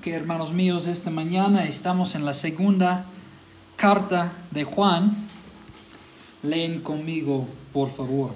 Ok, 0.00 0.06
hermanos 0.06 0.50
míos, 0.50 0.86
esta 0.86 1.10
mañana 1.10 1.66
estamos 1.66 2.14
en 2.14 2.24
la 2.24 2.32
segunda 2.32 3.04
carta 3.76 4.32
de 4.50 4.64
Juan. 4.64 5.14
Leen 6.42 6.80
conmigo, 6.80 7.46
por 7.74 7.90
favor. 7.90 8.32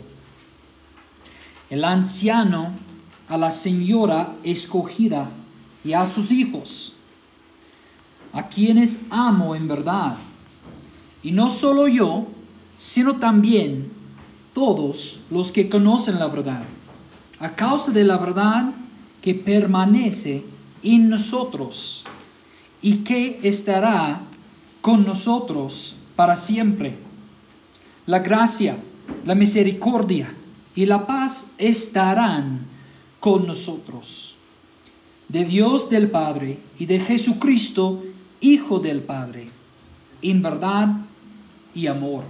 El 1.70 1.86
anciano 1.86 2.68
a 3.28 3.38
la 3.38 3.50
señora 3.50 4.34
escogida 4.44 5.30
y 5.82 5.94
a 5.94 6.04
sus 6.04 6.30
hijos, 6.32 6.96
a 8.34 8.46
quienes 8.48 9.06
amo 9.08 9.56
en 9.56 9.66
verdad. 9.66 10.18
Y 11.22 11.32
no 11.32 11.48
solo 11.48 11.88
yo, 11.88 12.26
sino 12.76 13.16
también 13.16 13.90
todos 14.52 15.22
los 15.30 15.50
que 15.50 15.70
conocen 15.70 16.18
la 16.18 16.26
verdad, 16.26 16.64
a 17.38 17.56
causa 17.56 17.90
de 17.90 18.04
la 18.04 18.18
verdad 18.18 18.74
que 19.22 19.34
permanece 19.34 20.52
en 20.84 21.08
nosotros 21.08 22.04
y 22.80 22.98
que 22.98 23.40
estará 23.42 24.20
con 24.80 25.04
nosotros 25.04 25.96
para 26.14 26.36
siempre. 26.36 26.96
La 28.06 28.18
gracia, 28.18 28.76
la 29.24 29.34
misericordia 29.34 30.32
y 30.74 30.86
la 30.86 31.06
paz 31.06 31.52
estarán 31.58 32.66
con 33.18 33.46
nosotros. 33.46 34.36
De 35.28 35.46
Dios 35.46 35.88
del 35.88 36.10
Padre 36.10 36.58
y 36.78 36.84
de 36.84 37.00
Jesucristo, 37.00 38.04
Hijo 38.40 38.78
del 38.78 39.02
Padre, 39.02 39.48
en 40.20 40.42
verdad 40.42 40.96
y 41.74 41.86
amor. 41.86 42.24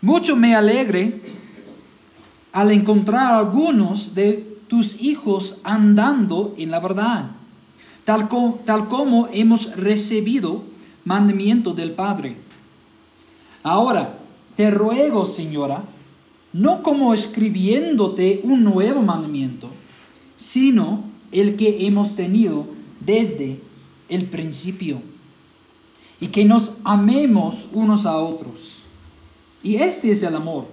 Mucho 0.00 0.34
me 0.36 0.54
alegre 0.54 1.20
al 2.52 2.70
encontrar 2.72 3.34
algunos 3.34 4.14
de 4.14 4.51
tus 4.72 5.02
hijos 5.02 5.60
andando 5.64 6.54
en 6.56 6.70
la 6.70 6.80
verdad, 6.80 7.32
tal, 8.06 8.30
tal 8.64 8.88
como 8.88 9.28
hemos 9.30 9.76
recibido 9.76 10.62
mandamiento 11.04 11.74
del 11.74 11.90
Padre. 11.90 12.38
Ahora, 13.62 14.18
te 14.56 14.70
ruego, 14.70 15.26
señora, 15.26 15.84
no 16.54 16.82
como 16.82 17.12
escribiéndote 17.12 18.40
un 18.44 18.64
nuevo 18.64 19.02
mandamiento, 19.02 19.68
sino 20.36 21.04
el 21.32 21.56
que 21.56 21.86
hemos 21.86 22.16
tenido 22.16 22.66
desde 22.98 23.60
el 24.08 24.24
principio, 24.24 25.02
y 26.18 26.28
que 26.28 26.46
nos 26.46 26.78
amemos 26.84 27.68
unos 27.74 28.06
a 28.06 28.16
otros. 28.16 28.80
Y 29.62 29.74
este 29.74 30.12
es 30.12 30.22
el 30.22 30.34
amor, 30.34 30.64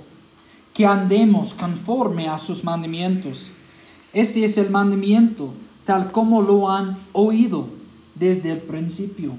que 0.74 0.86
andemos 0.86 1.54
conforme 1.54 2.30
a 2.30 2.38
sus 2.38 2.64
mandamientos. 2.64 3.52
Este 4.14 4.44
es 4.44 4.58
el 4.58 4.70
mandamiento, 4.70 5.54
tal 5.86 6.12
como 6.12 6.42
lo 6.42 6.70
han 6.70 6.98
oído 7.14 7.70
desde 8.16 8.52
el 8.52 8.60
principio, 8.60 9.34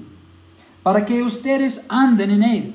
para 0.83 1.05
que 1.05 1.23
ustedes 1.23 1.85
anden 1.89 2.31
en 2.31 2.43
él. 2.43 2.73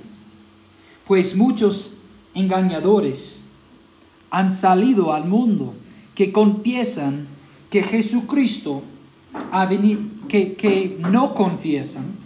Pues 1.06 1.34
muchos 1.36 1.97
engañadores 2.34 3.44
han 4.30 4.50
salido 4.50 5.12
al 5.12 5.27
mundo 5.27 5.75
que 6.14 6.33
confiesan 6.33 7.28
que 7.70 7.83
Jesucristo 7.83 8.83
ha 9.50 9.66
venido, 9.66 10.00
que, 10.28 10.55
que 10.55 10.98
no 11.00 11.34
confiesan 11.34 12.16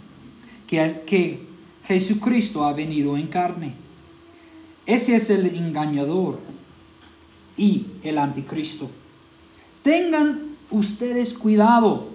que, 0.67 1.03
que 1.05 1.45
Jesucristo 1.85 2.63
ha 2.63 2.73
venido 2.73 3.17
en 3.17 3.27
carne. 3.27 3.73
Ese 4.85 5.15
es 5.15 5.29
el 5.29 5.45
engañador 5.55 6.39
y 7.57 7.85
el 8.03 8.17
anticristo. 8.17 8.89
Tengan 9.83 10.55
ustedes 10.69 11.33
cuidado 11.33 12.09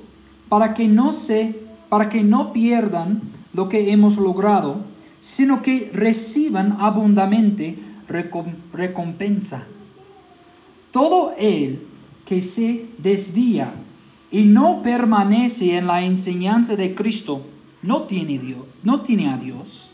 para 0.48 0.74
que 0.74 0.88
no 0.88 1.12
se, 1.12 1.58
para 1.88 2.08
que 2.08 2.22
no 2.22 2.52
pierdan 2.52 3.22
lo 3.52 3.68
que 3.68 3.90
hemos 3.90 4.16
logrado, 4.16 4.84
sino 5.20 5.62
que 5.62 5.90
reciban 5.92 6.76
abundantemente 6.80 7.78
recompensa. 8.72 9.66
Todo 10.92 11.34
el 11.38 11.80
que 12.24 12.40
se 12.40 12.86
desvía 12.98 13.74
y 14.30 14.42
no 14.42 14.82
permanece 14.82 15.76
en 15.76 15.86
la 15.86 16.02
enseñanza 16.02 16.76
de 16.76 16.94
Cristo 16.94 17.42
no 17.82 18.02
tiene, 18.02 18.38
Dios, 18.38 18.60
no 18.82 19.00
tiene 19.00 19.28
a 19.28 19.36
Dios. 19.36 19.90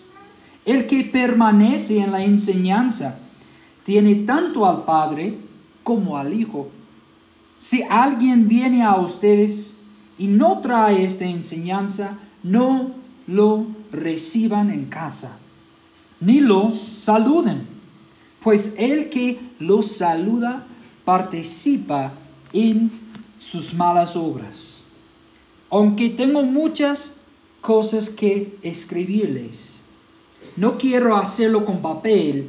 El 0.65 0.87
que 0.87 1.05
permanece 1.05 2.01
en 2.01 2.13
la 2.13 2.25
enseñanza 2.25 3.19
tiene 3.85 4.15
tanto 4.17 4.67
al 4.67 4.85
Padre 4.85 5.39
como 5.83 6.17
al 6.17 6.33
Hijo. 6.33 6.71
Si 7.63 7.81
alguien 7.89 8.49
viene 8.49 8.83
a 8.83 8.97
ustedes 8.97 9.77
y 10.19 10.27
no 10.27 10.59
trae 10.59 11.05
esta 11.05 11.27
enseñanza, 11.27 12.19
no 12.43 12.91
lo 13.29 13.69
reciban 13.93 14.69
en 14.69 14.87
casa, 14.87 15.39
ni 16.19 16.41
los 16.41 16.77
saluden, 16.77 17.69
pues 18.43 18.75
el 18.79 19.11
que 19.11 19.39
los 19.61 19.87
saluda 19.93 20.67
participa 21.05 22.13
en 22.53 22.91
sus 23.39 23.73
malas 23.73 24.17
obras. 24.17 24.85
Aunque 25.71 26.09
tengo 26.09 26.43
muchas 26.43 27.21
cosas 27.61 28.11
que 28.11 28.59
escribirles, 28.63 29.83
no 30.57 30.79
quiero 30.79 31.17
hacerlo 31.17 31.65
con 31.65 31.81
papel 31.81 32.49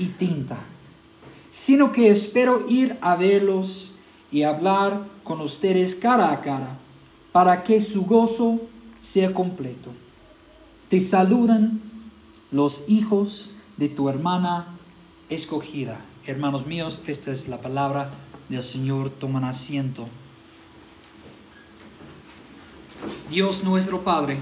y 0.00 0.06
tinta, 0.06 0.58
sino 1.48 1.92
que 1.92 2.10
espero 2.10 2.68
ir 2.68 2.98
a 3.00 3.14
verlos 3.14 3.87
y 4.30 4.42
hablar 4.42 5.06
con 5.24 5.40
ustedes 5.40 5.94
cara 5.94 6.32
a 6.32 6.40
cara, 6.40 6.78
para 7.32 7.62
que 7.62 7.80
su 7.80 8.04
gozo 8.04 8.60
sea 8.98 9.32
completo. 9.32 9.92
Te 10.88 11.00
saludan 11.00 11.80
los 12.50 12.88
hijos 12.88 13.52
de 13.76 13.88
tu 13.88 14.08
hermana 14.08 14.66
escogida. 15.28 16.00
Hermanos 16.26 16.66
míos, 16.66 17.02
esta 17.06 17.30
es 17.30 17.48
la 17.48 17.60
palabra 17.60 18.10
del 18.48 18.62
Señor. 18.62 19.10
Toman 19.10 19.44
asiento. 19.44 20.08
Dios 23.28 23.62
nuestro 23.62 24.02
Padre, 24.02 24.38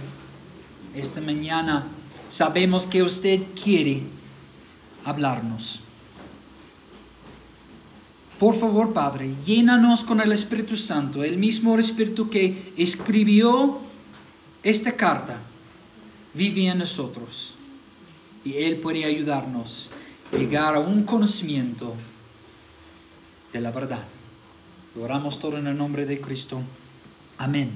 esta 0.94 1.20
mañana 1.20 1.88
sabemos 2.28 2.86
que 2.86 3.02
usted 3.02 3.42
quiere 3.60 4.04
hablarnos. 5.04 5.85
Por 8.38 8.54
favor, 8.54 8.92
Padre, 8.92 9.34
llénanos 9.46 10.04
con 10.04 10.20
el 10.20 10.30
Espíritu 10.30 10.76
Santo, 10.76 11.24
el 11.24 11.38
mismo 11.38 11.78
Espíritu 11.78 12.28
que 12.28 12.74
escribió 12.76 13.78
esta 14.62 14.92
carta, 14.92 15.38
vive 16.34 16.66
en 16.66 16.78
nosotros. 16.78 17.54
Y 18.44 18.54
Él 18.54 18.78
puede 18.78 19.04
ayudarnos 19.04 19.90
a 20.32 20.36
llegar 20.36 20.74
a 20.74 20.80
un 20.80 21.04
conocimiento 21.04 21.94
de 23.52 23.60
la 23.60 23.70
verdad. 23.70 24.06
Lo 24.94 25.04
oramos 25.04 25.38
todo 25.38 25.56
en 25.56 25.66
el 25.66 25.76
nombre 25.76 26.04
de 26.04 26.20
Cristo. 26.20 26.60
Amén. 27.38 27.70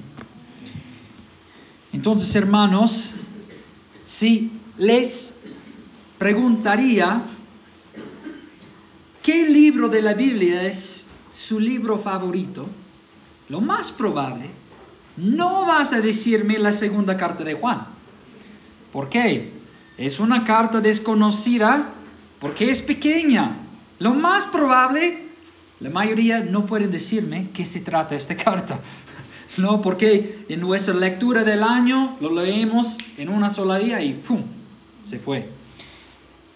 Entonces, 1.91 2.35
hermanos, 2.35 3.11
si 4.05 4.51
les 4.77 5.37
preguntaría 6.19 7.25
¿Qué 9.21 9.47
libro 9.47 9.87
de 9.87 10.01
la 10.01 10.15
Biblia 10.15 10.63
es 10.63 11.07
su 11.29 11.59
libro 11.59 11.99
favorito? 11.99 12.67
Lo 13.49 13.61
más 13.61 13.91
probable, 13.91 14.49
no 15.17 15.65
vas 15.67 15.93
a 15.93 16.01
decirme 16.01 16.57
la 16.57 16.71
segunda 16.71 17.15
carta 17.17 17.43
de 17.43 17.53
Juan. 17.53 17.85
¿Por 18.91 19.09
qué? 19.09 19.51
Es 19.95 20.19
una 20.19 20.43
carta 20.43 20.81
desconocida 20.81 21.93
porque 22.39 22.71
es 22.71 22.81
pequeña. 22.81 23.57
Lo 23.99 24.15
más 24.15 24.45
probable, 24.45 25.27
la 25.79 25.91
mayoría 25.91 26.39
no 26.39 26.65
pueden 26.65 26.89
decirme 26.89 27.49
qué 27.53 27.63
se 27.63 27.81
trata 27.81 28.15
esta 28.15 28.35
carta. 28.43 28.79
No, 29.57 29.81
porque 29.81 30.45
en 30.49 30.61
nuestra 30.61 30.95
lectura 30.95 31.43
del 31.43 31.61
año 31.61 32.17
lo 32.21 32.33
leemos 32.33 32.97
en 33.17 33.29
una 33.29 33.51
sola 33.51 33.77
día 33.77 34.01
y 34.01 34.13
¡pum! 34.13 34.41
se 35.03 35.19
fue. 35.19 35.47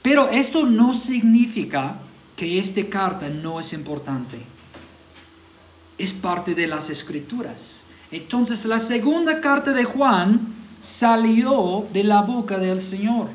Pero 0.01 0.29
esto 0.29 0.65
no 0.65 0.95
significa 0.95 1.99
que 2.35 2.59
esta 2.59 2.83
carta 2.89 3.29
no 3.29 3.59
es 3.59 3.73
importante. 3.73 4.37
Es 5.97 6.13
parte 6.13 6.53
de 6.53 6.67
las 6.67 6.89
escrituras. 6.89 7.87
Entonces 8.11 8.65
la 8.65 8.79
segunda 8.79 9.41
carta 9.41 9.73
de 9.73 9.85
Juan 9.85 10.53
salió 10.79 11.87
de 11.91 12.03
la 12.03 12.21
boca 12.21 12.59
del 12.59 12.79
Señor 12.79 13.29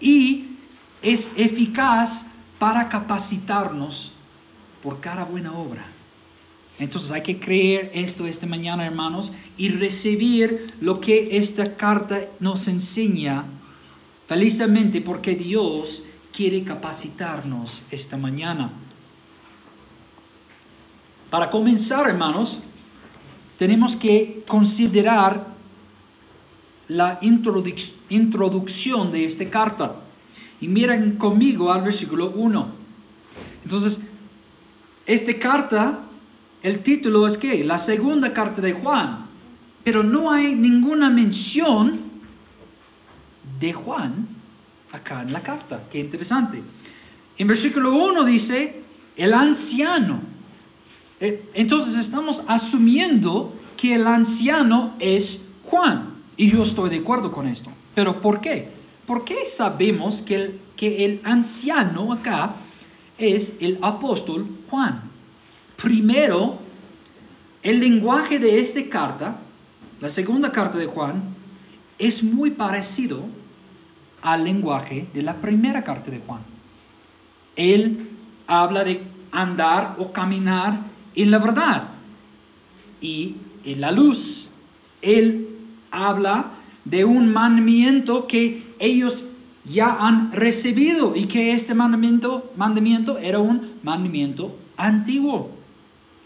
y 0.00 0.56
es 1.02 1.30
eficaz 1.36 2.26
para 2.58 2.88
capacitarnos 2.88 4.12
por 4.82 5.00
cada 5.00 5.24
buena 5.24 5.52
obra. 5.52 5.84
Entonces 6.78 7.10
hay 7.10 7.22
que 7.22 7.38
creer 7.38 7.90
esto 7.94 8.26
esta 8.26 8.46
mañana, 8.46 8.86
hermanos, 8.86 9.32
y 9.56 9.68
recibir 9.68 10.72
lo 10.80 11.00
que 11.00 11.36
esta 11.36 11.76
carta 11.76 12.26
nos 12.38 12.68
enseña, 12.68 13.44
felizmente 14.26 15.02
porque 15.02 15.34
Dios 15.34 16.04
quiere 16.32 16.64
capacitarnos 16.64 17.84
esta 17.90 18.16
mañana. 18.16 18.70
Para 21.30 21.50
comenzar, 21.50 22.08
hermanos, 22.08 22.60
tenemos 23.58 23.94
que 23.94 24.42
considerar 24.48 25.46
la 26.88 27.20
introducción 27.22 29.12
de 29.12 29.24
esta 29.24 29.48
carta. 29.48 29.96
Y 30.60 30.66
miren 30.66 31.16
conmigo 31.16 31.72
al 31.72 31.82
versículo 31.82 32.30
1. 32.30 32.68
Entonces, 33.62 34.00
esta 35.06 35.38
carta, 35.38 36.00
el 36.62 36.80
título 36.80 37.26
es 37.26 37.38
que 37.38 37.64
la 37.64 37.78
segunda 37.78 38.32
carta 38.32 38.60
de 38.60 38.72
Juan, 38.72 39.26
pero 39.84 40.02
no 40.02 40.30
hay 40.30 40.54
ninguna 40.54 41.10
mención 41.10 42.00
de 43.60 43.72
Juan 43.72 44.29
acá 44.92 45.22
en 45.22 45.32
la 45.32 45.42
carta. 45.42 45.84
Qué 45.90 45.98
interesante. 45.98 46.62
En 47.38 47.46
versículo 47.46 47.94
1 47.94 48.24
dice, 48.24 48.82
el 49.16 49.34
anciano. 49.34 50.20
Eh, 51.20 51.50
entonces 51.54 51.98
estamos 51.98 52.42
asumiendo 52.46 53.54
que 53.76 53.94
el 53.94 54.06
anciano 54.06 54.94
es 54.98 55.42
Juan. 55.66 56.22
Y 56.36 56.50
yo 56.50 56.62
estoy 56.62 56.90
de 56.90 56.98
acuerdo 56.98 57.32
con 57.32 57.46
esto. 57.46 57.70
Pero 57.94 58.20
¿por 58.20 58.40
qué? 58.40 58.68
¿Por 59.06 59.24
qué 59.24 59.44
sabemos 59.46 60.22
que 60.22 60.34
el, 60.34 60.60
que 60.76 61.04
el 61.04 61.20
anciano 61.24 62.12
acá 62.12 62.56
es 63.18 63.58
el 63.60 63.78
apóstol 63.82 64.46
Juan? 64.68 65.02
Primero, 65.76 66.58
el 67.62 67.80
lenguaje 67.80 68.38
de 68.38 68.60
esta 68.60 68.80
carta, 68.88 69.40
la 70.00 70.08
segunda 70.08 70.52
carta 70.52 70.78
de 70.78 70.86
Juan, 70.86 71.34
es 71.98 72.22
muy 72.22 72.50
parecido 72.50 73.24
al 74.22 74.44
lenguaje 74.44 75.08
de 75.12 75.22
la 75.22 75.34
primera 75.34 75.82
carta 75.82 76.10
de 76.10 76.20
Juan. 76.20 76.40
Él 77.56 78.08
habla 78.46 78.84
de 78.84 79.02
andar 79.32 79.96
o 79.98 80.12
caminar 80.12 80.80
en 81.14 81.30
la 81.30 81.38
verdad 81.38 81.88
y 83.00 83.36
en 83.64 83.80
la 83.80 83.92
luz. 83.92 84.50
Él 85.02 85.48
habla 85.90 86.50
de 86.84 87.04
un 87.04 87.32
mandamiento 87.32 88.26
que 88.26 88.74
ellos 88.78 89.24
ya 89.64 89.96
han 90.00 90.32
recibido 90.32 91.14
y 91.14 91.26
que 91.26 91.52
este 91.52 91.74
mandamiento, 91.74 92.50
mandamiento 92.56 93.18
era 93.18 93.38
un 93.38 93.74
mandamiento 93.82 94.56
antiguo. 94.76 95.50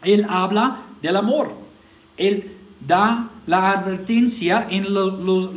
Él 0.03 0.27
habla 0.29 0.83
del 1.03 1.17
amor. 1.17 1.55
Él 2.17 2.53
da 2.87 3.31
la 3.47 3.73
advertencia 3.73 4.67
en 4.71 4.95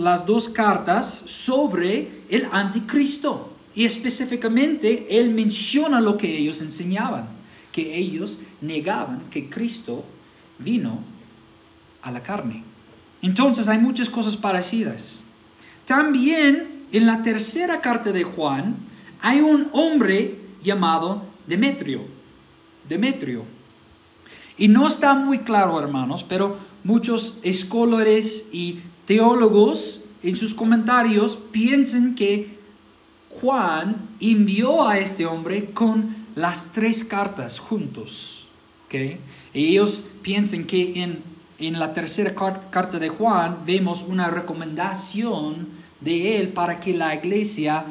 las 0.04 0.25
dos 0.25 0.50
cartas 0.50 1.07
sobre 1.25 2.17
el 2.30 2.48
anticristo. 2.52 3.54
Y 3.76 3.86
específicamente 3.86 5.20
él 5.20 5.34
menciona 5.34 6.02
lo 6.02 6.18
que 6.18 6.38
ellos 6.38 6.62
enseñaban, 6.62 7.28
que 7.72 7.96
ellos 7.96 8.40
negaban 8.60 9.30
que 9.30 9.50
Cristo 9.50 10.04
vino 10.58 11.04
a 12.02 12.12
la 12.12 12.24
carne. 12.24 12.64
Entonces 13.22 13.68
hay 13.68 13.78
muchas 13.78 14.10
cosas 14.10 14.36
parecidas. 14.36 15.24
También 15.86 16.86
en 16.92 17.06
la 17.06 17.22
tercera 17.22 17.82
carta 17.82 18.12
de 18.12 18.24
Juan 18.24 18.78
hay 19.22 19.42
un 19.42 19.70
hombre 19.74 20.40
llamado 20.64 21.24
Demetrio. 21.46 22.02
Demetrio. 22.90 23.44
Y 24.58 24.68
no 24.68 24.88
está 24.88 25.14
muy 25.14 25.40
claro, 25.40 25.80
hermanos, 25.80 26.26
pero 26.28 26.58
muchos 26.84 27.38
escolares 27.44 28.50
y 28.52 28.80
teólogos 29.06 30.06
en 30.30 30.36
sus 30.36 30.54
comentarios 30.54 31.36
piensan 31.36 32.16
que 32.16 32.58
Juan 33.30 34.10
envió 34.20 34.88
a 34.88 34.98
este 34.98 35.26
hombre 35.26 35.72
con 35.72 36.28
las 36.36 36.72
tres 36.72 37.04
cartas 37.04 37.60
juntos. 37.60 38.48
¿okay? 38.86 39.20
Ellos 39.54 40.04
piensan 40.22 40.66
que 40.66 41.04
en 41.04 41.38
en 41.60 41.80
la 41.80 41.94
tercera 41.94 42.36
carta 42.70 43.00
de 43.00 43.10
Juan 43.10 43.64
vemos 43.66 44.04
una 44.04 44.30
recomendación 44.30 45.70
de 46.00 46.40
él 46.40 46.50
para 46.50 46.80
que 46.80 46.94
la 46.94 47.16
iglesia 47.16 47.86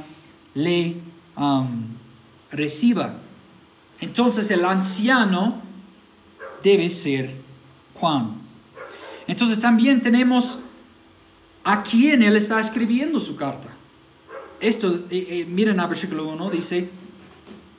le 0.55 0.97
um, 1.37 1.89
reciba. 2.53 3.19
Entonces 4.01 4.51
el 4.51 4.65
anciano 4.65 5.61
debe 6.63 6.89
ser 6.89 7.35
Juan. 7.95 8.41
Entonces 9.27 9.59
también 9.59 10.01
tenemos 10.01 10.61
a 11.67 11.83
quién 11.83 12.23
él 12.23 12.37
está 12.37 12.59
escribiendo 12.61 13.21
su 13.21 13.37
carta. 13.37 13.69
Esto, 14.61 15.05
eh, 15.11 15.27
eh, 15.29 15.47
miren 15.47 15.81
al 15.81 15.89
versículo 15.89 16.27
1, 16.29 16.51
dice, 16.51 16.89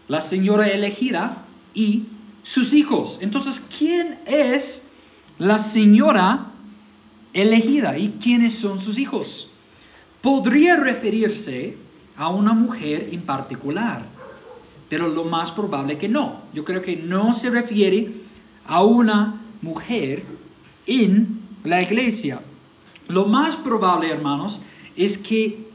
la 0.07 0.21
señora 0.21 0.67
elegida 0.67 1.45
y 1.73 2.05
sus 2.43 2.73
hijos. 2.73 3.19
Entonces, 3.21 3.59
¿quién 3.59 4.19
es 4.27 4.83
la 5.39 5.57
señora 5.57 6.51
elegida 7.33 7.97
y 7.97 8.17
quiénes 8.21 8.53
son 8.53 8.79
sus 8.79 8.97
hijos. 8.97 9.49
Podría 10.21 10.75
referirse 10.77 11.77
a 12.15 12.29
una 12.29 12.53
mujer 12.53 13.09
en 13.11 13.21
particular, 13.21 14.05
pero 14.89 15.07
lo 15.07 15.23
más 15.23 15.51
probable 15.51 15.97
que 15.97 16.09
no. 16.09 16.41
Yo 16.53 16.63
creo 16.65 16.81
que 16.81 16.95
no 16.95 17.33
se 17.33 17.49
refiere 17.49 18.11
a 18.65 18.83
una 18.83 19.41
mujer 19.61 20.23
en 20.87 21.41
la 21.63 21.81
iglesia. 21.81 22.41
Lo 23.07 23.25
más 23.25 23.55
probable, 23.55 24.09
hermanos, 24.09 24.61
es 24.95 25.17
que 25.17 25.67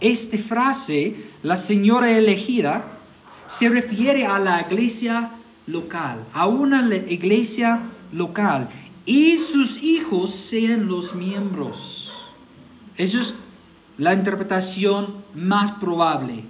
esta 0.00 0.38
frase, 0.38 1.16
la 1.42 1.56
señora 1.56 2.10
elegida, 2.10 2.98
se 3.46 3.68
refiere 3.68 4.26
a 4.26 4.38
la 4.38 4.60
iglesia 4.60 5.32
local, 5.66 6.26
a 6.34 6.46
una 6.46 6.94
iglesia 6.94 7.82
local 8.12 8.68
y 9.06 9.38
sus 9.38 9.82
hijos 9.82 10.32
sean 10.32 10.86
los 10.86 11.14
miembros. 11.14 12.14
Esa 12.96 13.20
es 13.20 13.34
la 13.96 14.12
interpretación 14.12 15.24
más 15.34 15.72
probable. 15.72 16.44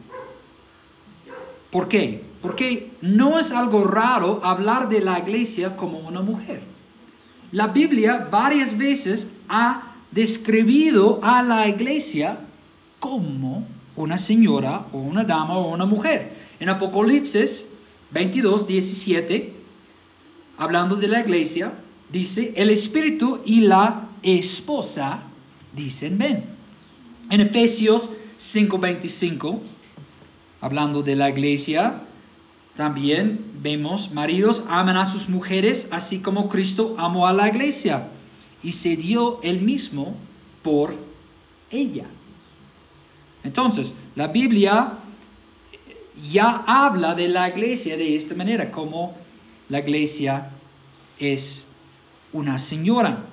¿Por 1.70 1.88
qué? 1.88 2.24
Porque 2.42 2.92
no 3.00 3.38
es 3.38 3.52
algo 3.52 3.84
raro 3.84 4.40
hablar 4.42 4.88
de 4.88 5.00
la 5.00 5.18
iglesia 5.18 5.76
como 5.76 5.98
una 5.98 6.20
mujer. 6.20 6.62
La 7.52 7.68
Biblia 7.68 8.28
varias 8.30 8.76
veces 8.76 9.36
ha 9.48 9.87
describido 10.10 11.20
a 11.22 11.42
la 11.42 11.68
iglesia 11.68 12.40
como 12.98 13.66
una 13.96 14.18
señora 14.18 14.86
o 14.92 14.98
una 14.98 15.24
dama 15.24 15.58
o 15.58 15.72
una 15.72 15.86
mujer. 15.86 16.32
En 16.60 16.68
Apocalipsis 16.68 17.70
22, 18.10 18.66
17, 18.66 19.52
hablando 20.56 20.96
de 20.96 21.08
la 21.08 21.20
iglesia, 21.20 21.72
dice, 22.10 22.54
el 22.56 22.70
espíritu 22.70 23.40
y 23.44 23.60
la 23.60 24.08
esposa 24.22 25.22
dicen 25.74 26.18
ven. 26.18 26.44
En 27.30 27.40
Efesios 27.40 28.10
5:25, 28.38 29.60
hablando 30.60 31.02
de 31.02 31.16
la 31.16 31.28
iglesia, 31.28 32.02
también 32.74 33.44
vemos, 33.60 34.12
maridos 34.12 34.62
aman 34.68 34.96
a 34.96 35.04
sus 35.04 35.28
mujeres 35.28 35.88
así 35.90 36.20
como 36.20 36.48
Cristo 36.48 36.94
amó 36.96 37.26
a 37.26 37.32
la 37.32 37.48
iglesia 37.48 38.08
y 38.62 38.72
se 38.72 38.96
dio 38.96 39.40
él 39.42 39.60
mismo 39.62 40.16
por 40.62 40.94
ella. 41.70 42.06
Entonces, 43.44 43.96
la 44.16 44.28
Biblia 44.28 44.98
ya 46.30 46.64
habla 46.66 47.14
de 47.14 47.28
la 47.28 47.48
iglesia 47.48 47.96
de 47.96 48.16
esta 48.16 48.34
manera, 48.34 48.70
como 48.70 49.14
la 49.68 49.78
iglesia 49.78 50.50
es 51.18 51.68
una 52.32 52.58
señora. 52.58 53.24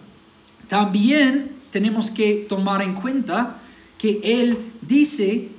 También 0.67 1.55
tenemos 1.72 2.12
que 2.12 2.46
tomar 2.48 2.82
en 2.82 2.94
cuenta 2.94 3.58
que 3.98 4.20
él 4.24 4.74
dice 4.82 5.50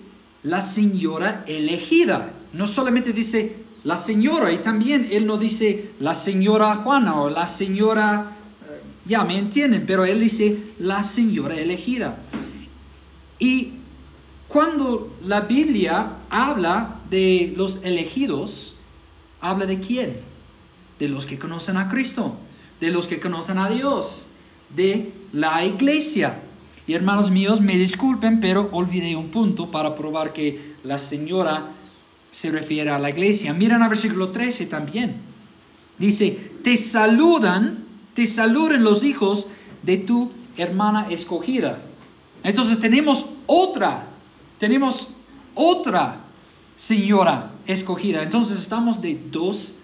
la 0.43 0.61
señora 0.61 1.45
elegida. 1.47 2.33
No 2.53 2.67
solamente 2.67 3.13
dice 3.13 3.57
la 3.85 3.97
señora, 3.97 4.53
y 4.53 4.59
también 4.59 5.09
él 5.11 5.27
no 5.27 5.37
dice 5.37 5.91
la 6.01 6.15
señora 6.15 6.75
Juana 6.77 7.21
o 7.21 7.31
la 7.31 7.47
señora, 7.47 8.36
ya 9.07 9.25
me 9.25 9.39
entienden, 9.39 9.85
pero 9.87 10.05
él 10.05 10.21
dice 10.21 10.59
la 10.79 11.03
señora 11.03 11.57
elegida. 11.57 12.19
Y 13.39 13.75
cuando 14.49 15.17
la 15.23 15.41
Biblia 15.43 16.19
habla 16.31 17.01
de 17.11 17.55
los 17.57 17.85
elegidos, 17.85 18.77
habla 19.41 19.67
de 19.67 19.81
quién? 19.81 20.17
De 20.99 21.09
los 21.09 21.27
que 21.27 21.39
conocen 21.39 21.77
a 21.77 21.89
Cristo 21.89 22.37
de 22.81 22.91
los 22.91 23.07
que 23.07 23.21
conocen 23.21 23.59
a 23.59 23.69
Dios, 23.69 24.29
de 24.75 25.13
la 25.33 25.65
iglesia. 25.65 26.43
Y 26.87 26.95
hermanos 26.95 27.31
míos, 27.31 27.61
me 27.61 27.77
disculpen, 27.77 28.41
pero 28.41 28.69
olvidé 28.73 29.17
un 29.17 29.29
punto 29.31 29.71
para 29.71 29.95
probar 29.95 30.33
que 30.33 30.77
la 30.85 30.99
señora 30.99 31.73
se 32.31 32.51
refiere 32.51 32.91
a 32.91 32.99
la 32.99 33.11
iglesia. 33.11 33.53
Miren 33.55 33.83
al 33.83 33.89
versículo 33.89 34.31
13 34.31 34.67
también. 34.67 35.17
Dice, 35.99 36.31
te 36.63 36.77
saludan, 36.77 37.86
te 38.17 38.27
saluden 38.27 38.83
los 38.83 39.05
hijos 39.05 39.49
de 39.83 39.99
tu 39.99 40.33
hermana 40.57 41.09
escogida. 41.11 41.79
Entonces 42.43 42.81
tenemos 42.81 43.27
otra, 43.45 44.07
tenemos 44.59 45.11
otra 45.55 46.25
señora 46.75 47.53
escogida. 47.67 48.23
Entonces 48.23 48.59
estamos 48.59 49.03
de 49.03 49.21
dos 49.31 49.75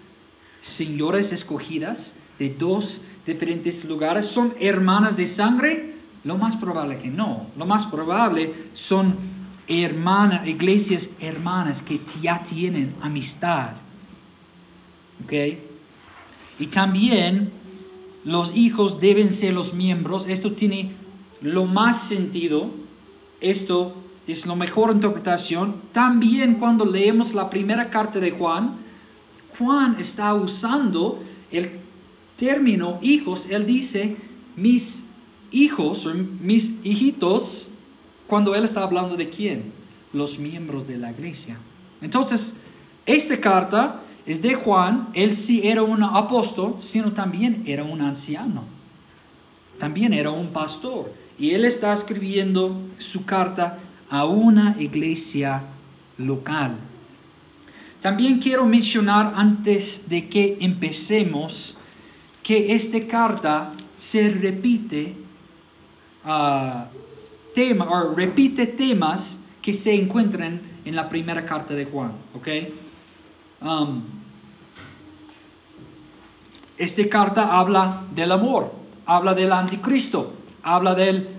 señoras 0.61 1.31
escogidas 1.31 2.15
de 2.39 2.49
dos 2.49 3.03
diferentes 3.23 3.85
lugares. 3.85 4.25
¿Son 4.25 4.55
hermanas 4.59 5.15
de 5.15 5.27
sangre? 5.27 5.93
Lo 6.23 6.35
más 6.39 6.55
probable 6.55 6.97
que 6.97 7.09
no. 7.09 7.45
Lo 7.55 7.67
más 7.67 7.85
probable 7.85 8.51
son 8.73 9.15
hermanas, 9.67 10.47
iglesias 10.47 11.17
hermanas 11.19 11.83
que 11.83 11.99
ya 12.19 12.41
tienen 12.41 12.95
amistad. 12.99 13.73
¿Ok? 15.23 15.33
Y 16.57 16.65
también 16.65 17.61
los 18.23 18.55
hijos 18.55 18.99
deben 18.99 19.29
ser 19.29 19.53
los 19.53 19.73
miembros. 19.73 20.27
Esto 20.27 20.53
tiene 20.53 20.91
lo 21.41 21.65
más 21.65 22.01
sentido. 22.07 22.69
Esto 23.41 23.93
es 24.27 24.45
la 24.45 24.55
mejor 24.55 24.91
interpretación. 24.91 25.75
También 25.91 26.55
cuando 26.55 26.85
leemos 26.85 27.33
la 27.33 27.49
primera 27.49 27.89
carta 27.89 28.19
de 28.19 28.31
Juan, 28.31 28.77
Juan 29.57 29.97
está 29.99 30.33
usando 30.33 31.21
el 31.51 31.79
término 32.37 32.99
hijos. 33.01 33.49
Él 33.49 33.65
dice 33.65 34.15
mis 34.55 35.05
hijos 35.51 36.07
mis 36.41 36.79
hijitos 36.83 37.69
cuando 38.27 38.55
él 38.55 38.63
está 38.63 38.83
hablando 38.83 39.15
de 39.15 39.29
quién? 39.29 39.71
Los 40.13 40.39
miembros 40.39 40.87
de 40.87 40.97
la 40.97 41.11
iglesia. 41.11 41.57
Entonces, 42.01 42.55
esta 43.05 43.39
carta 43.39 44.01
es 44.25 44.41
de 44.41 44.55
Juan. 44.55 45.09
Él 45.13 45.33
sí 45.33 45.61
era 45.63 45.83
un 45.83 46.03
apóstol, 46.03 46.77
sino 46.79 47.11
también 47.13 47.63
era 47.65 47.83
un 47.83 48.01
anciano. 48.01 48.63
También 49.79 50.13
era 50.13 50.31
un 50.31 50.47
pastor. 50.47 51.13
Y 51.37 51.51
él 51.51 51.65
está 51.65 51.91
escribiendo 51.93 52.81
su 52.97 53.25
carta 53.25 53.79
a 54.09 54.25
una 54.25 54.75
iglesia 54.79 55.63
local. 56.17 56.77
También 57.99 58.39
quiero 58.39 58.65
mencionar 58.65 59.33
antes 59.35 60.09
de 60.09 60.27
que 60.27 60.57
empecemos 60.59 61.77
que 62.43 62.73
esta 62.75 62.99
carta 63.07 63.71
se 63.95 64.29
repite, 64.29 65.15
uh, 66.25 66.85
tema, 67.53 67.85
o 67.89 68.13
repite 68.13 68.67
temas 68.67 69.41
que 69.61 69.71
se 69.71 69.95
encuentran 69.95 70.61
en 70.83 70.95
la 70.95 71.07
primera 71.07 71.45
carta 71.45 71.73
de 71.73 71.85
Juan. 71.85 72.11
¿ok? 72.35 72.47
Um, 73.63 74.03
esta 76.77 77.07
carta 77.07 77.57
habla 77.57 78.03
del 78.13 78.31
amor, 78.31 78.73
habla 79.05 79.33
del 79.33 79.53
anticristo, 79.53 80.33
habla 80.63 80.95
del 80.95 81.29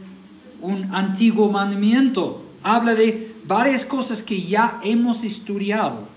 un 0.62 0.94
antiguo 0.94 1.50
mandamiento, 1.52 2.42
habla 2.62 2.94
de 2.94 3.34
varias 3.44 3.84
cosas 3.84 4.22
que 4.22 4.42
ya 4.42 4.80
hemos 4.82 5.22
estudiado. 5.22 6.08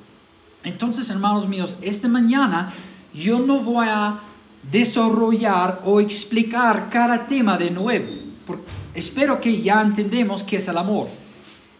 Entonces, 0.63 1.09
hermanos 1.09 1.45
míos, 1.47 1.77
esta 1.81 2.07
mañana 2.07 2.73
yo 3.13 3.39
no 3.39 3.59
voy 3.59 3.87
a 3.89 4.19
desarrollar 4.71 5.81
o 5.83 5.99
explicar 5.99 6.89
cada 6.89 7.27
tema 7.27 7.57
de 7.57 7.71
nuevo. 7.71 8.07
Espero 8.93 9.41
que 9.41 9.61
ya 9.61 9.81
entendemos 9.81 10.43
qué 10.43 10.57
es 10.57 10.67
el 10.69 10.77
amor. 10.77 11.07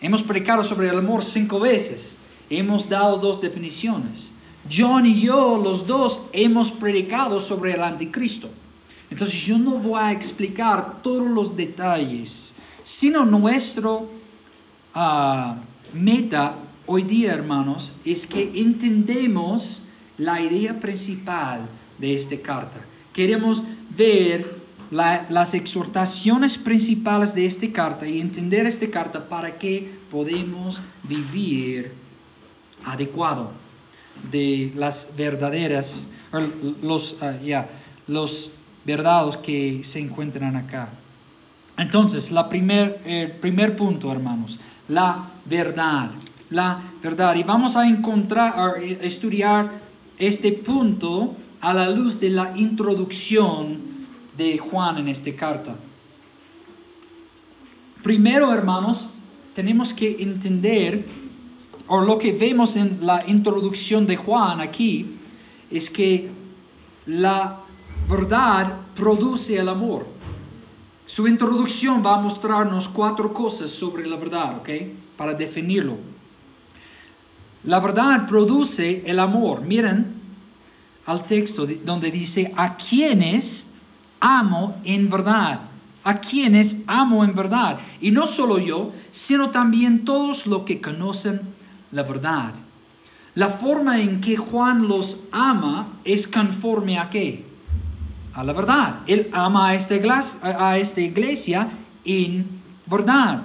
Hemos 0.02 0.22
predicado 0.22 0.64
sobre 0.64 0.90
el 0.90 0.98
amor 0.98 1.24
cinco 1.24 1.60
veces. 1.60 2.18
Hemos 2.50 2.90
dado 2.90 3.18
dos 3.18 3.42
definiciones. 3.42 4.32
John 4.72 5.06
y 5.06 5.22
yo, 5.22 5.58
los 5.58 5.88
dos, 5.88 6.22
hemos 6.34 6.72
predicado 6.72 7.40
sobre 7.40 7.74
el 7.74 7.84
anticristo. 7.84 8.50
Entonces 9.10 9.46
yo 9.46 9.58
no 9.58 9.72
voy 9.72 10.00
a 10.00 10.12
explicar 10.12 11.02
todos 11.02 11.30
los 11.30 11.56
detalles, 11.56 12.56
sino 12.84 13.26
nuestro 13.26 14.10
Ah, 15.00 15.62
meta 15.94 16.56
hoy 16.88 17.04
día, 17.04 17.32
hermanos, 17.32 17.94
es 18.04 18.26
que 18.26 18.52
entendemos 18.56 19.84
la 20.18 20.42
idea 20.42 20.80
principal 20.80 21.70
de 22.00 22.16
esta 22.16 22.36
carta. 22.38 22.80
Queremos 23.14 23.64
ver 23.96 24.58
las 24.90 25.54
exhortaciones 25.54 26.58
principales 26.58 27.36
de 27.36 27.46
esta 27.46 27.72
carta 27.72 28.08
y 28.08 28.20
entender 28.20 28.66
esta 28.66 28.90
carta 28.90 29.30
para 29.30 29.60
que 29.60 29.88
podamos 30.10 30.82
vivir 31.04 31.92
adecuado 32.92 33.52
de 34.32 34.72
las 34.76 35.14
verdaderas, 35.16 36.10
los, 36.82 37.14
uh, 37.22 37.64
los 38.08 38.54
verdades 38.86 39.38
que 39.38 39.84
se 39.84 40.00
encuentran 40.00 40.56
acá. 40.56 40.90
Entonces, 41.78 42.32
la 42.32 42.50
primer, 42.50 43.02
el 43.06 43.32
primer 43.34 43.76
punto, 43.76 44.12
hermanos, 44.12 44.60
la 44.88 45.30
verdad, 45.46 46.12
la 46.50 46.82
verdad. 47.04 47.36
Y 47.36 47.44
vamos 47.44 47.76
a 47.76 47.88
encontrar, 47.88 48.54
a 48.58 48.82
estudiar 48.82 49.80
este 50.18 50.54
punto 50.54 51.36
a 51.62 51.74
la 51.74 51.90
luz 51.90 52.20
de 52.20 52.30
la 52.30 52.58
introducción 52.58 53.78
de 54.36 54.58
Juan 54.58 54.98
en 54.98 55.08
esta 55.08 55.32
carta. 55.36 55.76
Primero, 58.04 58.54
hermanos, 58.54 59.10
tenemos 59.54 59.94
que 59.94 60.22
entender, 60.22 61.06
o 61.88 62.02
lo 62.02 62.18
que 62.18 62.34
vemos 62.34 62.76
en 62.76 63.06
la 63.06 63.24
introducción 63.28 64.06
de 64.06 64.18
Juan 64.18 64.62
aquí, 64.62 65.18
es 65.72 65.90
que 65.90 66.30
la 67.06 67.62
verdad 68.10 68.78
produce 68.96 69.58
el 69.58 69.70
amor. 69.70 70.06
Su 71.06 71.28
introducción 71.28 72.04
va 72.06 72.18
a 72.18 72.22
mostrarnos 72.22 72.90
cuatro 72.90 73.34
cosas 73.34 73.72
sobre 73.72 74.06
la 74.06 74.18
verdad, 74.18 74.58
¿ok? 74.58 74.70
Para 75.16 75.34
definirlo. 75.34 75.98
La 77.64 77.80
verdad 77.80 78.28
produce 78.28 79.04
el 79.06 79.20
amor. 79.20 79.62
Miren 79.62 80.16
al 81.06 81.26
texto 81.26 81.66
donde 81.86 82.12
dice, 82.12 82.52
a 82.58 82.76
quienes 82.76 83.74
amo 84.20 84.76
en 84.84 85.10
verdad. 85.10 85.62
A 86.04 86.20
quienes 86.20 86.84
amo 86.88 87.24
en 87.24 87.34
verdad. 87.34 87.80
Y 88.02 88.12
no 88.12 88.28
solo 88.28 88.60
yo, 88.60 88.92
sino 89.12 89.50
también 89.50 90.04
todos 90.04 90.46
los 90.48 90.64
que 90.64 90.82
conocen 90.82 91.42
la 91.92 92.04
verdad. 92.04 92.54
La 93.36 93.50
forma 93.50 94.00
en 94.00 94.20
que 94.20 94.36
Juan 94.38 94.88
los 94.88 95.26
ama 95.32 95.88
es 96.04 96.28
conforme 96.28 96.98
a 96.98 97.10
qué? 97.10 97.48
a 98.38 98.44
la 98.44 98.54
verdad. 98.54 99.00
Él 99.08 99.30
ama 99.34 99.70
a 99.70 99.76
esta 99.76 99.96
iglesia, 99.96 100.40
a 100.44 100.78
esta 100.78 101.02
iglesia 101.02 101.70
en 102.06 102.48
verdad. 102.86 103.42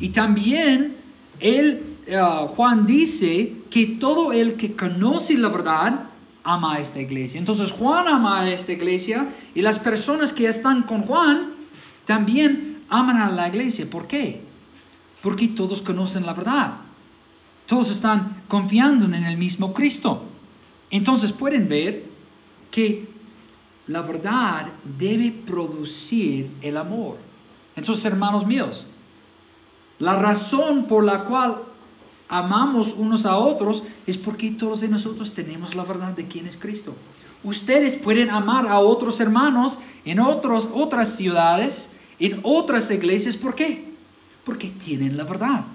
Y 0.00 0.08
también 0.08 0.96
él, 1.40 1.98
eh, 2.06 2.18
Juan 2.56 2.86
dice 2.86 3.56
que 3.68 3.86
todo 4.00 4.32
el 4.32 4.56
que 4.56 4.74
conoce 4.74 5.36
la 5.36 5.50
verdad 5.50 6.06
ama 6.42 6.76
a 6.76 6.78
esta 6.80 7.00
iglesia. 7.00 7.38
Entonces 7.38 7.70
Juan 7.70 8.08
ama 8.08 8.40
a 8.40 8.50
esta 8.50 8.72
iglesia 8.72 9.28
y 9.54 9.60
las 9.60 9.78
personas 9.78 10.32
que 10.32 10.48
están 10.48 10.84
con 10.84 11.02
Juan 11.02 11.52
también 12.06 12.82
aman 12.88 13.18
a 13.18 13.30
la 13.30 13.48
iglesia. 13.48 13.84
¿Por 13.90 14.06
qué? 14.06 14.40
Porque 15.20 15.48
todos 15.48 15.82
conocen 15.82 16.24
la 16.24 16.32
verdad. 16.32 16.76
Todos 17.70 17.92
están 17.92 18.42
confiando 18.48 19.06
en 19.06 19.14
el 19.14 19.38
mismo 19.38 19.72
Cristo. 19.72 20.24
Entonces 20.90 21.30
pueden 21.30 21.68
ver 21.68 22.04
que 22.68 23.08
la 23.86 24.02
verdad 24.02 24.66
debe 24.98 25.30
producir 25.30 26.50
el 26.62 26.76
amor. 26.76 27.18
Entonces, 27.76 28.04
hermanos 28.06 28.44
míos, 28.44 28.88
la 30.00 30.16
razón 30.16 30.86
por 30.86 31.04
la 31.04 31.26
cual 31.26 31.62
amamos 32.28 32.92
unos 32.98 33.24
a 33.24 33.36
otros 33.36 33.84
es 34.04 34.18
porque 34.18 34.50
todos 34.50 34.80
de 34.80 34.88
nosotros 34.88 35.32
tenemos 35.32 35.76
la 35.76 35.84
verdad 35.84 36.12
de 36.12 36.26
quién 36.26 36.48
es 36.48 36.56
Cristo. 36.56 36.92
Ustedes 37.44 37.96
pueden 37.96 38.30
amar 38.30 38.66
a 38.66 38.80
otros 38.80 39.20
hermanos 39.20 39.78
en 40.04 40.18
otros, 40.18 40.68
otras 40.74 41.14
ciudades, 41.14 41.92
en 42.18 42.40
otras 42.42 42.90
iglesias. 42.90 43.36
¿Por 43.36 43.54
qué? 43.54 43.94
Porque 44.44 44.70
tienen 44.70 45.16
la 45.16 45.22
verdad. 45.22 45.66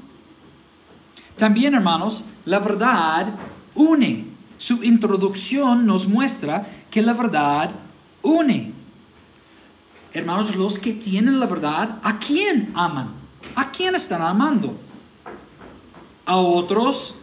También, 1.38 1.76
hermanos, 1.76 2.26
la 2.46 2.60
verdad 2.60 3.36
une. 3.76 4.36
Su 4.58 4.84
introducción 4.84 5.86
nos 5.86 6.08
muestra 6.08 6.66
que 6.90 7.02
la 7.02 7.14
verdad 7.14 7.72
une. 8.22 8.74
Hermanos, 10.14 10.56
los 10.56 10.80
que 10.80 10.94
tienen 10.94 11.40
la 11.40 11.46
verdad, 11.46 12.00
¿a 12.02 12.18
quién 12.20 12.72
aman? 12.74 13.10
¿A 13.56 13.70
quién 13.70 13.96
están 13.96 14.22
amando? 14.22 14.76
A 16.26 16.38
otros 16.38 17.16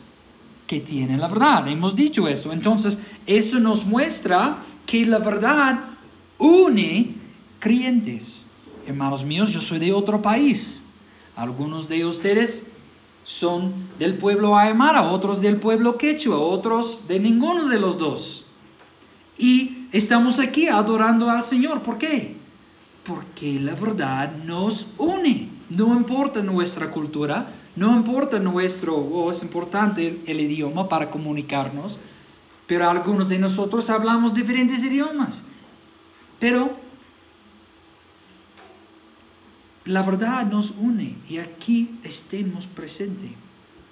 que 0.66 0.80
tienen 0.80 1.18
la 1.18 1.28
verdad. 1.28 1.66
Hemos 1.68 1.96
dicho 1.96 2.28
esto. 2.28 2.52
Entonces, 2.52 2.98
eso 3.26 3.60
nos 3.60 3.86
muestra 3.86 4.58
que 4.84 5.06
la 5.06 5.18
verdad 5.18 5.80
une 6.38 7.14
creyentes. 7.58 8.46
Hermanos 8.86 9.24
míos, 9.24 9.50
yo 9.50 9.60
soy 9.60 9.78
de 9.78 9.92
otro 9.92 10.20
país. 10.20 10.84
Algunos 11.34 11.88
de 11.88 12.04
ustedes 12.04 12.71
son 13.24 13.72
del 13.98 14.16
pueblo 14.16 14.56
Aymara, 14.56 15.10
otros 15.10 15.40
del 15.40 15.58
pueblo 15.58 15.96
Quechua, 15.96 16.38
otros 16.38 17.06
de 17.08 17.20
ninguno 17.20 17.68
de 17.68 17.78
los 17.78 17.98
dos. 17.98 18.46
Y 19.38 19.86
estamos 19.92 20.38
aquí 20.40 20.68
adorando 20.68 21.30
al 21.30 21.42
Señor. 21.42 21.82
¿Por 21.82 21.98
qué? 21.98 22.36
Porque 23.04 23.58
la 23.60 23.74
verdad 23.74 24.32
nos 24.44 24.86
une. 24.98 25.48
No 25.70 25.94
importa 25.94 26.42
nuestra 26.42 26.90
cultura, 26.90 27.48
no 27.76 27.96
importa 27.96 28.38
nuestro, 28.38 28.94
oh, 28.96 29.30
es 29.30 29.42
importante 29.42 30.22
el, 30.26 30.40
idioma 30.40 30.88
para 30.88 31.10
comunicarnos, 31.10 32.00
pero 32.66 32.90
algunos 32.90 33.30
de 33.30 33.38
nosotros 33.38 33.88
hablamos 33.88 34.34
diferentes 34.34 34.82
idiomas. 34.82 35.44
Pero 36.38 36.76
la 39.84 40.02
verdad 40.02 40.46
nos 40.46 40.70
une 40.70 41.16
y 41.28 41.38
aquí 41.38 41.98
estemos 42.04 42.66
presentes. 42.66 43.30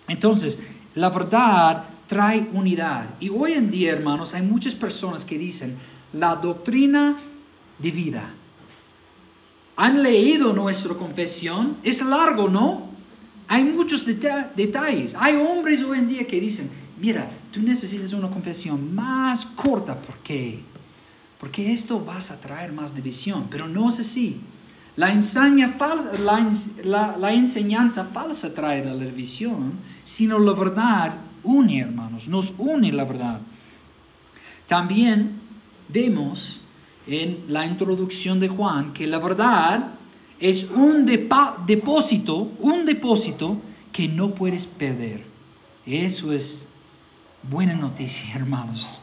Entonces, 0.08 0.62
la 0.94 1.10
verdad 1.10 1.84
trae 2.06 2.48
unidad. 2.52 3.14
Y 3.20 3.28
hoy 3.28 3.52
en 3.52 3.70
día, 3.70 3.92
hermanos, 3.92 4.34
hay 4.34 4.42
muchas 4.42 4.74
personas 4.74 5.24
que 5.24 5.38
dicen 5.38 5.76
la 6.12 6.36
doctrina 6.36 7.16
de 7.78 7.90
vida. 7.90 8.34
Han 9.76 10.02
leído 10.02 10.52
nuestra 10.52 10.94
confesión, 10.94 11.78
es 11.82 12.02
largo, 12.02 12.48
¿no? 12.48 12.90
Hay 13.48 13.64
muchos 13.64 14.04
detalles. 14.04 15.14
Hay 15.18 15.36
hombres 15.36 15.82
hoy 15.82 15.98
en 15.98 16.08
día 16.08 16.26
que 16.26 16.40
dicen, 16.40 16.70
mira, 17.00 17.30
tú 17.52 17.60
necesitas 17.60 18.12
una 18.12 18.30
confesión 18.30 18.94
más 18.94 19.46
corta. 19.46 20.00
¿Por 20.00 20.18
qué? 20.18 20.60
Porque 21.38 21.72
esto 21.72 22.04
vas 22.04 22.30
a 22.30 22.40
traer 22.40 22.72
más 22.72 22.94
división. 22.94 23.46
Pero 23.50 23.66
no 23.66 23.88
es 23.88 24.00
así. 24.00 24.40
La, 25.00 25.12
enseñanza 27.32 28.04
falsa 28.04 28.52
trae 28.52 28.84
la 28.84 28.92
división, 28.92 29.80
sino 30.04 30.38
la 30.38 30.52
verdad 30.52 31.14
une, 31.42 31.80
hermanos, 31.80 32.28
nos 32.28 32.52
une 32.58 32.92
la 32.92 33.04
verdad. 33.04 33.40
También 34.66 35.40
vemos 35.88 36.60
en 37.06 37.44
la 37.48 37.64
introducción 37.64 38.40
de 38.40 38.48
Juan 38.48 38.92
que 38.92 39.06
la 39.06 39.18
verdad 39.18 39.92
es 40.38 40.68
un 40.70 41.06
depósito, 41.06 42.52
un 42.58 42.84
depósito 42.84 43.56
que 43.92 44.06
no 44.06 44.34
puedes 44.34 44.66
perder. 44.66 45.24
Eso 45.86 46.30
es 46.30 46.68
buena 47.42 47.74
noticia, 47.74 48.34
hermanos. 48.34 49.00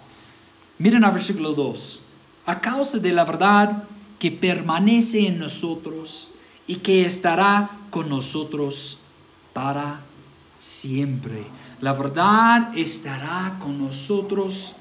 Miren 0.78 1.04
al 1.04 1.14
versículo 1.14 1.54
2. 1.54 2.04
A 2.46 2.62
causa 2.62 3.00
de 3.00 3.14
la 3.14 3.26
verdad 3.26 3.88
que 4.20 4.32
permanece 4.32 5.28
en 5.28 5.40
nosotros 5.40 6.32
y 6.66 6.78
que 6.78 7.06
estará 7.06 7.80
con 7.90 8.10
nosotros 8.10 9.00
para 9.54 10.02
siempre. 10.58 11.44
La 11.82 11.94
verdad 11.94 12.78
estará 12.78 13.58
con 13.60 13.78
nosotros 13.78 14.74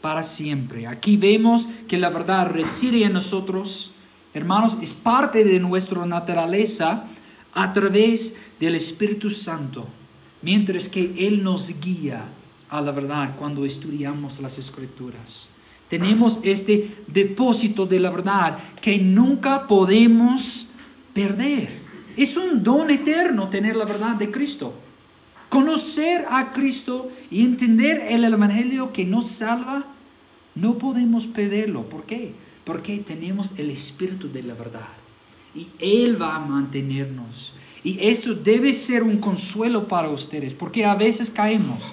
para 0.00 0.22
siempre. 0.22 0.86
Aquí 0.86 1.16
vemos 1.16 1.68
que 1.88 1.98
la 1.98 2.10
verdad 2.10 2.50
reside 2.50 3.04
en 3.04 3.12
nosotros. 3.12 3.92
Hermanos, 4.32 4.78
es 4.80 4.92
parte 4.92 5.44
de 5.44 5.60
nuestra 5.60 6.06
naturaleza 6.06 7.04
a 7.52 7.72
través 7.72 8.36
del 8.58 8.74
Espíritu 8.74 9.30
Santo, 9.30 9.86
mientras 10.42 10.88
que 10.88 11.26
Él 11.26 11.42
nos 11.42 11.80
guía 11.80 12.24
a 12.68 12.80
la 12.80 12.92
verdad 12.92 13.36
cuando 13.36 13.64
estudiamos 13.64 14.40
las 14.40 14.58
Escrituras. 14.58 15.50
Tenemos 15.94 16.40
este 16.42 16.90
depósito 17.06 17.86
de 17.86 18.00
la 18.00 18.10
verdad 18.10 18.58
que 18.80 18.98
nunca 18.98 19.68
podemos 19.68 20.70
perder. 21.12 21.68
Es 22.16 22.36
un 22.36 22.64
don 22.64 22.90
eterno 22.90 23.48
tener 23.48 23.76
la 23.76 23.84
verdad 23.84 24.16
de 24.16 24.28
Cristo. 24.28 24.74
Conocer 25.48 26.24
a 26.28 26.50
Cristo 26.50 27.12
y 27.30 27.44
entender 27.44 28.08
el 28.08 28.24
Evangelio 28.24 28.92
que 28.92 29.04
nos 29.04 29.28
salva, 29.28 29.86
no 30.56 30.78
podemos 30.78 31.28
perderlo. 31.28 31.88
¿Por 31.88 32.06
qué? 32.06 32.34
Porque 32.64 32.98
tenemos 32.98 33.56
el 33.56 33.70
Espíritu 33.70 34.28
de 34.32 34.42
la 34.42 34.54
verdad. 34.54 34.88
Y 35.54 35.68
Él 35.78 36.20
va 36.20 36.34
a 36.34 36.40
mantenernos. 36.40 37.52
Y 37.84 38.00
esto 38.00 38.34
debe 38.34 38.74
ser 38.74 39.04
un 39.04 39.18
consuelo 39.18 39.86
para 39.86 40.08
ustedes, 40.08 40.54
porque 40.56 40.84
a 40.84 40.96
veces 40.96 41.30
caemos, 41.30 41.92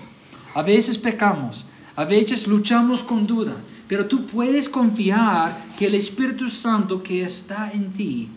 a 0.55 0.63
veces 0.63 0.97
pecamos, 0.97 1.67
a 1.95 2.05
veces 2.05 2.47
luchamos 2.47 3.03
con 3.03 3.27
duda, 3.27 3.57
pero 3.91 4.05
tú 4.05 4.25
puedes 4.25 4.69
confiar 4.69 5.75
que 5.77 5.87
el 5.87 5.95
Espíritu 5.95 6.47
Santo 6.47 7.03
que 7.03 7.23
está 7.23 7.73
en 7.73 7.91
ti 7.91 8.29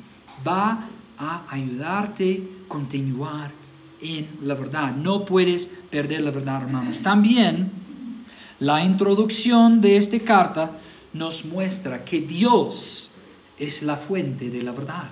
va 0.44 0.88
a 1.16 1.44
ayudarte 1.48 2.42
a 2.64 2.68
continuar 2.68 3.52
en 4.00 4.30
la 4.40 4.56
verdad. 4.56 4.96
No 4.96 5.24
puedes 5.24 5.68
perder 5.68 6.22
la 6.22 6.32
verdad, 6.32 6.62
hermanos. 6.62 6.98
También 7.02 7.70
la 8.58 8.82
introducción 8.82 9.80
de 9.80 9.96
esta 9.96 10.18
carta 10.18 10.72
nos 11.12 11.44
muestra 11.44 12.04
que 12.04 12.20
Dios 12.20 13.12
es 13.56 13.84
la 13.84 13.94
fuente 13.94 14.50
de 14.50 14.60
la 14.60 14.72
verdad. 14.72 15.08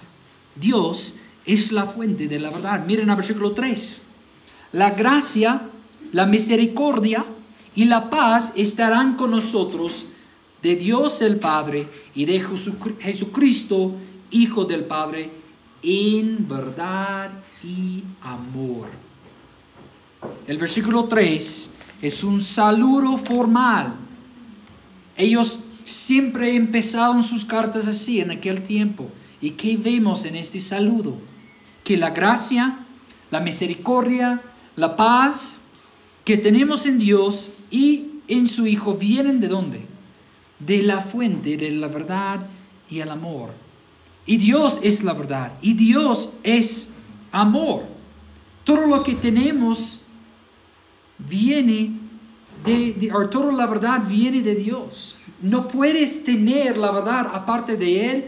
Dios 0.57 1.20
es 1.46 1.70
la 1.70 1.87
fuente 1.87 2.26
de 2.26 2.40
la 2.40 2.50
verdad. 2.50 2.85
Miren 2.85 3.11
al 3.11 3.16
versículo 3.16 3.52
3. 3.52 4.02
La 4.72 4.90
gracia, 4.90 5.68
la 6.11 6.26
misericordia 6.26 7.24
y 7.76 7.85
la 7.85 8.11
paz 8.11 8.52
estarán 8.57 9.14
con 9.14 9.31
nosotros 9.31 10.07
de 10.62 10.77
Dios 10.77 11.20
el 11.22 11.38
Padre 11.38 11.88
y 12.14 12.25
de 12.25 12.40
Jesucristo, 13.01 13.94
Hijo 14.31 14.64
del 14.64 14.85
Padre, 14.85 15.31
en 15.83 16.48
verdad 16.48 17.31
y 17.62 18.05
amor. 18.22 18.87
El 20.46 20.59
versículo 20.59 21.05
3 21.05 21.70
es 22.01 22.25
un 22.25 22.40
saludo 22.40 23.18
formal. 23.18 23.96
Ellos 25.16 25.61
siempre 25.85 26.55
empezaron 26.55 27.22
sus 27.22 27.44
cartas 27.44 27.87
así 27.88 28.20
en 28.20 28.31
aquel 28.31 28.62
tiempo. 28.62 29.11
¿Y 29.40 29.51
qué 29.51 29.77
vemos 29.77 30.25
en 30.25 30.37
este 30.37 30.61
saludo? 30.61 31.16
Que 31.83 31.96
la 31.96 32.11
gracia, 32.11 32.79
la 33.31 33.40
misericordia, 33.40 34.40
la 34.77 34.96
paz 34.96 35.62
que 36.25 36.38
tenemos 36.38 36.87
en 36.87 36.98
Dios 36.98 37.53
y 37.70 38.20
en 38.29 38.46
su 38.46 38.66
Hijo 38.66 38.94
vienen 38.94 39.40
de 39.40 39.48
dónde? 39.48 39.91
De 40.66 40.83
la 40.83 41.01
fuente 41.01 41.57
de 41.57 41.70
la 41.70 41.88
verdad 41.88 42.46
y 42.88 43.01
el 43.01 43.11
amor. 43.11 43.51
Y 44.27 44.37
Dios 44.37 44.81
es 44.83 45.03
la 45.03 45.14
verdad 45.14 45.53
y 45.61 45.75
Dios 45.75 46.35
es 46.42 46.90
amor. 47.33 47.85
Todo 48.64 48.87
lo 48.87 49.03
que 49.03 49.14
tenemos 49.14 50.03
viene 51.18 51.98
de, 52.64 53.11
toda 53.31 53.53
la 53.53 53.66
verdad 53.66 54.03
viene 54.07 54.42
de 54.42 54.55
Dios. 54.55 55.16
No 55.40 55.66
puedes 55.66 56.25
tener 56.25 56.77
la 56.77 56.92
verdad 56.92 57.29
aparte 57.33 57.77
de 57.77 58.11
Él. 58.11 58.25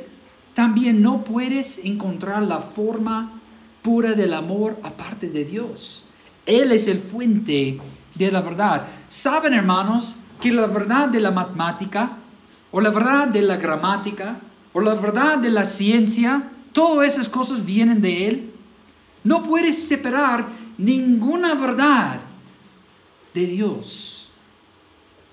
También 0.55 1.03
no 1.03 1.23
puedes 1.23 1.85
encontrar 1.85 2.43
la 2.43 2.61
forma 2.61 3.41
pura 3.83 4.13
del 4.15 4.35
amor 4.35 4.79
aparte 4.83 5.29
de 5.29 5.45
Dios. 5.45 6.05
Él 6.47 6.73
es 6.73 6.89
el 6.89 6.99
fuente 6.99 7.79
de 8.15 8.33
la 8.33 8.41
verdad. 8.41 8.87
¿Saben, 9.09 9.55
hermanos, 9.55 10.17
que 10.41 10.53
la 10.53 10.67
verdad 10.67 11.09
de 11.09 11.21
la 11.21 11.31
matemática 11.31 12.19
o 12.77 12.81
la 12.81 12.91
verdad 12.91 13.29
de 13.29 13.41
la 13.41 13.57
gramática, 13.57 14.41
o 14.73 14.81
la 14.81 14.97
verdad 14.97 15.39
de 15.39 15.49
la 15.49 15.65
ciencia, 15.65 16.51
todas 16.73 17.13
esas 17.13 17.29
cosas 17.29 17.65
vienen 17.65 18.01
de 18.01 18.27
Él. 18.27 18.51
No 19.23 19.45
puedes 19.45 19.87
separar 19.87 20.49
ninguna 20.77 21.55
verdad 21.55 22.19
de 23.33 23.47
Dios. 23.47 24.33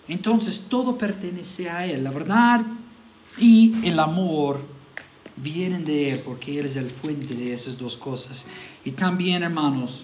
Entonces 0.07 0.65
todo 0.69 0.99
pertenece 0.99 1.67
a 1.67 1.87
Él. 1.87 2.03
La 2.03 2.11
verdad 2.11 2.61
y 3.39 3.73
el 3.87 3.97
amor 3.97 4.59
vienen 5.35 5.83
de 5.83 6.11
Él 6.11 6.21
porque 6.23 6.59
Él 6.59 6.67
es 6.67 6.75
el 6.75 6.91
fuente 6.91 7.33
de 7.33 7.53
esas 7.53 7.75
dos 7.75 7.97
cosas. 7.97 8.45
Y 8.85 8.91
también, 8.91 9.41
hermanos, 9.41 10.03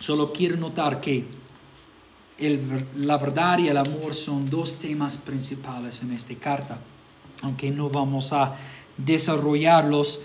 solo 0.00 0.32
quiero 0.32 0.56
notar 0.56 1.00
que 1.00 1.28
la 2.38 3.16
verdad 3.18 3.58
y 3.58 3.68
el 3.68 3.76
amor 3.76 4.14
son 4.14 4.50
dos 4.50 4.76
temas 4.76 5.16
principales 5.18 6.02
en 6.02 6.12
esta 6.12 6.34
carta, 6.34 6.78
aunque 7.42 7.70
no 7.70 7.88
vamos 7.88 8.32
a 8.32 8.56
desarrollarlos 8.96 10.20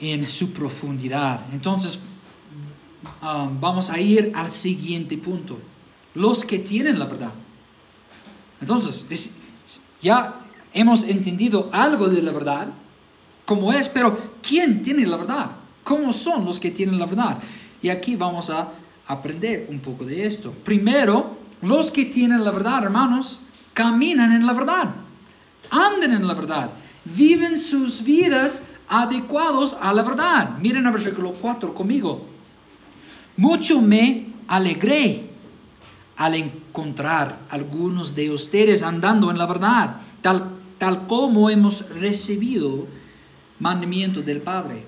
en 0.00 0.28
su 0.28 0.52
profundidad. 0.52 1.40
Entonces, 1.52 1.98
ah, 3.22 3.48
vamos 3.60 3.88
a 3.90 4.00
ir 4.00 4.32
al 4.34 4.48
siguiente 4.48 5.16
punto. 5.16 5.58
Los 6.14 6.44
que 6.44 6.58
tienen 6.58 6.98
la 6.98 7.06
verdad. 7.06 7.32
Entonces, 8.60 9.36
ya 10.02 10.40
hemos 10.74 11.04
entendido 11.04 11.70
algo 11.72 12.08
de 12.08 12.20
la 12.22 12.32
verdad, 12.32 12.68
como 13.46 13.72
es, 13.72 13.88
pero 13.88 14.18
¿quién 14.42 14.82
tiene 14.82 15.06
la 15.06 15.16
verdad? 15.16 15.50
¿Cómo 15.84 16.12
son 16.12 16.44
los 16.44 16.60
que 16.60 16.70
tienen 16.70 16.98
la 16.98 17.06
verdad? 17.06 17.38
Y 17.80 17.88
aquí 17.88 18.14
vamos 18.14 18.50
a 18.50 18.72
aprender 19.12 19.66
un 19.70 19.80
poco 19.80 20.04
de 20.04 20.26
esto. 20.26 20.52
Primero, 20.64 21.38
los 21.62 21.90
que 21.90 22.06
tienen 22.06 22.44
la 22.44 22.50
verdad, 22.50 22.84
hermanos, 22.84 23.42
caminan 23.72 24.32
en 24.32 24.46
la 24.46 24.52
verdad, 24.52 24.94
anden 25.70 26.12
en 26.12 26.26
la 26.26 26.34
verdad, 26.34 26.70
viven 27.04 27.56
sus 27.56 28.02
vidas 28.02 28.68
adecuados 28.88 29.76
a 29.80 29.92
la 29.92 30.02
verdad. 30.02 30.58
Miren 30.58 30.86
el 30.86 30.92
versículo 30.92 31.32
4 31.32 31.74
conmigo. 31.74 32.26
Mucho 33.36 33.80
me 33.80 34.26
alegré 34.46 35.30
al 36.16 36.34
encontrar 36.34 37.38
algunos 37.48 38.14
de 38.14 38.30
ustedes 38.30 38.82
andando 38.82 39.30
en 39.30 39.38
la 39.38 39.46
verdad, 39.46 39.96
tal, 40.20 40.50
tal 40.78 41.06
como 41.06 41.48
hemos 41.48 41.88
recibido 41.88 42.86
mandamiento 43.58 44.20
del 44.22 44.42
Padre. 44.42 44.84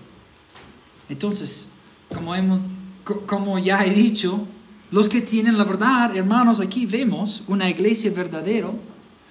Entonces, 1.09 1.71
como 2.15 2.35
hemos 2.35 2.61
como 3.05 3.59
ya 3.59 3.85
he 3.85 3.93
dicho, 3.93 4.47
los 4.91 5.09
que 5.09 5.21
tienen 5.21 5.59
la 5.59 5.65
verdad, 5.65 6.17
hermanos, 6.17 6.61
aquí 6.61 6.87
vemos 6.87 7.43
una 7.49 7.69
iglesia 7.69 8.11
verdadera, 8.11 8.71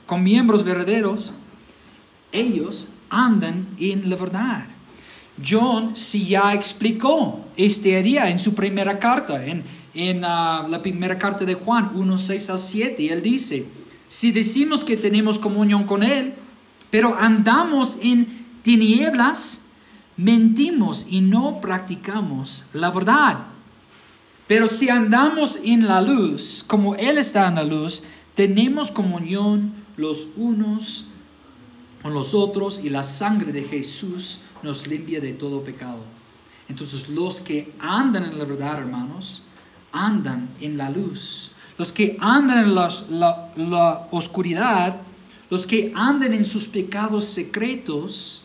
con 0.05 0.23
miembros 0.23 0.63
verdaderos, 0.63 1.33
ellos 2.31 2.89
andan 3.09 3.67
en 3.79 4.09
la 4.09 4.15
verdad. 4.15 4.67
John 5.43 5.95
sí 5.95 6.27
ya 6.27 6.53
explicó 6.53 7.45
este 7.55 8.01
día 8.03 8.29
en 8.29 8.39
su 8.39 8.53
primera 8.53 8.99
carta, 8.99 9.45
en, 9.45 9.63
en 9.93 10.23
ah, 10.25 10.67
la 10.69 10.81
primera 10.81 11.17
carta 11.17 11.45
de 11.45 11.55
Juan 11.55 11.91
1, 11.95 12.17
6 12.17 12.49
al 12.49 12.59
7. 12.59 13.13
Él 13.13 13.21
dice, 13.21 13.65
si 14.07 14.31
decimos 14.31 14.83
que 14.83 14.97
tenemos 14.97 15.39
comunión 15.39 15.86
con 15.86 16.03
Él, 16.03 16.33
pero 16.91 17.17
andamos 17.17 17.97
en 18.01 18.27
tinieblas, 18.62 19.65
mentimos 20.17 21.07
y 21.09 21.21
no 21.21 21.62
practicamos 21.62 22.65
la 22.73 22.91
verdad. 22.91 23.52
Pero 24.47 24.67
si 24.67 24.89
andamos 24.89 25.60
en 25.63 25.88
la 25.88 26.01
luz, 26.01 26.63
como 26.65 26.95
Él 26.95 27.17
está 27.17 27.47
en 27.47 27.56
la 27.56 27.63
luz, 27.63 28.03
tenemos 28.36 28.91
comunión 28.91 29.73
los 29.95 30.27
unos 30.36 31.06
con 32.01 32.13
los 32.13 32.34
otros 32.34 32.84
y 32.84 32.89
la 32.89 33.03
sangre 33.03 33.51
de 33.53 33.63
Jesús 33.63 34.39
nos 34.62 34.88
limpia 34.88 35.21
de 35.21 35.34
todo 35.34 35.63
pecado. 35.63 36.03
Entonces 36.67 37.10
los 37.10 37.41
que 37.41 37.73
andan 37.79 38.25
en 38.25 38.38
la 38.38 38.45
verdad, 38.45 38.79
hermanos, 38.79 39.43
andan 39.91 40.49
en 40.60 40.77
la 40.77 40.89
luz. 40.89 41.51
Los 41.77 41.91
que 41.91 42.17
andan 42.19 42.65
en 42.65 42.75
la, 42.75 44.08
oscuridad, 44.12 45.01
los 45.49 45.65
que 45.65 45.91
andan 45.95 46.34
en 46.34 46.45
sus 46.45 46.67
pecados 46.67 47.25
secretos, 47.25 48.42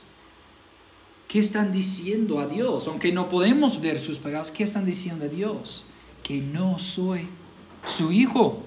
¿qué 1.28 1.38
están 1.38 1.70
diciendo 1.70 2.40
a 2.40 2.46
Dios? 2.46 2.88
Aunque 2.88 3.12
no 3.12 3.28
podemos 3.28 3.80
ver 3.80 3.98
sus 3.98 4.18
pecados, 4.18 4.50
¿qué 4.50 4.64
están 4.64 4.86
diciendo 4.86 5.26
a 5.26 5.28
Dios? 5.28 5.84
Que 6.22 6.40
no 6.40 6.78
soy 6.78 7.28
su 7.84 8.10
hijo. 8.10 8.62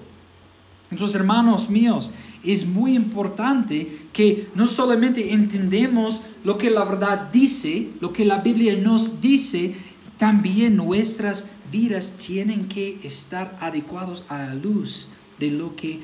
Entonces, 0.90 1.16
hermanos 1.16 1.68
míos, 1.68 2.12
es 2.44 2.66
muy 2.66 2.94
importante 2.94 4.06
que 4.12 4.48
no 4.54 4.66
solamente 4.66 5.32
entendemos 5.32 6.22
lo 6.44 6.58
que 6.58 6.70
la 6.70 6.84
verdad 6.84 7.30
dice, 7.32 7.88
lo 8.00 8.12
que 8.12 8.24
la 8.24 8.38
Biblia 8.38 8.76
nos 8.76 9.20
dice, 9.20 9.74
también 10.18 10.76
nuestras 10.76 11.50
vidas 11.70 12.12
tienen 12.16 12.68
que 12.68 13.00
estar 13.02 13.56
adecuados 13.60 14.24
a 14.28 14.38
la 14.38 14.54
luz 14.54 15.08
de 15.40 15.50
lo 15.50 15.74
que 15.74 16.00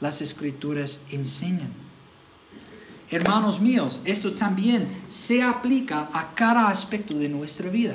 las 0.00 0.20
escrituras 0.20 1.02
enseñan. 1.10 1.83
Hermanos 3.14 3.60
míos, 3.60 4.00
esto 4.04 4.32
también 4.32 4.88
se 5.08 5.42
aplica 5.42 6.08
a 6.12 6.34
cada 6.34 6.68
aspecto 6.68 7.14
de 7.16 7.28
nuestra 7.28 7.70
vida. 7.70 7.94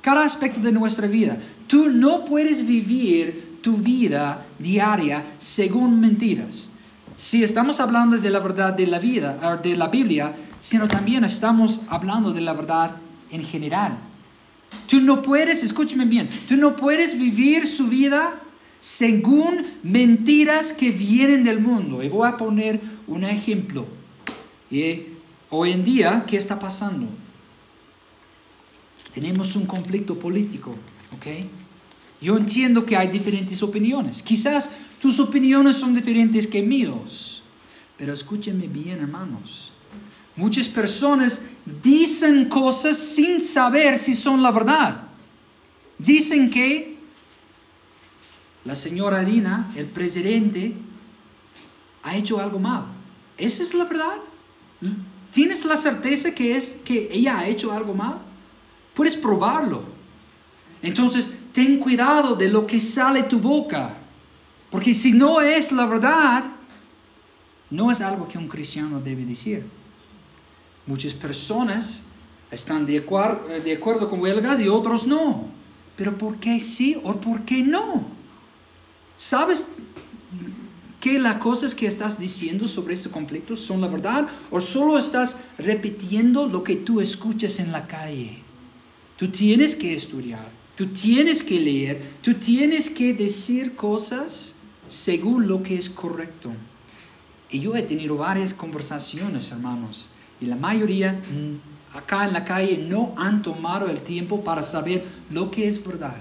Cada 0.00 0.24
aspecto 0.24 0.60
de 0.60 0.72
nuestra 0.72 1.06
vida. 1.06 1.38
Tú 1.66 1.90
no 1.90 2.24
puedes 2.24 2.66
vivir 2.66 3.58
tu 3.62 3.76
vida 3.76 4.46
diaria 4.58 5.24
según 5.38 6.00
mentiras 6.00 6.70
si 7.16 7.42
estamos 7.42 7.80
hablando 7.80 8.18
de 8.18 8.30
la 8.30 8.40
verdad 8.40 8.74
de 8.74 8.86
la 8.86 8.98
vida, 8.98 9.58
de 9.62 9.76
la 9.76 9.88
Biblia, 9.88 10.34
sino 10.60 10.88
también 10.88 11.24
estamos 11.24 11.80
hablando 11.88 12.32
de 12.32 12.40
la 12.40 12.52
verdad 12.52 12.96
en 13.30 13.44
general. 13.44 13.96
Tú 14.88 15.00
no 15.00 15.22
puedes, 15.22 15.62
escúchame 15.62 16.04
bien, 16.06 16.28
tú 16.48 16.56
no 16.56 16.74
puedes 16.76 17.18
vivir 17.18 17.68
su 17.68 17.86
vida 17.86 18.34
según 18.80 19.64
mentiras 19.82 20.72
que 20.72 20.90
vienen 20.90 21.44
del 21.44 21.60
mundo. 21.60 22.02
Y 22.02 22.08
voy 22.08 22.28
a 22.28 22.36
poner 22.36 22.80
un 23.06 23.24
ejemplo. 23.24 23.86
Y 24.70 25.06
hoy 25.50 25.72
en 25.72 25.84
día, 25.84 26.24
¿qué 26.26 26.36
está 26.36 26.58
pasando? 26.58 27.08
Tenemos 29.12 29.54
un 29.56 29.66
conflicto 29.66 30.18
político, 30.18 30.74
¿ok? 31.16 31.26
Yo 32.20 32.36
entiendo 32.36 32.84
que 32.84 32.96
hay 32.96 33.08
diferentes 33.08 33.62
opiniones. 33.62 34.22
Quizás 34.22 34.70
tus 35.00 35.20
opiniones 35.20 35.76
son 35.76 35.94
diferentes 35.94 36.46
que 36.46 36.62
míos. 36.62 37.42
Pero 37.96 38.12
escúchenme 38.12 38.66
bien, 38.66 39.00
hermanos. 39.00 39.72
Muchas 40.36 40.68
personas 40.68 41.42
dicen 41.82 42.48
cosas 42.48 42.96
sin 42.96 43.40
saber 43.40 43.98
si 43.98 44.14
son 44.14 44.42
la 44.42 44.50
verdad. 44.50 45.02
Dicen 45.98 46.50
que 46.50 46.96
la 48.64 48.74
señora 48.74 49.22
Dina, 49.22 49.70
el 49.76 49.86
presidente, 49.86 50.74
ha 52.02 52.16
hecho 52.16 52.40
algo 52.40 52.58
mal. 52.58 52.86
¿Esa 53.38 53.62
es 53.62 53.74
la 53.74 53.84
verdad? 53.84 54.16
¿Tienes 55.32 55.64
la 55.64 55.76
certeza 55.76 56.34
que 56.34 56.56
es 56.56 56.80
que 56.84 57.08
ella 57.12 57.38
ha 57.38 57.48
hecho 57.48 57.72
algo 57.72 57.94
mal? 57.94 58.18
Puedes 58.94 59.16
probarlo. 59.16 59.82
Entonces, 60.82 61.36
ten 61.52 61.78
cuidado 61.78 62.36
de 62.36 62.48
lo 62.48 62.66
que 62.66 62.78
sale 62.78 63.24
tu 63.24 63.38
boca. 63.38 63.96
Porque 64.70 64.94
si 64.94 65.12
no 65.12 65.40
es 65.40 65.72
la 65.72 65.86
verdad, 65.86 66.44
no 67.70 67.90
es 67.90 68.00
algo 68.00 68.28
que 68.28 68.38
un 68.38 68.48
cristiano 68.48 69.00
debe 69.00 69.24
decir. 69.24 69.64
Muchas 70.86 71.14
personas 71.14 72.02
están 72.50 72.86
de, 72.86 72.98
acuerdo, 72.98 73.48
de 73.48 73.72
acuerdo 73.72 74.08
con 74.08 74.20
huelgas 74.20 74.60
y 74.60 74.68
otros 74.68 75.06
no. 75.06 75.48
Pero 75.96 76.18
¿por 76.18 76.36
qué 76.38 76.60
sí 76.60 77.00
o 77.02 77.14
por 77.14 77.42
qué 77.44 77.62
no? 77.62 78.04
¿Sabes 79.16 79.68
que 81.04 81.18
las 81.18 81.36
cosas 81.36 81.74
que 81.74 81.86
estás 81.86 82.18
diciendo 82.18 82.66
sobre 82.66 82.94
este 82.94 83.10
conflicto 83.10 83.58
son 83.58 83.82
la 83.82 83.88
verdad 83.88 84.26
o 84.50 84.58
solo 84.58 84.96
estás 84.96 85.38
repitiendo 85.58 86.46
lo 86.46 86.64
que 86.64 86.76
tú 86.76 86.98
escuchas 86.98 87.60
en 87.60 87.72
la 87.72 87.86
calle? 87.86 88.38
Tú 89.18 89.28
tienes 89.28 89.74
que 89.74 89.92
estudiar, 89.92 90.48
tú 90.74 90.86
tienes 90.86 91.42
que 91.42 91.60
leer, 91.60 92.00
tú 92.22 92.32
tienes 92.32 92.88
que 92.88 93.12
decir 93.12 93.76
cosas 93.76 94.60
según 94.88 95.46
lo 95.46 95.62
que 95.62 95.76
es 95.76 95.90
correcto. 95.90 96.52
Y 97.50 97.60
yo 97.60 97.76
he 97.76 97.82
tenido 97.82 98.16
varias 98.16 98.54
conversaciones, 98.54 99.50
hermanos, 99.50 100.06
y 100.40 100.46
la 100.46 100.56
mayoría 100.56 101.12
mm, 101.12 101.98
acá 101.98 102.24
en 102.24 102.32
la 102.32 102.44
calle 102.44 102.78
no 102.78 103.12
han 103.18 103.42
tomado 103.42 103.90
el 103.90 104.00
tiempo 104.00 104.42
para 104.42 104.62
saber 104.62 105.04
lo 105.30 105.50
que 105.50 105.68
es 105.68 105.86
verdad. 105.86 106.16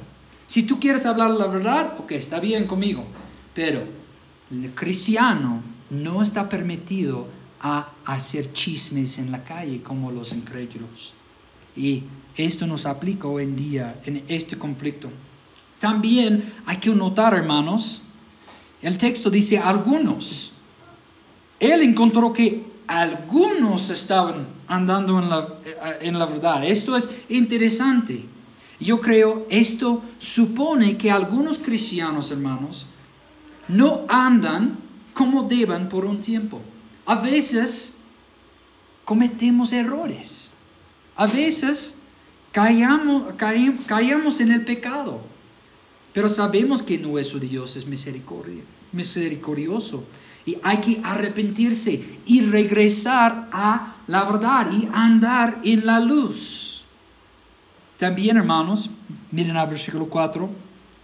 Si 0.46 0.64
tú 0.64 0.78
quieres 0.78 1.06
hablar 1.06 1.32
la 1.32 1.48
verdad, 1.48 1.94
ok, 2.00 2.12
está 2.12 2.42
bien 2.42 2.68
conmigo, 2.68 3.06
pero 3.56 4.03
el 4.62 4.76
cristiano 4.76 5.64
no 5.90 6.22
está 6.22 6.48
permitido 6.48 7.28
a 7.60 7.90
hacer 8.06 8.54
chismes 8.54 9.18
en 9.18 9.32
la 9.32 9.44
calle 9.44 9.82
como 9.82 10.12
los 10.12 10.34
incrédulos. 10.34 11.14
Y 11.76 12.04
esto 12.38 12.68
nos 12.68 12.86
aplica 12.86 13.28
hoy 13.28 13.44
en 13.44 13.56
día 13.56 14.00
en 14.06 14.24
este 14.28 14.58
conflicto. 14.58 15.10
También 15.80 16.54
hay 16.66 16.78
que 16.78 16.94
notar, 16.94 17.34
hermanos, 17.34 18.04
el 18.82 18.98
texto 18.98 19.30
dice 19.30 19.58
algunos. 19.58 20.52
Él 21.60 21.82
encontró 21.82 22.32
que 22.32 22.66
algunos 22.86 23.90
estaban 23.90 24.48
andando 24.68 25.18
en 25.20 25.30
la, 25.30 25.48
eh, 25.66 25.98
en 26.02 26.20
la 26.20 26.26
verdad. 26.26 26.66
Esto 26.66 26.96
es 26.96 27.10
interesante. 27.30 28.26
Yo 28.80 29.00
creo 29.00 29.48
esto 29.50 30.04
supone 30.18 30.98
que 30.98 31.10
algunos 31.10 31.58
cristianos, 31.58 32.32
hermanos, 32.32 32.86
no 33.68 34.06
andan 34.10 34.78
como 35.14 35.44
deban 35.44 35.90
por 35.90 36.06
un 36.06 36.22
tiempo. 36.22 36.62
A 37.06 37.16
veces 37.16 37.98
cometemos 39.06 39.72
errores. 39.72 40.52
A 41.16 41.28
veces 41.28 42.00
caemos, 42.52 43.36
caemos 43.36 44.40
en 44.40 44.52
el 44.52 44.66
pecado. 44.66 45.22
Pero 46.14 46.30
sabemos 46.30 46.84
que 46.84 46.98
nuestro 46.98 47.40
Dios 47.40 47.76
es 47.76 47.88
misericordioso 47.88 50.04
y 50.46 50.58
hay 50.62 50.78
que 50.78 51.02
arrepentirse 51.04 52.20
y 52.26 52.42
regresar 52.42 53.50
a 53.52 53.96
la 54.08 54.24
verdad 54.26 54.72
y 54.72 54.88
andar 54.94 55.62
en 55.64 55.86
la 55.86 56.00
luz. 56.00 56.84
También, 57.98 58.38
hermanos, 58.38 58.90
miren 59.32 59.58
al 59.58 59.70
versículo 59.70 60.08
4, 60.08 60.50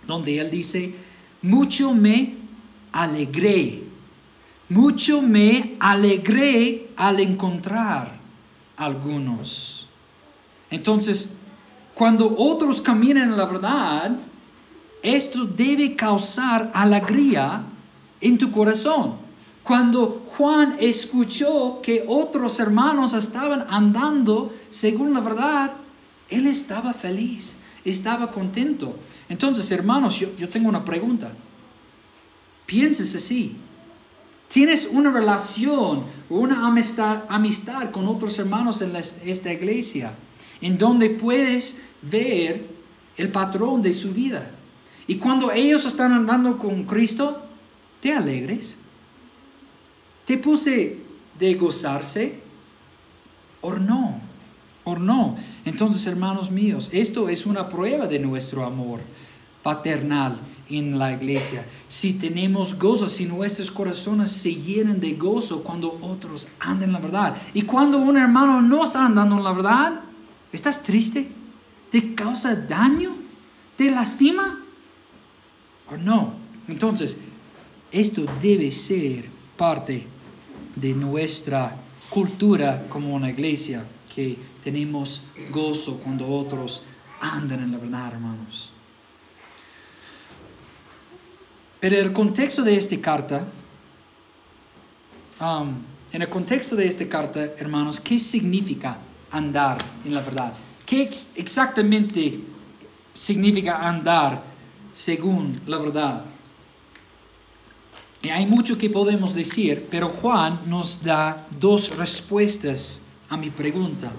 donde 0.05 0.39
él 0.39 0.51
dice, 0.51 0.93
mucho 1.41 1.93
me 1.93 2.35
alegré, 2.91 3.83
mucho 4.69 5.21
me 5.21 5.75
alegré 5.79 6.89
al 6.95 7.19
encontrar 7.19 8.19
algunos. 8.77 9.87
Entonces, 10.69 11.33
cuando 11.93 12.35
otros 12.37 12.81
caminan 12.81 13.31
en 13.31 13.37
la 13.37 13.45
verdad, 13.45 14.17
esto 15.01 15.45
debe 15.45 15.95
causar 15.95 16.71
alegría 16.73 17.63
en 18.21 18.37
tu 18.37 18.51
corazón. 18.51 19.15
Cuando 19.63 20.25
Juan 20.37 20.77
escuchó 20.79 21.79
que 21.81 22.05
otros 22.07 22.59
hermanos 22.59 23.13
estaban 23.13 23.65
andando 23.69 24.53
según 24.69 25.13
la 25.13 25.19
verdad, 25.19 25.73
él 26.29 26.47
estaba 26.47 26.93
feliz, 26.93 27.55
estaba 27.83 28.31
contento. 28.31 28.95
Entonces, 29.27 29.69
hermanos, 29.71 30.19
yo, 30.19 30.49
tengo 30.49 30.69
una 30.69 30.83
pregunta. 30.83 31.31
Pienses 32.69 33.15
así. 33.15 33.55
¿Tienes 34.47 34.87
una 34.91 35.09
relación 35.11 36.03
o 36.29 36.37
una 36.37 36.67
amistad, 36.67 37.23
amistad 37.27 37.89
con 37.89 38.05
otros 38.05 38.37
hermanos 38.37 38.83
en 38.83 38.95
esta 38.95 39.51
iglesia 39.51 40.13
en 40.61 40.77
donde 40.77 41.09
puedes 41.09 41.81
ver 42.03 42.67
el 43.17 43.31
patrón 43.31 43.81
de 43.81 43.91
su 43.91 44.13
vida? 44.13 44.51
Y 45.07 45.15
cuando 45.15 45.51
ellos 45.51 45.83
están 45.85 46.13
andando 46.13 46.59
con 46.59 46.83
Cristo, 46.83 47.41
te 48.01 48.13
alegres. 48.13 48.77
¿Te 50.25 50.37
puse 50.37 50.99
de 51.39 51.53
gozarse 51.55 52.39
o 53.61 53.73
no? 53.73 54.21
¿O 54.83 54.95
no? 54.95 55.37
Entonces, 55.65 56.05
hermanos 56.05 56.51
míos, 56.51 56.91
esto 56.93 57.29
es 57.29 57.47
una 57.47 57.67
prueba 57.67 58.05
de 58.05 58.19
nuestro 58.19 58.63
amor 58.63 58.99
paternal 59.63 60.39
en 60.69 60.97
la 60.97 61.13
iglesia. 61.13 61.65
Si 61.87 62.13
tenemos 62.13 62.77
gozo, 62.77 63.07
si 63.07 63.25
nuestros 63.25 63.71
corazones 63.71 64.31
se 64.31 64.53
llenan 64.53 64.99
de 64.99 65.13
gozo 65.13 65.63
cuando 65.63 65.97
otros 66.01 66.47
andan 66.59 66.89
en 66.89 66.93
la 66.93 66.99
verdad. 66.99 67.37
Y 67.53 67.63
cuando 67.63 67.97
un 67.97 68.17
hermano 68.17 68.61
no 68.61 68.83
está 68.83 69.05
andando 69.05 69.37
en 69.37 69.43
la 69.43 69.53
verdad, 69.53 70.01
¿estás 70.51 70.83
triste? 70.83 71.31
¿Te 71.89 72.13
causa 72.13 72.55
daño? 72.55 73.15
¿Te 73.75 73.89
lastima? 73.91 74.59
¿O 75.91 75.97
no? 75.97 76.33
Entonces, 76.67 77.17
esto 77.91 78.25
debe 78.41 78.71
ser 78.71 79.25
parte 79.57 80.05
de 80.75 80.93
nuestra 80.93 81.75
cultura 82.09 82.85
como 82.89 83.13
una 83.13 83.29
iglesia, 83.29 83.85
que 84.13 84.37
tenemos 84.63 85.23
gozo 85.51 85.99
cuando 85.99 86.27
otros 86.27 86.83
andan 87.21 87.63
en 87.63 87.71
la 87.71 87.77
verdad, 87.77 88.13
hermanos. 88.13 88.71
Pero 91.79 91.95
el 91.95 92.11
contexto 92.11 92.63
de 92.63 92.75
esta 92.75 92.97
carta, 92.99 93.47
um, 95.39 95.75
en 96.11 96.21
el 96.21 96.29
contexto 96.29 96.75
de 96.75 96.87
esta 96.87 97.07
carta, 97.07 97.53
hermanos, 97.57 97.99
¿qué 97.99 98.19
significa 98.19 98.97
andar 99.31 99.77
en 100.03 100.13
la 100.13 100.21
verdad? 100.21 100.53
¿Qué 100.85 101.03
exactamente 101.35 102.41
significa 103.13 103.87
andar 103.87 104.43
según 104.91 105.51
la 105.67 105.77
verdad? 105.77 106.25
Y 108.21 108.29
hay 108.29 108.45
mucho 108.45 108.77
que 108.77 108.89
podemos 108.89 109.33
decir, 109.33 109.87
pero 109.89 110.09
Juan 110.09 110.61
nos 110.65 111.01
da 111.01 111.47
dos 111.59 111.95
respuestas 111.95 113.03
a 113.29 113.37
mi 113.37 113.49
pregunta. 113.49 114.11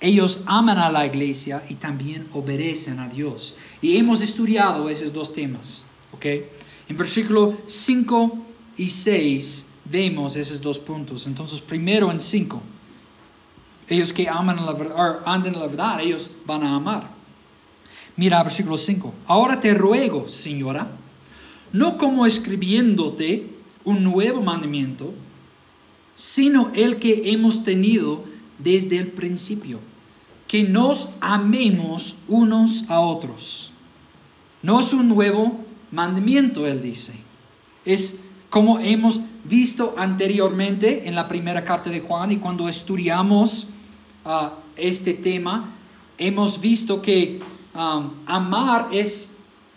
Ellos 0.00 0.42
aman 0.46 0.78
a 0.78 0.90
la 0.90 1.04
iglesia 1.04 1.64
y 1.68 1.74
también 1.74 2.28
obedecen 2.32 3.00
a 3.00 3.08
Dios. 3.08 3.56
Y 3.82 3.96
hemos 3.96 4.22
estudiado 4.22 4.88
esos 4.88 5.12
dos 5.12 5.32
temas. 5.32 5.84
En 6.88 6.96
versículo 6.96 7.56
5 7.66 8.38
y 8.76 8.88
6 8.88 9.66
vemos 9.84 10.36
esos 10.36 10.60
dos 10.60 10.78
puntos. 10.78 11.26
Entonces, 11.26 11.60
primero 11.60 12.10
en 12.10 12.20
5, 12.20 12.60
ellos 13.88 14.12
que 14.12 14.28
aman 14.28 14.64
la 14.64 14.72
verdad, 14.72 15.20
andan 15.24 15.54
en 15.54 15.60
la 15.60 15.66
verdad, 15.66 16.00
ellos 16.00 16.30
van 16.44 16.62
a 16.62 16.74
amar. 16.74 17.10
Mira, 18.16 18.42
versículo 18.42 18.76
5. 18.76 19.14
Ahora 19.26 19.60
te 19.60 19.74
ruego, 19.74 20.28
señora, 20.28 20.90
no 21.72 21.96
como 21.96 22.26
escribiéndote 22.26 23.46
un 23.84 24.02
nuevo 24.02 24.42
mandamiento, 24.42 25.14
sino 26.14 26.70
el 26.74 26.98
que 26.98 27.30
hemos 27.30 27.62
tenido 27.62 28.24
desde 28.58 28.98
el 28.98 29.08
principio, 29.08 29.78
que 30.48 30.64
nos 30.64 31.10
amemos 31.20 32.16
unos 32.26 32.90
a 32.90 33.00
otros. 33.00 33.70
No 34.62 34.80
es 34.80 34.92
un 34.92 35.08
nuevo 35.08 35.64
mandamiento, 35.90 36.66
él 36.66 36.82
dice. 36.82 37.14
Es 37.84 38.20
como 38.50 38.78
hemos 38.78 39.20
visto 39.44 39.94
anteriormente 39.96 41.08
en 41.08 41.14
la 41.14 41.28
primera 41.28 41.64
carta 41.64 41.90
de 41.90 42.00
Juan 42.00 42.32
y 42.32 42.36
cuando 42.38 42.68
estudiamos 42.68 43.68
ah, 44.24 44.54
este 44.76 45.14
tema, 45.14 45.74
hemos 46.16 46.60
visto 46.60 47.02
que 47.02 47.40
um, 47.74 48.10
amar 48.26 48.88
es 48.92 49.36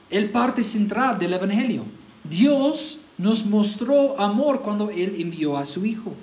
el 0.09 0.29
parte 0.29 0.63
central 0.63 1.19
del 1.19 1.33
Evangelio. 1.33 1.85
Dios 2.23 2.99
nos 3.17 3.45
mostró 3.45 4.19
amor 4.19 4.61
cuando 4.61 4.89
Él 4.89 5.15
envió 5.19 5.57
a 5.57 5.65
su 5.65 5.85
Hijo. 5.85 6.13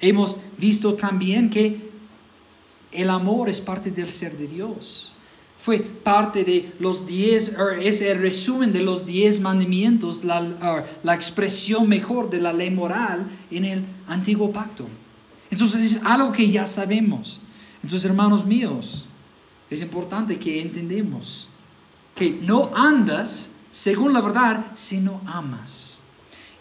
Hemos 0.00 0.38
visto 0.58 0.94
también 0.94 1.50
que 1.50 1.90
el 2.92 3.10
amor 3.10 3.48
es 3.48 3.60
parte 3.60 3.90
del 3.90 4.08
ser 4.08 4.36
de 4.36 4.46
Dios 4.46 5.12
fue 5.62 5.78
parte 5.78 6.42
de 6.42 6.72
los 6.78 7.06
diez, 7.06 7.54
es 7.82 8.00
el 8.00 8.18
resumen 8.18 8.72
de 8.72 8.82
los 8.82 9.04
diez 9.04 9.40
mandamientos, 9.40 10.24
la, 10.24 10.86
la 11.02 11.14
expresión 11.14 11.88
mejor 11.88 12.30
de 12.30 12.40
la 12.40 12.52
ley 12.52 12.70
moral 12.70 13.26
en 13.50 13.64
el 13.64 13.84
antiguo 14.06 14.50
pacto. 14.52 14.86
Entonces 15.50 15.96
es 15.96 16.04
algo 16.04 16.32
que 16.32 16.48
ya 16.50 16.66
sabemos. 16.66 17.40
Entonces, 17.82 18.08
hermanos 18.08 18.46
míos, 18.46 19.04
es 19.68 19.82
importante 19.82 20.38
que 20.38 20.62
entendemos 20.62 21.48
que 22.14 22.30
no 22.30 22.70
andas 22.74 23.52
según 23.70 24.12
la 24.12 24.20
verdad 24.20 24.66
si 24.74 25.00
no 25.00 25.20
amas. 25.26 26.00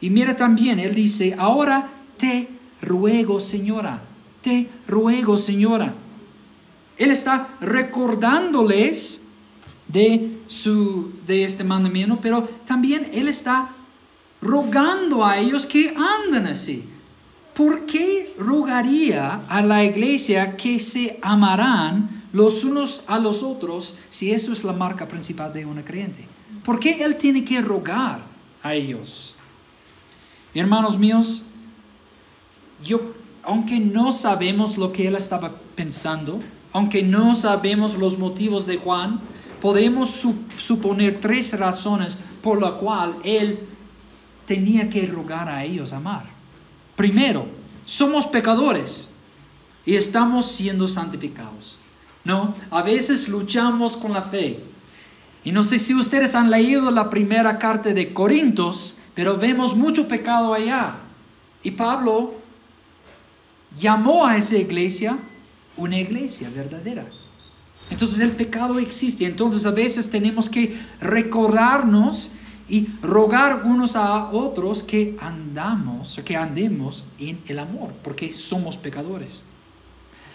Y 0.02 0.10
mira 0.10 0.36
también, 0.36 0.80
él 0.80 0.96
dice, 0.96 1.36
ahora 1.38 1.90
te 2.18 2.50
ruego, 2.82 3.40
señora, 3.40 4.02
te 4.42 4.70
ruego, 4.88 5.38
señora. 5.38 5.94
Él 7.00 7.12
está 7.12 7.56
recordándoles 7.62 9.24
de, 9.88 10.42
su, 10.46 11.14
de 11.26 11.46
este 11.46 11.64
mandamiento, 11.64 12.20
pero 12.22 12.44
también 12.66 13.10
Él 13.14 13.30
está 13.30 13.70
rogando 14.42 15.26
a 15.26 15.38
ellos 15.38 15.66
que 15.66 15.96
andan 15.96 16.46
así. 16.48 16.84
¿Por 17.54 17.86
qué 17.86 18.34
rogaría 18.38 19.42
a 19.48 19.62
la 19.62 19.84
iglesia 19.84 20.56
que 20.56 20.80
se 20.80 21.20
amarán 21.22 22.24
los 22.32 22.64
unos 22.64 23.04
a 23.08 23.18
los 23.18 23.44
otros 23.44 23.98
si 24.10 24.32
eso 24.32 24.52
es 24.52 24.64
la 24.64 24.74
marca 24.74 25.08
principal 25.08 25.52
de 25.52 25.66
una 25.66 25.84
creyente? 25.84 26.26
¿Por 26.64 26.80
qué 26.80 27.02
Él 27.04 27.16
tiene 27.16 27.44
que 27.44 27.62
rogar 27.62 28.22
a 28.62 28.74
ellos? 28.76 29.36
Hermanos 30.54 30.98
míos, 30.98 31.44
yo, 32.84 33.14
aunque 33.44 33.80
no 33.80 34.12
sabemos 34.12 34.78
lo 34.78 34.92
que 34.92 35.08
Él 35.08 35.16
estaba 35.16 35.54
pensando, 35.76 36.40
aunque 36.74 37.04
no 37.04 37.36
sabemos 37.36 37.98
los 37.98 38.18
motivos 38.18 38.66
de 38.66 38.78
Juan, 38.78 39.22
podemos 39.60 40.26
suponer 40.58 41.20
tres 41.20 41.58
razones 41.58 42.18
por 42.42 42.62
las 42.62 42.74
cuales 42.74 43.18
él 43.24 43.60
tenía 44.46 44.90
que 44.90 45.06
rogar 45.06 45.50
a 45.50 45.64
ellos 45.64 45.94
amar. 45.94 46.26
Primero, 46.96 47.46
somos 47.86 48.26
pecadores 48.28 49.10
y 49.86 49.96
estamos 49.96 50.52
siendo 50.52 50.88
santificados. 50.88 51.78
¿No? 52.24 52.54
A 52.70 52.82
veces 52.82 53.30
luchamos 53.30 53.96
con 53.96 54.14
la 54.14 54.22
fe. 54.22 54.64
Y 55.44 55.52
no 55.52 55.64
sé 55.64 55.80
si 55.80 55.96
ustedes 55.96 56.36
han 56.36 56.52
leído 56.52 56.92
la 56.92 57.10
primera 57.10 57.58
carta 57.58 57.94
de 57.94 58.14
Corintios, 58.14 58.96
pero 59.16 59.38
vemos 59.38 59.76
mucho 59.76 60.08
pecado 60.08 60.54
allá. 60.54 60.98
Y 61.64 61.72
Pablo 61.72 62.34
llamó 63.78 64.26
a 64.26 64.36
esa 64.36 64.58
iglesia 64.58 65.18
una 65.78 65.98
iglesia 65.98 66.50
verdadera. 66.50 67.06
Entonces 67.90 68.20
el 68.20 68.32
pecado 68.32 68.80
existe. 68.80 69.26
Entonces 69.26 69.66
a 69.66 69.72
veces 69.72 70.10
tenemos 70.10 70.50
que 70.50 70.78
recordarnos 71.00 72.32
y 72.68 72.88
rogar 73.02 73.64
unos 73.66 73.96
a 73.96 74.30
otros 74.32 74.84
que 74.84 75.18
andamos, 75.20 76.20
que 76.24 76.36
andemos 76.36 77.04
en 77.20 77.42
el 77.48 77.58
amor, 77.60 77.94
porque 78.04 78.34
somos 78.34 78.78
pecadores. 78.78 79.42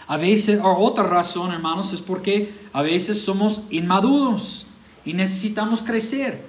A 0.07 0.17
veces, 0.17 0.59
o 0.61 0.77
otra 0.77 1.05
razón, 1.05 1.51
hermanos, 1.51 1.93
es 1.93 2.01
porque 2.01 2.53
a 2.73 2.81
veces 2.81 3.21
somos 3.21 3.63
inmaduros 3.71 4.67
y 5.05 5.13
necesitamos 5.13 5.81
crecer. 5.81 6.43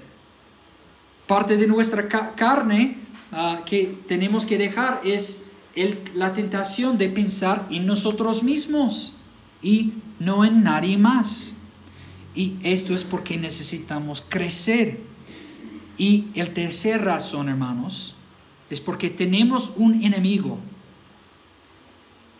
Parte 1.26 1.56
de 1.56 1.66
nuestra 1.66 2.08
carne 2.08 2.98
ah, 3.32 3.62
que 3.64 3.98
tenemos 4.06 4.44
que 4.44 4.58
dejar 4.58 5.00
es 5.04 5.45
la 6.14 6.32
tentación 6.32 6.98
de 6.98 7.08
pensar 7.08 7.66
en 7.70 7.86
nosotros 7.86 8.42
mismos 8.42 9.12
y 9.62 9.92
no 10.18 10.44
en 10.44 10.62
nadie 10.62 10.96
más. 10.96 11.56
Y 12.34 12.54
esto 12.62 12.94
es 12.94 13.04
porque 13.04 13.36
necesitamos 13.36 14.22
crecer. 14.28 15.00
Y 15.98 16.26
el 16.34 16.52
tercer 16.52 17.02
razón, 17.04 17.48
hermanos, 17.48 18.14
es 18.70 18.80
porque 18.80 19.10
tenemos 19.10 19.72
un 19.76 20.02
enemigo. 20.02 20.58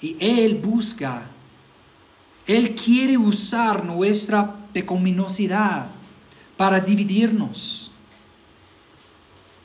Y 0.01 0.17
él 0.19 0.57
busca, 0.57 1.31
él 2.47 2.75
quiere 2.75 3.17
usar 3.17 3.85
nuestra 3.85 4.55
pecaminosidad 4.73 5.89
para 6.57 6.81
dividirnos 6.81 7.87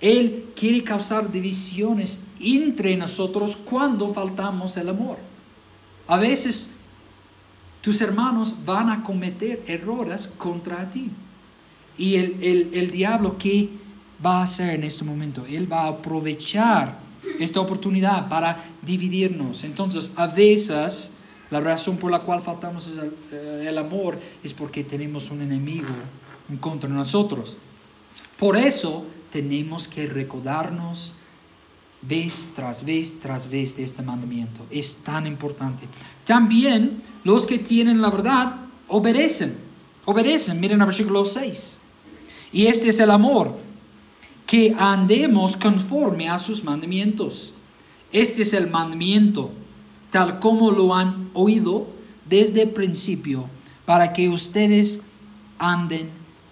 él 0.02 0.48
quiere 0.56 0.84
causar 0.84 1.32
divisiones 1.32 2.24
entre 2.44 2.96
nosotros 2.98 3.56
cuando 3.56 4.14
faltamos 4.14 4.78
el 4.78 4.90
amor. 4.90 5.18
A 6.08 6.18
veces 6.18 6.70
tus 7.82 8.02
hermanos 8.02 8.54
van 8.66 8.90
a 8.90 9.04
cometer 9.04 9.64
errores 9.68 10.28
contra 10.28 10.90
ti. 10.90 11.10
Y 11.98 12.16
el, 12.16 12.90
diablo, 12.92 13.38
¿qué 13.38 13.70
va 14.24 14.40
a 14.40 14.44
hacer 14.44 14.76
en 14.76 14.84
este 14.84 15.04
momento? 15.04 15.46
Él 15.48 15.72
va 15.72 15.84
a 15.84 15.88
aprovechar 15.90 17.00
esta 17.40 17.60
oportunidad 17.60 18.30
para 18.30 18.64
dividirnos. 18.82 19.64
Entonces, 19.64 20.14
a 20.16 20.28
veces, 20.28 21.12
la 21.50 21.60
razón 21.60 21.98
por 21.98 22.12
la 22.12 22.20
cual 22.20 22.42
faltamos 22.42 22.98
el, 22.98 23.14
eh, 23.32 23.66
el 23.68 23.78
amor 23.78 24.18
es 24.44 24.54
porque 24.54 24.84
tenemos 24.84 25.30
un 25.30 25.42
enemigo 25.42 25.94
en 26.50 26.58
contra 26.58 26.90
nosotros. 26.90 27.58
Por 28.38 28.58
eso 28.58 29.06
tenemos 29.32 29.88
que 29.88 30.08
recordarnos 30.08 31.16
vez 32.02 32.50
tras 32.56 32.84
vez 32.84 33.20
tras 33.20 33.50
vez 33.50 33.76
de 33.78 33.84
este 33.84 34.02
mandamiento. 34.02 34.66
Es 34.70 34.98
tan 34.98 35.28
importante. 35.28 35.88
También 36.26 37.02
los 37.24 37.46
que 37.46 37.60
tienen 37.60 38.02
la 38.02 38.10
verdad 38.10 38.56
obedecen. 38.88 39.56
Obedecen. 40.06 40.60
Miren 40.60 40.82
el 40.82 40.88
versículo 40.88 41.26
6. 41.26 41.78
Y 42.52 42.66
este 42.66 42.90
es 42.90 43.00
el 43.00 43.12
amor, 43.12 43.58
que 44.46 44.76
andemos 44.78 45.56
conforme 45.56 46.30
a 46.30 46.38
sus 46.38 46.64
mandamientos. 46.64 47.54
Este 48.12 48.42
es 48.42 48.54
el 48.54 48.70
mandamiento, 48.70 49.52
tal 50.10 50.40
como 50.40 50.72
lo 50.72 50.94
han 50.94 51.30
oído 51.34 51.88
desde 52.28 52.64
el 52.64 52.72
principio, 52.72 53.48
para 53.86 54.12
que 54.12 54.28
ustedes 54.28 55.02
anden 55.60 56.10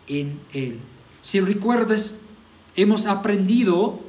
en 0.08 0.40
él. 0.54 0.80
Si 1.22 1.42
recuerdas, 1.42 2.22
hemos 2.78 3.06
aprendido 3.06 4.00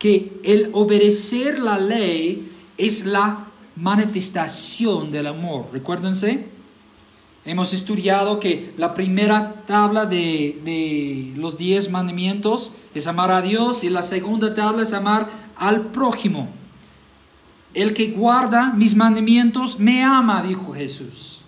que 0.00 0.40
el 0.42 0.70
obedecer 0.72 1.60
la 1.60 1.78
ley 1.78 2.50
es 2.78 3.04
la 3.04 3.46
manifestación 3.76 5.10
del 5.10 5.26
amor. 5.26 5.68
Recuérdense, 5.72 6.46
hemos 7.44 7.74
estudiado 7.74 8.40
que 8.40 8.72
la 8.78 8.94
primera 8.94 9.62
tabla 9.66 10.06
de, 10.06 11.34
los 11.36 11.58
diez 11.58 11.90
mandamientos 11.90 12.72
es 12.94 13.06
amar 13.06 13.30
a 13.30 13.42
Dios 13.42 13.84
y 13.84 13.90
la 13.90 14.00
segunda 14.00 14.54
tabla 14.54 14.84
es 14.84 14.94
amar 14.94 15.30
al 15.54 15.88
prójimo. 15.88 16.48
El 17.74 17.92
que 17.92 18.08
guarda 18.08 18.72
mis 18.72 18.96
mandamientos 18.96 19.78
me 19.78 20.02
ama, 20.02 20.42
dijo 20.42 20.72
Jesús. 20.72 21.42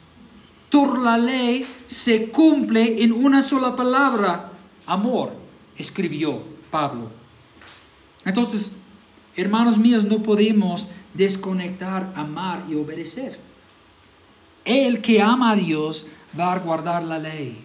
Toda 0.69 0.99
la 0.99 1.17
ley 1.17 1.67
se 1.87 2.31
cumple 2.31 3.03
en 3.03 3.13
una 3.13 3.41
sola 3.41 3.75
palabra, 3.75 4.53
amor, 4.87 5.33
escribió 5.79 6.43
Pablo. 6.71 7.22
Entonces, 8.25 8.77
hermanos 9.37 9.79
míos, 9.79 10.05
no 10.05 10.23
podemos 10.23 10.89
desconectar, 11.15 12.13
amar 12.15 12.65
y 12.69 12.75
obedecer. 12.75 13.39
El 14.65 15.01
que 15.01 15.21
ama 15.21 15.53
a 15.53 15.57
Dios 15.57 16.07
va 16.39 16.53
a 16.53 16.59
guardar 16.59 17.03
la 17.03 17.19
ley, 17.19 17.59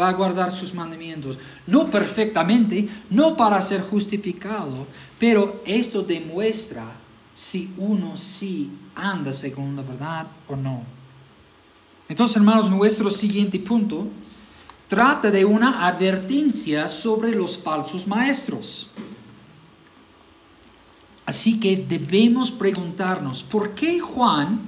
va 0.00 0.08
a 0.08 0.14
guardar 0.14 0.50
sus 0.50 0.72
mandamientos, 0.72 1.38
no 1.66 1.86
perfectamente, 1.90 2.88
no 3.10 3.36
para 3.36 3.60
ser 3.60 3.82
justificado, 3.82 4.86
pero 5.18 5.62
esto 5.66 6.02
demuestra 6.02 6.86
si 7.34 7.72
uno 7.76 8.16
sí 8.16 8.70
anda 8.94 9.32
según 9.32 9.76
la 9.76 9.82
verdad 9.82 10.26
o 10.48 10.56
no. 10.56 10.82
Entonces, 12.08 12.36
hermanos, 12.36 12.70
nuestro 12.70 13.10
siguiente 13.10 13.58
punto 13.58 14.06
trata 14.88 15.30
de 15.30 15.44
una 15.44 15.86
advertencia 15.86 16.88
sobre 16.88 17.32
los 17.32 17.58
falsos 17.58 18.06
maestros. 18.06 18.88
Así 21.28 21.60
que 21.60 21.76
debemos 21.76 22.50
preguntarnos, 22.50 23.42
¿por 23.42 23.74
qué 23.74 24.00
Juan 24.00 24.60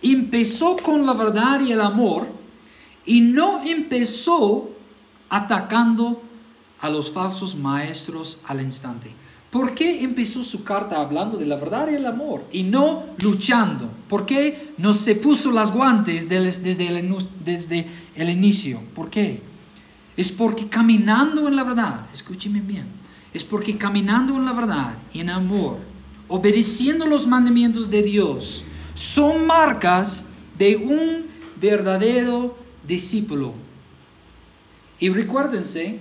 empezó 0.00 0.76
con 0.76 1.04
la 1.04 1.14
verdad 1.14 1.60
y 1.62 1.72
el 1.72 1.80
amor 1.80 2.28
y 3.04 3.20
no 3.22 3.60
empezó 3.64 4.70
atacando 5.28 6.22
a 6.78 6.90
los 6.90 7.10
falsos 7.10 7.56
maestros 7.56 8.38
al 8.46 8.60
instante? 8.60 9.10
¿Por 9.50 9.74
qué 9.74 10.04
empezó 10.04 10.44
su 10.44 10.62
carta 10.62 11.00
hablando 11.00 11.38
de 11.38 11.46
la 11.46 11.56
verdad 11.56 11.88
y 11.90 11.96
el 11.96 12.06
amor 12.06 12.44
y 12.52 12.62
no 12.62 13.06
luchando? 13.18 13.90
¿Por 14.08 14.26
qué 14.26 14.74
no 14.78 14.94
se 14.94 15.16
puso 15.16 15.50
las 15.50 15.72
guantes 15.72 16.28
desde 16.28 16.86
el, 16.86 17.18
desde 17.44 17.84
el 18.14 18.30
inicio? 18.30 18.80
¿Por 18.94 19.10
qué? 19.10 19.42
Es 20.16 20.30
porque 20.30 20.68
caminando 20.68 21.48
en 21.48 21.56
la 21.56 21.64
verdad, 21.64 22.06
escúcheme 22.14 22.60
bien, 22.60 22.86
es 23.34 23.42
porque 23.42 23.76
caminando 23.76 24.36
en 24.36 24.44
la 24.44 24.52
verdad 24.52 24.94
y 25.12 25.18
en 25.18 25.30
amor, 25.30 25.95
obedeciendo 26.28 27.06
los 27.06 27.26
mandamientos 27.26 27.90
de 27.90 28.02
Dios, 28.02 28.64
son 28.94 29.46
marcas 29.46 30.26
de 30.58 30.76
un 30.76 31.26
verdadero 31.60 32.56
discípulo. 32.86 33.52
Y 34.98 35.10
recuérdense 35.10 36.00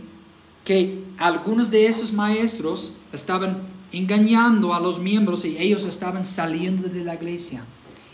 que 0.64 1.04
algunos 1.18 1.70
de 1.70 1.88
esos 1.88 2.14
maestros 2.14 2.98
estaban 3.12 3.58
engañando 3.92 4.74
a 4.74 4.80
los 4.80 5.00
miembros 5.00 5.46
y 5.46 5.58
ellos 5.58 5.86
estaban 5.86 6.24
saliendo 6.24 6.88
de 6.88 7.04
la 7.04 7.16
iglesia. 7.16 7.64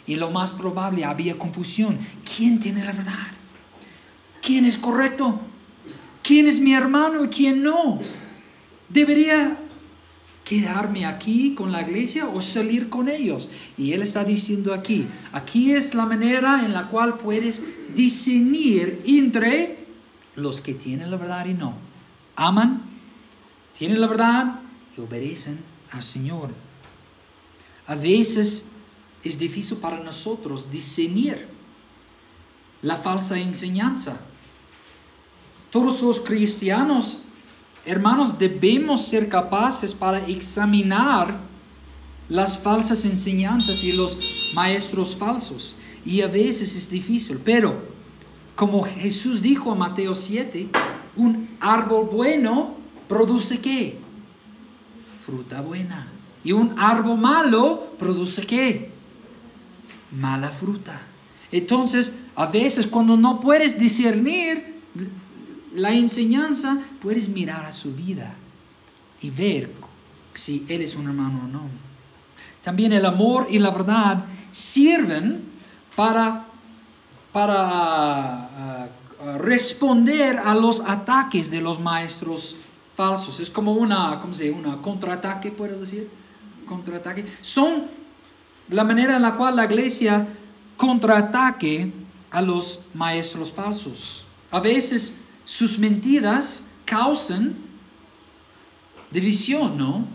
Y 0.05 0.15
lo 0.15 0.31
más 0.31 0.51
probable 0.51 1.05
había 1.05 1.37
confusión. 1.37 1.99
¿Quién 2.35 2.59
tiene 2.59 2.83
la 2.83 2.91
verdad? 2.91 3.13
¿Quién 4.41 4.65
es 4.65 4.77
correcto? 4.77 5.39
¿Quién 6.23 6.47
es 6.47 6.59
mi 6.59 6.73
hermano 6.73 7.23
y 7.23 7.27
quién 7.29 7.63
no? 7.63 7.99
Debería 8.89 9.57
quedarme 10.51 11.05
aquí 11.05 11.55
con 11.55 11.71
la 11.71 11.81
iglesia 11.81 12.27
o 12.27 12.41
salir 12.41 12.89
con 12.89 13.07
ellos. 13.07 13.47
Y 13.77 13.93
él 13.93 14.01
está 14.01 14.25
diciendo 14.25 14.73
aquí, 14.73 15.07
aquí 15.31 15.71
es 15.71 15.93
la 15.93 16.05
manera 16.05 16.65
en 16.65 16.73
la 16.73 16.89
cual 16.89 17.17
puedes 17.17 17.63
discernir 17.95 19.01
entre 19.05 19.87
los 20.35 20.59
que 20.59 20.73
tienen 20.73 21.09
la 21.09 21.15
verdad 21.15 21.45
y 21.45 21.53
no. 21.53 21.73
Aman, 22.35 22.81
tienen 23.77 24.01
la 24.01 24.07
verdad 24.07 24.59
y 24.97 24.99
obedecen 24.99 25.57
al 25.91 26.03
Señor. 26.03 26.49
A 27.87 27.95
veces 27.95 28.65
es 29.23 29.39
difícil 29.39 29.77
para 29.77 30.03
nosotros 30.03 30.69
discernir 30.69 31.47
la 32.81 32.97
falsa 32.97 33.39
enseñanza. 33.39 34.19
Todos 35.71 36.01
los 36.01 36.19
cristianos 36.19 37.19
Hermanos, 37.85 38.37
debemos 38.37 39.05
ser 39.05 39.27
capaces 39.27 39.93
para 39.93 40.19
examinar 40.27 41.39
las 42.29 42.57
falsas 42.57 43.05
enseñanzas 43.05 43.83
y 43.83 43.91
los 43.91 44.17
maestros 44.53 45.15
falsos. 45.15 45.75
Y 46.05 46.21
a 46.21 46.27
veces 46.27 46.75
es 46.75 46.89
difícil, 46.89 47.39
pero 47.43 47.81
como 48.55 48.83
Jesús 48.83 49.41
dijo 49.41 49.73
en 49.73 49.79
Mateo 49.79 50.13
7, 50.13 50.69
un 51.15 51.49
árbol 51.59 52.07
bueno 52.11 52.75
produce 53.07 53.59
qué? 53.59 53.97
Fruta 55.25 55.61
buena. 55.61 56.07
Y 56.43 56.51
un 56.53 56.77
árbol 56.77 57.17
malo 57.17 57.93
produce 57.99 58.45
qué? 58.45 58.91
Mala 60.11 60.49
fruta. 60.49 61.01
Entonces, 61.51 62.17
a 62.35 62.45
veces 62.45 62.87
cuando 62.87 63.17
no 63.17 63.39
puedes 63.39 63.77
discernir 63.79 64.75
la 65.73 65.93
enseñanza, 65.93 66.79
puedes 67.01 67.29
mirar 67.29 67.65
a 67.65 67.71
su 67.71 67.93
vida 67.93 68.33
y 69.21 69.29
ver 69.29 69.71
si 70.33 70.65
él 70.69 70.81
es 70.81 70.95
un 70.95 71.07
hermano 71.07 71.41
o 71.45 71.47
no. 71.47 71.61
También 72.61 72.93
el 72.93 73.05
amor 73.05 73.47
y 73.49 73.59
la 73.59 73.71
verdad 73.71 74.25
sirven 74.51 75.43
para, 75.95 76.45
para 77.31 78.89
uh, 79.19 79.37
responder 79.39 80.37
a 80.39 80.53
los 80.55 80.81
ataques 80.81 81.49
de 81.49 81.61
los 81.61 81.79
maestros 81.79 82.57
falsos. 82.95 83.39
Es 83.39 83.49
como 83.49 83.73
una, 83.73 84.19
¿cómo 84.21 84.33
se 84.33 84.51
Una 84.51 84.77
contraataque, 84.77 85.51
puedo 85.51 85.79
decir. 85.79 86.09
Contraataque. 86.67 87.25
Son 87.41 87.87
la 88.69 88.83
manera 88.83 89.15
en 89.15 89.21
la 89.21 89.35
cual 89.35 89.55
la 89.55 89.65
iglesia 89.65 90.27
contraataque 90.77 91.91
a 92.29 92.41
los 92.41 92.85
maestros 92.93 93.53
falsos. 93.53 94.25
A 94.51 94.59
veces 94.59 95.20
sus 95.45 95.79
mentiras 95.79 96.67
causan 96.85 97.55
división, 99.11 99.77
¿no? 99.77 100.05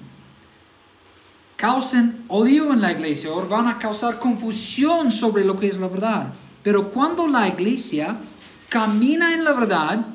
Causan 1.57 2.25
odio 2.29 2.73
en 2.73 2.81
la 2.81 2.93
iglesia 2.93 3.31
o 3.33 3.47
van 3.49 3.69
a 3.69 3.79
causar 3.79 4.19
confusión 4.19 5.11
sobre 5.11 5.45
lo 5.45 5.57
que 5.57 5.69
es 5.69 5.79
la 5.79 5.89
verdad. 5.89 6.35
Pero 6.63 6.91
cuando 6.91 7.27
la 7.27 7.49
iglesia 7.49 8.19
camina 8.69 9.33
en 9.33 9.45
la 9.45 9.53
verdad 9.53 10.07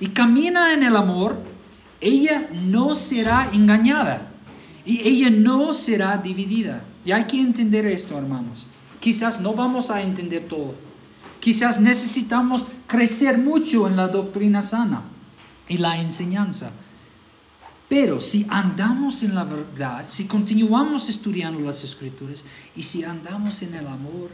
y 0.00 0.08
camina 0.08 0.72
en 0.74 0.82
el 0.82 0.96
amor, 0.96 1.38
ella 2.00 2.48
no 2.52 2.94
será 2.94 3.48
engañada 3.52 4.28
y 4.84 5.06
ella 5.06 5.30
no 5.30 5.72
será 5.72 6.18
dividida. 6.18 6.84
Y 7.04 7.12
hay 7.12 7.24
que 7.24 7.40
entender 7.40 7.86
esto, 7.86 8.18
hermanos. 8.18 8.66
Quizás 9.00 9.40
no 9.40 9.54
vamos 9.54 9.90
a 9.90 10.02
entender 10.02 10.48
todo. 10.48 10.74
Quizás 11.40 11.80
necesitamos 11.80 12.66
crecer 12.92 13.38
mucho 13.38 13.88
en 13.88 13.96
la 13.96 14.06
doctrina 14.06 14.60
sana 14.60 15.02
y 15.66 15.78
la 15.78 15.98
enseñanza. 15.98 16.70
Pero 17.88 18.20
si 18.20 18.46
andamos 18.50 19.22
en 19.22 19.34
la 19.34 19.44
verdad, 19.44 20.04
si 20.06 20.26
continuamos 20.26 21.08
estudiando 21.08 21.60
las 21.60 21.82
escrituras 21.84 22.44
y 22.76 22.82
si 22.82 23.02
andamos 23.02 23.62
en 23.62 23.76
el 23.76 23.86
amor, 23.86 24.28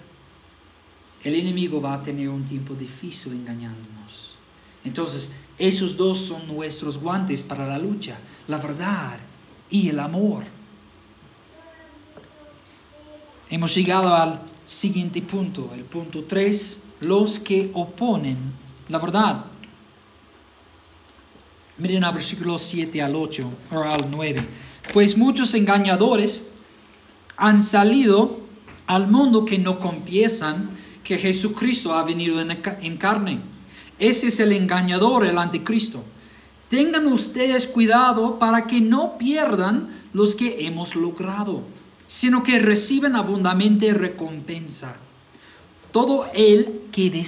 el 1.23 1.35
enemigo 1.37 1.81
va 1.81 1.95
a 1.95 2.03
tener 2.03 2.29
un 2.29 2.45
tiempo 2.45 2.75
difícil 2.75 3.35
engañándonos. 3.35 4.35
Entonces, 4.83 5.31
esos 5.57 5.97
dos 5.97 6.19
son 6.19 6.49
nuestros 6.49 6.99
guantes 6.99 7.45
para 7.45 7.65
la 7.65 7.79
lucha, 7.79 8.19
la 8.49 8.59
verdad 8.59 9.21
y 9.71 9.89
el 9.89 10.01
amor. 10.01 10.43
Hemos 13.51 13.73
llegado 13.73 14.13
al 14.17 14.41
siguiente 14.65 15.23
punto, 15.23 15.71
el 15.75 15.85
punto 15.85 16.25
3, 16.25 16.88
los 17.01 17.39
que 17.39 17.71
oponen 17.75 18.37
la 18.89 18.99
verdad. 18.99 19.45
Miren 21.79 22.05
a 22.05 22.11
versículos 22.11 22.63
7 22.63 23.03
al 23.03 23.15
8 23.15 23.51
o 23.73 23.83
al 23.83 24.11
9. 24.11 24.41
Pues 24.93 25.17
muchos 25.17 25.55
engañadores 25.55 26.51
han 27.37 27.63
salido 27.63 28.41
al 28.87 29.07
mundo 29.07 29.45
que 29.45 29.59
no 29.59 29.79
confiesan 29.79 30.71
que 31.05 31.19
Jesucristo 31.19 31.95
ha 31.95 32.03
venido 32.03 32.41
en, 32.41 32.97
carne. 32.97 33.41
Ese 33.99 34.29
es 34.29 34.41
el 34.41 34.53
engañador, 34.53 35.25
el 35.25 35.39
anticristo. 35.39 36.03
Tengan 36.69 37.07
ustedes 37.07 37.67
cuidado 37.67 38.39
para 38.39 38.67
que 38.67 38.81
no 38.81 39.17
pierdan 39.17 39.89
los 40.13 40.35
que 40.35 40.67
hemos 40.67 40.97
logrado, 40.97 41.63
sino 42.07 42.43
que 42.43 42.59
reciban 42.59 43.15
abundantemente 43.15 43.95
recompensa. 43.95 44.97
Todo 45.93 46.29
el 46.35 46.78
que 46.99 47.25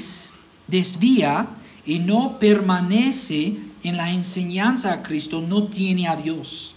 desvía 0.67 1.47
y 1.87 2.01
no 2.01 2.41
permanece 2.41 3.55
en 3.85 3.97
la 3.97 4.11
enseñanza 4.11 4.93
a 4.93 5.03
Cristo 5.05 5.41
no 5.41 5.69
tiene 5.69 6.09
a 6.09 6.17
Dios. 6.17 6.75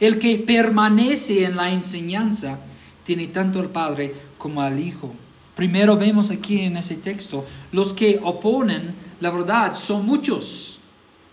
El 0.00 0.18
que 0.18 0.38
permanece 0.38 1.44
en 1.44 1.54
la 1.54 1.70
enseñanza 1.70 2.58
tiene 3.04 3.28
tanto 3.28 3.60
al 3.60 3.70
Padre 3.70 4.12
como 4.36 4.60
al 4.60 4.80
Hijo. 4.80 5.14
Primero 5.54 5.96
vemos 5.96 6.32
aquí 6.32 6.62
en 6.62 6.76
ese 6.76 6.96
texto, 6.96 7.46
los 7.70 7.94
que 7.94 8.18
oponen 8.20 8.92
la 9.20 9.30
verdad 9.30 9.72
son 9.74 10.04
muchos. 10.04 10.80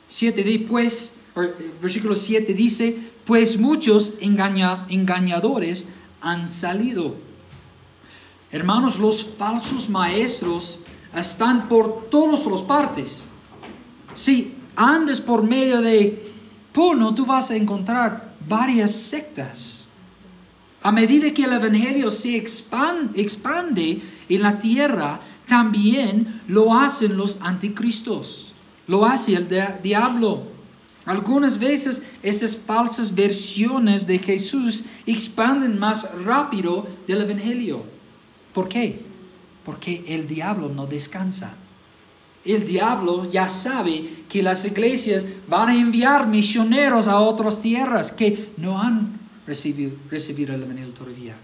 Siete 0.06 0.43
pues, 0.70 1.18
versículo 1.82 2.14
7 2.14 2.54
dice, 2.54 2.95
pues 3.26 3.58
muchos 3.58 4.14
engañadores 4.20 5.88
han 6.22 6.47
salido. 6.47 7.16
Hermanos, 8.52 8.99
los 8.99 9.26
falsos 9.26 9.89
maestros 9.89 10.82
están 11.16 11.68
por 11.68 12.09
todas 12.09 12.45
las 12.45 12.62
partes. 12.62 13.24
Si 14.14 14.55
andes 14.76 15.20
por 15.20 15.43
medio 15.43 15.82
de 15.82 16.32
Puno, 16.72 17.14
tú 17.14 17.26
vas 17.26 17.51
a 17.51 17.55
encontrar 17.55 18.36
varias 18.47 18.91
sectas. 18.91 19.89
A 20.84 20.91
medida 20.91 21.32
que 21.34 21.43
el 21.43 21.53
Evangelio 21.53 22.09
se 22.09 22.38
expande, 22.38 24.01
en 24.30 24.41
la 24.41 24.57
tierra, 24.57 25.20
también 25.45 26.41
lo 26.47 26.74
hacen 26.74 27.18
los 27.18 27.41
anticristos, 27.41 28.53
lo 28.88 29.05
hace 29.05 29.36
el 29.36 29.47
diablo. 29.84 30.43
Algunas 31.05 31.59
veces 31.59 32.03
esas 32.24 32.55
falsas 32.55 33.14
versiones 33.14 34.07
de 34.07 34.18
Jesús 34.18 34.84
expanden 35.05 35.78
más 35.78 36.09
rápido 36.24 36.88
del 37.07 37.22
Evangelio. 37.22 37.84
¿Por 38.53 38.70
qué? 38.70 39.11
Porque 39.66 40.03
el 40.07 40.28
diablo 40.28 40.70
no 40.70 40.88
descansa. 40.88 41.55
El 42.43 42.66
diablo 42.66 43.30
ya 43.30 43.47
sabe 43.49 44.26
que 44.28 44.41
las 44.41 44.66
iglesias 44.66 45.26
van 45.47 45.70
a 45.70 45.76
enviar 45.76 46.28
misioneros 46.28 47.07
a 47.07 47.20
otras 47.20 47.62
tierras 47.62 48.12
que 48.12 48.49
no 48.57 48.82
han 48.82 49.20
recibido, 49.45 49.91
recibido 50.09 50.55
el 50.55 50.64
Evangelio 50.64 50.93
todavía. 50.93 51.36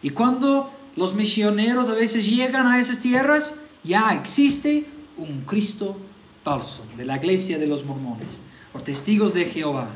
Y 0.00 0.10
cuando 0.10 0.70
los 0.96 1.14
misioneros 1.14 1.90
a 1.90 1.94
veces 1.94 2.26
llegan 2.26 2.66
a 2.66 2.80
esas 2.80 3.00
tierras, 3.00 3.54
ya 3.84 4.14
existe 4.14 4.86
un 5.16 5.42
Cristo 5.42 5.96
falso 6.42 6.82
de 6.96 7.04
la 7.04 7.16
iglesia 7.16 7.58
de 7.58 7.66
los 7.66 7.84
mormones, 7.84 8.40
o 8.72 8.80
testigos 8.80 9.34
de 9.34 9.44
Jehová, 9.44 9.90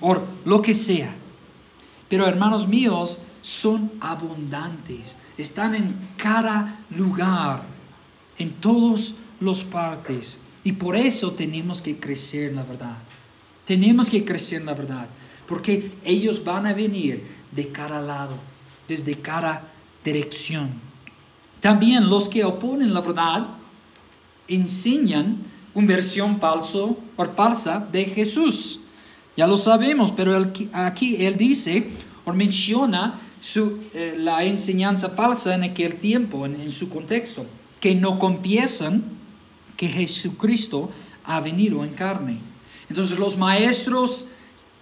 o 0.00 0.18
lo 0.44 0.60
que 0.60 0.74
sea. 0.74 1.14
Pero 2.08 2.26
hermanos 2.26 2.68
míos, 2.68 3.20
son 3.46 3.92
abundantes, 4.00 5.18
están 5.38 5.76
en 5.76 5.96
cada 6.16 6.80
lugar, 6.90 7.62
en 8.38 8.50
todos 8.54 9.14
los 9.38 9.62
partes. 9.62 10.42
Y 10.64 10.72
por 10.72 10.96
eso 10.96 11.30
tenemos 11.30 11.80
que 11.80 11.96
crecer 11.96 12.50
en 12.50 12.56
la 12.56 12.64
verdad. 12.64 12.96
Tenemos 13.64 14.10
que 14.10 14.24
crecer 14.24 14.62
en 14.62 14.66
la 14.66 14.74
verdad, 14.74 15.06
porque 15.46 15.92
ellos 16.04 16.42
van 16.42 16.66
a 16.66 16.72
venir 16.72 17.24
de 17.52 17.70
cada 17.70 18.00
lado, 18.00 18.36
desde 18.88 19.20
cada 19.20 19.70
dirección. 20.04 20.72
También 21.60 22.10
los 22.10 22.28
que 22.28 22.44
oponen 22.44 22.92
la 22.92 23.00
verdad 23.00 23.46
enseñan 24.48 25.38
una 25.72 25.86
versión 25.86 26.40
falso 26.40 26.98
o 27.14 27.24
falsa 27.26 27.78
de 27.92 28.06
Jesús. 28.06 28.80
Ya 29.36 29.46
lo 29.46 29.56
sabemos, 29.56 30.10
pero 30.10 30.36
aquí 30.72 31.24
él 31.24 31.36
dice 31.36 31.92
o 32.24 32.32
menciona 32.32 33.20
eh, 33.54 34.14
la 34.16 34.44
enseñanza 34.44 35.10
falsa 35.10 35.54
en 35.54 35.62
aquel 35.62 35.96
tiempo, 35.96 36.46
en, 36.46 36.70
su 36.70 36.88
contexto, 36.88 37.46
que 37.80 37.94
no 37.94 38.18
confiesan 38.18 39.04
que 39.76 39.88
Jesucristo 39.88 40.90
ha 41.24 41.40
venido 41.40 41.84
en 41.84 41.92
carne. 41.92 42.38
Entonces 42.88 43.18
los 43.18 43.36
maestros 43.36 44.26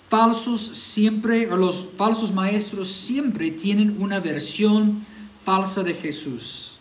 falsos 0.09 0.61
siempre, 0.61 1.47
los 1.47 1.89
falsos 1.97 2.33
maestros 2.33 2.89
siempre 2.89 3.51
tienen 3.51 4.01
una 4.01 4.21
versión 4.21 5.05
falsa 5.45 5.83
de 5.83 5.95
Jesús. 5.95 6.77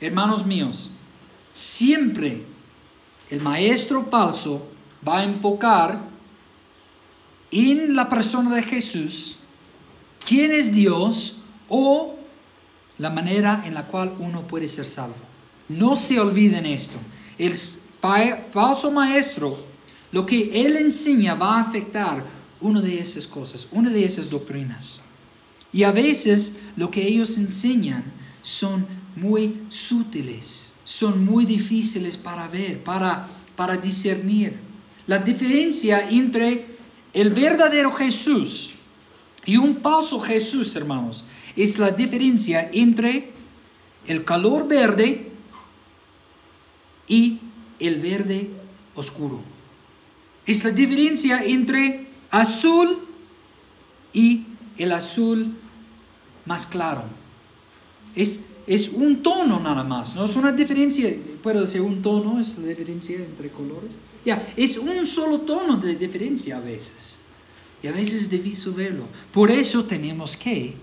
Hermanos 0.00 0.46
míos, 0.46 0.90
siempre 1.52 2.44
el 3.28 3.40
maestro 3.40 4.06
falso 4.10 4.66
va 5.06 5.20
a 5.20 5.24
enfocar 5.24 6.08
en 7.50 7.96
la 7.96 8.08
persona 8.08 8.54
de 8.54 8.62
Jesús 8.62 9.39
quién 10.26 10.52
es 10.52 10.72
Dios 10.72 11.38
o 11.68 12.16
la 12.98 13.10
manera 13.10 13.62
en 13.66 13.74
la 13.74 13.86
cual 13.86 14.14
uno 14.18 14.46
puede 14.46 14.68
ser 14.68 14.84
salvo. 14.84 15.16
No 15.68 15.96
se 15.96 16.20
olviden 16.20 16.66
esto. 16.66 16.98
El 17.38 17.54
falso 18.50 18.90
maestro, 18.90 19.56
lo 20.12 20.26
que 20.26 20.64
él 20.64 20.76
enseña 20.76 21.34
va 21.34 21.56
a 21.56 21.62
afectar 21.62 22.24
una 22.60 22.80
de 22.80 22.98
esas 22.98 23.26
cosas, 23.26 23.68
una 23.72 23.90
de 23.90 24.04
esas 24.04 24.28
doctrinas. 24.28 25.00
Y 25.72 25.84
a 25.84 25.92
veces 25.92 26.58
lo 26.76 26.90
que 26.90 27.06
ellos 27.06 27.38
enseñan 27.38 28.04
son 28.42 28.86
muy 29.16 29.62
sutiles, 29.68 30.74
son 30.84 31.24
muy 31.24 31.44
difíciles 31.44 32.16
para 32.16 32.48
ver, 32.48 32.82
para, 32.82 33.28
para 33.56 33.76
discernir. 33.76 34.58
La 35.06 35.18
diferencia 35.18 36.08
entre 36.08 36.66
el 37.12 37.30
verdadero 37.30 37.90
Jesús 37.90 38.59
y 39.46 39.56
un 39.56 39.76
falso 39.76 40.20
Jesús, 40.20 40.74
hermanos, 40.76 41.24
es 41.56 41.78
la 41.78 41.90
diferencia 41.90 42.70
entre 42.72 43.30
el 44.06 44.24
color 44.24 44.68
verde 44.68 45.30
y 47.08 47.38
el 47.78 48.00
verde 48.00 48.50
oscuro. 48.94 49.40
Es 50.46 50.64
la 50.64 50.70
diferencia 50.70 51.44
entre 51.44 52.08
azul 52.30 52.98
y 54.12 54.46
el 54.76 54.92
azul 54.92 55.54
más 56.46 56.66
claro. 56.66 57.04
Es, 58.14 58.46
es 58.66 58.88
un 58.88 59.22
tono 59.22 59.60
nada 59.60 59.84
más, 59.84 60.16
no 60.16 60.24
es 60.24 60.36
una 60.36 60.52
diferencia, 60.52 61.14
puedo 61.42 61.60
decir 61.60 61.80
un 61.80 62.02
tono, 62.02 62.40
es 62.40 62.58
la 62.58 62.68
diferencia 62.68 63.16
entre 63.16 63.50
colores. 63.50 63.90
Ya, 64.24 64.52
es 64.56 64.76
un 64.76 65.06
solo 65.06 65.40
tono 65.40 65.76
de 65.78 65.96
diferencia 65.96 66.58
a 66.58 66.60
veces. 66.60 67.22
Y 67.82 67.86
a 67.86 67.92
veces 67.92 68.22
es 68.22 68.30
difícil 68.30 68.72
verlo. 68.72 69.04
Por 69.32 69.50
eso 69.50 69.84
tenemos 69.84 70.36
que 70.36 70.74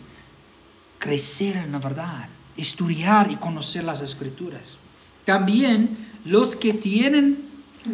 crecer 0.97 1.57
en 1.57 1.71
la 1.71 1.79
verdad, 1.79 2.27
estudiar 2.55 3.31
y 3.31 3.35
conocer 3.35 3.83
las 3.83 4.01
escrituras. 4.01 4.79
También 5.25 6.09
los 6.25 6.55
que 6.55 6.73
tienen, 6.73 7.45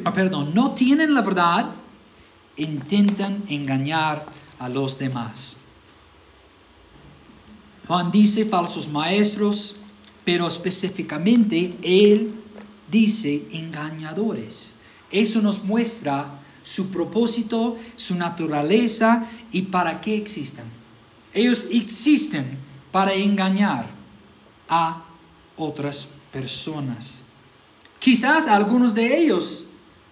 ah, 0.06 0.14
perdón, 0.14 0.54
no 0.54 0.72
tienen 0.72 1.14
la 1.14 1.22
verdad, 1.22 1.72
intentan 2.56 3.44
engañar 3.50 4.26
a 4.60 4.70
los 4.70 4.98
demás. 4.98 5.58
Juan 7.88 8.12
dice 8.12 8.46
falsos 8.46 8.88
maestros, 8.88 9.78
pero 10.24 10.48
específicamente 10.48 11.78
él 11.82 12.34
dice 12.90 13.48
engañadores. 13.52 14.76
Eso 15.12 15.42
nos 15.42 15.64
muestra 15.64 16.40
su 16.64 16.90
propósito, 16.90 17.78
su 17.96 18.16
naturaleza 18.16 19.28
y 19.52 19.64
para 19.64 20.02
qué 20.02 20.16
existen. 20.16 20.66
Ellos 21.34 21.68
existen 21.70 22.58
para 22.92 23.14
engañar 23.14 23.88
a 24.70 25.04
otras 25.58 26.08
personas. 26.32 27.22
Quizás 28.00 28.48
algunos 28.48 28.94
de 28.96 29.18
ellos 29.18 29.68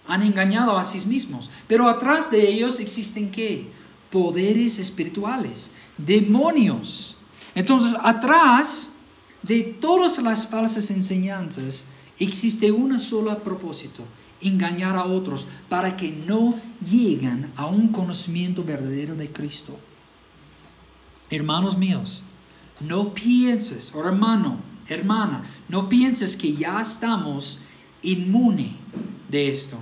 han 0.07 0.23
engañado 0.23 0.77
a 0.77 0.83
sí 0.83 1.05
mismos, 1.07 1.49
pero 1.67 1.87
atrás 1.87 2.31
de 2.31 2.49
ellos 2.49 2.79
existen 2.79 3.31
qué? 3.31 3.69
Poderes 4.09 4.79
espirituales, 4.79 5.71
demonios. 5.97 7.15
Entonces, 7.55 7.95
atrás 8.01 8.93
de 9.43 9.61
todas 9.79 10.17
las 10.19 10.47
falsas 10.47 10.91
enseñanzas 10.91 11.87
existe 12.19 12.71
un 12.71 12.99
solo 12.99 13.37
propósito, 13.43 14.03
engañar 14.41 14.95
a 14.95 15.05
otros 15.05 15.45
para 15.69 15.95
que 15.95 16.11
no 16.11 16.59
lleguen 16.89 17.51
a 17.55 17.65
un 17.67 17.89
conocimiento 17.89 18.63
verdadero 18.63 19.15
de 19.15 19.31
Cristo. 19.31 19.77
Hermanos 21.29 21.77
míos, 21.77 22.23
no 22.79 23.13
pienses, 23.13 23.93
oh 23.95 24.05
hermano, 24.05 24.57
hermana, 24.87 25.43
no 25.69 25.87
pienses 25.87 26.35
que 26.35 26.53
ya 26.53 26.81
estamos 26.81 27.61
inmune 28.01 28.75
de 29.29 29.49
esto, 29.49 29.77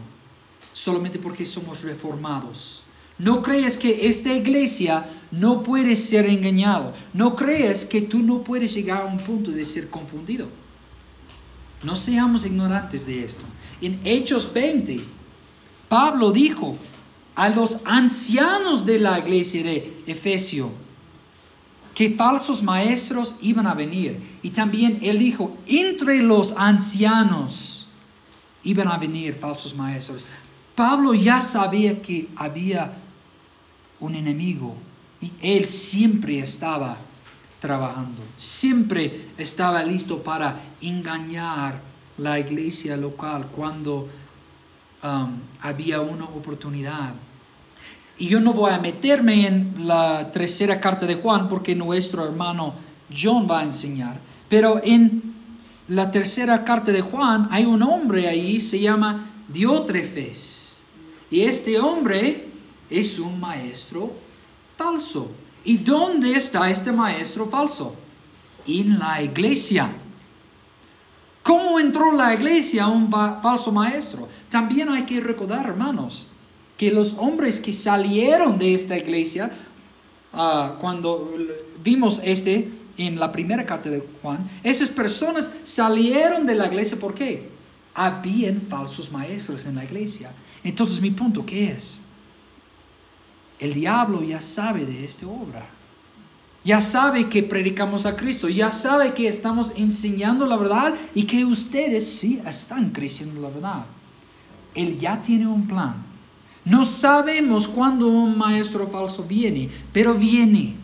solamente 0.74 1.18
porque 1.20 1.46
somos 1.46 1.82
reformados. 1.82 2.84
No 3.18 3.42
creas 3.42 3.78
que 3.78 4.08
esta 4.08 4.34
iglesia 4.34 5.06
no 5.32 5.62
puedes 5.62 6.06
ser 6.06 6.26
engañado. 6.26 6.94
No 7.14 7.36
creas 7.36 7.84
que 7.84 8.02
tú 8.02 8.24
no 8.24 8.44
puedes 8.44 8.74
llegar 8.74 9.02
a 9.02 9.06
un 9.06 9.18
punto 9.18 9.52
de 9.52 9.66
ser 9.66 9.90
confundido. 9.90 10.48
No 11.84 11.96
seamos 11.96 12.46
ignorantes 12.46 13.06
de 13.06 13.24
esto. 13.24 13.44
En 13.82 14.02
Hechos 14.04 14.52
20, 14.54 15.00
Pablo 15.88 16.32
dijo 16.32 16.76
a 17.36 17.50
los 17.50 17.80
ancianos 17.86 18.86
de 18.86 19.00
la 19.00 19.20
iglesia 19.20 19.64
de 19.64 20.04
Efesio 20.06 20.72
que 21.94 22.12
falsos 22.12 22.62
maestros 22.64 23.36
iban 23.42 23.68
a 23.68 23.74
venir. 23.74 24.20
Y 24.42 24.50
también 24.52 25.00
él 25.02 25.20
dijo, 25.20 25.58
entre 25.68 26.22
los 26.22 26.54
ancianos 26.54 27.88
iban 28.64 28.88
a 28.88 28.98
venir 28.98 29.34
falsos 29.34 29.76
maestros. 29.76 30.26
Pablo 30.76 31.14
ya 31.14 31.42
sabía 31.42 32.02
que 32.02 32.30
había 32.36 32.94
un 34.00 34.16
enemigo 34.16 34.76
y 35.22 35.32
él 35.42 35.66
siempre 35.66 36.40
estaba 36.40 36.98
trabajando, 37.60 38.22
siempre 38.38 39.32
estaba 39.38 39.84
listo 39.84 40.24
para 40.24 40.62
engañar 40.82 41.82
la 42.18 42.40
iglesia 42.40 42.98
local 42.98 43.48
cuando 43.56 44.08
um, 45.04 45.40
había 45.62 46.02
una 46.02 46.26
oportunidad. 46.26 47.14
Y 48.18 48.28
yo 48.28 48.40
no 48.40 48.54
voy 48.54 48.72
a 48.72 48.80
meterme 48.80 49.48
en 49.48 49.88
la 49.88 50.32
tercera 50.32 50.80
carta 50.80 51.06
de 51.06 51.16
Juan 51.16 51.48
porque 51.48 51.76
nuestro 51.76 52.26
hermano 52.26 52.74
John 53.16 53.48
va 53.50 53.62
a 53.62 53.64
enseñar, 53.64 54.20
pero 54.50 54.82
en 54.84 55.34
la 55.88 56.12
tercera 56.12 56.64
carta 56.64 56.92
de 56.92 57.02
Juan 57.02 57.48
hay 57.52 57.66
un 57.66 57.82
hombre 57.82 58.28
ahí, 58.28 58.60
se 58.60 58.80
llama 58.80 59.26
Diótrefes. 59.48 60.80
Y 61.32 61.42
este 61.42 61.80
hombre 61.80 62.48
es 62.90 63.20
un 63.20 63.40
maestro 63.40 64.12
falso. 64.78 65.32
¿Y 65.66 65.78
dónde 65.78 66.34
está 66.34 66.70
este 66.70 66.92
maestro 66.92 67.48
falso? 67.48 67.96
En 68.66 69.00
la 69.00 69.22
iglesia. 69.22 69.90
¿Cómo 71.44 71.80
entró 71.80 72.12
la 72.12 72.34
iglesia 72.34 72.88
un 72.88 73.12
falso 73.12 73.72
maestro? 73.72 74.28
También 74.50 74.90
hay 74.90 75.04
que 75.04 75.20
recordar, 75.20 75.66
hermanos, 75.66 76.28
que 76.78 76.92
los 76.92 77.14
hombres 77.18 77.60
que 77.60 77.74
salieron 77.74 78.58
de 78.58 78.74
esta 78.74 78.98
iglesia, 78.98 79.52
ah, 80.34 80.76
cuando 80.80 81.34
vimos 81.84 82.22
este 82.24 82.72
en 82.98 83.20
la 83.20 83.32
primera 83.32 83.66
carta 83.66 83.90
de 83.90 84.04
Juan, 84.22 84.50
esas 84.64 84.90
personas 84.90 85.52
salieron 85.64 86.46
de 86.46 86.56
la 86.56 86.68
iglesia, 86.68 87.00
¿por 87.00 87.14
qué? 87.14 87.60
habían 88.00 88.62
falsos 88.62 89.12
maestros 89.12 89.66
en 89.66 89.76
la 89.76 89.84
iglesia. 89.84 90.32
Entonces 90.64 91.02
mi 91.02 91.12
punto, 91.12 91.46
¿qué 91.46 91.72
es? 91.72 92.02
El 93.60 93.74
diablo 93.74 94.24
ya 94.24 94.42
sabe 94.42 94.86
de 94.86 95.06
esta 95.06 95.28
obra. 95.28 95.68
Ya 96.64 96.82
sabe 96.82 97.30
que 97.30 97.44
predicamos 97.44 98.06
a 98.06 98.16
Cristo, 98.16 98.50
ya 98.50 98.72
sabe 98.72 99.14
que 99.14 99.28
estamos 99.28 99.72
enseñando 99.76 100.46
la 100.46 100.58
verdad 100.58 100.94
y 101.16 101.24
que 101.24 101.46
ustedes 101.46 102.06
sí 102.06 102.42
están 102.46 102.92
creciendo 102.92 103.42
la 103.42 103.50
verdad. 103.50 103.86
Él 104.76 105.00
ya 105.00 105.22
tiene 105.22 105.48
un 105.48 105.68
plan. 105.68 105.96
No 106.66 106.86
sabemos 106.86 107.68
cuándo 107.68 108.08
un 108.08 108.38
maestro 108.38 108.88
falso 108.88 109.24
viene, 109.24 109.70
pero 109.94 110.14
viene. 110.16 110.76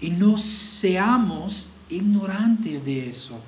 Y 0.00 0.10
no 0.10 0.36
seamos 0.38 1.70
ignorantes 1.88 2.84
de 2.84 3.08
eso. 3.08 3.38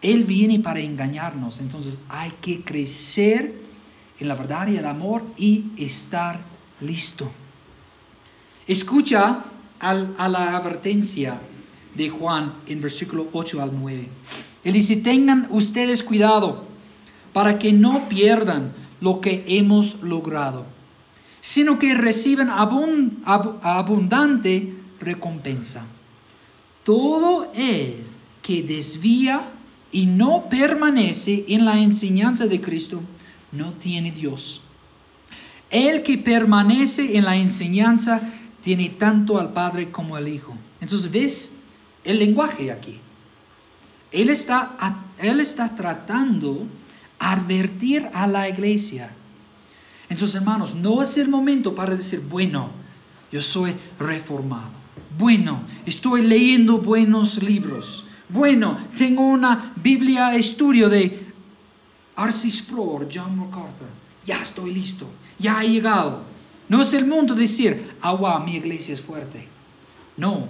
Él 0.00 0.24
viene 0.24 0.60
para 0.60 0.80
engañarnos. 0.80 1.60
Entonces 1.60 1.98
hay 2.08 2.30
que 2.40 2.62
crecer 2.62 3.60
en 4.20 4.28
la 4.28 4.34
verdad 4.34 4.68
y 4.68 4.76
el 4.76 4.86
amor 4.86 5.24
y 5.36 5.64
estar 5.76 6.53
listo. 6.80 7.30
Escucha 8.66 9.44
a 9.78 10.28
la 10.28 10.56
advertencia 10.56 11.38
de 11.94 12.08
Juan 12.08 12.54
en 12.66 12.80
versículo 12.80 13.28
8 13.32 13.62
al 13.62 13.70
9. 13.78 14.08
Él 14.64 14.72
dice, 14.72 14.96
tengan 14.96 15.46
ustedes 15.50 16.02
cuidado 16.02 16.64
para 17.32 17.58
que 17.58 17.72
no 17.72 18.08
pierdan 18.08 18.72
lo 19.00 19.20
que 19.20 19.44
hemos 19.46 20.02
logrado, 20.02 20.66
sino 21.40 21.78
que 21.78 21.94
reciban 21.94 22.50
abundante 22.50 23.14
recompensa. 25.00 25.86
Todo 26.84 27.52
el 27.54 27.96
que 28.42 28.62
desvía 28.62 29.50
y 29.92 30.06
no 30.06 30.48
permanece 30.48 31.44
en 31.48 31.66
la 31.66 31.78
enseñanza 31.78 32.46
de 32.46 32.60
Cristo, 32.60 33.00
no 33.52 33.74
tiene 33.74 34.10
Dios. 34.10 34.62
El 35.74 36.04
que 36.04 36.18
permanece 36.18 37.16
en 37.16 37.24
la 37.24 37.34
enseñanza 37.34 38.20
tiene 38.62 38.90
tanto 38.90 39.40
al 39.40 39.52
Padre 39.52 39.90
como 39.90 40.14
al 40.14 40.28
Hijo. 40.28 40.54
Entonces, 40.80 41.10
¿ves 41.10 41.56
el 42.04 42.20
lenguaje 42.20 42.70
aquí? 42.70 43.00
Él 44.12 44.30
está, 44.30 44.76
él 45.18 45.40
está 45.40 45.74
tratando 45.74 46.64
advertir 47.18 48.08
a 48.14 48.28
la 48.28 48.48
iglesia. 48.48 49.10
Entonces, 50.08 50.36
hermanos, 50.36 50.76
no 50.76 51.02
es 51.02 51.16
el 51.16 51.28
momento 51.28 51.74
para 51.74 51.96
decir, 51.96 52.20
bueno, 52.20 52.70
yo 53.32 53.42
soy 53.42 53.74
reformado. 53.98 54.70
Bueno, 55.18 55.60
estoy 55.86 56.22
leyendo 56.22 56.78
buenos 56.78 57.42
libros. 57.42 58.04
Bueno, 58.28 58.78
tengo 58.96 59.26
una 59.26 59.72
Biblia 59.74 60.36
estudio 60.36 60.88
de 60.88 61.26
Arcis 62.14 62.62
Pro 62.62 63.04
John 63.12 63.36
MacArthur. 63.36 63.88
Ya 64.24 64.40
estoy 64.40 64.72
listo, 64.72 65.08
ya 65.38 65.62
he 65.62 65.68
llegado. 65.68 66.22
No 66.68 66.82
es 66.82 66.94
el 66.94 67.06
mundo 67.06 67.34
decir, 67.34 67.96
agua, 68.00 68.40
mi 68.40 68.56
iglesia 68.56 68.94
es 68.94 69.00
fuerte. 69.00 69.46
No, 70.16 70.48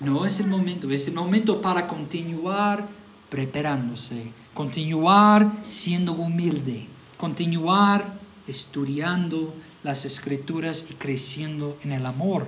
no 0.00 0.26
es 0.26 0.40
el 0.40 0.48
momento, 0.48 0.90
es 0.90 1.08
el 1.08 1.14
momento 1.14 1.60
para 1.60 1.86
continuar 1.86 2.86
preparándose, 3.30 4.32
continuar 4.54 5.52
siendo 5.66 6.12
humilde, 6.12 6.86
continuar 7.16 8.18
estudiando 8.46 9.54
las 9.82 10.04
escrituras 10.04 10.86
y 10.90 10.94
creciendo 10.94 11.78
en 11.82 11.92
el 11.92 12.04
amor. 12.06 12.46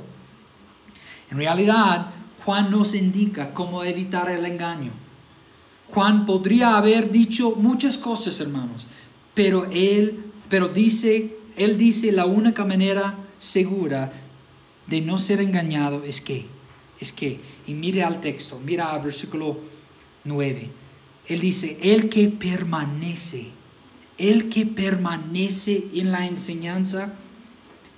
En 1.31 1.39
realidad, 1.39 2.11
Juan 2.45 2.71
nos 2.71 2.95
indica 2.95 3.53
cómo 3.53 3.85
evitar 3.85 4.31
el 4.31 4.45
engaño. 4.45 4.93
Juan 5.89 6.27
podría 6.27 6.77
haber 6.77 7.11
dicho 7.11 7.53
muchas 7.57 7.97
cosas, 7.97 8.41
hermanos, 8.41 8.87
pero 9.35 9.67
él, 9.71 10.28
pero 10.49 10.69
dice, 10.69 11.37
él 11.57 11.77
dice 11.77 12.13
la 12.13 12.27
única 12.27 12.65
manera 12.65 13.15
segura 13.39 14.13
de 14.87 15.01
no 15.01 15.19
ser 15.19 15.41
engañado 15.41 16.05
es 16.05 16.21
que, 16.21 16.47
es 17.01 17.13
que, 17.13 17.41
y 17.67 17.75
mire 17.75 18.03
al 18.03 18.21
texto, 18.21 18.61
mira 18.65 18.93
al 18.93 19.03
versículo 19.03 19.59
9. 20.25 20.71
Él 21.27 21.41
dice, 21.41 21.79
el 21.83 22.09
que 22.09 22.29
permanece, 22.29 23.49
el 24.17 24.49
que 24.49 24.67
permanece 24.67 25.89
en 25.95 26.11
la 26.11 26.27
enseñanza, 26.27 27.13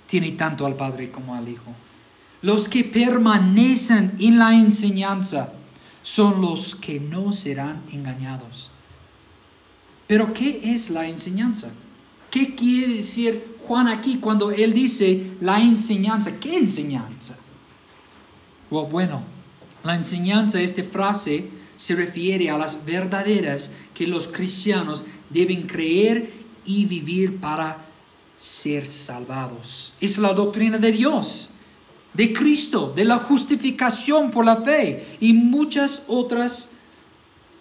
tiene 0.07 0.33
tanto 0.33 0.65
al 0.65 0.75
Padre 0.75 1.09
como 1.09 1.33
al 1.33 1.47
Hijo. 1.47 1.73
Los 2.41 2.67
que 2.67 2.83
permanecen 2.83 4.15
en 4.19 4.37
la 4.37 4.53
enseñanza 4.53 5.53
son 6.03 6.41
los 6.41 6.75
que 6.75 6.99
no 6.99 7.31
serán 7.31 7.83
engañados. 7.91 8.71
Pero 10.07 10.33
¿qué 10.33 10.59
es 10.73 10.89
la 10.89 11.07
enseñanza? 11.07 11.71
¿Qué 12.31 12.55
quiere 12.55 12.95
decir 12.95 13.57
Juan 13.67 13.87
aquí 13.87 14.17
cuando 14.17 14.51
él 14.51 14.73
dice 14.73 15.33
la 15.41 15.61
enseñanza? 15.61 16.39
¿Qué 16.39 16.57
enseñanza? 16.57 17.37
bueno, 18.69 19.21
la 19.83 19.95
enseñanza, 19.95 20.61
esta 20.61 20.81
frase, 20.81 21.49
se 21.75 21.93
refiere 21.93 22.49
a 22.49 22.57
las 22.57 22.85
verdaderas 22.85 23.73
que 23.93 24.07
los 24.07 24.29
cristianos 24.29 25.03
deben 25.29 25.63
creer 25.63 26.31
y 26.65 26.85
vivir 26.85 27.41
para 27.41 27.83
ser 28.37 28.87
salvados. 28.87 29.93
Es 29.99 30.17
la 30.17 30.33
doctrina 30.33 30.77
de 30.77 30.91
Dios 30.93 31.49
de 32.13 32.33
Cristo, 32.33 32.91
de 32.95 33.05
la 33.05 33.17
justificación 33.17 34.31
por 34.31 34.45
la 34.45 34.57
fe 34.57 35.17
y 35.19 35.33
muchas 35.33 36.05
otras 36.07 36.71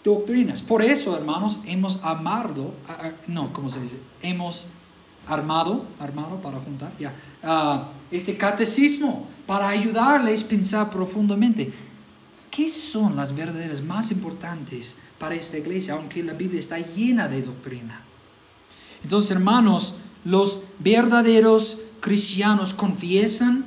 doctrinas. 0.04 0.62
Por 0.62 0.82
eso, 0.82 1.16
hermanos, 1.16 1.60
hemos 1.66 2.02
amado, 2.04 2.74
no, 3.26 3.52
¿cómo 3.52 3.68
se 3.68 3.80
dice? 3.80 3.96
Hemos 4.22 4.68
armado, 5.26 5.84
armado 5.98 6.40
para 6.40 6.58
juntar, 6.58 6.92
ya, 6.98 7.14
este 8.10 8.36
catecismo 8.36 9.28
para 9.46 9.68
ayudarles 9.68 10.44
a 10.44 10.48
pensar 10.48 10.90
profundamente. 10.90 11.72
¿Qué 12.50 12.68
son 12.68 13.14
las 13.14 13.34
verdaderas 13.34 13.82
más 13.82 14.10
importantes 14.10 14.96
para 15.18 15.34
esta 15.34 15.58
iglesia, 15.58 15.94
aunque 15.94 16.22
la 16.22 16.32
Biblia 16.32 16.58
está 16.58 16.78
llena 16.78 17.28
de 17.28 17.42
doctrina? 17.42 18.02
Entonces, 19.04 19.30
hermanos, 19.30 19.94
los 20.24 20.64
verdaderos 20.78 21.78
cristianos 22.00 22.74
confiesan 22.74 23.66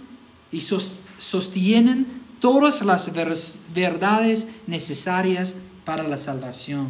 y 0.52 0.60
sostienen 0.60 2.24
todas 2.40 2.84
las 2.84 3.10
verdades 3.74 4.48
necesarias 4.68 5.56
para 5.86 6.04
la 6.04 6.18
salvación. 6.18 6.90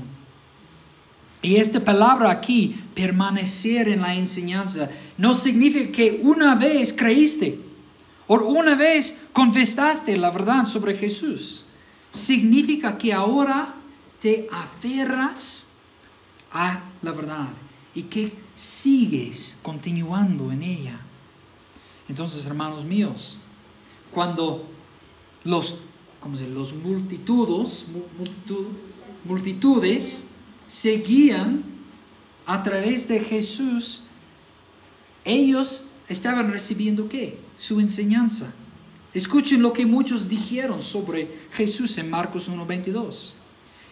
Y 1.41 1.57
esta 1.57 1.81
palabra 1.81 2.31
aquí, 2.31 2.79
permanecer 2.95 3.89
en 3.89 4.01
la 4.01 4.15
enseñanza, 4.15 4.89
no 5.17 5.33
significa 5.33 5.91
que 5.91 6.21
una 6.23 6.55
vez 6.55 6.93
creíste 6.93 7.59
o 8.27 8.35
una 8.35 8.75
vez 8.75 9.17
confesaste 9.33 10.15
la 10.17 10.31
verdad 10.31 10.65
sobre 10.65 10.95
Jesús, 10.95 11.65
significa 12.11 12.97
que 12.97 13.11
ahora 13.11 13.75
te 14.21 14.47
aferras 14.51 15.67
a 16.51 16.81
la 17.01 17.11
verdad 17.11 17.49
y 17.93 18.03
que 18.03 18.33
sigues 18.55 19.59
continuando 19.61 20.51
en 20.51 20.63
ella. 20.63 20.99
Entonces, 22.07 22.45
hermanos 22.45 22.85
míos, 22.85 23.37
cuando 24.11 24.65
los, 25.43 25.79
¿cómo 26.23 26.37
se 26.37 26.47
los 26.47 26.73
multitudes, 26.73 27.85
multitudes 29.25 30.25
seguían 30.67 31.65
a 32.45 32.63
través 32.63 33.09
de 33.09 33.19
Jesús, 33.19 34.03
ellos 35.25 35.87
estaban 36.07 36.49
recibiendo 36.49 37.09
qué? 37.09 37.41
Su 37.57 37.81
enseñanza. 37.81 38.53
Escuchen 39.13 39.61
lo 39.61 39.73
que 39.73 39.85
muchos 39.85 40.29
dijeron 40.29 40.81
sobre 40.81 41.27
Jesús 41.51 41.97
en 41.97 42.09
Marcos 42.09 42.49
1.22. 42.49 43.31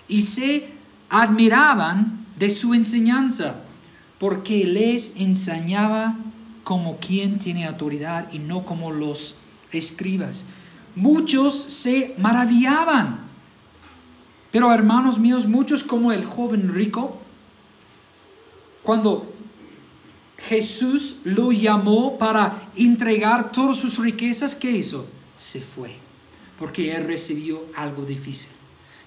Y 0.07 0.21
se 0.21 0.69
admiraban 1.09 2.25
de 2.39 2.49
su 2.49 2.73
enseñanza, 2.73 3.61
porque 4.19 4.65
les 4.65 5.17
enseñaba 5.17 6.15
como 6.63 6.95
quien 6.95 7.39
tiene 7.39 7.65
autoridad 7.65 8.31
y 8.31 8.39
no 8.39 8.63
como 8.65 8.93
los 8.93 9.35
escribas. 9.73 10.45
Muchos 10.95 11.55
se 11.55 12.15
maravillaban. 12.17 13.21
Pero 14.51 14.71
hermanos 14.73 15.17
míos, 15.17 15.47
muchos 15.47 15.83
como 15.83 16.11
el 16.11 16.25
joven 16.25 16.73
rico, 16.73 17.17
cuando 18.83 19.31
Jesús 20.37 21.17
lo 21.23 21.51
llamó 21.51 22.17
para 22.17 22.69
entregar 22.75 23.51
todas 23.51 23.77
sus 23.77 23.97
riquezas, 23.97 24.55
¿qué 24.55 24.71
hizo? 24.71 25.07
Se 25.37 25.61
fue, 25.61 25.95
porque 26.59 26.93
él 26.93 27.05
recibió 27.05 27.63
algo 27.75 28.03
difícil. 28.03 28.51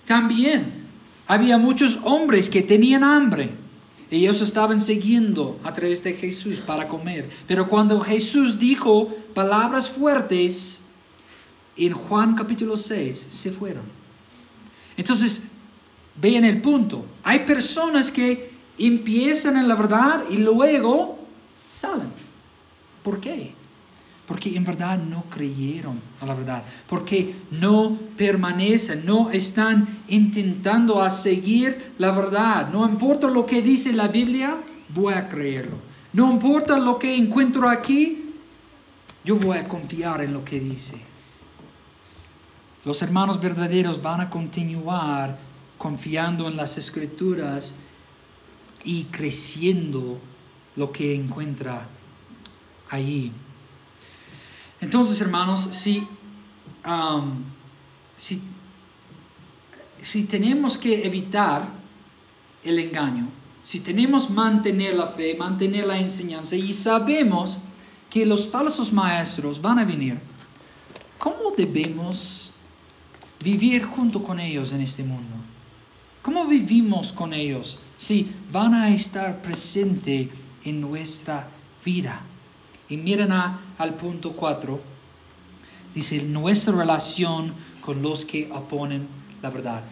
También 0.06 0.72
había 1.26 1.58
muchos 1.58 1.98
hombres 2.04 2.48
que 2.48 2.62
tenían 2.62 3.02
hambre. 3.02 3.50
Ellos 4.10 4.40
estaban 4.42 4.80
siguiendo 4.80 5.58
a 5.64 5.72
través 5.72 6.04
de 6.04 6.12
Jesús 6.12 6.60
para 6.60 6.88
comer. 6.88 7.28
Pero 7.48 7.68
cuando 7.68 8.00
Jesús 8.00 8.58
dijo 8.58 9.08
palabras 9.34 9.90
fuertes, 9.90 10.83
en 11.76 11.92
Juan 11.92 12.34
capítulo 12.34 12.76
6 12.76 13.26
se 13.30 13.50
fueron. 13.50 13.84
Entonces, 14.96 15.42
vean 16.20 16.44
el 16.44 16.62
punto. 16.62 17.04
Hay 17.22 17.40
personas 17.40 18.10
que 18.10 18.52
empiezan 18.78 19.56
en 19.56 19.68
la 19.68 19.74
verdad 19.74 20.24
y 20.30 20.36
luego 20.36 21.18
salen. 21.68 22.08
¿Por 23.02 23.20
qué? 23.20 23.52
Porque 24.26 24.56
en 24.56 24.64
verdad 24.64 24.98
no 24.98 25.24
creyeron 25.28 26.00
a 26.20 26.26
la 26.26 26.34
verdad, 26.34 26.64
porque 26.88 27.34
no 27.50 27.98
permanecen, 28.16 29.04
no 29.04 29.30
están 29.30 29.86
intentando 30.08 31.08
seguir 31.10 31.92
la 31.98 32.10
verdad. 32.12 32.70
No 32.70 32.88
importa 32.88 33.28
lo 33.28 33.44
que 33.44 33.60
dice 33.60 33.92
la 33.92 34.08
Biblia, 34.08 34.56
voy 34.94 35.12
a 35.12 35.28
creerlo. 35.28 35.76
No 36.14 36.30
importa 36.30 36.78
lo 36.78 36.98
que 36.98 37.14
encuentro 37.14 37.68
aquí, 37.68 38.32
yo 39.24 39.36
voy 39.36 39.58
a 39.58 39.68
confiar 39.68 40.22
en 40.22 40.32
lo 40.32 40.44
que 40.44 40.58
dice. 40.58 41.13
Los 42.84 43.00
hermanos 43.00 43.40
verdaderos 43.40 44.02
van 44.02 44.20
a 44.20 44.30
continuar 44.30 45.38
confiando 45.78 46.48
en 46.48 46.56
las 46.56 46.76
escrituras 46.76 47.76
y 48.84 49.04
creciendo 49.04 50.18
lo 50.76 50.92
que 50.92 51.14
encuentra 51.14 51.86
allí. 52.90 53.32
Entonces, 54.80 55.18
hermanos, 55.22 55.68
si, 55.70 56.06
si, 58.16 58.42
si 60.00 60.24
tenemos 60.24 60.76
que 60.76 61.06
evitar 61.06 61.66
el 62.62 62.78
engaño, 62.78 63.28
si 63.62 63.80
tenemos 63.80 64.28
mantener 64.28 64.94
la 64.94 65.06
fe, 65.06 65.34
mantener 65.36 65.86
la 65.86 65.98
enseñanza 65.98 66.54
y 66.54 66.74
sabemos 66.74 67.60
que 68.10 68.26
los 68.26 68.46
falsos 68.46 68.92
maestros 68.92 69.60
van 69.62 69.78
a 69.78 69.84
venir, 69.86 70.20
¿cómo 71.18 71.52
debemos 71.56 72.43
vivir 73.44 73.84
junto 73.84 74.24
con 74.24 74.40
ellos 74.40 74.72
en 74.72 74.80
este 74.80 75.04
mundo? 75.04 75.36
¿Cómo 76.22 76.46
vivimos 76.46 77.12
con 77.12 77.34
ellos 77.34 77.78
si 77.96 78.28
van 78.50 78.74
a 78.74 78.88
estar 78.88 79.42
presentes 79.42 80.28
en 80.64 80.80
nuestra 80.80 81.48
vida. 81.84 82.22
Y 82.88 82.96
miren 82.96 83.32
al 83.32 83.94
punto 83.94 84.32
4. 84.32 84.80
Dice, 85.94 86.22
nuestra 86.22 86.74
relación 86.74 87.54
con 87.80 88.02
los 88.02 88.24
que 88.24 88.50
oponen 88.50 89.06
la 89.42 89.50
verdad. 89.50 89.84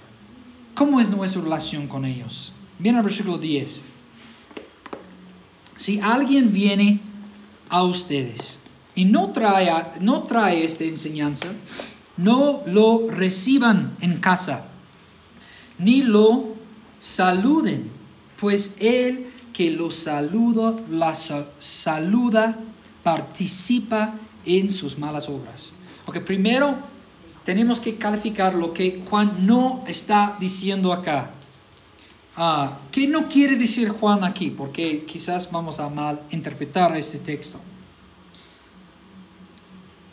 ¿Cómo 0.75 1.01
es 1.01 1.11
nuestra 1.11 1.43
relación 1.43 1.87
con 1.87 2.05
ellos? 2.05 2.53
Miren 2.79 2.97
al 2.97 3.05
versículo 3.05 3.39
10. 3.39 3.81
Si 5.77 6.01
alguien 6.01 6.53
viene 6.53 7.01
a 7.69 7.85
ustedes 7.85 8.59
y 8.95 9.05
no 9.05 9.31
trae, 9.31 9.71
no 10.01 10.23
trae 10.23 10.65
esta 10.65 10.85
enseñanza, 10.85 11.49
no 12.17 12.63
lo 12.67 13.11
reciban 13.11 13.97
en 14.01 14.19
casa, 14.19 14.67
ni 15.79 16.03
lo 16.03 16.55
saluden, 16.99 17.91
pues 18.39 18.77
él 18.81 19.33
que 19.53 19.71
los 19.71 19.95
saluda, 19.95 20.77
la 20.91 21.15
saluda, 21.15 22.59
participa 23.03 24.15
en 24.45 24.71
sus 24.71 24.99
malas 24.99 25.29
obras. 25.29 25.73
Ok, 26.07 26.19
primero 26.21 26.77
tenemos 27.45 27.81
que 27.81 27.97
calificar 27.97 28.55
lo 28.55 28.73
que 28.73 29.03
Juan 29.09 29.47
no 29.47 29.85
está 29.87 30.37
diciendo 30.39 30.93
acá. 30.93 31.31
Ah, 32.37 32.79
¿Qué 32.91 33.07
no 33.07 33.29
quiere 33.29 33.57
decir 33.57 33.91
Juan 33.91 34.25
aquí? 34.25 34.51
Porque 34.51 35.05
quizás 35.05 35.51
vamos 35.51 35.79
a 35.79 35.89
mal 35.89 36.23
interpretar 36.31 36.97
este 36.97 37.19
texto. 37.19 37.59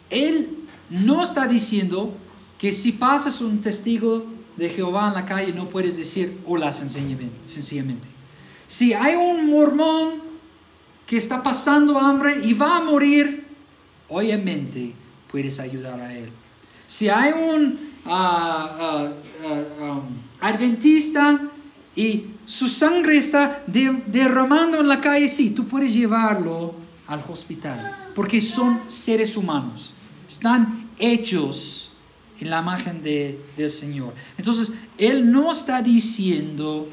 Él 0.10 0.59
no 0.90 1.24
está 1.24 1.48
diciendo 1.48 2.14
que 2.58 2.72
si 2.72 2.92
pasas 2.92 3.42
un 3.42 3.62
testigo 3.62 4.26
de 4.58 4.70
Jehová 4.70 5.08
en 5.08 5.14
la 5.14 5.26
calle 5.26 5.54
no 5.54 5.70
puedes 5.70 5.98
decir 5.98 6.40
hola 6.46 6.72
sencillamente. 6.72 8.08
Si 8.68 8.94
hay 8.94 9.16
un 9.16 9.50
mormón 9.50 10.22
que 11.08 11.18
está 11.18 11.42
pasando 11.42 11.98
hambre 11.98 12.46
y 12.46 12.54
va 12.54 12.78
a 12.78 12.82
morir, 12.82 13.48
obviamente 14.10 14.94
puedes 15.32 15.60
ayudar 15.60 16.00
a 16.00 16.16
él. 16.16 16.32
Si 16.86 17.10
hay 17.10 17.32
un 17.32 17.94
ah, 18.06 18.78
ah, 18.80 19.12
ah, 19.44 19.84
um, 19.84 20.02
adventista 20.42 21.42
y 21.96 22.26
su 22.46 22.68
sangre 22.68 23.18
está 23.18 23.64
derramando 23.66 24.80
en 24.80 24.88
la 24.88 25.02
calle, 25.02 25.28
sí, 25.28 25.52
tú 25.52 25.68
puedes 25.68 25.94
llevarlo 25.94 26.76
al 27.08 27.24
hospital, 27.28 28.12
porque 28.16 28.42
son 28.42 28.82
seres 28.88 29.36
humanos, 29.36 29.94
están 30.28 30.79
hechos 31.00 31.92
en 32.40 32.50
la 32.50 32.62
imagen 32.62 33.02
del 33.02 33.70
Señor. 33.70 34.14
Entonces, 34.38 34.74
Él 34.98 35.32
no 35.32 35.52
está 35.52 35.82
diciendo 35.82 36.90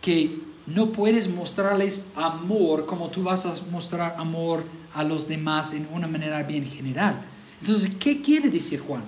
que 0.00 0.40
no 0.66 0.92
puedes 0.92 1.28
mostrarles 1.28 2.12
amor 2.14 2.86
como 2.86 3.10
tú 3.10 3.22
vas 3.22 3.46
a 3.46 3.54
mostrar 3.70 4.14
amor 4.18 4.64
a 4.94 5.02
los 5.04 5.26
demás 5.26 5.72
en 5.72 5.88
una 5.92 6.06
manera 6.06 6.42
bien 6.42 6.64
general. 6.66 7.22
Entonces, 7.60 7.92
¿qué 7.98 8.20
quiere 8.20 8.48
decir 8.48 8.80
Juan? 8.80 9.02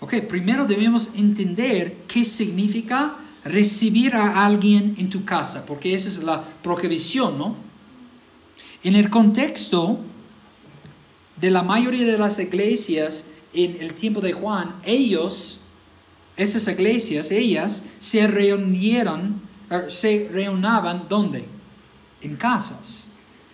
Ok, 0.00 0.14
primero 0.28 0.64
debemos 0.64 1.10
entender 1.14 1.98
qué 2.08 2.24
significa 2.24 3.16
recibir 3.44 4.14
a 4.14 4.44
alguien 4.44 4.94
en 4.98 5.10
tu 5.10 5.24
casa, 5.24 5.64
porque 5.66 5.94
esa 5.94 6.08
es 6.08 6.22
la 6.22 6.42
prohibición, 6.62 7.38
¿no? 7.38 7.56
En 8.82 8.94
el 8.94 9.10
contexto 9.10 9.98
de 11.40 11.50
la 11.50 11.62
mayoría 11.62 12.06
de 12.06 12.18
las 12.18 12.38
iglesias 12.38 13.30
en 13.52 13.80
el 13.80 13.94
tiempo 13.94 14.20
de 14.20 14.32
Juan, 14.32 14.76
ellos, 14.84 15.62
esas 16.36 16.68
iglesias, 16.68 17.30
ellas 17.30 17.84
se 17.98 18.26
reunieron 18.26 19.50
Er, 19.70 19.90
se 19.92 20.28
reunaban 20.32 21.06
¿dónde? 21.08 21.44
En 22.20 22.36
casas. 22.36 23.06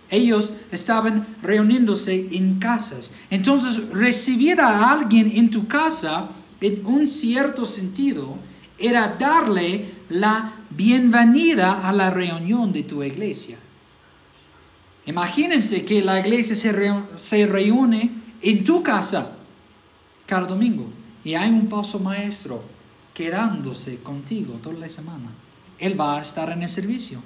Ellos 0.09 0.53
estaban 0.71 1.37
reuniéndose 1.43 2.29
en 2.31 2.57
casas. 2.59 3.13
Entonces, 3.29 3.89
recibir 3.89 4.59
a 4.59 4.91
alguien 4.91 5.31
en 5.35 5.51
tu 5.51 5.67
casa, 5.67 6.29
en 6.59 6.85
un 6.85 7.07
cierto 7.07 7.65
sentido, 7.65 8.35
era 8.79 9.15
darle 9.19 9.85
la 10.09 10.53
bienvenida 10.71 11.87
a 11.87 11.93
la 11.93 12.09
reunión 12.09 12.73
de 12.73 12.83
tu 12.83 13.03
iglesia. 13.03 13.59
Imagínense 15.07 15.85
que 15.85 16.01
la 16.01 16.19
iglesia 16.19 16.53
se, 16.53 17.45
reúne 17.47 18.11
en 18.41 18.63
tu 18.65 18.83
casa 18.83 19.37
cada 20.25 20.45
domingo 20.45 20.89
y 21.23 21.33
hay 21.33 21.49
un 21.49 21.67
paso 21.67 21.97
maestro 21.97 22.61
quedándose 23.13 23.99
contigo 24.03 24.59
toda 24.61 24.75
la 24.75 24.89
semana. 24.89 25.31
Él 25.79 25.99
va 25.99 26.17
a 26.17 26.21
estar 26.21 26.49
en 26.49 26.61
el 26.61 26.67
servicio. 26.67 27.23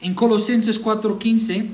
En 0.00 0.14
Colosenses 0.14 0.80
4:15 0.80 1.68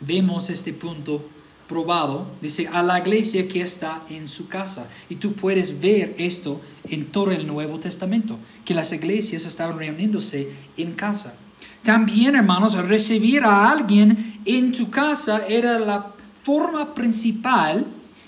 vemos 0.00 0.50
este 0.50 0.74
punto 0.74 1.24
probado, 1.66 2.26
dice, 2.42 2.68
a 2.68 2.82
la 2.82 2.98
iglesia 2.98 3.48
que 3.48 3.62
está 3.62 4.02
en 4.10 4.28
su 4.28 4.48
casa. 4.48 4.86
Y 5.08 5.16
tú 5.16 5.32
puedes 5.32 5.80
ver 5.80 6.14
esto 6.18 6.60
en 6.84 7.06
todo 7.06 7.30
el 7.30 7.46
Nuevo 7.46 7.78
Testamento, 7.78 8.38
que 8.66 8.74
las 8.74 8.92
iglesias 8.92 9.46
estaban 9.46 9.78
reuniéndose 9.78 10.52
en 10.76 10.92
casa. 10.92 11.38
También, 11.82 12.36
hermanos, 12.36 12.74
recibir 12.74 13.42
a 13.44 13.70
alguien 13.70 14.31
en 14.44 14.72
tu 14.72 14.90
casa 14.90 15.46
era 15.46 15.78
la 15.78 16.12
forma 16.44 16.94
principal 16.94 17.86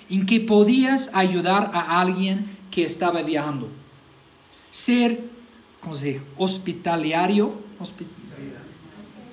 en 0.08 0.26
que 0.26 0.40
podías 0.40 1.10
ayudar 1.14 1.70
a 1.74 2.00
alguien 2.00 2.46
que 2.70 2.84
estaba 2.84 3.22
viajando. 3.22 3.68
Ser, 4.70 5.24
¿cómo 5.80 5.94
se 5.94 6.06
dice? 6.06 6.22
Hospitalario. 6.36 7.52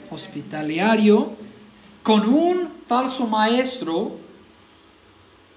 hospitalario 0.10 1.36
con 2.04 2.28
un 2.28 2.70
falso 2.88 3.28
maestro, 3.28 4.18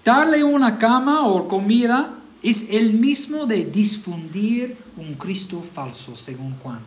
darle 0.04 0.44
una 0.44 0.78
cama 0.78 1.26
o 1.26 1.48
comida 1.48 2.14
es 2.42 2.68
el 2.70 2.94
mismo 2.94 3.46
de 3.46 3.64
difundir 3.64 4.76
un 4.96 5.14
Cristo 5.14 5.62
falso, 5.62 6.14
según 6.14 6.54
Juan. 6.58 6.80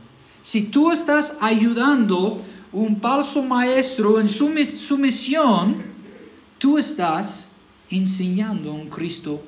Si 0.43 0.67
tú 0.67 0.91
estás 0.91 1.37
ayudando 1.41 2.39
un 2.71 2.99
falso 2.99 3.43
maestro 3.43 4.19
en 4.19 4.27
su, 4.27 4.53
su 4.77 4.97
misión, 4.97 5.83
tú 6.57 6.77
estás 6.77 7.51
enseñando 7.89 8.73
un 8.73 8.89
Cristo 8.89 9.41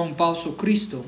un 0.00 0.16
falso 0.16 0.56
Cristo 0.56 1.04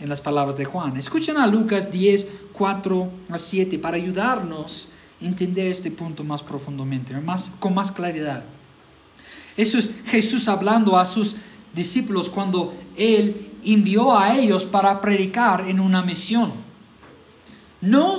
en 0.00 0.08
las 0.08 0.20
palabras 0.20 0.56
de 0.56 0.64
Juan. 0.64 0.96
Escuchen 0.96 1.36
a 1.36 1.46
Lucas 1.46 1.90
10, 1.90 2.28
4 2.52 3.10
a 3.30 3.38
7 3.38 3.78
para 3.78 3.96
ayudarnos 3.96 4.90
a 5.20 5.24
entender 5.24 5.66
este 5.68 5.90
punto 5.90 6.24
más 6.24 6.42
profundamente, 6.42 7.14
más, 7.20 7.52
con 7.58 7.74
más 7.74 7.90
claridad. 7.90 8.44
Eso 9.56 9.78
es 9.78 9.90
Jesús 10.06 10.48
hablando 10.48 10.98
a 10.98 11.04
sus 11.04 11.36
discípulos 11.74 12.30
cuando 12.30 12.74
Él 12.96 13.50
envió 13.64 14.16
a 14.16 14.36
ellos 14.36 14.64
para 14.64 15.00
predicar 15.00 15.68
en 15.68 15.80
una 15.80 16.02
misión. 16.02 16.52
No, 17.80 18.16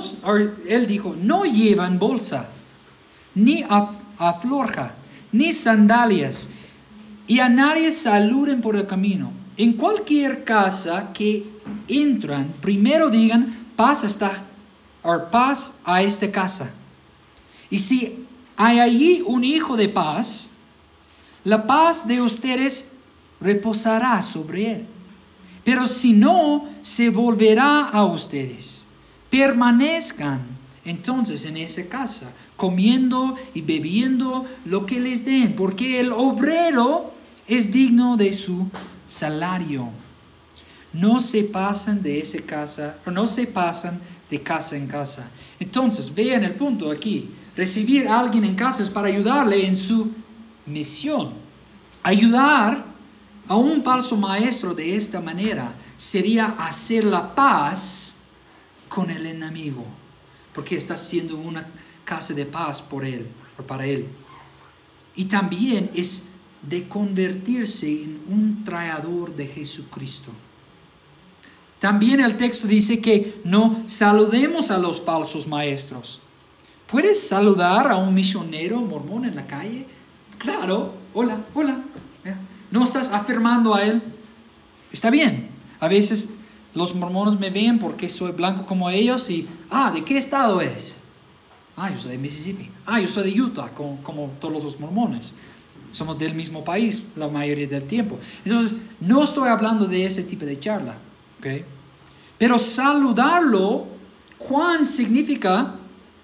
él 0.66 0.86
dijo, 0.86 1.16
no 1.20 1.44
llevan 1.44 1.98
bolsa, 1.98 2.48
ni 3.34 3.64
afloja, 4.18 4.94
ni 5.32 5.52
sandalias, 5.52 6.50
y 7.26 7.40
a 7.40 7.48
nadie 7.48 7.90
saluden 7.90 8.60
por 8.60 8.76
el 8.76 8.86
camino. 8.86 9.32
En 9.56 9.72
cualquier 9.74 10.44
casa 10.44 11.12
que 11.12 11.44
entran, 11.88 12.52
primero 12.60 13.10
digan, 13.10 13.66
paz 13.76 14.04
paz 15.30 15.78
a 15.84 16.02
esta 16.02 16.30
casa. 16.30 16.70
Y 17.70 17.78
si 17.78 18.26
hay 18.56 18.80
allí 18.80 19.22
un 19.26 19.44
hijo 19.44 19.76
de 19.76 19.88
paz, 19.88 20.50
la 21.44 21.66
paz 21.66 22.06
de 22.06 22.20
ustedes 22.20 22.90
reposará 23.40 24.20
sobre 24.22 24.72
él. 24.72 24.86
Pero 25.64 25.86
si 25.86 26.12
no, 26.12 26.66
se 26.82 27.10
volverá 27.10 27.88
a 27.88 28.04
ustedes. 28.04 28.77
Permanezcan 29.30 30.40
entonces 30.84 31.44
en 31.44 31.56
esa 31.56 31.86
casa, 31.88 32.32
comiendo 32.56 33.36
y 33.52 33.60
bebiendo 33.60 34.46
lo 34.64 34.86
que 34.86 35.00
les 35.00 35.24
den, 35.24 35.54
porque 35.54 36.00
el 36.00 36.12
obrero 36.12 37.12
es 37.46 37.70
digno 37.70 38.16
de 38.16 38.32
su 38.32 38.68
salario. 39.06 39.90
No 40.92 41.20
se 41.20 41.44
pasan 41.44 42.02
de 42.02 42.20
esa 42.20 42.40
casa, 42.40 42.98
o 43.04 43.10
no 43.10 43.26
se 43.26 43.46
pasan 43.46 44.00
de 44.30 44.42
casa 44.42 44.76
en 44.76 44.86
casa. 44.86 45.30
Entonces, 45.60 46.14
vean 46.14 46.44
el 46.44 46.54
punto 46.54 46.90
aquí. 46.90 47.30
Recibir 47.54 48.08
a 48.08 48.20
alguien 48.20 48.44
en 48.44 48.54
casa 48.54 48.82
es 48.82 48.88
para 48.88 49.08
ayudarle 49.08 49.66
en 49.66 49.76
su 49.76 50.10
misión. 50.64 51.32
Ayudar 52.02 52.84
a 53.46 53.56
un 53.56 53.82
falso 53.82 54.16
maestro 54.16 54.74
de 54.74 54.96
esta 54.96 55.20
manera 55.20 55.74
sería 55.96 56.54
hacer 56.58 57.04
la 57.04 57.34
paz 57.34 57.97
con 58.98 59.10
el 59.10 59.26
enemigo, 59.26 59.84
porque 60.52 60.74
está 60.74 60.94
haciendo 60.94 61.36
una 61.36 61.64
casa 62.04 62.34
de 62.34 62.44
paz 62.44 62.82
por 62.82 63.04
él 63.04 63.28
o 63.56 63.62
para 63.62 63.86
él. 63.86 64.08
Y 65.14 65.26
también 65.26 65.92
es 65.94 66.26
de 66.62 66.88
convertirse 66.88 67.86
en 67.86 68.20
un 68.28 68.64
traidor 68.64 69.36
de 69.36 69.46
Jesucristo. 69.46 70.32
También 71.78 72.18
el 72.18 72.36
texto 72.36 72.66
dice 72.66 73.00
que 73.00 73.40
no 73.44 73.84
saludemos 73.86 74.72
a 74.72 74.78
los 74.78 75.00
falsos 75.00 75.46
maestros. 75.46 76.20
¿Puedes 76.90 77.28
saludar 77.28 77.92
a 77.92 77.94
un 77.98 78.12
misionero 78.12 78.80
mormón 78.80 79.26
en 79.26 79.36
la 79.36 79.46
calle? 79.46 79.86
Claro, 80.38 80.94
hola, 81.14 81.38
hola. 81.54 81.84
No 82.72 82.82
estás 82.82 83.10
afirmando 83.10 83.76
a 83.76 83.84
él. 83.84 84.02
Está 84.90 85.08
bien. 85.08 85.50
A 85.78 85.86
veces 85.86 86.30
los 86.74 86.94
mormones 86.94 87.38
me 87.38 87.50
ven 87.50 87.78
porque 87.78 88.08
soy 88.08 88.32
blanco 88.32 88.66
como 88.66 88.90
ellos 88.90 89.30
y, 89.30 89.48
ah, 89.70 89.90
¿de 89.92 90.04
qué 90.04 90.18
estado 90.18 90.60
es? 90.60 91.00
Ah, 91.76 91.90
yo 91.92 92.00
soy 92.00 92.12
de 92.12 92.18
Mississippi. 92.18 92.70
Ah, 92.86 93.00
yo 93.00 93.08
soy 93.08 93.30
de 93.30 93.40
Utah, 93.40 93.70
como, 93.72 94.32
todos 94.40 94.64
los 94.64 94.80
mormones. 94.80 95.34
Somos 95.92 96.18
del 96.18 96.34
mismo 96.34 96.64
país 96.64 97.04
la 97.16 97.28
mayoría 97.28 97.66
del 97.66 97.84
tiempo. 97.84 98.18
Entonces, 98.44 98.78
no 99.00 99.22
estoy 99.22 99.48
hablando 99.48 99.86
de 99.86 100.04
ese 100.04 100.24
tipo 100.24 100.44
de 100.44 100.58
charla. 100.58 100.96
¿okay? 101.38 101.64
Pero 102.36 102.58
saludarlo, 102.58 103.86
Juan 104.38 104.84
significa 104.84 105.76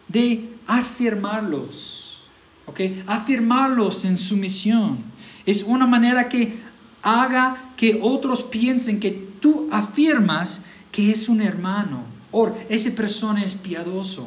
de 0.09 0.51
afirmarlos. 0.67 2.23
¿okay? 2.67 3.03
Afirmarlos 3.07 4.05
en 4.05 4.19
su 4.19 4.37
misión. 4.37 4.99
Es 5.47 5.63
una 5.63 5.87
manera 5.87 6.29
que 6.29 6.59
haga 7.03 7.73
que 7.77 8.01
otros 8.03 8.43
piensen 8.43 8.99
que 8.99 9.34
tú 9.45 9.69
afirmas 9.71 10.63
que 10.91 11.13
es 11.13 11.29
un 11.29 11.43
hermano 11.43 12.03
o 12.33 12.51
esa 12.71 12.91
persona 12.97 13.45
es 13.45 13.55
piadoso. 13.55 14.27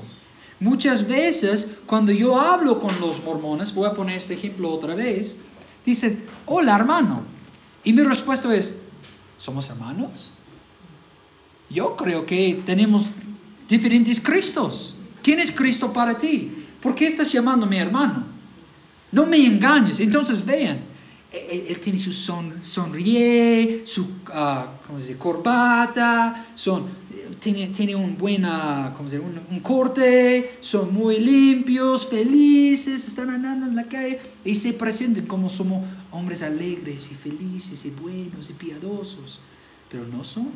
Muchas 0.59 1.07
veces 1.07 1.77
cuando 1.87 2.11
yo 2.11 2.39
hablo 2.39 2.77
con 2.77 3.01
los 3.01 3.23
mormones, 3.23 3.73
voy 3.73 3.87
a 3.87 3.95
poner 3.95 4.17
este 4.17 4.35
ejemplo 4.35 4.69
otra 4.69 4.93
vez, 4.93 5.35
dicen, 5.83 6.23
hola 6.45 6.75
hermano. 6.75 7.23
Y 7.83 7.93
mi 7.93 8.03
respuesta 8.03 8.55
es, 8.55 8.77
¿somos 9.39 9.67
hermanos? 9.71 10.29
Yo 11.71 11.95
creo 11.95 12.27
que 12.27 12.61
tenemos 12.63 13.07
diferentes 13.67 14.21
Cristos. 14.21 14.93
¿Quién 15.23 15.39
es 15.39 15.51
Cristo 15.51 15.91
para 15.91 16.15
ti? 16.15 16.63
¿Por 16.79 16.93
qué 16.93 17.07
estás 17.07 17.31
llamándome 17.31 17.79
hermano? 17.79 18.23
No 19.11 19.25
me 19.25 19.43
engañes. 19.43 19.99
Entonces 19.99 20.45
vean, 20.45 20.81
él, 21.31 21.79
tiene 21.79 21.99
su 21.99 22.13
son, 22.13 22.53
sonríe, 22.63 23.85
su 23.85 24.03
uh, 24.03 25.17
corbata, 25.17 26.47
son, 26.55 26.85
tiene, 27.39 27.67
tiene 27.67 27.95
un 27.95 28.17
buen 28.17 28.45
un, 28.45 29.59
corte, 29.61 30.57
son 30.61 30.93
muy 30.93 31.19
limpios, 31.19 32.07
felices, 32.07 33.05
están 33.05 33.29
andando 33.29 33.65
en 33.65 33.75
la 33.75 33.83
calle 33.83 34.19
y 34.45 34.55
se 34.55 34.73
presentan 34.73 35.25
como 35.25 35.49
somos 35.49 35.85
hombres 36.11 36.41
alegres 36.43 37.11
y 37.11 37.15
felices 37.15 37.85
y 37.85 37.89
buenos 37.89 38.49
y 38.49 38.53
piadosos, 38.53 39.39
pero 39.91 40.05
no 40.05 40.23
son. 40.23 40.51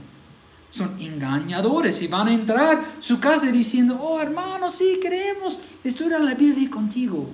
Son 0.70 0.96
engañadores 1.02 2.02
y 2.02 2.08
van 2.08 2.30
a 2.30 2.34
entrar 2.34 2.78
a 2.78 3.02
su 3.02 3.20
casa 3.20 3.52
diciendo, 3.52 4.00
oh 4.02 4.22
hermano, 4.22 4.70
sí, 4.70 5.00
queremos 5.02 5.60
estudiar 5.84 6.22
la 6.22 6.34
Biblia 6.34 6.70
contigo 6.70 7.28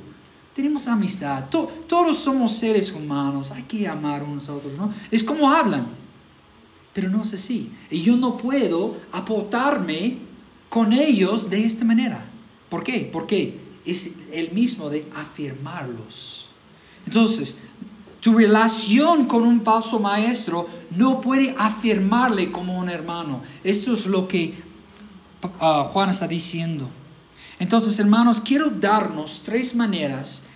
tenemos 0.58 0.88
amistad, 0.88 1.44
todos 1.52 2.18
somos 2.18 2.52
seres 2.52 2.92
humanos, 2.92 3.52
hay 3.52 3.62
que 3.62 3.88
amar 3.88 4.24
unos 4.24 4.50
a 4.50 4.56
otros, 4.56 4.74
¿no? 4.76 4.92
Es 5.12 5.24
como 5.24 5.52
hablan, 5.52 5.86
pero 6.94 7.12
no 7.12 7.22
es 7.22 7.36
así. 7.36 7.72
Y 7.92 8.02
yo 8.02 8.18
no 8.18 8.38
puedo 8.38 8.98
aportarme 9.12 10.18
con 10.68 10.94
ellos 10.94 11.52
de 11.52 11.64
esta 11.64 11.86
manera. 11.86 12.26
¿Por 12.70 12.84
qué? 12.84 13.08
Porque 13.14 13.60
es 13.86 14.14
el 14.32 14.50
mismo 14.52 14.90
de 14.90 15.06
afirmarlos. 15.16 16.50
Entonces, 17.06 17.60
tu 18.20 18.34
relación 18.34 19.28
con 19.28 19.44
un 19.44 19.62
falso 19.62 20.00
maestro 20.00 20.68
no 20.90 21.22
puede 21.22 21.54
afirmarle 21.56 22.52
como 22.52 22.80
un 22.80 22.90
hermano. 22.90 23.44
Esto 23.64 23.94
es 23.94 24.08
lo 24.08 24.28
que 24.28 24.56
ah, 25.60 25.88
Juan 25.94 26.10
está 26.10 26.28
diciendo. 26.28 26.90
Entonces, 27.60 27.98
hermanos, 28.00 28.40
quiero 28.40 28.70
darnos 28.70 29.42
tres 29.44 29.76
maneras 29.76 30.48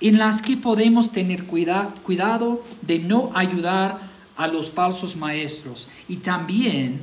en 0.00 0.18
las 0.18 0.42
que 0.42 0.56
podemos 0.56 1.12
tener 1.12 1.44
cuidado 1.44 2.64
de 2.82 2.98
no 2.98 3.30
ayudar 3.34 4.00
a 4.36 4.46
los 4.46 4.70
falsos 4.70 5.16
maestros 5.16 5.88
y 6.08 6.16
también 6.16 7.00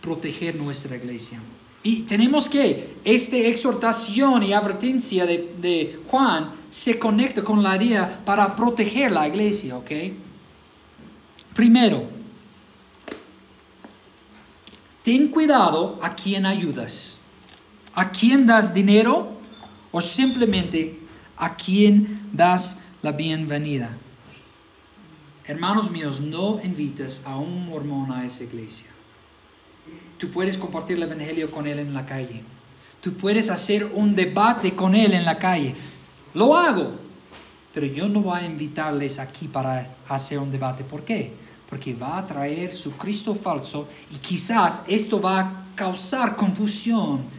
proteger 0.00 0.56
nuestra 0.56 0.96
iglesia. 0.96 1.40
Y 1.82 2.02
tenemos 2.02 2.48
que, 2.48 2.96
esta 3.04 3.36
exhortación 3.36 4.42
y 4.42 4.52
advertencia 4.52 5.24
de, 5.24 5.54
de, 5.58 6.00
Juan 6.10 6.52
se 6.70 6.98
conecta 6.98 7.42
con 7.42 7.62
la 7.62 7.76
idea 7.76 8.20
para 8.24 8.54
proteger 8.56 9.12
la 9.12 9.28
iglesia, 9.28 9.78
¿ok? 9.78 9.90
Primero, 11.54 12.04
ten 15.02 15.28
cuidado 15.28 15.98
a 16.02 16.14
quién 16.14 16.44
ayudas. 16.44 17.07
¿A 17.98 18.12
quién 18.12 18.46
das 18.46 18.72
dinero 18.72 19.14
o 19.90 20.00
simplemente 20.00 21.00
a 21.36 21.56
quién 21.56 22.30
das 22.32 22.82
la 23.02 23.12
bienvenida. 23.12 23.90
Hermanos 25.44 25.90
míos, 25.90 26.20
no 26.20 26.60
invites 26.62 27.22
a 27.24 27.36
un 27.36 27.66
mormón 27.66 28.12
a 28.12 28.24
esa 28.24 28.44
iglesia. 28.44 28.88
Tú 30.18 30.30
puedes 30.30 30.58
compartir 30.58 30.96
el 30.96 31.04
Evangelio 31.04 31.50
con 31.50 31.66
él 31.66 31.78
en 31.78 31.94
la 31.94 32.04
calle. 32.04 32.42
Tú 33.00 33.14
puedes 33.14 33.48
hacer 33.50 33.84
un 33.84 34.14
debate 34.14 34.74
con 34.74 34.94
él 34.94 35.14
en 35.14 35.24
la 35.24 35.38
calle. 35.38 35.74
Lo 36.34 36.56
hago, 36.56 36.92
pero 37.72 37.86
yo 37.86 38.08
no 38.08 38.20
voy 38.20 38.40
a 38.40 38.44
invitarles 38.44 39.18
aquí 39.18 39.48
para 39.48 39.96
hacer 40.08 40.38
un 40.38 40.50
debate. 40.50 40.84
¿Por 40.84 41.04
qué? 41.04 41.32
Porque 41.70 41.94
va 41.94 42.18
a 42.18 42.26
traer 42.26 42.74
su 42.74 42.96
Cristo 42.96 43.34
falso 43.34 43.88
y 44.10 44.16
quizás 44.18 44.84
esto 44.88 45.20
va 45.20 45.40
a 45.40 45.64
causar 45.74 46.36
confusión 46.36 47.37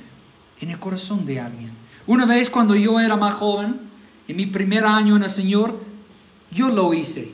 en 0.62 0.70
el 0.70 0.80
corazón 0.80 1.26
de 1.26 1.39
alguien. 1.39 1.72
Una 2.07 2.26
vez 2.26 2.49
cuando 2.49 2.76
yo 2.76 2.99
era 2.99 3.16
más 3.16 3.36
joven, 3.36 3.80
en 4.28 4.36
mi 4.36 4.45
primer 4.45 4.86
año 4.86 5.16
en 5.16 5.24
el 5.24 5.30
Señor, 5.30 5.80
yo 6.51 6.70
lo 6.70 6.93
hice. 6.93 7.32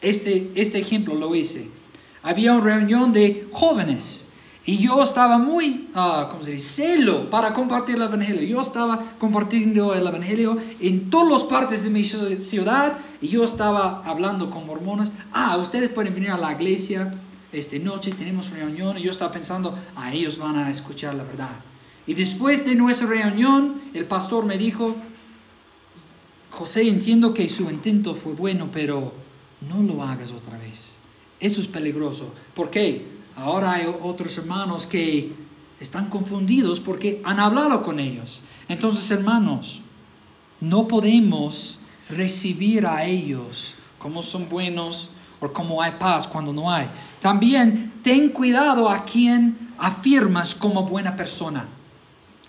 Este, 0.00 0.52
este 0.54 0.78
ejemplo 0.78 1.14
lo 1.14 1.34
hice. 1.34 1.68
Había 2.22 2.52
una 2.52 2.64
reunión 2.64 3.12
de 3.12 3.48
jóvenes 3.52 4.28
y 4.64 4.76
yo 4.76 5.02
estaba 5.02 5.38
muy, 5.38 5.88
uh, 5.94 6.28
¿cómo 6.28 6.42
se 6.42 6.52
dice?, 6.52 6.82
celo 6.82 7.30
para 7.30 7.52
compartir 7.52 7.96
el 7.96 8.02
Evangelio. 8.02 8.42
Yo 8.42 8.60
estaba 8.60 9.12
compartiendo 9.18 9.94
el 9.94 10.06
Evangelio 10.06 10.58
en 10.80 11.08
todas 11.10 11.32
las 11.32 11.44
partes 11.44 11.82
de 11.82 11.90
mi 11.90 12.04
ciudad 12.04 12.98
y 13.20 13.28
yo 13.28 13.44
estaba 13.44 14.02
hablando 14.04 14.50
con 14.50 14.66
mormones. 14.66 15.10
Ah, 15.32 15.56
ustedes 15.56 15.88
pueden 15.88 16.14
venir 16.14 16.30
a 16.30 16.38
la 16.38 16.52
iglesia 16.52 17.14
esta 17.50 17.78
noche, 17.78 18.12
tenemos 18.12 18.50
reunión. 18.50 18.98
Y 18.98 19.02
yo 19.02 19.10
estaba 19.10 19.32
pensando, 19.32 19.74
ah, 19.96 20.12
ellos 20.12 20.36
van 20.36 20.58
a 20.58 20.70
escuchar 20.70 21.14
la 21.14 21.24
verdad. 21.24 21.56
Y 22.08 22.14
después 22.14 22.64
de 22.64 22.74
nuestra 22.74 23.06
reunión, 23.06 23.82
el 23.92 24.06
pastor 24.06 24.46
me 24.46 24.56
dijo, 24.56 24.96
José, 26.50 26.88
entiendo 26.88 27.34
que 27.34 27.46
su 27.50 27.68
intento 27.68 28.14
fue 28.14 28.32
bueno, 28.32 28.70
pero 28.72 29.12
no 29.68 29.82
lo 29.82 30.02
hagas 30.02 30.32
otra 30.32 30.56
vez. 30.56 30.96
Eso 31.38 31.60
es 31.60 31.66
peligroso. 31.66 32.32
¿Por 32.54 32.70
qué? 32.70 33.06
Ahora 33.36 33.72
hay 33.72 33.94
otros 34.02 34.38
hermanos 34.38 34.86
que 34.86 35.34
están 35.80 36.08
confundidos 36.08 36.80
porque 36.80 37.20
han 37.26 37.38
hablado 37.40 37.82
con 37.82 38.00
ellos. 38.00 38.40
Entonces, 38.70 39.10
hermanos, 39.10 39.82
no 40.62 40.88
podemos 40.88 41.78
recibir 42.08 42.86
a 42.86 43.04
ellos 43.04 43.74
como 43.98 44.22
son 44.22 44.48
buenos 44.48 45.10
o 45.40 45.52
como 45.52 45.82
hay 45.82 45.92
paz 45.98 46.26
cuando 46.26 46.54
no 46.54 46.72
hay. 46.72 46.88
También 47.20 48.00
ten 48.02 48.30
cuidado 48.30 48.88
a 48.88 49.04
quien 49.04 49.74
afirmas 49.76 50.54
como 50.54 50.84
buena 50.84 51.14
persona 51.14 51.68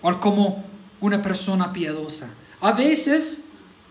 o 0.02 0.20
como 0.20 0.64
una 1.00 1.22
persona 1.22 1.72
piadosa. 1.72 2.30
A 2.60 2.72
veces, 2.72 3.44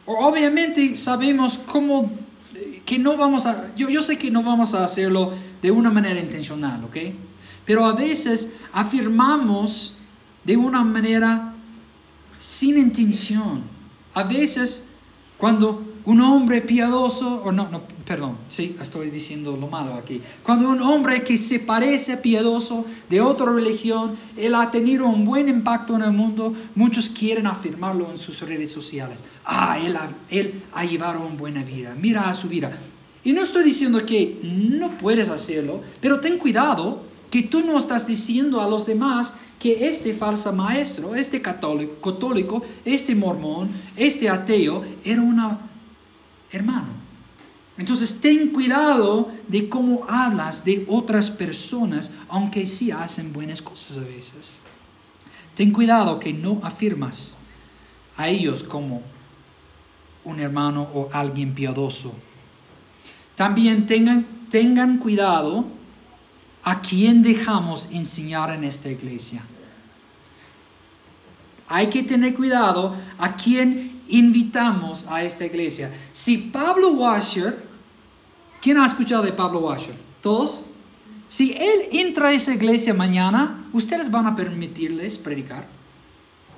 obviamente 0.05 0.95
sabemos 0.95 1.57
cómo 1.57 2.11
que 2.85 2.97
no 2.97 3.17
vamos 3.17 3.45
a, 3.45 3.73
yo, 3.75 3.89
yo 3.89 4.01
sé 4.01 4.17
que 4.17 4.31
no 4.31 4.43
vamos 4.43 4.73
a 4.73 4.83
hacerlo 4.83 5.33
de 5.61 5.71
una 5.71 5.91
manera 5.91 6.19
intencional, 6.19 6.83
¿ok? 6.83 6.97
Pero 7.65 7.85
a 7.85 7.93
veces 7.93 8.53
afirmamos 8.73 9.97
de 10.43 10.57
una 10.57 10.83
manera 10.83 11.53
sin 12.39 12.77
intención. 12.77 13.61
A 14.13 14.23
veces 14.23 14.87
cuando 15.37 15.88
un 16.05 16.21
hombre 16.21 16.61
piadoso, 16.61 17.41
o 17.43 17.51
no, 17.51 17.69
no, 17.69 17.81
perdón, 18.05 18.37
sí, 18.49 18.75
estoy 18.81 19.09
diciendo 19.09 19.55
lo 19.55 19.67
malo 19.67 19.93
aquí. 19.93 20.21
Cuando 20.43 20.69
un 20.69 20.81
hombre 20.81 21.23
que 21.23 21.37
se 21.37 21.59
parece 21.59 22.17
piadoso 22.17 22.85
de 23.09 23.21
otra 23.21 23.51
religión, 23.51 24.15
él 24.37 24.55
ha 24.55 24.71
tenido 24.71 25.05
un 25.05 25.25
buen 25.25 25.49
impacto 25.49 25.95
en 25.95 26.01
el 26.03 26.11
mundo, 26.11 26.53
muchos 26.75 27.09
quieren 27.09 27.47
afirmarlo 27.47 28.09
en 28.11 28.17
sus 28.17 28.41
redes 28.41 28.71
sociales. 28.71 29.23
Ah, 29.45 29.77
él 29.79 29.95
ha, 29.95 30.09
él 30.29 30.63
ha 30.73 30.85
llevado 30.85 31.25
una 31.25 31.35
buena 31.35 31.63
vida, 31.63 31.95
mira 31.99 32.29
a 32.29 32.33
su 32.33 32.47
vida. 32.47 32.71
Y 33.23 33.33
no 33.33 33.43
estoy 33.43 33.63
diciendo 33.63 34.05
que 34.05 34.39
no 34.43 34.97
puedes 34.97 35.29
hacerlo, 35.29 35.81
pero 35.99 36.19
ten 36.19 36.37
cuidado 36.37 37.03
que 37.29 37.43
tú 37.43 37.61
no 37.61 37.77
estás 37.77 38.07
diciendo 38.07 38.61
a 38.61 38.67
los 38.67 38.85
demás 38.85 39.33
que 39.59 39.89
este 39.89 40.13
falso 40.13 40.53
maestro, 40.53 41.15
este 41.15 41.41
católico, 41.41 42.11
católico, 42.11 42.63
este 42.85 43.13
mormón, 43.13 43.69
este 43.97 44.29
ateo, 44.29 44.83
era 45.03 45.21
un 45.21 45.39
hermano. 46.51 47.09
Entonces 47.77 48.19
ten 48.19 48.49
cuidado 48.49 49.31
de 49.47 49.69
cómo 49.69 50.05
hablas 50.09 50.65
de 50.65 50.85
otras 50.89 51.31
personas, 51.31 52.11
aunque 52.27 52.65
sí 52.65 52.91
hacen 52.91 53.31
buenas 53.31 53.61
cosas 53.61 53.97
a 53.97 54.01
veces. 54.01 54.59
Ten 55.55 55.71
cuidado 55.71 56.19
que 56.19 56.33
no 56.33 56.59
afirmas 56.63 57.37
a 58.17 58.27
ellos 58.27 58.63
como 58.63 59.01
un 60.25 60.39
hermano 60.39 60.89
o 60.93 61.09
alguien 61.13 61.53
piadoso. 61.53 62.13
También 63.35 63.85
tengan, 63.85 64.25
tengan 64.49 64.97
cuidado 64.97 65.65
a 66.63 66.81
quién 66.81 67.23
dejamos 67.23 67.89
enseñar 67.91 68.53
en 68.53 68.65
esta 68.65 68.89
iglesia. 68.89 69.41
Hay 71.69 71.87
que 71.87 72.03
tener 72.03 72.33
cuidado 72.33 72.95
a 73.17 73.35
quién 73.35 73.98
invitamos 74.09 75.05
a 75.07 75.23
esta 75.23 75.45
iglesia. 75.45 75.91
Si 76.11 76.37
Pablo 76.37 76.91
Washer, 76.91 77.63
¿quién 78.61 78.77
ha 78.77 78.85
escuchado 78.85 79.23
de 79.23 79.33
Pablo 79.33 79.59
Washer? 79.59 79.95
¿Todos? 80.21 80.63
Si 81.27 81.53
él 81.53 81.89
entra 81.91 82.29
a 82.29 82.33
esa 82.33 82.53
iglesia 82.53 82.93
mañana, 82.93 83.65
¿ustedes 83.71 84.09
van 84.09 84.25
a 84.27 84.35
permitirles 84.35 85.17
predicar 85.17 85.67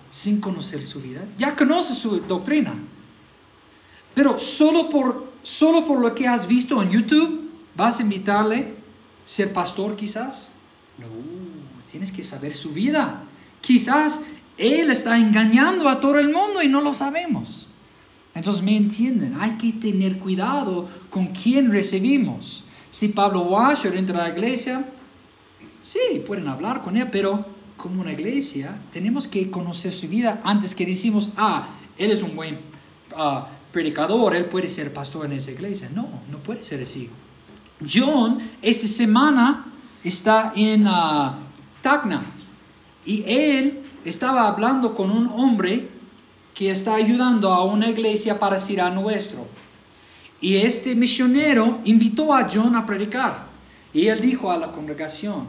sin 0.10 0.40
conocer 0.40 0.84
su 0.84 1.02
vida? 1.02 1.26
Ya 1.38 1.56
conoce 1.56 1.94
su 1.94 2.22
doctrina. 2.22 2.74
Pero 4.14 4.40
solo 4.40 4.90
por 4.90 5.32
solo 5.44 5.86
por 5.86 6.00
lo 6.00 6.14
que 6.14 6.28
has 6.28 6.48
visto 6.48 6.82
en 6.82 6.92
YouTube, 6.92 7.50
vas 7.76 8.00
a 8.00 8.04
invitarle 8.04 8.58
a 8.58 9.28
ser 9.28 9.54
pastor 9.54 9.96
quizás. 9.96 10.52
No, 10.98 11.08
tienes 11.90 12.12
que 12.12 12.24
saber 12.24 12.56
su 12.56 12.72
vida. 12.72 13.24
Quizás 13.62 14.22
él 14.58 14.92
está 14.92 15.18
engañando 15.18 15.90
a 15.90 16.00
todo 16.00 16.20
el 16.20 16.32
mundo 16.32 16.62
y 16.62 16.68
no 16.68 16.82
lo 16.82 16.94
sabemos. 16.94 17.68
Entonces 18.34 18.64
me 18.64 18.78
entienden, 18.78 19.36
hay 19.40 19.52
que 19.58 19.74
tener 19.74 20.18
cuidado 20.18 20.88
con 21.10 21.28
quién 21.28 21.72
recibimos. 21.72 22.64
Si 22.90 23.10
Pablo 23.10 23.42
Washer 23.42 23.96
entra 23.96 24.20
a 24.20 24.28
la 24.28 24.34
iglesia, 24.34 24.86
sí, 25.82 26.24
pueden 26.26 26.48
hablar 26.48 26.82
con 26.82 26.96
él, 26.98 27.10
pero 27.12 27.46
como 27.76 28.02
una 28.02 28.14
iglesia 28.14 28.80
tenemos 28.92 29.28
que 29.28 29.50
conocer 29.50 29.92
su 29.92 30.08
vida 30.08 30.42
antes 30.44 30.76
que 30.76 30.86
decimos, 30.86 31.30
ah, 31.38 31.70
él 31.98 32.12
es 32.12 32.24
un 32.24 32.36
buen 32.36 32.56
uh, 33.16 33.42
predicador, 33.72 34.36
él 34.36 34.46
puede 34.46 34.70
ser 34.70 34.94
pastor 34.94 35.26
en 35.26 35.34
esa 35.34 35.52
iglesia. 35.52 35.90
No, 35.94 36.08
no 36.30 36.38
puede 36.40 36.64
ser 36.64 36.82
así. 36.82 37.10
John 37.90 38.40
esta 38.62 38.88
semana 38.88 39.66
está 40.04 40.54
en 40.56 40.88
uh, 40.88 41.34
Tacna 41.82 42.24
y 43.06 43.24
él 43.26 43.81
estaba 44.06 44.48
hablando 44.48 44.96
con 44.96 45.12
un 45.12 45.28
hombre 45.28 45.88
que 46.54 46.70
está 46.70 46.96
ayudando 46.96 47.52
a 47.52 47.64
una 47.64 47.90
iglesia 47.90 48.40
para 48.40 48.58
a 48.58 48.90
nuestro. 48.90 49.48
Y 50.42 50.58
este 50.58 50.96
misionero 50.96 51.80
invitó 51.86 52.34
a 52.34 52.48
John 52.52 52.76
a 52.76 52.86
predicar. 52.86 53.48
Y 53.94 54.08
él 54.08 54.22
dijo 54.22 54.52
a 54.52 54.58
la 54.58 54.72
congregación, 54.72 55.46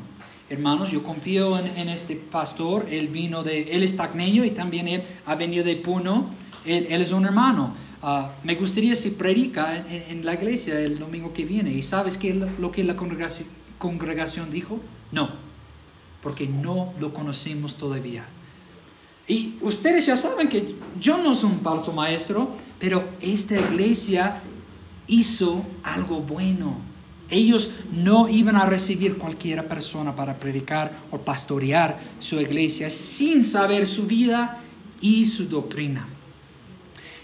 hermanos, 0.50 0.90
yo 0.90 1.02
confío 1.02 1.58
en, 1.58 1.88
este 1.88 2.16
pastor, 2.16 2.86
él 2.90 3.08
vino 3.08 3.42
de, 3.42 3.74
él 3.74 3.82
es 3.82 3.96
tacneño 3.96 4.44
y 4.44 4.50
también 4.50 4.88
él 4.88 5.02
ha 5.24 5.34
venido 5.34 5.64
de 5.64 5.76
Puno, 5.76 6.30
él 6.64 7.00
es 7.00 7.12
un 7.12 7.24
hermano. 7.24 7.74
Ah, 8.04 8.32
me 8.42 8.56
gustaría 8.56 8.96
si 8.96 9.10
predica 9.10 9.76
en, 9.76 10.24
la 10.24 10.34
iglesia 10.34 10.78
el 10.80 10.98
domingo 10.98 11.32
que 11.32 11.44
viene. 11.44 11.72
¿Y 11.72 11.82
sabes 11.82 12.18
qué 12.18 12.34
lo 12.34 12.72
que 12.72 12.82
la 12.82 12.96
congregación, 12.96 13.48
congregación 13.78 14.50
dijo? 14.50 14.80
No, 15.12 15.30
porque 16.20 16.48
no 16.48 16.92
lo 16.98 17.12
conocemos 17.12 17.78
todavía. 17.78 18.26
Y 19.28 19.54
ustedes 19.60 20.06
ya 20.06 20.16
saben 20.16 20.48
que 20.48 20.74
yo 20.98 21.18
no 21.18 21.34
soy 21.34 21.50
un 21.50 21.60
falso 21.60 21.92
maestro, 21.92 22.56
pero 22.78 23.04
esta 23.20 23.54
iglesia 23.54 24.42
hizo 25.06 25.64
algo 25.82 26.20
bueno. 26.20 26.76
Ellos 27.30 27.70
no 27.92 28.28
iban 28.28 28.56
a 28.56 28.66
recibir 28.66 29.16
cualquier 29.16 29.66
persona 29.66 30.14
para 30.14 30.36
predicar 30.36 30.92
o 31.10 31.18
pastorear 31.18 31.98
su 32.18 32.40
iglesia 32.40 32.90
sin 32.90 33.42
saber 33.42 33.86
su 33.86 34.06
vida 34.06 34.60
y 35.00 35.24
su 35.24 35.48
doctrina. 35.48 36.06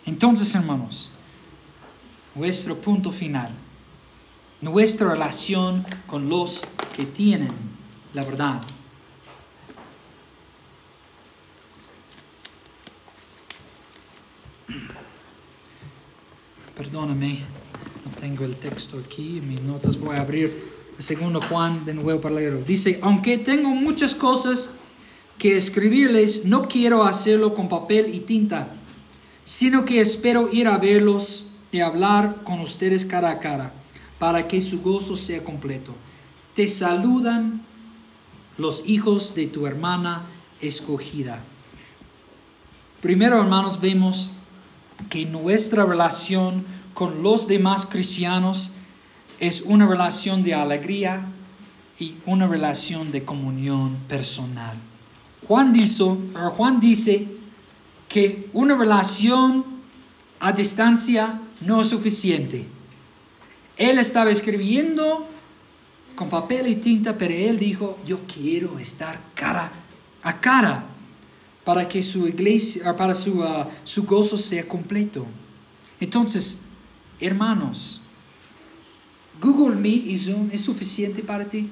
Entonces, 0.07 0.55
hermanos, 0.55 1.11
nuestro 2.35 2.81
punto 2.81 3.11
final, 3.11 3.51
nuestra 4.63 5.11
relación 5.11 5.85
con 6.07 6.29
los 6.29 6.67
que 6.97 7.05
tienen 7.05 7.53
la 8.15 8.25
verdad. 8.25 8.63
Perdóname, 16.77 17.41
no 18.05 18.13
tengo 18.21 18.45
el 18.45 18.57
texto 18.57 18.99
aquí, 18.99 19.41
mis 19.45 19.63
notas 19.63 19.99
voy 19.99 20.17
a 20.17 20.21
abrir 20.21 20.79
segundo 20.99 21.41
Juan 21.41 21.85
de 21.85 21.95
nuevo 21.95 22.21
para 22.21 22.37
leerlo. 22.37 22.63
Dice, 22.63 22.99
aunque 23.03 23.39
tengo 23.39 23.71
muchas 23.71 24.15
cosas 24.15 24.75
que 25.39 25.57
escribirles, 25.57 26.45
no 26.45 26.69
quiero 26.69 27.05
hacerlo 27.05 27.55
con 27.55 27.69
papel 27.69 28.15
y 28.15 28.21
tinta 28.21 28.79
sino 29.49 29.87
que 29.87 29.99
espero 29.99 30.51
ir 30.53 30.69
a 30.69 30.77
verlos 30.77 31.47
de 31.73 31.81
hablar 31.81 32.43
con 32.45 32.61
ustedes 32.61 33.07
cara 33.07 33.31
a 33.31 33.39
cara, 33.39 33.73
para 34.19 34.47
que 34.47 34.61
su 34.61 34.83
gozo 34.83 35.17
sea 35.17 35.43
completo. 35.43 35.95
Te 36.55 36.69
saludan 36.69 37.65
los 38.59 38.87
hijos 38.87 39.35
de 39.35 39.47
tu 39.47 39.67
hermana 39.67 40.27
escogida. 40.61 41.43
Primero, 43.01 43.41
hermanos, 43.41 43.81
vemos 43.81 44.29
que 45.09 45.25
nuestra 45.25 45.85
relación 45.85 46.65
con 46.95 47.23
los 47.23 47.47
demás 47.47 47.87
cristianos 47.87 48.73
es 49.41 49.63
una 49.63 49.87
relación 49.87 50.43
de 50.43 50.55
alegría 50.55 51.27
y 51.99 52.17
una 52.27 52.47
relación 52.47 53.13
de 53.13 53.25
comunión 53.25 53.97
personal. 54.09 54.77
Juan 55.47 55.73
dice, 55.73 56.05
Juan 56.57 56.81
dice 56.81 57.29
que 58.09 58.49
una 58.53 58.77
relación 58.77 59.65
a 60.41 60.53
distancia 60.53 61.41
no 61.61 61.81
es 61.81 61.89
suficiente. 61.89 62.67
Él 63.77 63.99
estaba 63.99 64.31
escribiendo 64.31 65.29
con 66.15 66.29
papel 66.29 66.67
y 66.67 66.77
tinta, 66.77 67.17
pero 67.17 67.33
él 67.33 67.59
dijo, 67.59 67.99
yo 68.05 68.21
quiero 68.27 68.79
estar 68.79 69.21
cara 69.35 69.71
a 70.23 70.41
cara 70.41 70.85
para 71.69 71.87
que 71.87 72.03
su 72.03 72.27
iglesia, 72.27 72.97
para 72.97 73.15
su, 73.15 73.45
ah, 73.45 73.69
su 73.85 74.07
gozo 74.07 74.39
sea 74.39 74.67
completo. 74.67 75.27
Entonces, 76.01 76.61
hermanos, 77.21 78.01
Google 79.39 79.77
Meet 79.77 80.07
y 80.07 80.17
Zoom 80.17 80.49
es 80.51 80.63
suficiente 80.63 81.23
para 81.23 81.45
ti. 81.45 81.69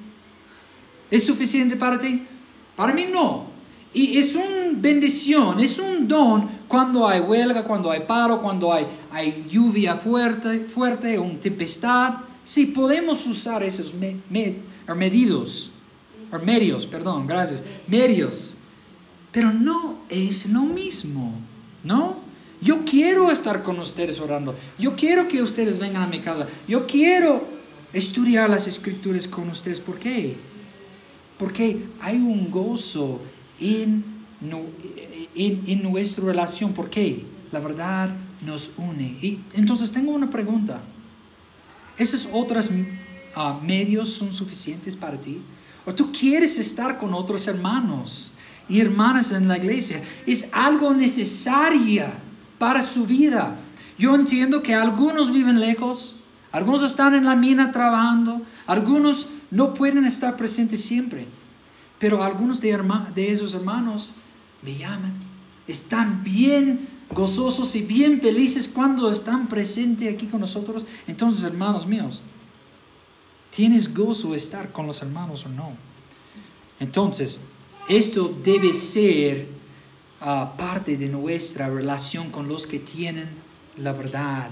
¿Es 1.09 1.25
suficiente 1.25 1.75
para 1.77 1.97
ti? 1.97 2.27
Para 2.75 2.93
mí 2.93 3.05
no. 3.11 3.47
Y 3.91 4.19
es 4.19 4.35
una 4.35 4.73
bendición, 4.75 5.59
es 5.59 5.79
un 5.79 6.07
don 6.07 6.47
cuando 6.67 7.07
hay 7.07 7.21
huelga, 7.21 7.63
cuando 7.63 7.89
hay 7.89 8.01
paro, 8.01 8.39
cuando 8.39 8.71
hay, 8.71 8.85
hay 9.11 9.47
lluvia 9.49 9.95
fuerte, 9.95 10.59
fuerte, 10.65 11.17
una 11.17 11.39
tempestad. 11.39 12.17
Sí, 12.43 12.67
podemos 12.67 13.25
usar 13.25 13.63
esos 13.63 13.95
medios, 13.95 15.71
medios, 16.43 16.85
perdón, 16.85 17.25
gracias, 17.25 17.63
medios. 17.87 18.56
Pero 19.31 19.53
no 19.53 19.99
es 20.09 20.47
lo 20.49 20.61
mismo, 20.61 21.33
¿no? 21.83 22.27
Yo 22.61 22.83
quiero 22.85 23.29
estar 23.29 23.61
con 23.61 23.79
ustedes 23.79 24.19
orando. 24.19 24.55
Yo 24.79 24.95
quiero 24.95 25.27
que 25.27 25.41
ustedes 25.41 25.77
vengan 25.77 26.03
a 26.03 26.07
mi 26.07 26.19
casa. 26.19 26.47
Yo 26.67 26.87
quiero 26.87 27.47
estudiar 27.93 28.49
las 28.49 28.67
escrituras 28.67 29.27
con 29.27 29.49
ustedes. 29.49 29.79
¿Por 29.79 29.99
qué? 29.99 30.35
Porque 31.37 31.85
hay 32.01 32.17
un 32.17 32.49
gozo 32.49 33.21
en, 33.59 34.03
nuestra 35.83 36.25
relación. 36.25 36.73
¿Por 36.73 36.89
qué? 36.89 37.25
La 37.51 37.59
verdad 37.59 38.09
nos 38.43 38.71
une. 38.77 39.39
Entonces 39.53 39.91
tengo 39.91 40.11
una 40.11 40.29
pregunta. 40.29 40.81
¿Esos 41.97 42.27
otros 42.31 42.69
ah, 43.35 43.59
medios 43.63 44.09
son 44.09 44.33
suficientes 44.33 44.95
para 44.95 45.19
ti? 45.19 45.41
¿O 45.85 45.93
tú 45.93 46.11
quieres 46.11 46.57
estar 46.57 46.97
con 46.97 47.13
otros 47.13 47.47
hermanos 47.47 48.33
y 48.69 48.81
hermanas 48.81 49.31
en 49.31 49.47
la 49.47 49.57
iglesia? 49.57 50.01
Es 50.25 50.49
algo 50.51 50.93
necesario 50.93 52.05
para 52.57 52.83
su 52.83 53.05
vida. 53.05 53.57
Yo 53.97 54.15
entiendo 54.15 54.61
que 54.61 54.75
algunos 54.75 55.31
viven 55.31 55.59
lejos, 55.59 56.15
algunos 56.51 56.83
están 56.83 57.13
en 57.15 57.25
la 57.25 57.35
mina 57.35 57.71
trabajando, 57.71 58.41
algunos 58.65 59.27
no 59.51 59.73
pueden 59.73 60.05
estar 60.05 60.37
presentes 60.37 60.83
siempre. 60.83 61.25
Pero 61.99 62.23
algunos 62.23 62.61
de, 62.61 62.77
de 63.15 63.31
esos 63.31 63.53
hermanos 63.53 64.13
me 64.61 64.77
llaman. 64.77 65.13
Están 65.67 66.23
bien 66.23 66.87
gozosos 67.09 67.75
y 67.75 67.81
bien 67.81 68.21
felices 68.21 68.67
cuando 68.67 69.09
están 69.09 69.47
presentes 69.47 70.13
aquí 70.13 70.27
con 70.27 70.41
nosotros. 70.41 70.85
Entonces, 71.07 71.43
hermanos 71.43 71.87
míos, 71.87 72.21
¿tienes 73.51 73.93
gozo 73.93 74.35
estar 74.35 74.71
con 74.71 74.87
los 74.87 75.01
hermanos 75.01 75.45
o 75.45 75.49
no? 75.49 75.71
Entonces, 76.79 77.39
esto 77.87 78.33
debe 78.43 78.73
ser 78.73 79.47
ah, 80.19 80.53
parte 80.57 80.97
de 80.97 81.07
nuestra 81.07 81.69
relación 81.69 82.31
con 82.31 82.47
los 82.47 82.67
que 82.67 82.79
tienen 82.79 83.29
la 83.77 83.93
verdad. 83.93 84.49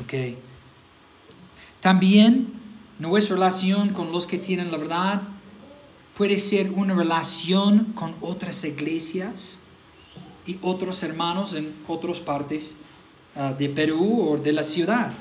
¿Ok? 0.00 0.36
También 1.80 2.52
nuestra 2.98 3.34
relación 3.34 3.90
con 3.90 4.12
los 4.12 4.26
que 4.26 4.38
tienen 4.38 4.70
la 4.70 4.78
verdad 4.78 5.22
puede 6.16 6.36
ser 6.36 6.70
una 6.70 6.94
relación 6.94 7.92
con 7.94 8.14
otras 8.20 8.64
iglesias 8.64 9.60
y 10.46 10.58
otros 10.62 11.02
hermanos 11.02 11.54
en 11.54 11.74
otras 11.88 12.20
partes 12.20 12.78
ah, 13.36 13.52
de 13.52 13.68
Perú 13.68 14.30
o 14.30 14.38
de 14.38 14.52
la 14.52 14.62
ciudad. 14.62 15.12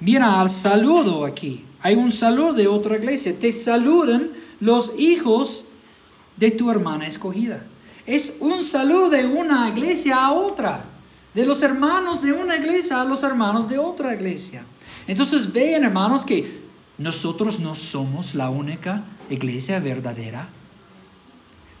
Mira 0.00 0.40
al 0.40 0.50
saludo 0.50 1.24
aquí. 1.24 1.64
Hay 1.80 1.94
un 1.94 2.10
saludo 2.10 2.52
de 2.52 2.66
otra 2.66 2.96
iglesia. 2.96 3.38
Te 3.38 3.52
saludan 3.52 4.32
los 4.60 4.98
hijos 4.98 5.63
de 6.36 6.50
tu 6.50 6.70
hermana 6.70 7.06
escogida. 7.06 7.64
Es 8.06 8.36
un 8.40 8.62
saludo 8.62 9.10
de 9.10 9.26
una 9.26 9.68
iglesia 9.68 10.24
a 10.24 10.32
otra. 10.32 10.84
De 11.34 11.44
los 11.44 11.62
hermanos 11.62 12.22
de 12.22 12.32
una 12.32 12.56
iglesia 12.56 13.00
a 13.00 13.04
los 13.04 13.22
hermanos 13.22 13.68
de 13.68 13.78
otra 13.78 14.14
iglesia. 14.14 14.64
Entonces 15.06 15.52
vean 15.52 15.84
hermanos 15.84 16.24
que 16.24 16.62
nosotros 16.96 17.58
no 17.60 17.74
somos 17.74 18.34
la 18.34 18.50
única 18.50 19.04
iglesia 19.28 19.80
verdadera. 19.80 20.48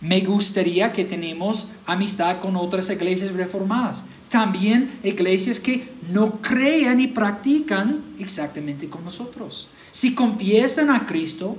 Me 0.00 0.20
gustaría 0.20 0.92
que 0.92 1.04
tenemos 1.04 1.72
amistad 1.86 2.40
con 2.40 2.56
otras 2.56 2.90
iglesias 2.90 3.32
reformadas. 3.32 4.04
También 4.28 4.98
iglesias 5.04 5.60
que 5.60 5.88
no 6.10 6.42
crean 6.42 7.00
y 7.00 7.06
practican 7.06 8.02
exactamente 8.18 8.88
con 8.88 9.04
nosotros. 9.04 9.68
Si 9.92 10.14
confiesan 10.14 10.90
a 10.90 11.06
Cristo 11.06 11.56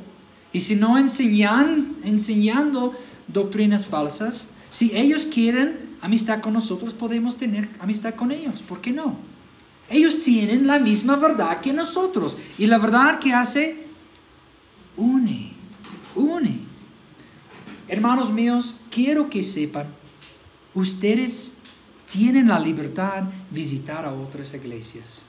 y 0.53 0.59
si 0.59 0.75
no 0.75 0.97
enseñan, 0.97 1.87
enseñando 2.03 2.93
doctrinas 3.27 3.87
falsas, 3.87 4.49
si 4.69 4.95
ellos 4.95 5.25
quieren 5.25 5.97
amistad 6.01 6.41
con 6.41 6.53
nosotros, 6.53 6.93
podemos 6.93 7.37
tener 7.37 7.69
amistad 7.79 8.15
con 8.15 8.31
ellos. 8.31 8.61
¿Por 8.61 8.81
qué 8.81 8.91
no? 8.91 9.17
Ellos 9.89 10.21
tienen 10.21 10.67
la 10.67 10.79
misma 10.79 11.15
verdad 11.15 11.61
que 11.61 11.73
nosotros. 11.73 12.37
Y 12.57 12.65
la 12.65 12.77
verdad 12.77 13.19
que 13.19 13.33
hace, 13.33 13.85
une, 14.97 15.51
une. 16.15 16.59
Hermanos 17.87 18.31
míos, 18.31 18.75
quiero 18.89 19.29
que 19.29 19.43
sepan, 19.43 19.87
ustedes 20.73 21.57
tienen 22.11 22.47
la 22.47 22.59
libertad 22.59 23.23
de 23.23 23.31
visitar 23.51 24.05
a 24.05 24.13
otras 24.13 24.53
iglesias. 24.53 25.27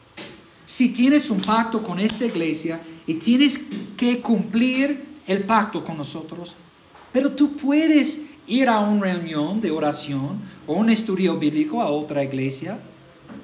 Si 0.64 0.88
tienes 0.88 1.30
un 1.30 1.40
pacto 1.40 1.82
con 1.82 2.00
esta 2.00 2.24
iglesia 2.24 2.80
y 3.06 3.14
tienes 3.14 3.58
que 3.96 4.20
cumplir 4.20 5.04
el 5.26 5.44
pacto 5.44 5.84
con 5.84 5.96
nosotros, 5.96 6.54
pero 7.12 7.32
tú 7.32 7.56
puedes 7.56 8.26
ir 8.46 8.68
a 8.68 8.80
una 8.80 9.02
reunión 9.02 9.60
de 9.60 9.70
oración 9.70 10.40
o 10.66 10.74
un 10.74 10.90
estudio 10.90 11.38
bíblico 11.38 11.82
a 11.82 11.88
otra 11.88 12.22
iglesia 12.22 12.78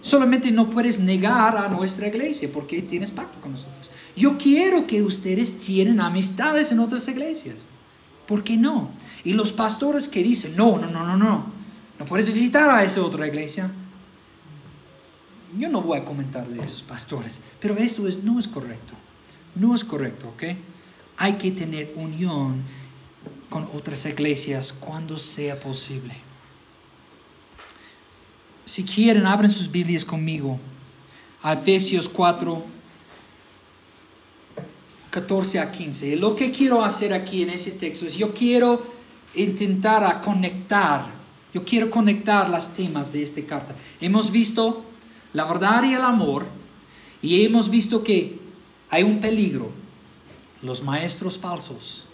Solamente 0.01 0.51
no 0.51 0.69
puedes 0.69 0.99
negar 0.99 1.57
a 1.57 1.69
nuestra 1.69 2.09
iglesia 2.09 2.51
porque 2.53 2.83
tienes 2.83 3.11
pacto 3.11 3.41
con 3.41 3.53
nosotros. 3.53 3.91
Yo 4.17 4.37
quiero 4.37 4.87
que 4.87 5.03
ustedes 5.03 5.59
tienen 5.59 6.01
amistades 6.01 6.73
en 6.73 6.81
otras 6.81 7.07
iglesias. 7.09 7.59
¿Por 8.27 8.43
qué 8.43 8.57
no? 8.57 8.91
Y 9.25 9.35
los 9.35 9.53
pastores 9.53 10.09
que 10.09 10.23
dicen, 10.23 10.57
no, 10.57 10.77
no, 10.79 10.89
no, 10.89 11.07
no, 11.07 11.17
no, 11.17 11.47
no 11.99 12.05
puedes 12.05 12.33
visitar 12.33 12.69
a 12.69 12.83
esa 12.83 13.03
otra 13.03 13.29
iglesia. 13.29 13.71
Yo 15.57 15.69
no 15.69 15.83
voy 15.83 15.99
a 15.99 16.05
comentar 16.05 16.49
de 16.49 16.65
esos 16.65 16.83
pastores, 16.83 17.41
pero 17.61 17.77
esto 17.77 18.09
es, 18.09 18.25
no 18.25 18.39
es 18.39 18.49
correcto. 18.49 18.95
No 19.55 19.75
es 19.75 19.85
correcto, 19.85 20.29
¿ok? 20.29 20.43
Hay 21.19 21.35
que 21.35 21.51
tener 21.51 21.93
unión 21.97 22.63
con 23.49 23.69
otras 23.75 24.07
iglesias 24.07 24.73
cuando 24.73 25.19
sea 25.19 25.61
posible. 25.61 26.15
Si 28.65 28.85
quieren, 28.85 29.27
abren 29.27 29.51
sus 29.51 29.71
Biblias 29.71 30.05
conmigo 30.05 30.59
a 31.43 31.53
Efesios 31.53 32.09
4, 32.09 32.65
14 35.11 35.59
a 35.61 35.71
15. 35.71 36.17
Lo 36.17 36.35
que 36.35 36.51
quiero 36.51 36.83
hacer 36.83 37.13
aquí 37.13 37.43
en 37.43 37.51
ese 37.51 37.73
texto 37.73 38.07
es, 38.07 38.17
yo 38.17 38.33
quiero 38.33 38.83
intentar 39.35 40.21
conectar, 40.23 41.07
yo 41.53 41.65
quiero 41.65 41.91
conectar 41.91 42.49
las 42.49 42.73
temas 42.73 43.13
de 43.13 43.23
esta 43.23 43.43
carta. 43.43 43.75
Hemos 44.01 44.31
visto 44.31 44.85
la 45.35 45.45
verdad 45.45 45.85
y 45.85 45.95
el 45.95 46.03
amor, 46.03 46.47
y 47.21 47.45
hemos 47.45 47.71
visto 47.71 48.03
que 48.03 48.39
hay 48.93 49.05
un 49.05 49.21
peligro, 49.21 49.71
los 50.61 50.83
maestros 50.83 51.39
falsos. 51.39 52.05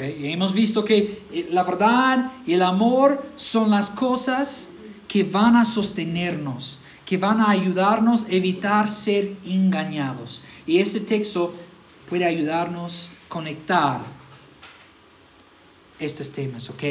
Y 0.00 0.28
hemos 0.28 0.54
visto 0.54 0.82
que 0.82 1.22
eh, 1.30 1.48
la 1.50 1.62
verdad 1.62 2.32
y 2.46 2.54
el 2.54 2.62
amor 2.62 3.22
son 3.36 3.70
las 3.70 3.90
cosas 3.90 4.70
que 5.06 5.24
van 5.24 5.56
a 5.56 5.66
sostenernos, 5.66 6.78
que 7.04 7.18
van 7.18 7.42
a 7.42 7.50
ayudarnos 7.50 8.24
a 8.24 8.30
evitar 8.30 8.88
ser 8.88 9.36
engañados. 9.44 10.42
Y 10.66 10.78
este 10.78 11.00
texto 11.00 11.54
puede 12.08 12.24
ayudarnos 12.24 13.10
a 13.10 13.28
conectar 13.28 14.00
estos 16.00 16.30
temas, 16.30 16.70
¿ok? 16.70 16.82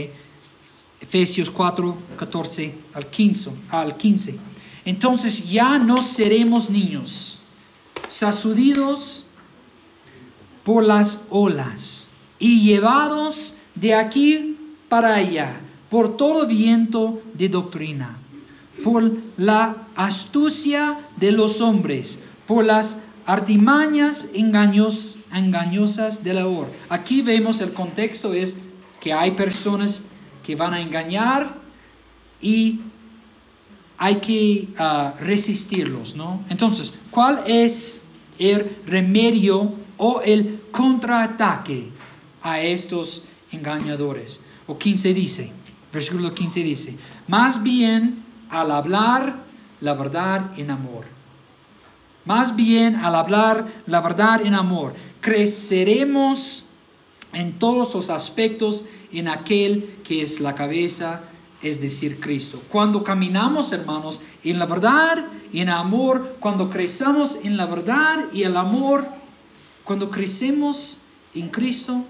Efesios 1.01 1.49
4, 1.49 1.97
14 2.15 2.75
al 2.93 3.09
15, 3.09 3.51
al 3.71 3.97
15. 3.97 4.37
Entonces 4.85 5.49
ya 5.49 5.79
no 5.79 5.99
seremos 5.99 6.69
niños, 6.69 7.39
sacudidos 8.07 9.20
por 10.63 10.83
las 10.83 11.25
olas 11.29 12.09
y 12.39 12.61
llevados 12.61 13.55
de 13.75 13.93
aquí 13.93 14.57
para 14.89 15.15
allá 15.15 15.61
por 15.91 16.15
todo 16.15 16.47
viento 16.47 17.21
de 17.33 17.49
doctrina, 17.49 18.17
por 18.81 19.11
la 19.35 19.75
astucia 19.95 20.99
de 21.17 21.33
los 21.33 21.59
hombres, 21.59 22.19
por 22.47 22.63
las 22.63 22.99
artimañas 23.25 24.29
engaños, 24.33 25.19
engañosas 25.33 26.23
de 26.23 26.33
la 26.33 26.47
hora. 26.47 26.69
Aquí 26.87 27.21
vemos 27.21 27.59
el 27.59 27.73
contexto 27.73 28.33
es 28.33 28.55
que 29.01 29.11
hay 29.11 29.31
personas 29.31 30.05
que 30.45 30.55
van 30.55 30.73
a 30.73 30.81
engañar 30.81 31.55
y 32.41 32.79
hay 33.97 34.15
que 34.15 34.69
ah, 34.77 35.13
resistirlos, 35.19 36.15
¿no? 36.15 36.41
Entonces, 36.49 36.93
¿cuál 37.11 37.43
es 37.45 38.01
el 38.39 38.77
remedio 38.87 39.73
o 40.03 40.19
el 40.21 40.59
contraataque 40.71 41.91
a 42.41 42.59
estos 42.59 43.25
engañadores? 43.51 44.41
O 44.65 44.75
15 44.75 45.13
dice, 45.13 45.51
versículo 45.93 46.33
15 46.33 46.63
dice, 46.63 46.97
más 47.27 47.61
bien 47.61 48.23
al 48.49 48.71
hablar 48.71 49.35
la 49.79 49.93
verdad 49.93 50.57
en 50.57 50.71
amor. 50.71 51.05
Más 52.25 52.55
bien 52.55 52.95
al 52.95 53.13
hablar 53.13 53.67
la 53.85 54.01
verdad 54.01 54.41
en 54.43 54.55
amor, 54.55 54.95
creceremos 55.19 56.65
en 57.33 57.59
todos 57.59 57.93
los 57.93 58.09
aspectos 58.09 58.85
en 59.11 59.27
aquel 59.27 59.99
que 60.03 60.23
es 60.23 60.39
la 60.39 60.55
cabeza, 60.55 61.21
es 61.61 61.79
decir, 61.79 62.19
Cristo. 62.19 62.59
Cuando 62.69 63.03
caminamos, 63.03 63.71
hermanos, 63.71 64.19
en 64.43 64.57
la 64.57 64.65
verdad 64.65 65.25
en 65.53 65.69
amor, 65.69 66.37
cuando 66.39 66.71
crecemos 66.71 67.37
en 67.43 67.55
la 67.55 67.67
verdad 67.67 68.25
y 68.33 68.43
el 68.43 68.57
amor, 68.57 69.20
cuando 69.91 70.09
crecemos 70.09 70.99
en 71.35 71.49
Cristo, 71.49 72.05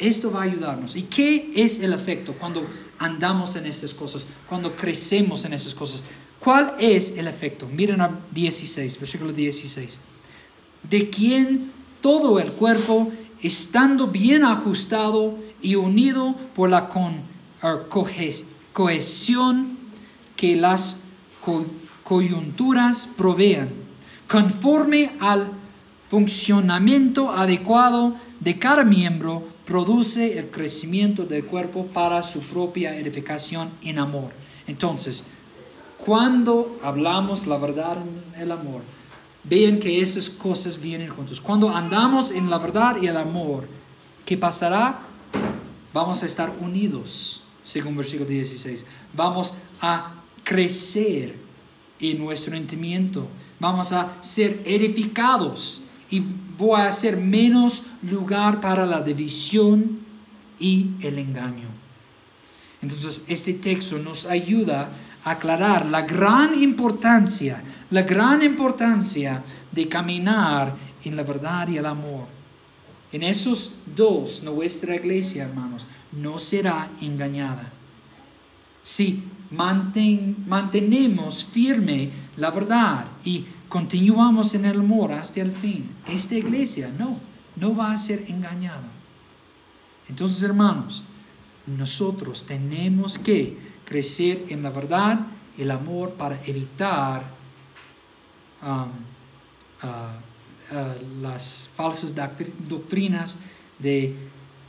esto 0.00 0.32
va 0.32 0.40
a 0.40 0.42
ayudarnos. 0.42 0.96
¿Y 0.96 1.02
qué 1.02 1.52
es 1.54 1.78
el 1.78 1.92
efecto 1.92 2.34
cuando 2.36 2.66
andamos 2.98 3.54
en 3.54 3.64
esas 3.66 3.94
cosas, 3.94 4.26
cuando 4.48 4.74
crecemos 4.74 5.44
en 5.44 5.52
esas 5.52 5.72
cosas? 5.72 6.02
¿Cuál 6.40 6.74
es 6.80 7.16
el 7.16 7.28
efecto? 7.28 7.68
Miren 7.68 8.00
a 8.00 8.18
16, 8.32 8.98
versículo 8.98 9.32
16. 9.32 10.00
De 10.90 11.10
quien 11.10 11.70
todo 12.00 12.40
el 12.40 12.50
cuerpo, 12.50 13.12
estando 13.40 14.08
bien 14.08 14.42
ajustado 14.42 15.38
y 15.60 15.76
unido 15.76 16.34
por 16.56 16.70
la 16.70 16.88
cohesión 18.72 19.78
que 20.34 20.56
las 20.56 20.96
coyunturas 22.02 23.08
provean, 23.16 23.68
conforme 24.26 25.12
al 25.20 25.61
funcionamiento 26.12 27.30
adecuado 27.30 28.14
de 28.38 28.58
cada 28.58 28.84
miembro, 28.84 29.48
produce 29.64 30.38
el 30.38 30.50
crecimiento 30.50 31.24
del 31.24 31.46
cuerpo 31.46 31.86
para 31.86 32.22
su 32.22 32.42
propia 32.42 32.94
edificación 32.98 33.70
en 33.82 33.98
amor. 33.98 34.30
Entonces, 34.66 35.24
cuando 35.96 36.78
hablamos 36.82 37.46
la 37.46 37.56
verdad 37.56 37.96
en 37.96 38.42
el 38.42 38.52
amor, 38.52 38.82
vean 39.44 39.78
que 39.78 40.02
esas 40.02 40.28
cosas 40.28 40.78
vienen 40.78 41.08
juntos. 41.08 41.40
Cuando 41.40 41.74
andamos 41.74 42.30
en 42.30 42.50
la 42.50 42.58
verdad 42.58 42.96
y 43.00 43.06
el 43.06 43.16
amor, 43.16 43.66
¿qué 44.26 44.36
pasará? 44.36 45.00
Vamos 45.94 46.22
a 46.22 46.26
estar 46.26 46.52
unidos, 46.60 47.42
según 47.62 47.96
versículo 47.96 48.28
16. 48.28 48.84
Vamos 49.14 49.54
a 49.80 50.12
crecer 50.44 51.36
en 52.00 52.18
nuestro 52.18 52.54
entendimiento. 52.54 53.26
Vamos 53.58 53.92
a 53.92 54.22
ser 54.22 54.60
edificados 54.66 55.81
y 56.12 56.22
voy 56.58 56.78
a 56.78 56.86
hacer 56.86 57.16
menos 57.16 57.82
lugar 58.02 58.60
para 58.60 58.86
la 58.86 59.00
división 59.00 60.00
y 60.60 60.90
el 61.00 61.18
engaño. 61.18 61.68
Entonces, 62.82 63.24
este 63.28 63.54
texto 63.54 63.98
nos 63.98 64.26
ayuda 64.26 64.90
aclarar 65.24 65.86
la 65.86 66.02
gran 66.02 66.60
importancia, 66.62 67.62
la 67.90 68.02
gran 68.02 68.42
importancia 68.42 69.42
de 69.70 69.88
caminar 69.88 70.76
en 71.04 71.16
la 71.16 71.22
verdad 71.22 71.66
y 71.68 71.78
el 71.78 71.86
amor. 71.86 72.26
En 73.10 73.22
esos 73.22 73.72
dos, 73.96 74.42
nuestra 74.42 74.94
iglesia, 74.96 75.44
hermanos, 75.44 75.86
no 76.12 76.38
será 76.38 76.90
engañada. 77.00 77.70
Si 78.82 79.22
mantenemos 79.50 81.44
firme 81.44 82.10
la 82.36 82.50
verdad 82.50 83.06
y 83.24 83.46
continuamos 83.72 84.52
en 84.52 84.66
el 84.66 84.80
amor 84.80 85.12
hasta 85.12 85.40
el 85.40 85.50
fin, 85.50 85.90
esta 86.06 86.34
iglesia 86.34 86.92
no, 86.98 87.18
no 87.56 87.74
va 87.74 87.90
a 87.90 87.96
ser 87.96 88.26
engañada. 88.28 88.84
Entonces, 90.10 90.42
hermanos, 90.42 91.02
nosotros 91.66 92.44
tenemos 92.44 93.16
que 93.16 93.56
crecer 93.86 94.44
en 94.50 94.62
la 94.62 94.68
verdad, 94.68 95.20
el 95.56 95.70
amor, 95.70 96.10
para 96.18 96.38
evitar 96.44 97.24
um, 98.62 98.90
uh, 99.82 100.76
uh, 100.76 101.22
las 101.22 101.70
falsas 101.74 102.14
doctrinas 102.68 103.38
de 103.78 104.14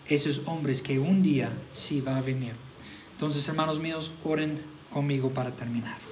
esos 0.08 0.44
hombres 0.46 0.82
que 0.82 0.98
un 0.98 1.22
día 1.22 1.52
sí 1.74 2.00
va 2.00 2.16
a 2.16 2.22
venir. 2.22 2.54
Entonces, 3.12 3.46
hermanos 3.50 3.82
míos, 3.82 4.14
oren 4.24 4.62
conmigo 4.90 5.30
para 5.30 5.52
terminar. 5.52 6.03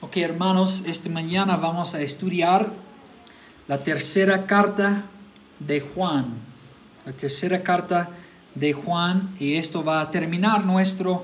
Ok, 0.00 0.16
hermanos, 0.18 0.84
esta 0.86 1.08
mañana 1.08 1.56
vamos 1.56 1.94
a 1.94 2.00
estudiar 2.00 2.70
la 3.68 3.82
tercera 3.82 4.46
carta 4.46 5.04
de 5.58 5.80
Juan 5.80 6.46
la 7.06 7.12
tercera 7.12 7.62
carta 7.62 8.10
de 8.56 8.72
Juan 8.72 9.36
y 9.38 9.54
esto 9.54 9.84
va 9.84 10.00
a 10.00 10.10
terminar 10.10 10.64
nuestra 10.66 11.20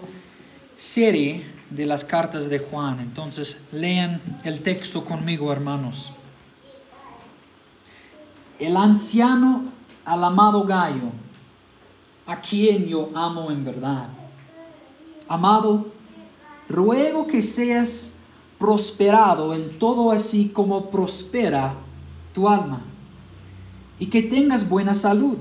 serie 0.76 1.44
de 1.70 1.86
las 1.86 2.04
cartas 2.04 2.48
de 2.48 2.60
Juan. 2.60 3.00
Entonces 3.00 3.66
lean 3.72 4.20
el 4.44 4.60
texto 4.60 5.04
conmigo, 5.04 5.52
hermanos. 5.52 6.12
El 8.60 8.76
anciano 8.76 9.64
al 10.04 10.22
amado 10.22 10.62
Gallo, 10.64 11.10
a 12.26 12.40
quien 12.40 12.86
yo 12.86 13.10
amo 13.12 13.50
en 13.50 13.64
verdad. 13.64 14.06
Amado, 15.26 15.88
ruego 16.68 17.26
que 17.26 17.42
seas 17.42 18.11
prosperado 18.62 19.54
en 19.54 19.76
todo 19.76 20.12
así 20.12 20.50
como 20.50 20.88
prospera 20.88 21.74
tu 22.32 22.48
alma, 22.48 22.80
y 23.98 24.06
que 24.06 24.22
tengas 24.22 24.68
buena 24.68 24.94
salud 24.94 25.36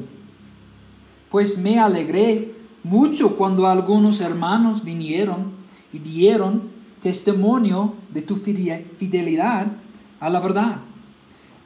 pues 1.32 1.58
me 1.58 1.80
alegré 1.80 2.54
mucho 2.84 3.38
cuando 3.38 3.66
algunos 3.66 4.20
hermanos 4.20 4.84
vinieron 4.84 5.54
y 5.94 6.00
dieron 6.00 6.70
testimonio 7.02 7.94
de 8.10 8.22
tu 8.22 8.36
fidelidad 8.36 9.68
a 10.20 10.30
la 10.30 10.40
verdad. 10.42 10.78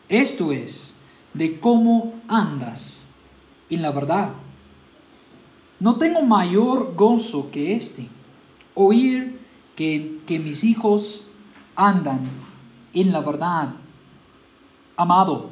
Esto 0.07 0.52
es, 0.52 0.94
de 1.34 1.60
cómo 1.60 2.14
andas 2.27 3.07
en 3.72 3.82
la 3.82 3.91
verdad. 3.91 4.30
No 5.80 5.98
tengo 5.98 6.22
mayor 6.22 6.94
gozo 6.95 7.49
que 7.49 7.76
este, 7.76 8.07
oír 8.76 9.40
que, 9.76 10.19
que 10.27 10.38
mis 10.38 10.64
hijos 10.64 11.25
andan 11.76 12.22
en 12.94 13.12
la 13.12 13.22
verdad. 13.22 13.70
Amado, 14.98 15.50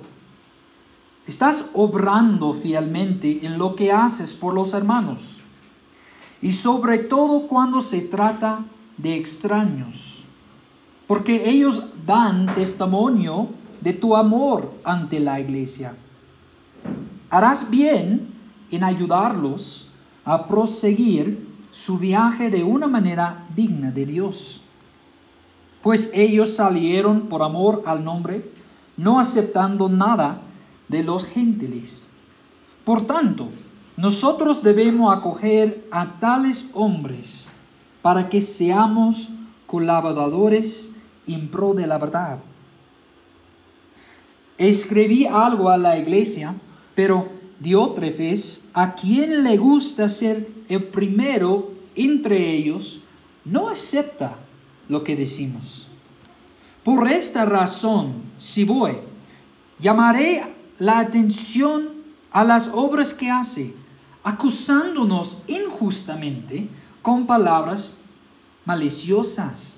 Estás 1.25 1.69
obrando 1.73 2.53
fielmente 2.53 3.45
en 3.45 3.57
lo 3.57 3.75
que 3.75 3.93
haces 3.93 4.33
por 4.33 4.53
los 4.53 4.73
hermanos 4.73 5.37
y 6.41 6.51
sobre 6.51 6.97
todo 6.97 7.47
cuando 7.47 7.81
se 7.81 8.01
trata 8.01 8.65
de 8.97 9.15
extraños, 9.15 10.21
porque 11.07 11.49
ellos 11.49 11.81
dan 12.05 12.53
testimonio 12.53 13.47
de 13.79 13.93
tu 13.93 14.17
amor 14.17 14.73
ante 14.83 15.21
la 15.21 15.39
iglesia. 15.39 15.95
Harás 17.29 17.69
bien 17.69 18.27
en 18.69 18.83
ayudarlos 18.83 19.91
a 20.25 20.45
proseguir 20.45 21.47
su 21.71 21.97
viaje 21.97 22.49
de 22.49 22.65
una 22.65 22.87
manera 22.87 23.45
digna 23.55 23.91
de 23.91 24.05
Dios, 24.05 24.61
pues 25.83 26.11
ellos 26.13 26.55
salieron 26.55 27.27
por 27.27 27.43
amor 27.43 27.83
al 27.85 28.03
nombre, 28.03 28.49
no 28.95 29.19
aceptando 29.19 29.89
nada 29.89 30.39
de 30.87 31.03
los 31.03 31.25
gentiles. 31.25 32.01
Por 32.85 33.05
tanto, 33.05 33.49
nosotros 33.97 34.63
debemos 34.63 35.15
acoger 35.15 35.85
a 35.91 36.19
tales 36.19 36.69
hombres 36.73 37.49
para 38.01 38.29
que 38.29 38.41
seamos 38.41 39.29
colaboradores 39.67 40.95
en 41.27 41.49
pro 41.49 41.73
de 41.73 41.85
la 41.85 41.97
verdad. 41.97 42.39
Escribí 44.57 45.25
algo 45.25 45.69
a 45.69 45.77
la 45.77 45.97
iglesia, 45.97 46.55
pero 46.95 47.27
Diótrefes, 47.59 48.67
a 48.73 48.93
quien 48.95 49.43
le 49.43 49.57
gusta 49.57 50.09
ser 50.09 50.47
el 50.69 50.83
primero 50.85 51.71
entre 51.95 52.51
ellos 52.51 53.01
no 53.45 53.69
acepta 53.69 54.37
lo 54.89 55.03
que 55.03 55.15
decimos. 55.15 55.87
Por 56.83 57.07
esta 57.07 57.45
razón, 57.45 58.23
si 58.37 58.65
voy, 58.65 58.97
llamaré 59.79 60.43
la 60.79 60.99
atención 60.99 61.89
a 62.31 62.43
las 62.43 62.69
obras 62.73 63.13
que 63.13 63.29
hace, 63.29 63.73
acusándonos 64.23 65.37
injustamente 65.47 66.67
con 67.01 67.25
palabras 67.25 67.99
maliciosas. 68.65 69.77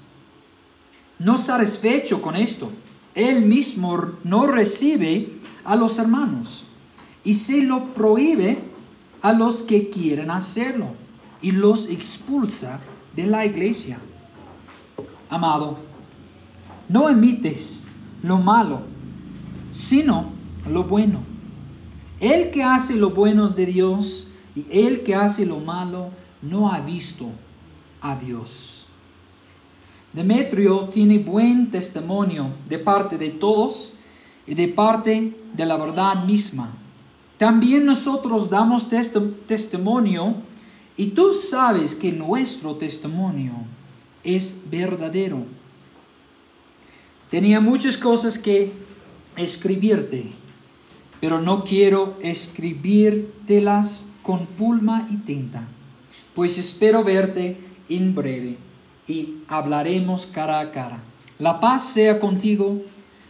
No 1.20 1.38
satisfecho 1.38 2.22
con 2.22 2.36
esto, 2.36 2.72
él 3.14 3.46
mismo 3.46 4.14
no 4.24 4.48
recibe 4.48 5.40
a 5.64 5.76
los 5.76 5.98
hermanos 6.00 6.66
y 7.24 7.34
se 7.34 7.62
lo 7.62 7.94
prohíbe 7.94 8.60
a 9.22 9.34
los 9.34 9.64
que 9.64 9.90
quieren 9.90 10.30
hacerlo 10.30 10.90
y 11.42 11.52
los 11.52 11.90
expulsa 11.90 12.80
de 13.16 13.26
la 13.26 13.46
iglesia. 13.46 14.00
Amado, 15.30 15.78
no 16.88 17.10
emites 17.10 17.86
lo 18.22 18.38
malo, 18.38 18.82
sino 19.72 20.26
lo 20.70 20.84
bueno. 20.84 21.20
El 22.20 22.52
que 22.52 22.64
hace 22.64 22.96
lo 22.96 23.10
bueno 23.10 23.50
de 23.50 23.66
Dios 23.66 24.30
y 24.56 24.66
el 24.72 25.04
que 25.04 25.16
hace 25.16 25.46
lo 25.46 25.60
malo 25.60 26.12
no 26.42 26.72
ha 26.72 26.80
visto 26.80 27.30
a 28.02 28.16
Dios. 28.16 28.86
Demetrio 30.14 30.88
tiene 30.90 31.20
buen 31.20 31.70
testimonio 31.70 32.48
de 32.70 32.80
parte 32.80 33.18
de 33.18 33.32
todos 33.32 33.96
y 34.48 34.54
de 34.54 34.70
parte 34.70 35.36
de 35.54 35.66
la 35.66 35.76
verdad 35.76 36.24
misma. 36.24 36.72
También 37.38 37.86
nosotros 37.86 38.50
damos 38.50 38.88
testimonio 39.48 40.36
y 40.96 41.08
tú 41.08 41.34
sabes 41.34 41.96
que 41.96 42.14
nuestro 42.14 42.76
testimonio 42.76 43.52
es 44.26 44.60
verdadero. 44.70 45.46
Tenía 47.30 47.60
muchas 47.60 47.98
cosas 47.98 48.38
que 48.38 48.72
escribirte, 49.38 50.32
pero 51.22 51.42
no 51.42 51.64
quiero 51.64 52.18
escribírtelas 52.22 54.12
con 54.22 54.46
pulma 54.46 55.08
y 55.12 55.18
tinta, 55.18 55.68
pues 56.34 56.58
espero 56.58 57.04
verte 57.04 57.58
en 57.90 58.16
breve 58.16 58.58
y 59.08 59.36
hablaremos 59.48 60.26
cara 60.26 60.60
a 60.60 60.72
cara. 60.72 61.00
La 61.38 61.60
paz 61.60 61.90
sea 61.90 62.20
contigo, 62.20 62.82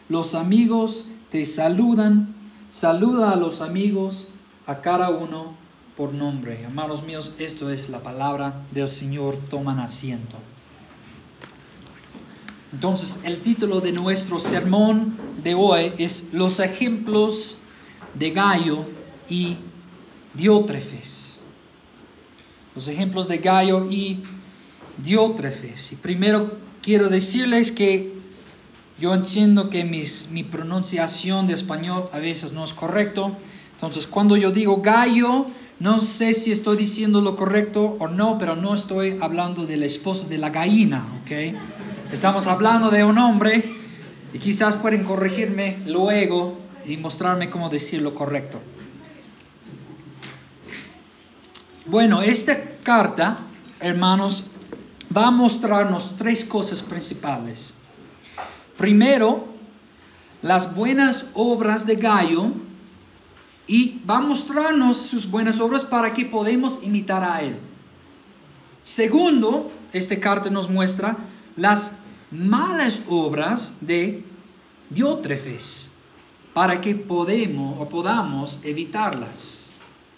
los 0.09 0.35
amigos 0.35 1.07
te 1.29 1.43
saludan, 1.43 2.33
saluda 2.69 3.31
a 3.31 3.35
los 3.35 3.61
amigos, 3.61 4.29
a 4.67 4.81
cada 4.81 5.09
uno 5.09 5.55
por 5.97 6.13
nombre. 6.13 6.61
Hermanos 6.61 7.03
míos, 7.03 7.33
esto 7.39 7.69
es 7.69 7.89
la 7.89 8.03
palabra 8.03 8.61
del 8.71 8.87
Señor, 8.87 9.37
toman 9.49 9.79
asiento. 9.79 10.37
Entonces, 12.73 13.19
el 13.23 13.39
título 13.41 13.79
de 13.79 13.91
nuestro 13.91 14.39
sermón 14.39 15.17
de 15.43 15.55
hoy 15.55 15.93
es 15.97 16.33
Los 16.33 16.59
ejemplos 16.59 17.57
de 18.13 18.31
Gallo 18.31 18.85
y 19.29 19.57
Diótrefes. 20.33 21.41
Los 22.73 22.87
ejemplos 22.87 23.27
de 23.27 23.37
Gallo 23.37 23.89
y 23.89 24.19
Diótrefes. 24.97 25.93
Y 25.93 25.95
primero 25.95 26.57
quiero 26.81 27.09
decirles 27.09 27.71
que 27.71 28.13
yo 28.99 29.13
entiendo 29.13 29.69
que 29.69 29.83
mi 29.83 30.43
pronunciación 30.43 31.47
de 31.47 31.53
español 31.53 32.09
a 32.11 32.19
veces 32.19 32.53
no 32.53 32.63
es 32.63 32.73
correcto. 32.73 33.35
Entonces, 33.73 34.07
cuando 34.07 34.37
yo 34.37 34.51
digo 34.51 34.81
gallo, 34.81 35.45
no 35.79 35.99
sé 35.99 36.33
si 36.33 36.51
estoy 36.51 36.77
diciendo 36.77 37.19
lo 37.19 37.35
correcto 37.35 37.97
o 37.99 38.07
no, 38.07 38.37
pero 38.37 38.55
no 38.55 38.73
estoy 38.73 39.17
hablando 39.19 39.65
del 39.65 39.83
esposo 39.83 40.25
de 40.27 40.37
la 40.37 40.49
gallina, 40.49 41.05
¿ok? 41.21 41.57
Estamos 42.15 42.47
hablando 42.47 42.91
de 42.91 43.03
un 43.03 43.17
hombre 43.17 43.75
y 44.33 44.39
quizás 44.39 44.77
pueden 44.77 45.03
corregirme 45.03 45.79
luego 45.85 46.57
y 46.85 46.95
mostrarme 46.95 47.49
cómo 47.49 47.67
decir 47.67 48.01
lo 48.01 48.15
correcto. 48.15 48.61
Bueno, 51.85 52.21
esta 52.21 52.77
carta, 52.83 53.39
hermanos, 53.81 54.45
va 55.15 55.27
a 55.27 55.31
mostrarnos 55.31 56.15
tres 56.17 56.45
cosas 56.45 56.81
principales. 56.81 57.73
Primero, 58.77 59.49
las 60.41 60.73
buenas 60.73 61.31
obras 61.33 61.85
de 61.85 61.97
Gallo 61.97 62.45
y 63.67 64.01
va 64.09 64.19
a 64.19 64.21
mostrarnos 64.21 64.95
sus 64.95 65.29
buenas 65.29 65.59
obras 65.59 65.83
para 65.83 66.13
que 66.13 66.23
podamos 66.23 66.79
imitar 66.81 67.25
a 67.25 67.41
él. 67.41 67.57
Segundo, 68.83 69.69
esta 69.91 70.17
carta 70.17 70.49
nos 70.49 70.69
muestra 70.69 71.17
las 71.57 72.04
malas 72.35 73.01
obras 73.07 73.75
de 73.81 74.23
Diótrefes 74.89 75.91
para 76.53 76.79
que 76.79 76.95
podemos 76.95 77.79
o 77.81 77.89
podamos 77.89 78.59
evitarlas 78.63 79.71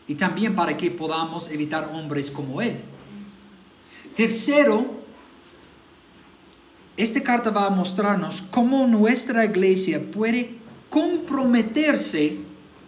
y 0.07 0.15
también 0.15 0.56
para 0.56 0.76
que 0.76 0.91
podamos 0.91 1.49
evitar 1.49 1.89
hombres 1.94 2.30
como 2.31 2.61
él. 2.61 2.80
Tercero, 4.15 4.85
esta 6.95 7.22
carta 7.22 7.49
va 7.49 7.68
a 7.68 7.69
mostrarnos 7.69 8.41
cómo 8.41 8.88
nuestra 8.88 9.45
iglesia 9.45 10.02
puede 10.11 10.57
comprometerse 10.89 12.38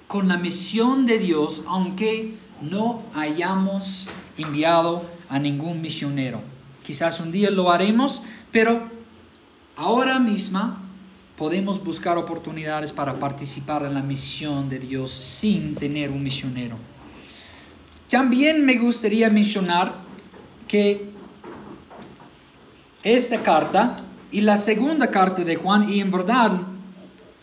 con 0.08 0.28
la 0.28 0.38
misión 0.38 1.06
de 1.06 1.20
Dios 1.20 1.64
aunque 1.68 2.36
no 2.62 3.04
hayamos 3.14 4.10
enviado 4.38 5.04
a 5.30 5.40
ningún 5.40 5.82
misionero. 5.82 6.42
Quizás 6.84 7.20
un 7.20 7.32
día 7.32 7.52
lo 7.52 7.72
haremos, 7.72 8.24
pero 8.52 8.99
ahora 9.80 10.20
misma 10.20 10.78
podemos 11.38 11.82
buscar 11.82 12.18
oportunidades 12.18 12.92
para 12.92 13.18
participar 13.18 13.84
en 13.86 13.94
la 13.94 14.02
misión 14.02 14.68
de 14.68 14.78
Dios 14.78 15.10
sin 15.10 15.74
tener 15.74 16.12
un 16.12 16.22
misionero. 16.22 16.76
También 18.10 18.66
me 18.66 18.78
gustaría 18.78 19.30
mencionar 19.30 19.94
que 20.68 21.10
esta 23.04 23.42
carta 23.42 24.04
y 24.32 24.42
la 24.42 24.58
segunda 24.58 25.10
carta 25.12 25.46
de 25.46 25.56
Juan, 25.56 25.90
y 25.90 26.02
en 26.02 26.12
verdad 26.12 26.60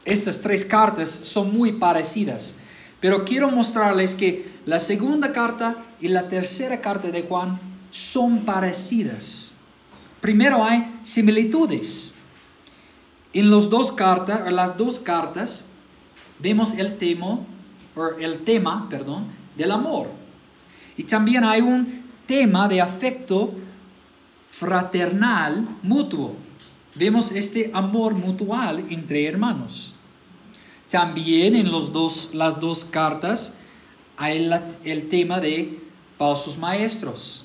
estas 0.04 0.38
tres 0.42 0.62
cartas 0.62 1.08
son 1.08 1.56
muy 1.56 1.72
parecidas, 1.72 2.58
pero 3.00 3.24
quiero 3.24 3.50
mostrarles 3.50 4.14
que 4.14 4.46
la 4.66 4.78
segunda 4.78 5.32
carta 5.32 5.74
y 6.02 6.08
la 6.08 6.28
tercera 6.28 6.82
carta 6.82 7.08
de 7.08 7.22
Juan 7.22 7.58
son 7.90 8.40
parecidas. 8.40 9.56
Primero 10.20 10.62
hay 10.62 10.98
similitudes. 11.02 12.12
En 13.36 13.50
los 13.50 13.68
dos 13.68 13.92
las 14.50 14.78
dos 14.78 14.98
cartas 14.98 15.66
vemos 16.38 16.72
el 16.72 16.96
tema, 16.96 17.38
del 19.54 19.70
amor. 19.70 20.08
Y 20.96 21.02
también 21.02 21.44
hay 21.44 21.60
un 21.60 22.02
tema 22.24 22.66
de 22.66 22.80
afecto 22.80 23.52
fraternal 24.50 25.68
mutuo. 25.82 26.34
Vemos 26.94 27.30
este 27.30 27.70
amor 27.74 28.14
mutual 28.14 28.86
entre 28.88 29.26
hermanos. 29.26 29.92
También 30.88 31.56
en 31.56 31.70
los 31.70 31.92
dos, 31.92 32.30
las 32.32 32.58
dos 32.58 32.86
cartas 32.86 33.58
hay 34.16 34.50
el 34.82 35.08
tema 35.08 35.40
de 35.40 35.78
falsos 36.16 36.56
maestros. 36.56 37.44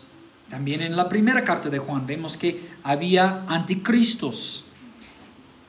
También 0.49 0.81
en 0.81 0.95
la 0.95 1.09
primera 1.09 1.43
carta 1.43 1.69
de 1.69 1.79
Juan 1.79 2.07
vemos 2.07 2.37
que 2.37 2.65
había 2.81 3.43
anticristos 3.49 4.60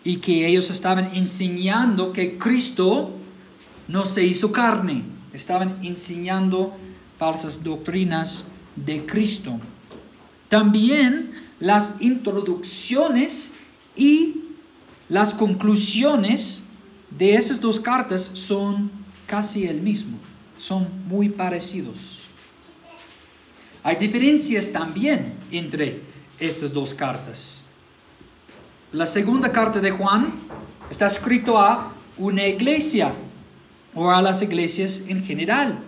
y 0.04 0.16
que 0.16 0.46
ellos 0.46 0.70
estaban 0.70 1.14
enseñando 1.14 2.12
que 2.12 2.38
Cristo 2.38 3.12
no 3.88 4.04
se 4.04 4.24
hizo 4.24 4.52
carne. 4.52 5.04
Estaban 5.32 5.84
enseñando 5.84 6.74
falsas 7.18 7.62
doctrinas 7.62 8.46
de 8.76 9.06
Cristo. 9.06 9.58
También 10.48 11.32
las 11.60 11.94
introducciones 12.00 13.52
y 13.96 14.42
las 15.08 15.34
conclusiones 15.34 16.64
de 17.10 17.34
esas 17.34 17.60
dos 17.60 17.78
cartas 17.78 18.22
son 18.22 18.90
casi 19.26 19.64
el 19.64 19.80
mismo, 19.80 20.18
son 20.58 20.88
muy 21.06 21.28
parecidos. 21.28 22.22
Hay 23.82 23.96
diferencias 23.96 24.72
también 24.72 25.34
entre 25.50 26.02
estas 26.38 26.72
dos 26.72 26.94
cartas. 26.94 27.66
La 28.92 29.06
segunda 29.06 29.50
carta 29.50 29.80
de 29.80 29.90
Juan 29.90 30.34
está 30.90 31.06
escrito 31.06 31.56
a 31.56 31.94
una 32.18 32.46
iglesia 32.46 33.14
o 33.94 34.10
a 34.10 34.20
las 34.20 34.42
iglesias 34.42 35.04
en 35.08 35.24
general, 35.24 35.78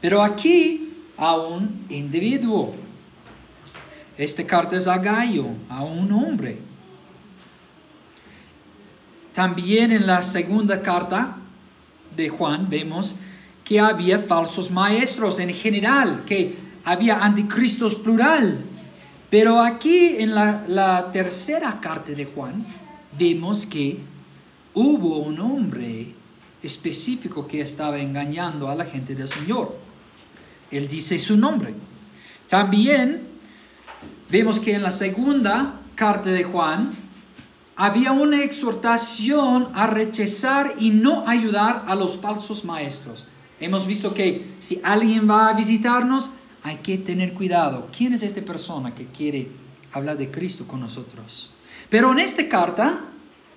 pero 0.00 0.22
aquí 0.22 0.94
a 1.18 1.36
un 1.36 1.84
individuo. 1.90 2.74
Esta 4.16 4.46
carta 4.46 4.76
es 4.76 4.86
a 4.86 4.96
Gallo, 4.96 5.44
a 5.68 5.82
un 5.82 6.10
hombre. 6.10 6.58
También 9.34 9.92
en 9.92 10.06
la 10.06 10.22
segunda 10.22 10.80
carta 10.80 11.36
de 12.16 12.30
Juan 12.30 12.70
vemos 12.70 13.16
que 13.62 13.78
había 13.78 14.20
falsos 14.20 14.70
maestros 14.70 15.38
en 15.38 15.52
general, 15.52 16.24
que 16.24 16.56
había 16.82 17.22
anticristos 17.22 17.94
plural 17.94 18.64
Pero 19.30 19.60
aquí 19.60 20.16
en 20.18 20.34
la, 20.34 20.64
la 20.66 21.10
tercera 21.10 21.80
carta 21.80 22.12
de 22.12 22.24
Juan 22.24 22.64
vemos 23.18 23.66
que 23.66 23.98
hubo 24.74 25.18
un 25.18 25.38
hombre 25.40 26.14
específico 26.62 27.46
que 27.46 27.60
estaba 27.60 27.98
engañando 27.98 28.68
a 28.68 28.74
la 28.74 28.84
gente 28.84 29.14
del 29.14 29.28
Señor. 29.28 29.76
Él 30.70 30.88
dice 30.88 31.18
su 31.18 31.36
nombre. 31.36 31.74
También 32.48 33.28
vemos 34.30 34.60
que 34.60 34.74
en 34.74 34.82
la 34.82 34.90
segunda 34.90 35.80
carta 35.94 36.30
de 36.30 36.44
Juan 36.44 36.92
había 37.76 38.12
una 38.12 38.42
exhortación 38.42 39.68
a 39.74 39.86
rechazar 39.86 40.74
y 40.78 40.90
no 40.90 41.28
ayudar 41.28 41.84
a 41.86 41.94
los 41.94 42.18
falsos 42.18 42.64
maestros. 42.64 43.24
Hemos 43.60 43.86
visto 43.86 44.14
que 44.14 44.54
si 44.58 44.80
alguien 44.82 45.28
va 45.28 45.48
a 45.48 45.52
visitarnos, 45.52 46.30
hay 46.68 46.76
que 46.76 46.98
tener 46.98 47.32
cuidado. 47.32 47.88
¿Quién 47.96 48.12
es 48.12 48.22
esta 48.22 48.42
persona 48.42 48.94
que 48.94 49.06
quiere 49.06 49.48
hablar 49.92 50.18
de 50.18 50.30
Cristo 50.30 50.66
con 50.66 50.80
nosotros? 50.80 51.50
Pero 51.88 52.12
en 52.12 52.18
esta 52.18 52.46
carta 52.46 53.00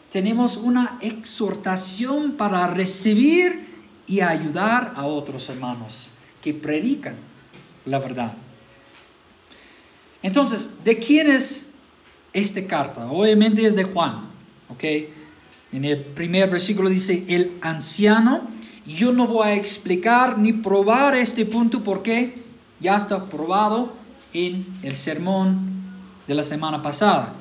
tenemos 0.09 0.55
una 0.55 0.97
exhortación 1.01 2.33
para 2.33 2.67
recibir 2.67 3.67
y 4.07 4.21
ayudar 4.21 4.93
a 4.95 5.05
otros 5.05 5.49
hermanos 5.49 6.13
que 6.41 6.53
predican 6.53 7.15
la 7.85 7.99
verdad. 7.99 8.35
Entonces, 10.23 10.83
¿de 10.83 10.97
quién 10.97 11.29
es 11.29 11.71
esta 12.31 12.65
carta? 12.65 13.11
Obviamente 13.11 13.65
es 13.65 13.75
de 13.75 13.83
Juan, 13.83 14.29
¿ok? 14.69 14.83
En 15.73 15.83
el 15.83 15.99
primer 15.99 16.49
versículo 16.49 16.89
dice, 16.89 17.25
el 17.27 17.57
anciano, 17.61 18.47
yo 18.85 19.11
no 19.11 19.27
voy 19.27 19.47
a 19.47 19.53
explicar 19.55 20.37
ni 20.37 20.53
probar 20.53 21.15
este 21.15 21.45
punto 21.45 21.83
porque 21.83 22.50
ya 22.81 22.97
está 22.97 23.29
probado 23.29 23.93
en 24.33 24.65
el 24.83 24.95
sermón 24.95 25.71
de 26.27 26.35
la 26.35 26.43
semana 26.43 26.81
pasada. 26.81 27.35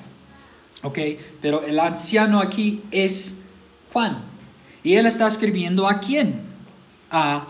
¿Ok? 0.82 0.98
Pero 1.42 1.64
el 1.64 1.78
anciano 1.80 2.40
aquí 2.40 2.82
es 2.90 3.42
Juan. 3.92 4.22
Y 4.82 4.94
él 4.94 5.06
está 5.06 5.26
escribiendo 5.26 5.88
a 5.88 5.98
quién? 5.98 6.42
A 7.10 7.46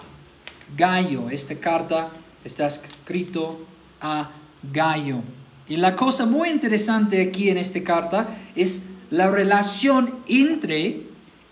Gallo. 0.77 1.29
Esta 1.31 1.55
carta 1.57 2.11
está 2.45 2.67
escrito 2.67 3.61
a 4.01 4.31
Gallo. 4.73 5.23
Y 5.69 5.77
la 5.77 5.95
cosa 5.95 6.27
muy 6.27 6.49
interesante 6.49 7.23
aquí 7.23 7.51
en 7.51 7.59
esta 7.59 7.83
carta 7.83 8.29
es 8.57 8.87
la 9.11 9.31
relación 9.31 10.17
entre, 10.27 11.03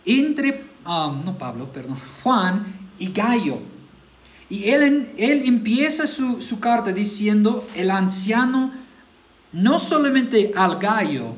entre 0.05 0.65
um, 0.85 1.21
no 1.25 1.39
Pablo, 1.39 1.73
perdón, 1.73 1.97
Juan 2.23 2.91
y 2.99 3.13
Gallo. 3.13 3.59
Y 4.51 4.71
él, 4.71 5.13
él 5.17 5.43
empieza 5.45 6.07
su, 6.07 6.41
su 6.41 6.59
carta 6.59 6.93
diciendo, 6.93 7.67
el 7.75 7.91
anciano, 7.91 8.73
no 9.53 9.79
solamente 9.79 10.53
al 10.57 10.79
Gallo, 10.79 11.35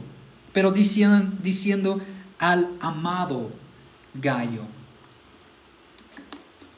pero 0.53 0.71
diciendo, 0.71 1.37
diciendo 1.43 2.01
al 2.39 2.69
amado 2.81 3.51
gallo. 4.15 4.63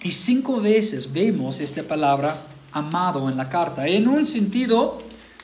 Y 0.02 0.10
cinco 0.10 0.60
veces 0.60 1.12
vemos 1.12 1.60
esta 1.60 1.82
palabra 1.84 2.36
amado 2.72 3.28
en 3.28 3.36
la 3.36 3.48
carta. 3.48 3.86
En 3.86 4.09
un 4.09 4.24
sentido, 4.24 4.98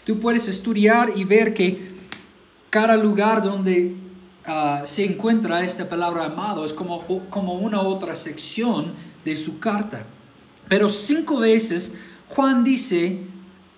tú 0.05 0.19
puedes 0.19 0.49
estudiar 0.49 1.13
y 1.15 1.25
ver 1.25 1.55
que 1.55 1.97
cada 2.69 2.97
lugar 2.97 3.43
donde 3.43 3.95
ah, 4.45 4.83
se 4.85 5.05
encuentra 5.05 5.65
esta 5.65 5.89
palabra 5.89 6.25
amado 6.25 6.65
es 6.65 6.73
como, 6.73 7.05
como 7.31 7.55
una 7.55 7.81
otra 7.83 8.17
sección 8.17 8.93
de 9.25 9.37
su 9.37 9.61
carta. 9.61 10.05
Pero 10.67 10.89
cinco 10.89 11.39
veces 11.39 11.95
Juan 12.29 12.65
dice 12.65 13.23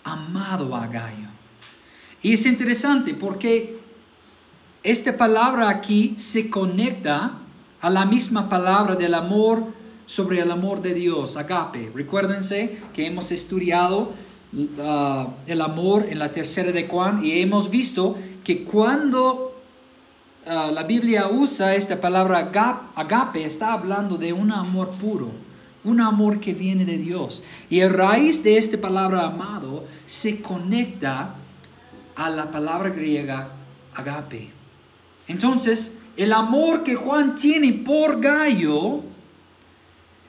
amado 0.05 0.75
a 0.75 0.87
Gallo. 0.87 1.29
Y 2.23 2.33
es 2.35 2.47
interesante 2.47 3.15
porque 3.15 3.79
esta 4.83 5.17
palabra 5.17 5.69
aquí 5.69 6.15
se 6.17 6.49
conecta 6.51 7.33
a 7.81 7.91
la 7.91 8.05
misma 8.05 8.49
palabra 8.49 8.95
del 8.95 9.15
amor 9.15 9.65
sobre 10.07 10.41
el 10.41 10.51
amor 10.51 10.83
de 10.83 10.95
Dios, 10.95 11.37
agape. 11.37 11.91
Recuérdense 11.95 12.79
que 12.93 13.07
hemos 13.07 13.31
estudiado 13.31 14.13
uh, 14.53 15.27
el 15.47 15.61
amor 15.61 16.07
en 16.11 16.19
la 16.19 16.33
tercera 16.33 16.73
de 16.73 16.89
Juan 16.89 17.25
y 17.25 17.41
hemos 17.41 17.71
visto 17.71 18.17
que 18.43 18.65
cuando 18.65 19.55
uh, 20.47 20.73
la 20.73 20.83
Biblia 20.83 21.29
usa 21.29 21.75
esta 21.75 22.01
palabra 22.01 22.51
agape, 22.97 23.45
está 23.45 23.73
hablando 23.73 24.17
de 24.17 24.33
un 24.33 24.51
amor 24.51 24.91
puro, 24.91 25.31
un 25.85 26.01
amor 26.01 26.41
que 26.41 26.53
viene 26.53 26.85
de 26.85 26.99
Dios. 26.99 27.43
Y 27.69 27.81
a 27.81 27.89
raíz 27.89 28.43
de 28.43 28.59
esta 28.59 28.81
palabra 28.81 29.27
amado 29.27 29.85
se 30.07 30.41
conecta 30.41 31.35
a 32.17 32.31
la 32.31 32.51
palabra 32.51 32.91
griega 32.91 33.53
agape. 33.95 34.51
Entonces, 35.27 35.99
el 36.17 36.33
amor 36.33 36.83
que 36.83 36.97
Juan 36.97 37.35
tiene 37.35 37.73
por 37.73 38.21
Gallo 38.21 39.03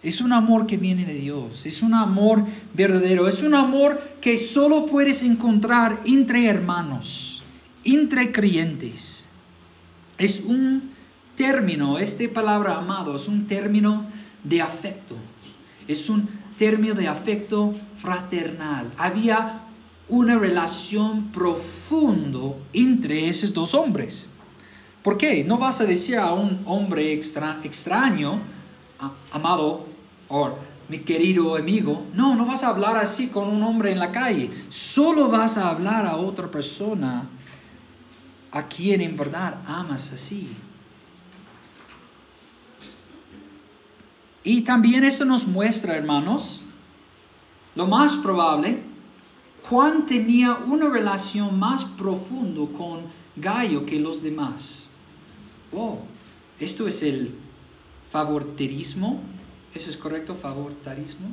es 0.03 0.21
un 0.21 0.33
amor 0.33 0.65
que 0.65 0.77
viene 0.77 1.05
de 1.05 1.13
Dios, 1.13 1.65
es 1.65 1.83
un 1.83 1.93
amor 1.93 2.43
verdadero, 2.73 3.27
es 3.27 3.43
un 3.43 3.53
amor 3.53 4.01
que 4.19 4.37
solo 4.37 4.85
puedes 4.85 5.21
encontrar 5.21 6.01
entre 6.05 6.47
hermanos, 6.47 7.43
entre 7.83 8.31
creyentes. 8.31 9.27
Es 10.17 10.41
un 10.41 10.91
término, 11.35 11.99
esta 11.99 12.23
palabra 12.33 12.77
amado 12.77 13.15
es 13.15 13.27
un 13.27 13.45
término 13.45 14.05
de 14.43 14.61
afecto, 14.61 15.15
es 15.87 16.09
un 16.09 16.27
término 16.57 16.93
de 16.93 17.07
afecto 17.07 17.73
fraternal. 17.97 18.91
Había 18.97 19.61
una 20.09 20.37
relación 20.37 21.31
profundo 21.31 22.59
entre 22.73 23.27
esos 23.29 23.53
dos 23.53 23.73
hombres. 23.73 24.27
¿Por 25.03 25.17
qué? 25.17 25.43
No 25.43 25.57
vas 25.57 25.81
a 25.81 25.85
decir 25.85 26.17
a 26.17 26.33
un 26.33 26.61
hombre 26.65 27.13
extraño, 27.13 28.39
amado, 29.31 29.87
o 30.27 30.55
mi 30.89 30.99
querido 30.99 31.55
amigo, 31.55 32.05
no, 32.13 32.35
no 32.35 32.45
vas 32.45 32.63
a 32.63 32.69
hablar 32.69 32.97
así 32.97 33.29
con 33.29 33.47
un 33.47 33.63
hombre 33.63 33.91
en 33.91 33.99
la 33.99 34.11
calle, 34.11 34.49
solo 34.69 35.29
vas 35.29 35.57
a 35.57 35.69
hablar 35.69 36.05
a 36.05 36.17
otra 36.17 36.51
persona 36.51 37.29
a 38.51 38.67
quien 38.67 38.99
en 39.01 39.15
verdad 39.15 39.61
amas 39.65 40.11
así. 40.11 40.49
Y 44.43 44.61
también 44.61 45.03
esto 45.03 45.25
nos 45.25 45.45
muestra, 45.45 45.95
hermanos, 45.95 46.63
lo 47.75 47.87
más 47.87 48.17
probable, 48.17 48.81
Juan 49.63 50.05
tenía 50.05 50.55
una 50.55 50.89
relación 50.89 51.59
más 51.59 51.85
profunda 51.85 52.61
con 52.75 53.01
Gallo 53.35 53.85
que 53.85 53.99
los 53.99 54.23
demás. 54.23 54.89
Oh, 55.71 55.99
esto 56.59 56.87
es 56.87 57.03
el 57.03 57.35
favoritismo. 58.11 59.21
¿Eso 59.73 59.89
es 59.89 59.97
correcto? 59.97 60.35
Favoritarismo. 60.35 61.27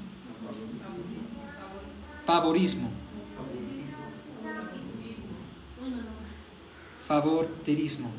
Favorismo. 2.25 2.91
Favoritismo. 7.07 8.11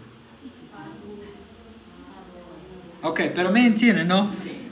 Ok, 3.02 3.22
pero 3.34 3.52
me 3.52 3.66
entienden, 3.66 4.07
¿no? 4.07 4.30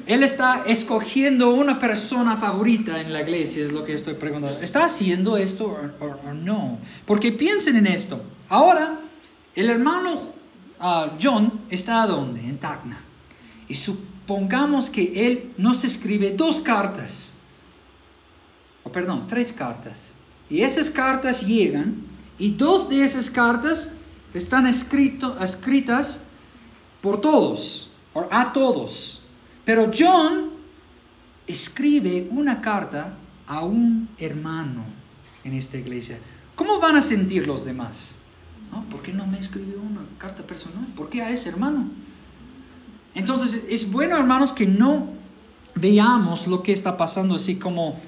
Él 0.07 0.23
está 0.23 0.63
escogiendo 0.65 1.49
una 1.49 1.77
persona 1.77 2.38
favorita 2.38 3.01
en 3.01 3.11
la 3.11 3.21
iglesia, 3.21 3.65
es 3.65 3.73
lo 3.73 3.84
que 3.84 3.93
estoy 3.93 4.13
preguntando. 4.13 4.59
¿Está 4.61 4.85
haciendo 4.85 5.35
esto 5.35 5.77
o 5.99 6.34
no? 6.34 6.79
Porque 7.05 7.34
piensen 7.34 7.75
en 7.75 7.88
esto. 7.88 8.21
Ahora, 8.47 8.99
el 9.53 9.69
hermano 9.69 10.21
John 11.21 11.61
está 11.69 12.07
donde? 12.07 12.39
En 12.39 12.57
Tacna. 12.57 12.99
Y 13.67 13.73
supongamos 13.73 14.89
que 14.89 15.27
él 15.27 15.53
nos 15.57 15.84
escribe 15.84 16.31
dos 16.31 16.61
cartas, 16.61 17.34
o 18.85 18.91
perdón, 18.91 19.27
tres 19.27 19.51
cartas. 19.51 20.13
Y 20.49 20.61
esas 20.61 20.89
cartas 20.89 21.45
llegan 21.45 22.03
y 22.39 22.51
dos 22.51 22.88
de 22.88 23.03
esas 23.03 23.29
cartas 23.29 23.91
están 24.34 24.67
escritas 24.67 26.21
por 27.01 27.19
todos, 27.19 27.91
o 28.13 28.25
a 28.31 28.53
todos. 28.53 29.16
Pero 29.68 29.91
John 29.94 30.52
escribe 31.45 32.30
una 32.31 32.61
carta 32.61 33.18
a 33.45 33.65
un 33.65 34.07
hermano 34.18 34.85
en 35.44 35.52
esta 35.52 35.77
iglesia. 35.77 36.19
¿Cómo 36.56 36.80
van 36.80 36.95
a 36.95 37.02
sentir 37.02 37.45
los 37.45 37.65
demás? 37.65 38.15
¿Por 38.89 39.02
qué 39.02 39.11
no 39.11 39.27
me 39.27 39.38
escribió 39.38 39.81
una 39.81 40.06
carta 40.18 40.44
personal? 40.44 40.88
¿Por 40.95 41.10
qué 41.10 41.22
a 41.22 41.31
ese 41.31 41.49
hermano? 41.49 41.89
Entonces 43.14 43.65
es 43.69 43.91
bueno, 43.91 44.15
hermanos, 44.15 44.53
que 44.53 44.65
no 44.65 45.10
veamos 45.76 46.48
lo 46.48 46.64
que 46.64 46.72
está 46.72 46.95
pasando 46.95 47.35
así 47.35 47.57
como, 47.57 47.99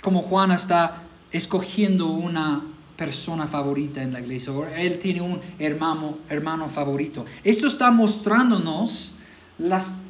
como 0.00 0.22
Juan 0.22 0.50
está 0.50 1.04
escogiendo 1.30 2.08
una 2.08 2.64
persona 2.96 3.46
favorita 3.46 4.02
en 4.02 4.12
la 4.12 4.18
iglesia, 4.18 4.52
él 4.76 4.98
tiene 4.98 5.20
un 5.20 5.38
hermano, 5.60 6.18
hermano 6.28 6.68
favorito. 6.68 7.24
Esto 7.44 7.68
está 7.68 7.92
mostrándonos 7.92 9.19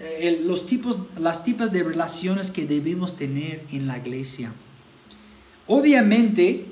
eh, 0.01 0.43
los 0.44 0.66
tipos, 0.66 1.01
las 1.16 1.43
tipos 1.44 1.72
de 1.72 1.82
relaciones 1.82 2.51
que 2.51 2.66
debemos 2.66 3.16
tener 3.16 3.64
en 3.72 3.86
la 3.86 3.98
iglesia. 3.98 4.52
Obviamente, 5.66 6.66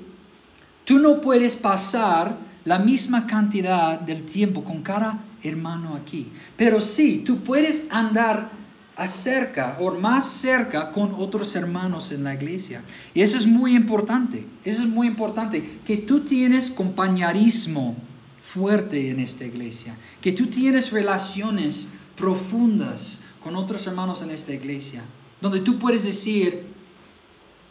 Tú 0.89 0.99
no 0.99 1.21
puedes 1.21 1.55
pasar 1.55 2.39
la 2.65 2.79
misma 2.79 3.27
cantidad 3.27 4.01
del 4.01 4.23
tiempo 4.23 4.65
con 4.65 4.83
cada 4.83 5.23
hermano 5.43 5.95
aquí. 5.95 6.33
Pero 6.57 6.81
sí, 6.81 7.23
tú 7.27 7.41
puedes 7.41 7.85
andar 7.91 8.49
acerca 8.97 9.77
o 9.81 9.93
más 9.93 10.25
cerca 10.27 10.91
con 10.91 11.13
otros 11.13 11.55
hermanos 11.57 12.11
en 12.11 12.25
la 12.25 12.33
iglesia. 12.33 12.83
Y 13.13 13.21
eso 13.21 13.37
es 13.37 13.47
muy 13.47 13.77
importante. 13.77 14.47
Eso 14.65 14.85
es 14.85 14.89
muy 14.89 15.09
importante. 15.09 15.63
Que 15.85 15.99
tú 15.99 16.21
tienes 16.21 16.71
compañerismo 16.71 17.95
fuerte 18.41 19.11
en 19.11 19.21
esta 19.21 19.45
iglesia. 19.45 19.95
Que 20.23 20.33
tú 20.33 20.47
tienes 20.47 20.91
relaciones 20.91 21.91
profundas 22.19 23.23
con 23.43 23.57
otros 23.57 23.87
hermanos 23.87 24.23
en 24.23 24.31
esta 24.31 24.53
iglesia. 24.53 25.03
Donde 25.41 25.61
tú 25.61 25.79
puedes 25.79 26.05
decir, 26.05 26.67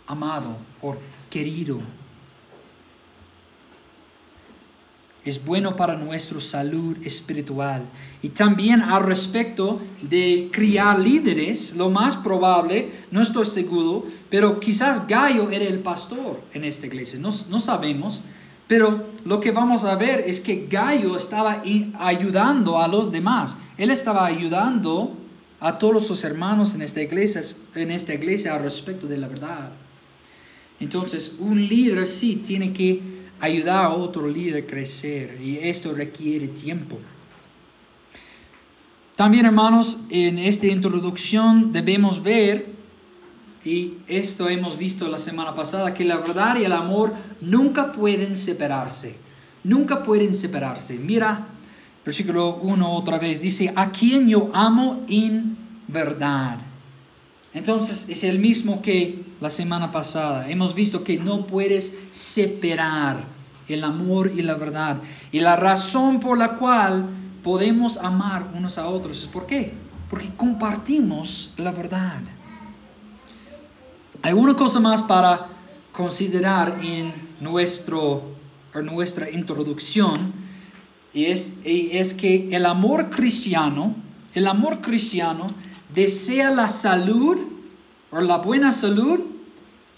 amado 0.07 0.57
o 0.81 0.95
querido, 1.29 1.79
es 5.27 5.43
bueno 5.43 5.75
para 5.75 5.95
nuestra 5.95 6.39
salud 6.39 6.97
espiritual. 7.03 7.85
Y 8.21 8.29
también 8.29 8.81
al 8.81 9.03
respecto 9.03 9.79
de 10.01 10.49
criar 10.53 10.99
líderes, 10.99 11.75
lo 11.75 11.89
más 11.89 12.15
probable, 12.15 12.91
no 13.11 13.21
estoy 13.21 13.45
seguro, 13.45 14.05
pero 14.29 14.59
quizás 14.59 15.05
Gallo 15.05 15.49
era 15.51 15.65
el 15.65 15.79
pastor 15.79 16.41
en 16.53 16.63
esta 16.63 16.85
iglesia, 16.85 17.19
no, 17.19 17.31
no 17.49 17.59
sabemos, 17.59 18.23
pero 18.67 19.07
lo 19.25 19.39
que 19.39 19.51
vamos 19.51 19.83
a 19.83 19.95
ver 19.95 20.23
es 20.27 20.41
que 20.41 20.67
Gallo 20.69 21.15
estaba 21.15 21.63
ayudando 21.99 22.79
a 22.79 22.87
los 22.87 23.11
demás, 23.11 23.57
él 23.77 23.91
estaba 23.91 24.25
ayudando 24.25 25.15
a 25.59 25.77
todos 25.77 26.05
sus 26.05 26.23
hermanos 26.23 26.75
en 26.75 26.81
esta 26.81 27.01
iglesia, 27.01 27.41
en 27.75 27.91
esta 27.91 28.13
iglesia 28.13 28.55
al 28.55 28.63
respecto 28.63 29.07
de 29.07 29.17
la 29.17 29.27
verdad. 29.27 29.71
Entonces, 30.79 31.35
un 31.39 31.67
líder 31.67 32.05
sí 32.05 32.35
tiene 32.37 32.71
que 32.71 33.01
ayudar 33.39 33.85
a 33.85 33.89
otro 33.89 34.27
líder 34.27 34.63
a 34.63 34.67
crecer 34.67 35.39
y 35.41 35.57
esto 35.57 35.93
requiere 35.93 36.49
tiempo. 36.49 36.97
También 39.15 39.47
hermanos, 39.47 39.97
en 40.11 40.37
esta 40.37 40.67
introducción 40.67 41.71
debemos 41.71 42.21
ver, 42.21 42.76
y 43.67 43.97
esto 44.07 44.47
hemos 44.47 44.77
visto 44.77 45.09
la 45.09 45.17
semana 45.17 45.53
pasada, 45.53 45.93
que 45.93 46.05
la 46.05 46.15
verdad 46.15 46.55
y 46.55 46.63
el 46.63 46.71
amor 46.71 47.13
nunca 47.41 47.91
pueden 47.91 48.37
separarse. 48.37 49.17
Nunca 49.65 50.03
pueden 50.03 50.33
separarse. 50.33 50.97
Mira, 50.97 51.47
versículo 52.05 52.55
1 52.61 52.89
otra 52.89 53.17
vez, 53.17 53.41
dice, 53.41 53.73
a 53.75 53.91
quien 53.91 54.29
yo 54.29 54.49
amo 54.53 55.03
en 55.09 55.57
verdad. 55.89 56.59
Entonces 57.53 58.07
es 58.07 58.23
el 58.23 58.39
mismo 58.39 58.81
que 58.81 59.25
la 59.41 59.49
semana 59.49 59.91
pasada. 59.91 60.49
Hemos 60.49 60.73
visto 60.73 61.03
que 61.03 61.17
no 61.17 61.45
puedes 61.45 61.93
separar 62.11 63.25
el 63.67 63.83
amor 63.83 64.31
y 64.33 64.43
la 64.43 64.53
verdad. 64.53 65.01
Y 65.33 65.41
la 65.41 65.57
razón 65.57 66.21
por 66.21 66.37
la 66.37 66.55
cual 66.55 67.09
podemos 67.43 67.97
amar 67.97 68.49
unos 68.55 68.77
a 68.77 68.87
otros 68.87 69.23
es 69.23 69.27
por 69.27 69.45
qué? 69.45 69.73
Porque 70.09 70.29
compartimos 70.37 71.53
la 71.57 71.73
verdad. 71.73 72.21
Hay 74.21 74.33
una 74.33 74.55
cosa 74.55 74.79
más 74.79 75.01
para 75.01 75.49
considerar 75.91 76.79
en, 76.83 77.13
nuestro, 77.39 78.23
nuestra 78.83 79.29
introducción 79.29 80.33
y 81.13 81.25
es, 81.25 81.53
y 81.63 81.97
es 81.97 82.13
que 82.13 82.49
el 82.51 82.65
amor 82.65 83.09
cristiano, 83.09 83.95
el 84.33 84.47
amor 84.47 84.81
cristiano 84.81 85.47
desea 85.93 86.49
la 86.51 86.67
salud 86.67 87.37
o 88.11 88.19
la 88.21 88.37
buena 88.37 88.71
salud 88.71 89.19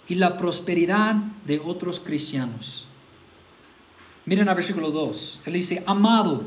y 0.07 0.15
la 0.15 0.37
prosperidad 0.37 1.15
de 1.45 1.59
otros 1.59 1.99
cristianos. 1.99 2.85
Miren 4.25 4.49
al 4.49 4.55
versículo 4.55 4.91
2. 4.91 5.41
Él 5.45 5.53
dice, 5.53 5.83
amado, 5.85 6.43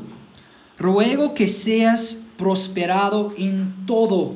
ruego 0.77 1.33
que 1.33 1.47
seas 1.47 2.23
prosperado 2.37 3.33
en 3.37 3.85
todo, 3.85 4.35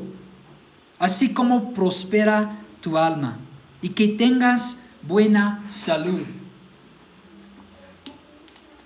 así 1.00 1.34
como 1.34 1.74
prospera 1.74 2.60
tu 2.88 2.98
alma, 2.98 3.38
y 3.82 3.90
que 3.90 4.08
tengas 4.08 4.84
buena 5.02 5.66
salud. 5.68 6.22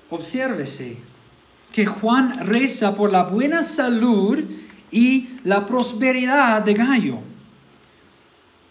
Obsérvese 0.09 0.97
que 1.71 1.85
Juan 1.85 2.47
reza 2.47 2.95
por 2.95 3.11
la 3.11 3.23
buena 3.23 3.63
salud 3.63 4.39
y 4.91 5.29
la 5.43 5.67
prosperidad 5.67 6.63
de 6.63 6.73
Gallo. 6.73 7.19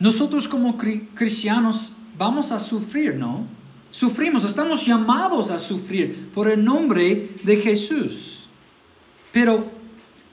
Nosotros 0.00 0.48
como 0.48 0.76
cristianos 0.76 1.96
vamos 2.18 2.50
a 2.50 2.58
sufrir, 2.58 3.14
¿no? 3.14 3.46
Sufrimos, 3.92 4.44
estamos 4.44 4.84
llamados 4.84 5.50
a 5.52 5.58
sufrir 5.58 6.30
por 6.34 6.48
el 6.48 6.64
nombre 6.64 7.36
de 7.44 7.56
Jesús. 7.56 8.48
Pero 9.32 9.70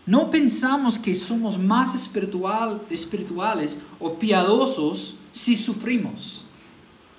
no 0.07 0.31
pensamos 0.31 0.97
que 0.97 1.13
somos 1.13 1.59
más 1.59 1.93
espiritual, 1.93 2.81
espirituales 2.89 3.77
o 3.99 4.17
piadosos 4.17 5.17
si 5.31 5.55
sufrimos. 5.57 6.45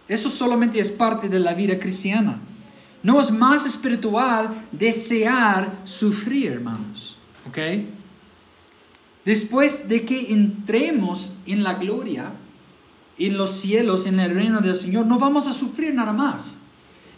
Eso 0.09 0.31
solamente 0.31 0.81
es 0.81 0.90
parte 0.90 1.28
de 1.28 1.39
la 1.39 1.52
vida 1.52 1.78
cristiana. 1.78 2.40
No 3.02 3.20
es 3.20 3.31
más 3.31 3.66
espiritual 3.66 4.66
desear 4.73 5.82
sufrir, 5.85 6.52
hermanos. 6.52 7.15
¿Ok? 7.47 7.59
Después 9.23 9.86
de 9.86 10.06
que 10.06 10.32
entremos 10.32 11.35
en 11.44 11.62
la 11.62 11.74
gloria, 11.74 12.32
en 13.19 13.36
los 13.36 13.51
cielos, 13.51 14.06
en 14.06 14.19
el 14.19 14.35
reino 14.35 14.62
del 14.62 14.74
Señor, 14.74 15.05
no 15.05 15.19
vamos 15.19 15.47
a 15.47 15.52
sufrir 15.52 15.93
nada 15.93 16.15
más. 16.15 16.59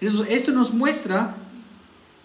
esto 0.01 0.51
nos 0.51 0.75
muestra 0.75 1.37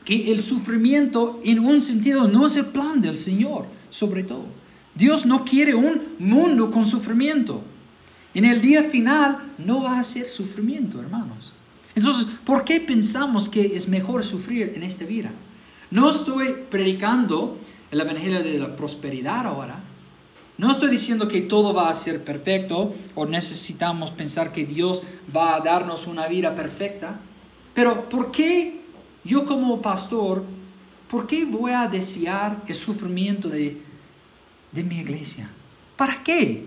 que 0.05 0.31
el 0.31 0.41
sufrimiento 0.41 1.41
en 1.43 1.59
un 1.59 1.81
sentido 1.81 2.27
no 2.27 2.45
es 2.45 2.55
el 2.55 2.67
plan 2.67 3.01
del 3.01 3.17
Señor, 3.17 3.65
sobre 3.89 4.23
todo. 4.23 4.45
Dios 4.93 5.25
no 5.25 5.43
quiere 5.43 5.73
un 5.73 6.15
mundo 6.19 6.69
con 6.71 6.85
sufrimiento. 6.85 7.61
En 8.33 8.45
el 8.45 8.61
día 8.61 8.83
final 8.83 9.53
no 9.57 9.81
va 9.81 9.99
a 9.99 10.03
ser 10.03 10.27
sufrimiento, 10.27 11.01
hermanos. 11.01 11.53
Entonces, 11.95 12.27
¿por 12.45 12.63
qué 12.63 12.79
pensamos 12.79 13.49
que 13.49 13.75
es 13.75 13.87
mejor 13.87 14.23
sufrir 14.23 14.73
en 14.75 14.83
esta 14.83 15.05
vida? 15.05 15.31
No 15.89 16.09
estoy 16.09 16.55
predicando 16.69 17.57
el 17.91 18.01
Evangelio 18.01 18.43
de 18.43 18.59
la 18.59 18.75
prosperidad 18.75 19.47
ahora. 19.47 19.81
No 20.57 20.71
estoy 20.71 20.89
diciendo 20.89 21.27
que 21.27 21.41
todo 21.41 21.73
va 21.73 21.89
a 21.89 21.93
ser 21.93 22.23
perfecto 22.23 22.93
o 23.15 23.25
necesitamos 23.25 24.11
pensar 24.11 24.51
que 24.51 24.65
Dios 24.65 25.03
va 25.35 25.55
a 25.55 25.59
darnos 25.61 26.07
una 26.07 26.27
vida 26.27 26.55
perfecta, 26.55 27.19
pero 27.73 28.07
¿por 28.09 28.31
qué 28.31 28.74
yo 29.25 29.45
como 29.45 29.81
pastor, 29.81 30.43
por 31.09 31.27
qué 31.27 31.45
voy 31.45 31.71
a 31.71 31.87
desear 31.87 32.63
el 32.67 32.75
sufrimiento 32.75 33.49
de, 33.49 33.81
de 34.71 34.83
mi 34.83 34.99
iglesia? 34.99 35.49
¿Para 35.97 36.23
qué? 36.23 36.65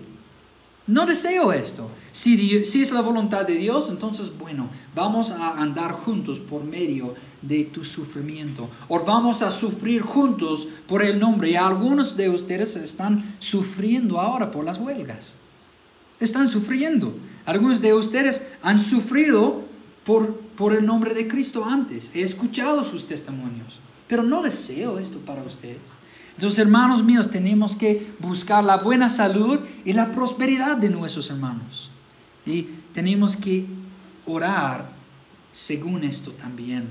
No 0.89 1.05
deseo 1.05 1.53
esto. 1.53 1.87
Si, 2.11 2.65
si, 2.65 2.81
es 2.81 2.91
la 2.91 3.01
voluntad 3.01 3.45
de 3.45 3.53
Dios, 3.53 3.89
entonces, 3.89 4.35
bueno, 4.35 4.69
vamos 4.95 5.29
a 5.29 5.51
andar 5.51 5.91
juntos 5.91 6.39
por 6.39 6.63
medio 6.63 7.13
de 7.43 7.65
tu 7.65 7.85
sufrimiento. 7.85 8.67
O 8.87 8.99
vamos 9.05 9.43
a 9.43 9.51
sufrir 9.51 10.01
juntos 10.01 10.67
por 10.87 11.03
el 11.03 11.19
nombre. 11.19 11.51
Y 11.51 11.55
algunos 11.55 12.17
de 12.17 12.29
ustedes 12.29 12.75
están 12.75 13.35
sufriendo 13.37 14.19
ahora 14.19 14.49
por 14.49 14.65
las 14.65 14.79
huelgas. 14.79 15.35
Están 16.19 16.49
sufriendo. 16.49 17.13
Algunos 17.45 17.81
de 17.81 17.93
ustedes 17.93 18.47
han 18.63 18.79
sufrido 18.79 19.61
por, 20.03 20.41
por 20.59 20.75
el 20.75 20.85
nombre 20.85 21.13
de 21.13 21.25
Cristo 21.25 21.63
antes. 21.63 22.11
He 22.13 22.21
escuchado 22.21 22.83
sus 22.83 23.07
testimonios. 23.07 23.79
Pero 24.09 24.23
no 24.23 24.43
deseo 24.43 24.99
esto 24.99 25.17
para 25.19 25.41
ustedes. 25.41 25.79
Entonces, 26.35 26.59
hermanos 26.59 27.01
míos, 27.01 27.31
tenemos 27.31 27.77
que 27.77 28.11
buscar 28.19 28.65
la 28.65 28.75
buena 28.75 29.09
salud 29.09 29.59
y 29.85 29.93
la 29.93 30.11
prosperidad 30.11 30.75
de 30.75 30.89
nuestros 30.89 31.29
hermanos. 31.29 31.89
Y 32.45 32.63
tenemos 32.93 33.37
que 33.37 33.67
orar 34.25 34.89
según 35.53 36.03
esto 36.03 36.33
también. 36.33 36.89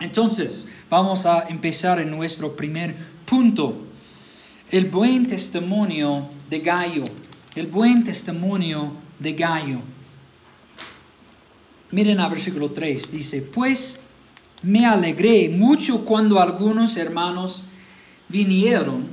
Entonces, 0.00 0.66
vamos 0.88 1.26
a 1.26 1.42
empezar 1.50 2.00
en 2.00 2.10
nuestro 2.10 2.56
primer 2.56 2.96
punto. 3.26 3.76
El 4.70 4.86
buen 4.86 5.26
testimonio 5.26 6.30
de 6.48 6.60
Gallo. 6.60 7.04
El 7.54 7.66
buen 7.66 8.04
testimonio 8.04 8.94
de 9.18 9.34
Gallo. 9.34 9.80
Miren 11.92 12.20
al 12.20 12.30
versículo 12.30 12.70
3. 12.70 13.12
Dice, 13.12 13.42
pues 13.42 14.00
me 14.62 14.86
alegré 14.86 15.48
mucho 15.50 16.04
cuando 16.04 16.40
algunos 16.40 16.96
hermanos 16.96 17.64
vinieron 18.28 19.06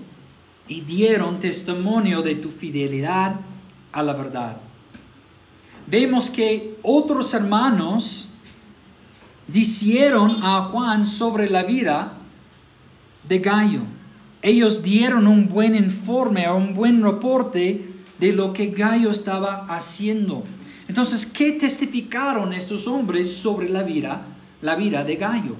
y 0.68 0.82
dieron 0.82 1.40
testimonio 1.40 2.22
de 2.22 2.36
tu 2.36 2.50
fidelidad 2.50 3.36
a 3.92 4.04
la 4.04 4.14
verdad. 4.14 4.58
Vemos 5.88 6.30
que 6.30 6.78
otros 6.84 7.34
hermanos 7.34 8.30
dijeron 9.48 10.38
a 10.42 10.70
Juan 10.72 11.06
sobre 11.06 11.50
la 11.50 11.64
vida 11.64 12.14
de 13.28 13.40
Gallo. 13.40 13.82
Ellos 14.42 14.84
dieron 14.84 15.28
un 15.28 15.50
buen 15.50 15.76
informe 15.76 16.48
o 16.48 16.56
un 16.56 16.74
buen 16.74 17.04
reporte 17.04 17.90
de 18.20 18.32
lo 18.32 18.54
que 18.54 18.68
Gallo 18.68 19.10
estaba 19.10 19.66
haciendo. 19.68 20.46
Entonces, 20.90 21.26
¿qué 21.26 21.54
testificaron 21.54 22.52
estos 22.52 22.86
hombres 22.88 23.34
sobre 23.38 23.70
la 23.70 23.84
vida 23.84 24.26
la 24.62 24.76
vida 24.76 25.04
de 25.04 25.16
Gallo. 25.16 25.56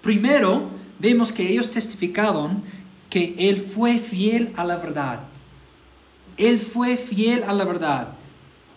Primero, 0.00 0.70
vemos 0.98 1.32
que 1.32 1.48
ellos 1.48 1.70
testificaron 1.70 2.62
que 3.10 3.34
él 3.38 3.56
fue 3.56 3.98
fiel 3.98 4.52
a 4.56 4.64
la 4.64 4.76
verdad. 4.76 5.20
Él 6.36 6.58
fue 6.58 6.96
fiel 6.96 7.44
a 7.44 7.52
la 7.52 7.64
verdad. 7.64 8.08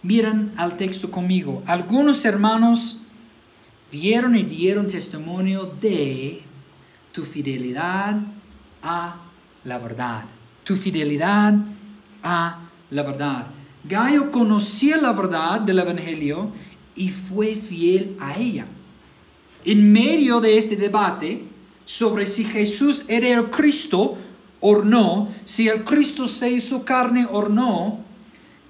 Miren 0.04 0.52
al 0.58 0.78
texto 0.78 1.10
conmigo. 1.10 1.64
Algunos 1.66 2.26
hermanos 2.26 3.00
vieron 3.92 4.36
y 4.36 4.44
dieron 4.44 4.88
testimonio 4.88 5.66
de 5.66 6.42
tu 7.12 7.24
fidelidad 7.24 8.18
a 8.84 9.16
la 9.64 9.78
verdad. 9.78 10.26
Tu 10.64 10.76
fidelidad 10.76 11.56
a 12.22 12.60
la 12.90 13.04
verdad. 13.04 13.46
Gallo 13.88 14.32
conocía 14.32 14.98
la 14.98 15.12
verdad 15.14 15.62
del 15.62 15.80
Evangelio 15.80 16.50
y 16.96 17.10
fue 17.10 17.56
fiel 17.56 18.18
a 18.20 18.38
ella. 18.38 18.66
En 19.64 19.92
medio 19.92 20.40
de 20.40 20.58
este 20.58 20.76
debate 20.76 21.44
sobre 21.86 22.26
si 22.26 22.44
Jesús 22.44 23.06
era 23.08 23.30
el 23.30 23.50
Cristo 23.50 24.18
o 24.60 24.82
no, 24.82 25.30
si 25.44 25.68
el 25.68 25.84
Cristo 25.84 26.28
se 26.28 26.50
hizo 26.50 26.84
carne 26.84 27.28
o 27.32 27.48
no, 27.48 28.00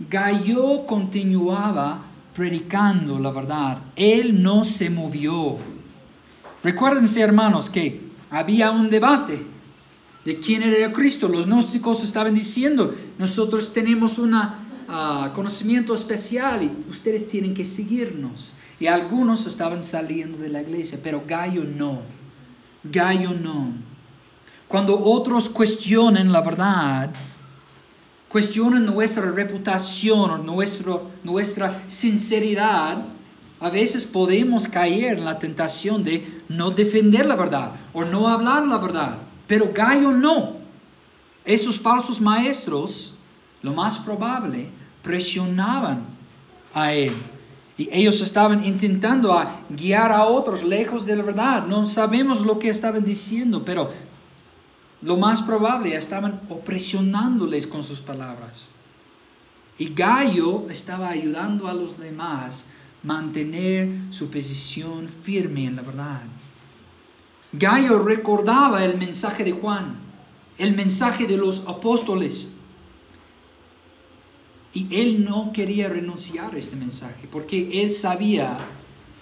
Gallo 0.09 0.85
continuaba 0.85 2.01
predicando 2.35 3.17
la 3.17 3.31
verdad. 3.31 3.77
Él 3.95 4.43
no 4.43 4.65
se 4.65 4.89
movió. 4.89 5.57
Recuérdense, 6.63 7.21
hermanos, 7.21 7.69
que 7.69 8.01
había 8.29 8.71
un 8.71 8.89
debate 8.89 9.41
de 10.25 10.39
quién 10.39 10.63
era 10.63 10.87
el 10.87 10.91
Cristo. 10.91 11.29
Los 11.29 11.45
gnósticos 11.45 12.03
estaban 12.03 12.33
diciendo, 12.33 12.93
nosotros 13.17 13.71
tenemos 13.71 14.17
un 14.17 14.33
conocimiento 15.33 15.93
especial 15.93 16.63
y 16.63 16.89
ustedes 16.89 17.27
tienen 17.27 17.53
que 17.53 17.65
seguirnos. 17.65 18.55
Y 18.79 18.87
algunos 18.87 19.45
estaban 19.45 19.81
saliendo 19.81 20.37
de 20.37 20.49
la 20.49 20.61
iglesia, 20.61 20.99
pero 21.01 21.23
Gallo 21.25 21.63
no. 21.63 22.01
Gallo 22.83 23.31
no. 23.31 23.73
Cuando 24.67 24.99
otros 24.99 25.49
cuestionen 25.49 26.31
la 26.31 26.41
verdad, 26.41 27.11
cuestionan 28.27 28.85
nuestra 28.85 29.31
reputación 29.31 30.31
o 30.31 30.37
nuestro, 30.37 31.09
nuestra 31.23 31.83
sinceridad, 31.87 33.05
a 33.59 33.69
veces 33.69 34.03
podemos 34.05 34.67
caer 34.67 35.17
en 35.17 35.25
la 35.25 35.39
tentación 35.39 36.03
de 36.03 36.41
no 36.49 36.71
defender 36.71 37.25
la 37.25 37.35
verdad 37.35 37.71
o 37.93 38.03
no 38.03 38.27
hablar 38.27 38.67
la 38.67 38.77
verdad. 38.77 39.17
Pero 39.47 39.71
Gallo 39.73 40.11
no. 40.11 40.57
Esos 41.45 41.79
falsos 41.79 42.19
maestros, 42.19 43.15
lo 43.61 43.73
más 43.73 43.99
probable, 43.99 44.69
presionaban 45.05 46.03
a 46.73 46.91
él. 46.91 47.13
Y 47.77 47.89
ellos 47.91 48.21
estaban 48.21 48.65
intentando 48.65 49.37
guiar 49.69 50.11
a 50.11 50.25
otros 50.25 50.63
lejos 50.63 51.05
de 51.05 51.15
la 51.15 51.23
verdad. 51.23 51.67
No 51.67 51.85
sabemos 51.85 52.41
lo 52.41 52.57
que 52.57 52.69
estaban 52.69 53.03
diciendo, 53.03 53.63
pero 53.63 53.91
lo 55.01 55.17
más 55.17 55.41
probable 55.41 55.95
estaban 55.95 56.41
opresionándoles 56.49 57.67
con 57.67 57.83
sus 57.83 57.99
palabras. 57.99 58.71
Y 59.77 59.93
Gallo 59.93 60.69
estaba 60.69 61.09
ayudando 61.09 61.67
a 61.67 61.73
los 61.73 61.99
demás 61.99 62.65
a 63.03 63.07
mantener 63.07 63.89
su 64.09 64.29
posición 64.29 65.07
firme 65.07 65.65
en 65.65 65.75
la 65.75 65.83
verdad. 65.83 66.23
Gallo 67.51 67.99
recordaba 67.99 68.83
el 68.83 68.97
mensaje 68.97 69.43
de 69.43 69.51
Juan, 69.51 69.97
el 70.57 70.75
mensaje 70.75 71.27
de 71.27 71.37
los 71.37 71.67
apóstoles. 71.67 72.49
Y 74.75 74.87
él 74.91 75.23
no 75.23 75.53
quería 75.53 75.87
renunciar 75.87 76.53
a 76.53 76.57
este 76.57 76.75
mensaje 76.75 77.27
porque 77.31 77.81
él 77.81 77.89
sabía 77.89 78.57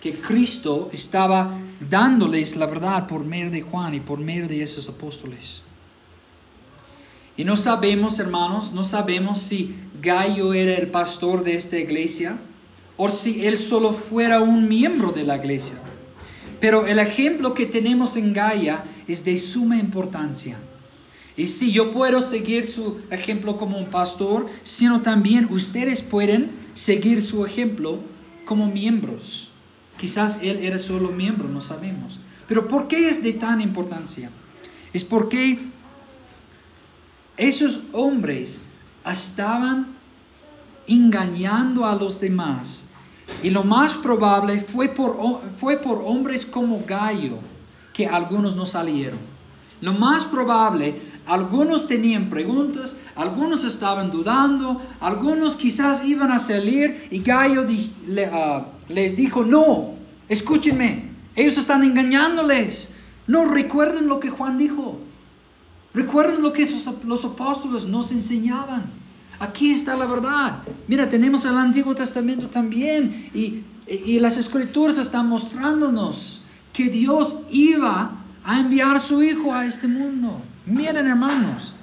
que 0.01 0.19
Cristo 0.19 0.89
estaba 0.91 1.57
dándoles 1.89 2.55
la 2.55 2.65
verdad 2.65 3.07
por 3.07 3.23
medio 3.23 3.51
de 3.51 3.61
Juan 3.61 3.93
y 3.93 3.99
por 3.99 4.19
medio 4.19 4.47
de 4.47 4.63
esos 4.63 4.89
apóstoles. 4.89 5.61
Y 7.37 7.45
no 7.45 7.55
sabemos, 7.55 8.19
hermanos, 8.19 8.73
no 8.73 8.83
sabemos 8.83 9.37
si 9.37 9.75
Gallo 10.01 10.53
era 10.55 10.73
el 10.73 10.87
pastor 10.87 11.43
de 11.43 11.55
esta 11.55 11.77
iglesia 11.77 12.37
o 12.97 13.07
si 13.09 13.45
él 13.45 13.57
solo 13.57 13.93
fuera 13.93 14.41
un 14.41 14.67
miembro 14.67 15.11
de 15.11 15.23
la 15.23 15.37
iglesia. 15.37 15.75
Pero 16.59 16.87
el 16.87 16.97
ejemplo 16.97 17.53
que 17.53 17.67
tenemos 17.67 18.17
en 18.17 18.33
Gaia 18.33 18.83
es 19.07 19.23
de 19.23 19.37
suma 19.37 19.77
importancia. 19.77 20.57
Y 21.35 21.47
si 21.47 21.71
yo 21.71 21.91
puedo 21.91 22.21
seguir 22.21 22.65
su 22.65 22.99
ejemplo 23.09 23.57
como 23.57 23.77
un 23.77 23.87
pastor, 23.87 24.47
sino 24.61 25.01
también 25.01 25.47
ustedes 25.49 26.01
pueden 26.01 26.51
seguir 26.73 27.23
su 27.23 27.45
ejemplo 27.45 27.99
como 28.45 28.67
miembros. 28.67 29.49
Quizás 29.97 30.39
él 30.41 30.59
era 30.61 30.77
solo 30.77 31.09
miembro, 31.09 31.47
no 31.47 31.61
sabemos. 31.61 32.19
Pero 32.47 32.67
¿por 32.67 32.87
qué 32.87 33.09
es 33.09 33.23
de 33.23 33.33
tan 33.33 33.61
importancia? 33.61 34.29
Es 34.91 35.03
porque 35.03 35.59
esos 37.37 37.79
hombres 37.93 38.61
estaban 39.09 39.87
engañando 40.87 41.85
a 41.85 41.95
los 41.95 42.19
demás. 42.19 42.87
Y 43.41 43.49
lo 43.49 43.63
más 43.63 43.95
probable 43.95 44.59
fue 44.59 44.89
por, 44.89 45.17
hombres 46.05 46.45
como 46.45 46.83
Gallo 46.85 47.39
que 47.93 48.05
algunos 48.05 48.55
no 48.55 48.65
salieron. 48.65 49.19
Lo 49.81 49.93
más 49.93 50.23
probable, 50.23 51.01
algunos 51.25 51.87
tenían 51.87 52.29
preguntas, 52.29 52.97
algunos 53.15 53.63
estaban 53.63 54.11
dudando, 54.11 54.81
algunos 54.99 55.55
quizás 55.55 56.03
iban 56.05 56.31
a 56.31 56.39
salir 56.39 57.07
y 57.11 57.19
Gallo 57.19 57.65
ah, 58.31 58.65
les 58.89 59.15
dijo, 59.15 59.43
no, 59.43 59.93
escúchenme, 60.27 61.11
ellos 61.35 61.57
están 61.57 61.83
engañándoles. 61.83 62.93
No 63.25 63.45
recuerden 63.45 64.07
lo 64.07 64.19
que 64.19 64.29
Juan 64.29 64.57
dijo. 64.57 64.99
Recuerden 65.93 66.41
lo 66.41 66.51
que 66.51 66.67
los 67.05 67.23
apóstoles 67.23 67.85
nos 67.85 68.11
enseñaban. 68.11 68.91
Aquí 69.39 69.71
está 69.71 69.95
la 69.95 70.05
verdad. 70.05 70.63
Mira, 70.87 71.09
tenemos 71.09 71.45
el 71.45 71.57
Antiguo 71.57 71.95
Testamento 71.95 72.47
también 72.47 73.29
y, 73.33 73.63
y 73.87 74.19
las 74.19 74.37
escrituras 74.37 74.97
están 74.97 75.29
mostrándonos 75.29 76.41
que 76.73 76.89
Dios 76.89 77.39
iba 77.51 78.11
a 78.43 78.59
enviar 78.59 78.99
su 78.99 79.23
Hijo 79.23 79.53
a 79.53 79.65
este 79.65 79.87
mundo. 79.87 80.41
Miren, 80.65 81.07
hermanos. 81.07 81.75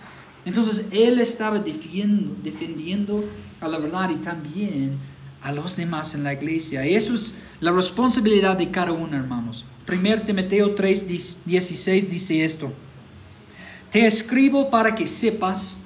Entonces, 0.44 0.86
Él 0.90 1.20
estaba 1.20 1.58
defendiendo, 1.58 3.24
a 3.60 3.68
la 3.68 3.78
verdad 3.78 4.10
y 4.10 4.16
también 4.16 4.98
a 5.42 5.52
los 5.52 5.76
demás 5.76 6.14
en 6.14 6.24
la 6.24 6.32
iglesia. 6.32 6.86
Y 6.86 6.94
eso 6.94 7.14
es 7.14 7.34
la 7.60 7.72
responsabilidad 7.72 8.56
de 8.56 8.70
cada 8.70 8.92
uno, 8.92 9.16
hermanos. 9.16 9.64
1 9.86 10.22
Timoteo 10.22 10.74
3, 10.74 11.44
16 11.44 12.10
dice 12.10 12.44
esto. 12.44 12.72
Te 13.90 14.06
escribo 14.06 14.70
para 14.70 14.94
que 14.94 15.06
sepas 15.06 15.78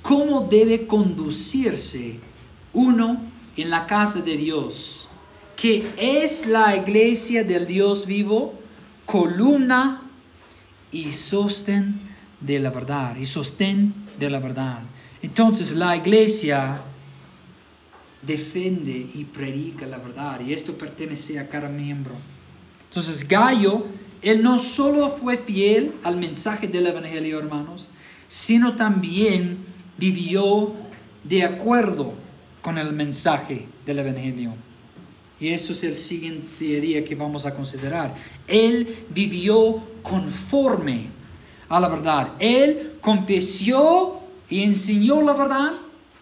cómo 0.00 0.48
debe 0.50 0.86
conducirse 0.86 2.18
uno 2.72 3.20
en 3.56 3.70
la 3.70 3.86
casa 3.86 4.20
de 4.20 4.36
Dios, 4.36 5.08
que 5.54 5.92
es 5.96 6.46
la 6.46 6.74
iglesia 6.74 7.44
del 7.44 7.66
Dios 7.66 8.06
vivo, 8.06 8.58
columna 9.04 10.02
y 10.90 11.12
sostén 11.12 12.01
de 12.44 12.58
la 12.58 12.70
verdad, 12.70 13.16
y 13.16 13.24
sostén 13.24 13.94
de 14.18 14.30
la 14.30 14.38
verdad. 14.38 14.82
Entonces 15.22 15.72
la 15.72 15.96
iglesia 15.96 16.80
defiende 18.22 19.08
y 19.14 19.24
predica 19.24 19.86
la 19.86 19.98
verdad, 19.98 20.40
y 20.40 20.52
esto 20.52 20.76
pertenece 20.76 21.38
a 21.38 21.48
cada 21.48 21.68
miembro. 21.68 22.14
Entonces 22.88 23.26
Gallo 23.26 23.86
él 24.22 24.42
no 24.42 24.58
solo 24.58 25.10
fue 25.10 25.36
fiel 25.36 25.92
al 26.04 26.16
mensaje 26.16 26.68
del 26.68 26.86
Evangelio, 26.86 27.40
hermanos, 27.40 27.88
sino 28.28 28.76
también 28.76 29.58
vivió 29.98 30.72
de 31.24 31.42
acuerdo 31.42 32.14
con 32.62 32.78
el 32.78 32.92
mensaje 32.92 33.66
del 33.84 33.98
Evangelio. 33.98 34.54
Y 35.40 35.48
eso 35.48 35.72
es 35.72 35.82
el 35.82 35.94
siguiente 35.94 36.80
día 36.80 37.04
que 37.04 37.16
vamos 37.16 37.46
a 37.46 37.54
considerar. 37.54 38.14
Él 38.46 38.96
vivió 39.10 39.82
conforme 40.04 41.08
a 41.72 41.80
la 41.80 41.88
verdad. 41.88 42.34
Él 42.38 42.98
confesó 43.00 44.20
y 44.48 44.62
enseñó 44.62 45.22
la 45.22 45.32
verdad, 45.32 45.72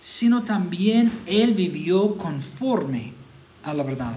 sino 0.01 0.45
también 0.45 1.11
él 1.27 1.55
vivió 1.55 2.17
conforme 2.17 3.13
a 3.65 3.75
la 3.75 3.83
verdad. 3.83 4.17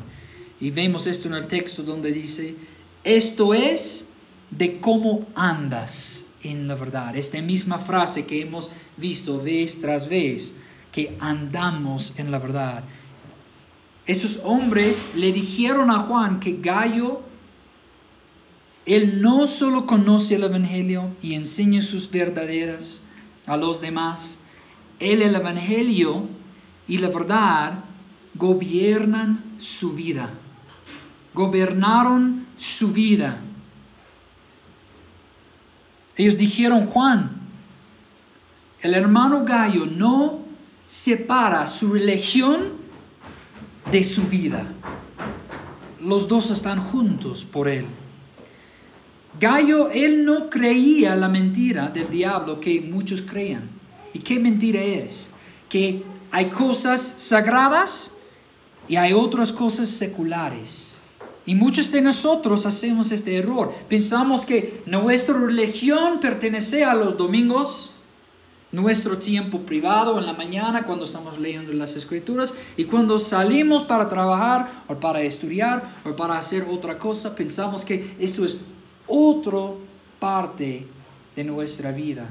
Y 0.60 0.70
vemos 0.70 1.08
esto 1.08 1.28
en 1.28 1.34
el 1.34 1.48
texto 1.48 1.82
donde 1.82 2.12
dice, 2.12 2.56
esto 3.04 3.54
es 3.56 4.08
de 4.52 4.80
cómo 4.80 5.26
andas 5.34 6.32
en 6.44 6.68
la 6.68 6.76
verdad. 6.76 7.16
Esta 7.16 7.42
misma 7.42 7.80
frase 7.80 8.26
que 8.28 8.42
hemos 8.42 8.70
visto 8.96 9.42
vez 9.42 9.82
tras 9.82 10.08
vez, 10.08 10.56
que 10.92 11.18
andamos 11.20 12.14
en 12.18 12.30
la 12.30 12.38
verdad. 12.38 12.84
Esos 14.06 14.40
hombres 14.44 15.08
le 15.16 15.32
dijeron 15.32 15.90
a 15.90 16.00
Juan 16.00 16.40
que 16.40 16.60
Gallo, 16.62 17.24
él 18.86 19.22
no 19.22 19.48
solo 19.48 19.86
conoce 19.86 20.36
el 20.36 20.44
Evangelio 20.44 21.10
y 21.22 21.36
enseña 21.36 21.82
sus 21.82 22.10
verdaderas 22.10 23.04
a 23.46 23.56
los 23.58 23.80
demás, 23.80 24.40
él 25.00 25.22
el 25.22 25.36
Evangelio 25.36 26.28
y 26.88 26.98
la 26.98 27.10
verdad 27.10 27.84
gobiernan 28.36 29.44
su 29.60 29.94
vida. 29.94 30.30
Gobernaron 31.34 32.46
su 32.58 32.92
vida. 32.92 33.40
Ellos 36.16 36.38
dijeron, 36.38 36.86
Juan, 36.88 37.32
el 38.82 38.94
hermano 38.94 39.46
Gallo 39.46 39.86
no 39.86 40.40
separa 40.88 41.66
su 41.66 41.94
religión 41.94 42.74
de 43.92 44.04
su 44.04 44.24
vida. 44.24 44.74
Los 46.02 46.28
dos 46.28 46.52
están 46.52 46.80
juntos 46.80 47.46
por 47.46 47.68
él. 47.68 47.86
Gallo, 49.40 49.90
él 49.92 50.26
no 50.26 50.50
creía 50.50 51.16
la 51.16 51.28
mentira 51.28 51.90
del 51.90 52.10
diablo 52.10 52.60
que 52.60 52.82
muchos 52.82 53.22
creían. 53.22 53.70
¿Y 54.14 54.20
qué 54.20 54.40
mentira 54.40 54.82
es? 54.82 55.34
Que 55.70 56.04
hay 56.32 56.50
cosas 56.50 57.16
sagradas 57.18 58.16
y 58.88 58.96
hay 58.96 59.14
otras 59.14 59.52
cosas 59.52 59.90
seculares. 59.90 60.98
Y 61.46 61.56
muchos 61.56 61.92
de 61.92 62.02
nosotros 62.02 62.66
hacemos 62.66 63.12
este 63.12 63.36
error. 63.36 63.74
Pensamos 63.90 64.46
que 64.46 64.82
nuestra 64.86 65.38
religión 65.38 66.20
pertenece 66.20 66.86
a 66.86 66.94
los 66.94 67.18
domingos, 67.18 67.92
nuestro 68.72 69.18
tiempo 69.18 69.60
privado 69.60 70.18
en 70.18 70.26
la 70.26 70.34
mañana 70.34 70.84
cuando 70.84 71.06
estamos 71.06 71.38
leyendo 71.38 71.74
las 71.74 71.96
escrituras 71.96 72.56
y 72.76 72.86
cuando 72.86 73.20
salimos 73.20 73.84
para 73.84 74.10
trabajar 74.10 74.72
o 74.88 74.96
para 74.96 75.22
estudiar 75.22 75.84
o 76.06 76.16
para 76.16 76.38
hacer 76.38 76.66
otra 76.70 76.98
cosa, 76.98 77.36
pensamos 77.36 77.86
que 77.86 78.16
esto 78.20 78.44
es 78.44 78.58
otra 79.08 79.72
parte 80.20 80.88
de 81.36 81.44
nuestra 81.44 81.92
vida. 81.92 82.28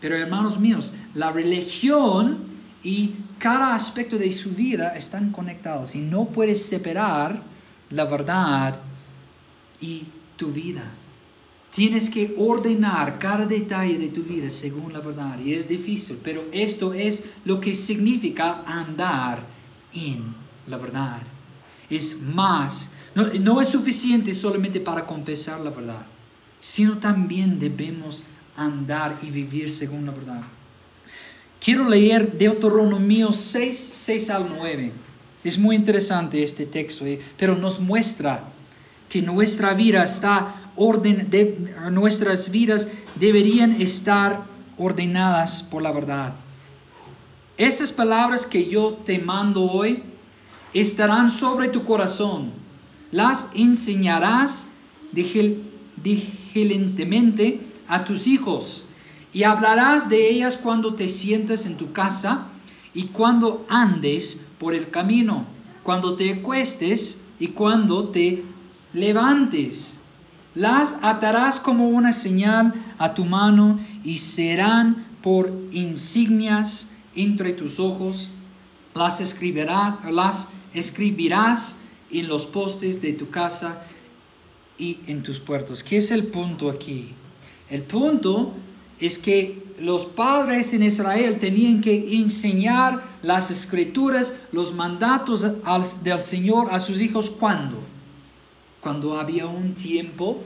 Pero 0.00 0.16
hermanos 0.16 0.58
míos, 0.58 0.92
la 1.14 1.32
religión 1.32 2.38
y 2.82 3.14
cada 3.38 3.74
aspecto 3.74 4.18
de 4.18 4.30
su 4.30 4.50
vida 4.50 4.96
están 4.96 5.32
conectados 5.32 5.94
y 5.94 6.00
no 6.00 6.26
puedes 6.26 6.64
separar 6.66 7.42
la 7.90 8.04
verdad 8.04 8.78
y 9.80 10.04
tu 10.36 10.52
vida. 10.52 10.84
Tienes 11.70 12.08
que 12.08 12.34
ordenar 12.38 13.18
cada 13.18 13.44
detalle 13.44 13.98
de 13.98 14.08
tu 14.08 14.22
vida 14.22 14.48
según 14.50 14.92
la 14.92 15.00
verdad. 15.00 15.38
Y 15.38 15.52
es 15.52 15.68
difícil, 15.68 16.18
pero 16.22 16.44
esto 16.52 16.94
es 16.94 17.24
lo 17.44 17.60
que 17.60 17.74
significa 17.74 18.62
andar 18.66 19.44
en 19.92 20.34
la 20.66 20.78
verdad. 20.78 21.20
Es 21.90 22.22
más 22.22 22.90
no, 23.16 23.60
es 23.62 23.68
suficiente 23.68 24.34
solamente 24.34 24.78
para 24.78 25.06
confesar 25.06 25.60
la 25.60 25.70
verdad, 25.70 26.04
sino 26.60 26.98
también 26.98 27.58
debemos 27.58 28.24
andar 28.56 29.18
y 29.22 29.30
vivir 29.30 29.70
según 29.70 30.04
la 30.04 30.12
verdad. 30.12 30.42
Quiero 31.58 31.88
leer 31.88 32.36
Deuteronomio 32.36 33.32
6, 33.32 33.90
6 33.92 34.30
al 34.30 34.54
9. 34.54 34.92
Es 35.42 35.58
muy 35.58 35.76
interesante 35.76 36.42
este 36.42 36.66
texto, 36.66 37.06
eh, 37.06 37.18
pero 37.38 37.56
nos 37.56 37.80
muestra 37.80 38.52
que 39.08 39.22
nuestra 39.22 39.72
vida 39.72 40.02
está 40.02 40.72
orden, 40.76 41.30
de, 41.30 41.74
nuestras 41.90 42.50
vidas 42.50 42.88
deberían 43.14 43.80
estar 43.80 44.44
ordenadas 44.76 45.62
por 45.62 45.80
la 45.80 45.92
verdad. 45.92 46.34
Estas 47.56 47.92
palabras 47.92 48.44
que 48.44 48.68
yo 48.68 48.92
te 49.06 49.18
mando 49.18 49.62
hoy 49.62 50.02
estarán 50.74 51.30
sobre 51.30 51.68
tu 51.68 51.82
corazón 51.82 52.65
las 53.12 53.50
enseñarás 53.54 54.66
diligentemente 55.12 57.60
a 57.88 58.04
tus 58.04 58.26
hijos 58.26 58.84
y 59.32 59.44
hablarás 59.44 60.08
de 60.08 60.28
ellas 60.30 60.56
cuando 60.56 60.94
te 60.94 61.06
sientas 61.08 61.66
en 61.66 61.76
tu 61.76 61.92
casa 61.92 62.46
y 62.94 63.08
cuando 63.08 63.66
andes 63.68 64.40
por 64.58 64.74
el 64.74 64.90
camino, 64.90 65.44
cuando 65.82 66.16
te 66.16 66.32
acuestes 66.32 67.20
y 67.38 67.48
cuando 67.48 68.08
te 68.08 68.42
levantes. 68.92 70.00
Las 70.54 70.98
atarás 71.02 71.58
como 71.58 71.88
una 71.88 72.12
señal 72.12 72.72
a 72.96 73.12
tu 73.12 73.26
mano 73.26 73.78
y 74.02 74.16
serán 74.16 75.04
por 75.22 75.52
insignias 75.72 76.92
entre 77.14 77.52
tus 77.52 77.78
ojos. 77.78 78.30
Las, 78.94 79.20
las 80.10 80.48
escribirás 80.72 81.80
en 82.10 82.28
los 82.28 82.46
postes 82.46 83.00
de 83.02 83.12
tu 83.12 83.30
casa 83.30 83.82
y 84.78 84.98
en 85.06 85.22
tus 85.22 85.40
puertos. 85.40 85.82
¿Qué 85.82 85.98
es 85.98 86.10
el 86.10 86.26
punto 86.26 86.70
aquí? 86.70 87.12
El 87.70 87.82
punto 87.82 88.52
es 89.00 89.18
que 89.18 89.62
los 89.80 90.06
padres 90.06 90.72
en 90.72 90.82
Israel 90.82 91.38
tenían 91.38 91.80
que 91.80 92.18
enseñar 92.18 93.02
las 93.22 93.50
escrituras, 93.50 94.34
los 94.52 94.72
mandatos 94.72 95.46
del 96.02 96.18
Señor 96.18 96.68
a 96.70 96.80
sus 96.80 97.00
hijos 97.00 97.28
cuando? 97.28 97.78
Cuando 98.80 99.18
había 99.18 99.46
un 99.46 99.74
tiempo 99.74 100.42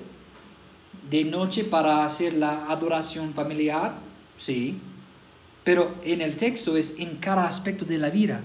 de 1.11 1.25
noche 1.25 1.65
para 1.65 2.05
hacer 2.05 2.35
la 2.35 2.67
adoración 2.67 3.35
familiar, 3.35 3.99
sí, 4.37 4.79
pero 5.63 5.95
en 6.05 6.21
el 6.21 6.37
texto 6.37 6.77
es 6.77 6.99
en 6.99 7.17
cada 7.17 7.47
aspecto 7.47 7.85
de 7.85 7.99
la 7.99 8.11
vida 8.11 8.41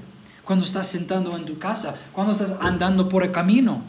cuando 0.45 0.63
estás 0.63 0.87
sentando 0.87 1.35
en 1.35 1.45
tu 1.45 1.57
casa, 1.57 1.99
cuando 2.13 2.31
estás 2.31 2.55
andando 2.61 3.09
por 3.09 3.23
el 3.23 3.31
camino. 3.31 3.83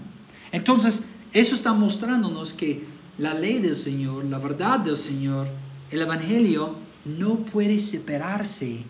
Entonces, 0.51 1.05
eso 1.33 1.55
está 1.55 1.73
mostrándonos 1.73 2.55
que 2.55 2.85
la 3.19 3.35
ley 3.35 3.59
del 3.59 3.77
Señor, 3.77 4.25
la 4.25 4.39
verdad 4.39 4.81
del 4.81 4.97
Señor, 4.97 5.49
el 5.91 6.01
Evangelio 6.01 6.77
no 7.05 7.37
puede 7.37 7.79
separarse 7.79 8.85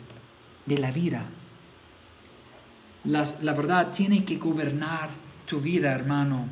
de 0.64 0.78
la 0.78 0.90
vida. 0.90 1.26
La, 3.04 3.24
la 3.42 3.52
verdad 3.52 3.90
tiene 3.90 4.24
que 4.24 4.36
gobernar 4.36 5.10
tu 5.46 5.60
vida, 5.60 5.92
hermano 5.92 6.46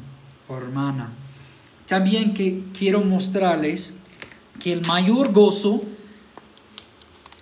o 0.49 0.57
hermana. 0.57 1.11
También 1.87 2.35
que 2.35 2.65
quiero 2.77 3.03
mostrarles 3.03 3.97
que 4.61 4.73
el 4.73 4.87
mayor 4.87 5.33
gozo 5.33 5.81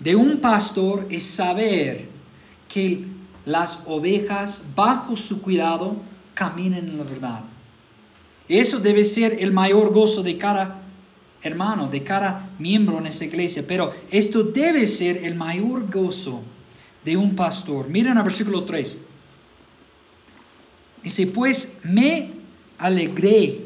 de 0.00 0.16
un 0.16 0.40
pastor 0.40 1.06
es 1.10 1.22
saber 1.22 2.08
que 2.68 3.11
las 3.44 3.84
ovejas 3.86 4.64
bajo 4.74 5.16
su 5.16 5.42
cuidado 5.42 5.96
caminen 6.34 6.88
en 6.88 6.98
la 6.98 7.04
verdad. 7.04 7.40
Eso 8.48 8.78
debe 8.78 9.04
ser 9.04 9.38
el 9.40 9.52
mayor 9.52 9.92
gozo 9.92 10.22
de 10.22 10.36
cada 10.38 10.82
hermano, 11.42 11.88
de 11.88 12.02
cada 12.02 12.50
miembro 12.58 12.98
en 12.98 13.06
esta 13.06 13.24
iglesia, 13.24 13.64
pero 13.66 13.92
esto 14.10 14.42
debe 14.42 14.86
ser 14.86 15.24
el 15.24 15.34
mayor 15.34 15.90
gozo 15.90 16.42
de 17.04 17.16
un 17.16 17.34
pastor. 17.34 17.88
Miren 17.88 18.16
al 18.16 18.24
versículo 18.24 18.64
3. 18.64 18.96
Dice, 21.02 21.26
pues 21.26 21.78
me 21.82 22.30
alegré 22.78 23.60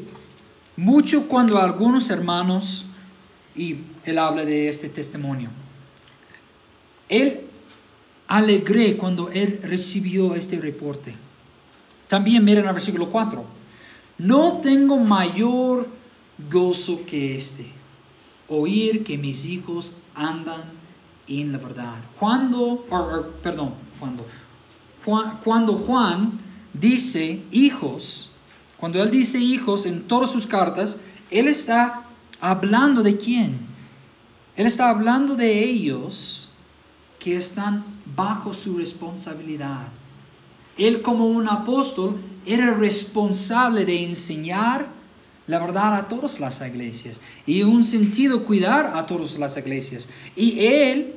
mucho 0.75 1.27
cuando 1.27 1.59
algunos 1.59 2.09
hermanos, 2.09 2.85
y 3.55 3.77
él 4.05 4.17
habla 4.17 4.43
de 4.43 4.69
este 4.69 4.89
testimonio, 4.89 5.49
él 7.09 7.46
alegré 8.27 8.97
cuando 8.97 9.29
él 9.29 9.59
recibió 9.63 10.35
este 10.35 10.59
reporte. 10.59 11.15
También 12.07 12.43
miren 12.43 12.67
el 12.67 12.73
versículo 12.73 13.09
4. 13.09 13.43
No 14.19 14.59
tengo 14.61 14.97
mayor 14.97 15.87
gozo 16.49 17.05
que 17.05 17.35
este, 17.35 17.67
oír 18.47 19.03
que 19.03 19.17
mis 19.17 19.45
hijos 19.45 19.97
andan 20.15 20.63
en 21.27 21.51
la 21.51 21.57
verdad. 21.57 21.95
Cuando, 22.19 22.85
perdón, 23.43 23.73
cuando, 23.99 24.25
Juan, 25.05 25.39
cuando 25.43 25.73
Juan 25.73 26.39
dice 26.73 27.41
hijos, 27.51 28.29
cuando 28.77 29.01
él 29.01 29.11
dice 29.11 29.39
hijos 29.39 29.85
en 29.85 30.03
todas 30.07 30.31
sus 30.31 30.45
cartas, 30.45 30.99
él 31.29 31.47
está 31.47 32.03
hablando 32.39 33.03
de 33.03 33.17
quién? 33.17 33.59
Él 34.55 34.65
está 34.65 34.89
hablando 34.89 35.35
de 35.35 35.63
ellos 35.63 36.46
que 37.19 37.35
están 37.35 37.83
bajo 38.15 38.53
su 38.53 38.77
responsabilidad. 38.77 39.87
Él 40.77 41.01
como 41.01 41.27
un 41.27 41.47
apóstol 41.47 42.17
era 42.45 42.73
responsable 42.73 43.85
de 43.85 44.05
enseñar 44.05 44.87
la 45.47 45.59
verdad 45.59 45.95
a 45.95 46.07
todas 46.07 46.39
las 46.39 46.61
iglesias 46.61 47.21
y 47.45 47.63
un 47.63 47.83
sentido 47.83 48.43
cuidar 48.43 48.97
a 48.97 49.05
todas 49.05 49.37
las 49.39 49.57
iglesias. 49.57 50.09
Y 50.35 50.65
él, 50.65 51.15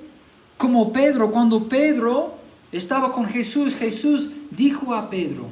como 0.57 0.93
Pedro, 0.93 1.31
cuando 1.31 1.69
Pedro 1.69 2.39
estaba 2.73 3.13
con 3.13 3.27
Jesús, 3.27 3.75
Jesús 3.75 4.31
dijo 4.51 4.95
a 4.95 5.11
Pedro 5.11 5.49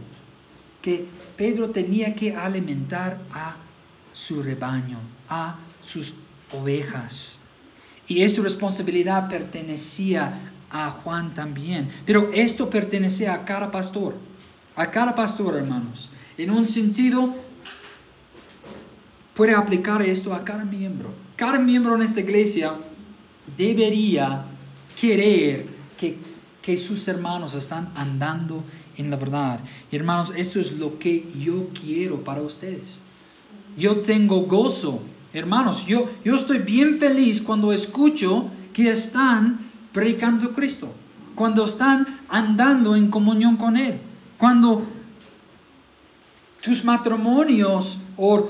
que 0.81 1.07
Pedro 1.37 1.71
tenía 1.71 2.15
que 2.15 2.35
alimentar 2.35 3.21
a 3.33 3.57
su 4.13 4.43
rebaño, 4.43 4.99
a 5.29 5.57
sus 5.83 6.15
ovejas. 6.53 7.41
Y 8.09 8.23
esa 8.23 8.43
responsabilidad 8.43 9.29
pertenecía 9.29 10.53
a 10.71 10.91
Juan 10.91 11.35
también. 11.35 11.89
Pero 12.07 12.31
esto 12.33 12.69
pertenece 12.69 13.29
a 13.29 13.45
cada 13.45 13.71
pastor, 13.71 14.15
a 14.75 14.91
cada 14.91 15.15
pastor, 15.15 15.57
hermanos. 15.57 16.11
En 16.37 16.51
un 16.51 16.67
sentido, 16.67 17.35
puede 19.35 19.55
aplicar 19.55 20.03
esto 20.03 20.35
a 20.35 20.45
cada 20.45 20.65
miembro. 20.65 21.13
Cada 21.37 21.59
miembro 21.59 21.95
en 21.95 22.03
esta 22.03 22.21
iglesia 22.21 22.75
debería 23.57 24.45
querer 25.01 25.67
que, 25.99 26.19
que 26.61 26.77
sus 26.77 27.07
hermanos 27.09 27.55
están 27.55 27.93
andando 27.95 28.65
en 28.97 29.11
la 29.11 29.17
verdad. 29.17 29.61
Y 29.93 29.97
hermanos, 29.97 30.33
esto 30.37 30.59
es 30.59 30.73
lo 30.73 30.99
que 30.99 31.25
yo 31.39 31.69
quiero 31.69 32.25
para 32.25 32.43
ustedes. 32.43 33.01
yo 33.77 34.01
tengo 34.01 34.41
gozo. 34.43 35.01
Hermanos, 35.39 35.87
yo, 35.87 36.11
yo 36.25 36.35
estoy 36.35 36.59
bien 36.59 36.99
feliz 36.99 37.41
cuando 37.41 37.73
escucho 37.73 38.51
que 38.73 38.91
están 38.91 39.71
predicando 39.93 40.53
Cristo, 40.53 40.93
cuando 41.37 41.65
están 41.65 42.19
andando 42.29 42.97
en 42.97 43.09
comunión 43.09 43.57
con 43.57 43.77
Él, 43.77 44.01
cuando 44.37 44.83
tus 46.61 46.83
matrimonios 46.83 47.99
o 48.17 48.35
uh, 48.37 48.49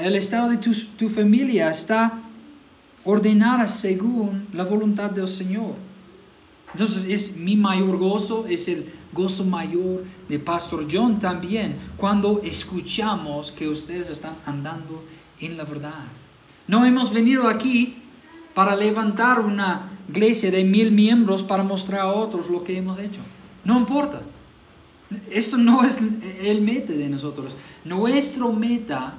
el 0.00 0.14
estado 0.14 0.50
de 0.50 0.58
tu, 0.58 0.72
tu 0.96 1.08
familia 1.08 1.70
está 1.70 2.20
ordenada 3.04 3.66
según 3.66 4.46
la 4.52 4.62
voluntad 4.62 5.10
del 5.10 5.26
Señor. 5.26 5.74
Entonces 6.72 7.04
es 7.04 7.36
mi 7.36 7.56
mayor 7.56 7.96
gozo, 7.98 8.46
es 8.46 8.68
el 8.68 8.92
gozo 9.12 9.44
mayor 9.44 10.04
de 10.28 10.38
Pastor 10.38 10.86
John 10.90 11.18
también, 11.18 11.76
cuando 11.96 12.40
escuchamos 12.44 13.50
que 13.50 13.68
ustedes 13.68 14.08
están 14.08 14.36
andando 14.46 15.02
en 15.46 15.56
la 15.56 15.64
verdad. 15.64 16.04
No 16.68 16.84
hemos 16.84 17.12
venido 17.12 17.48
aquí 17.48 17.96
para 18.54 18.76
levantar 18.76 19.40
una 19.40 19.90
iglesia 20.08 20.50
de 20.50 20.64
mil 20.64 20.92
miembros 20.92 21.42
para 21.42 21.62
mostrar 21.62 22.00
a 22.00 22.12
otros 22.12 22.48
lo 22.50 22.62
que 22.64 22.76
hemos 22.76 22.98
hecho. 22.98 23.20
No 23.64 23.78
importa. 23.78 24.22
Esto 25.30 25.58
no 25.58 25.84
es 25.84 25.98
el 26.42 26.62
meta 26.62 26.92
de 26.92 27.08
nosotros. 27.08 27.56
Nuestro 27.84 28.52
meta 28.52 29.14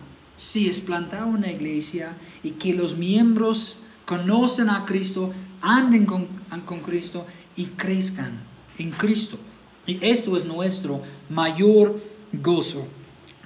es 0.56 0.82
plantar 0.82 1.26
una 1.26 1.52
iglesia 1.52 2.18
y 2.42 2.52
que 2.52 2.74
los 2.74 2.98
miembros 2.98 3.80
conocen 4.06 4.70
a 4.70 4.86
Cristo, 4.86 5.32
anden 5.62 6.06
con, 6.06 6.28
con 6.66 6.80
Cristo 6.80 7.26
y 7.56 7.66
crezcan 7.66 8.40
en 8.78 8.92
Cristo. 8.92 9.38
Y 9.86 10.04
esto 10.04 10.36
es 10.36 10.46
nuestro 10.46 11.02
mayor 11.30 12.02
gozo, 12.32 12.88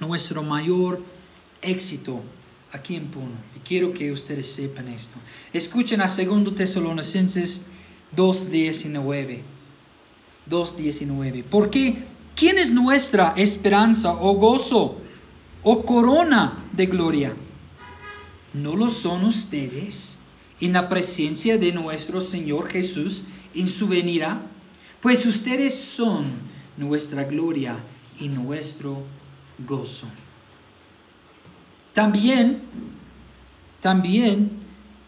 nuestro 0.00 0.42
mayor 0.42 1.02
éxito 1.60 2.22
aquí 2.72 2.96
en 2.96 3.08
Puno. 3.08 3.36
Y 3.56 3.60
quiero 3.60 3.92
que 3.92 4.12
ustedes 4.12 4.50
sepan 4.52 4.88
esto. 4.88 5.16
Escuchen 5.52 6.00
a 6.00 6.06
2 6.06 6.54
Tesalonicenses 6.54 7.66
2.19. 8.16 9.40
2.19. 10.48 11.44
Porque 11.44 12.04
¿quién 12.34 12.58
es 12.58 12.70
nuestra 12.70 13.34
esperanza 13.36 14.12
o 14.12 14.34
gozo 14.34 14.98
o 15.62 15.84
corona 15.84 16.64
de 16.72 16.86
gloria? 16.86 17.34
¿No 18.54 18.76
lo 18.76 18.88
son 18.88 19.24
ustedes 19.24 20.18
en 20.60 20.72
la 20.72 20.88
presencia 20.88 21.58
de 21.58 21.72
nuestro 21.72 22.20
Señor 22.20 22.70
Jesús 22.70 23.24
en 23.54 23.68
su 23.68 23.88
venida? 23.88 24.40
Pues 25.00 25.26
ustedes 25.26 25.78
son 25.78 26.26
nuestra 26.76 27.24
gloria 27.24 27.76
y 28.18 28.28
nuestro 28.28 29.02
gozo. 29.66 30.06
También, 31.98 32.60
también 33.80 34.50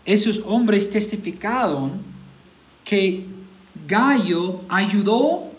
esos 0.04 0.42
hombres 0.44 0.90
testificaron 0.90 2.02
que 2.82 3.26
Gallo 3.86 4.62
ayudó 4.68 5.52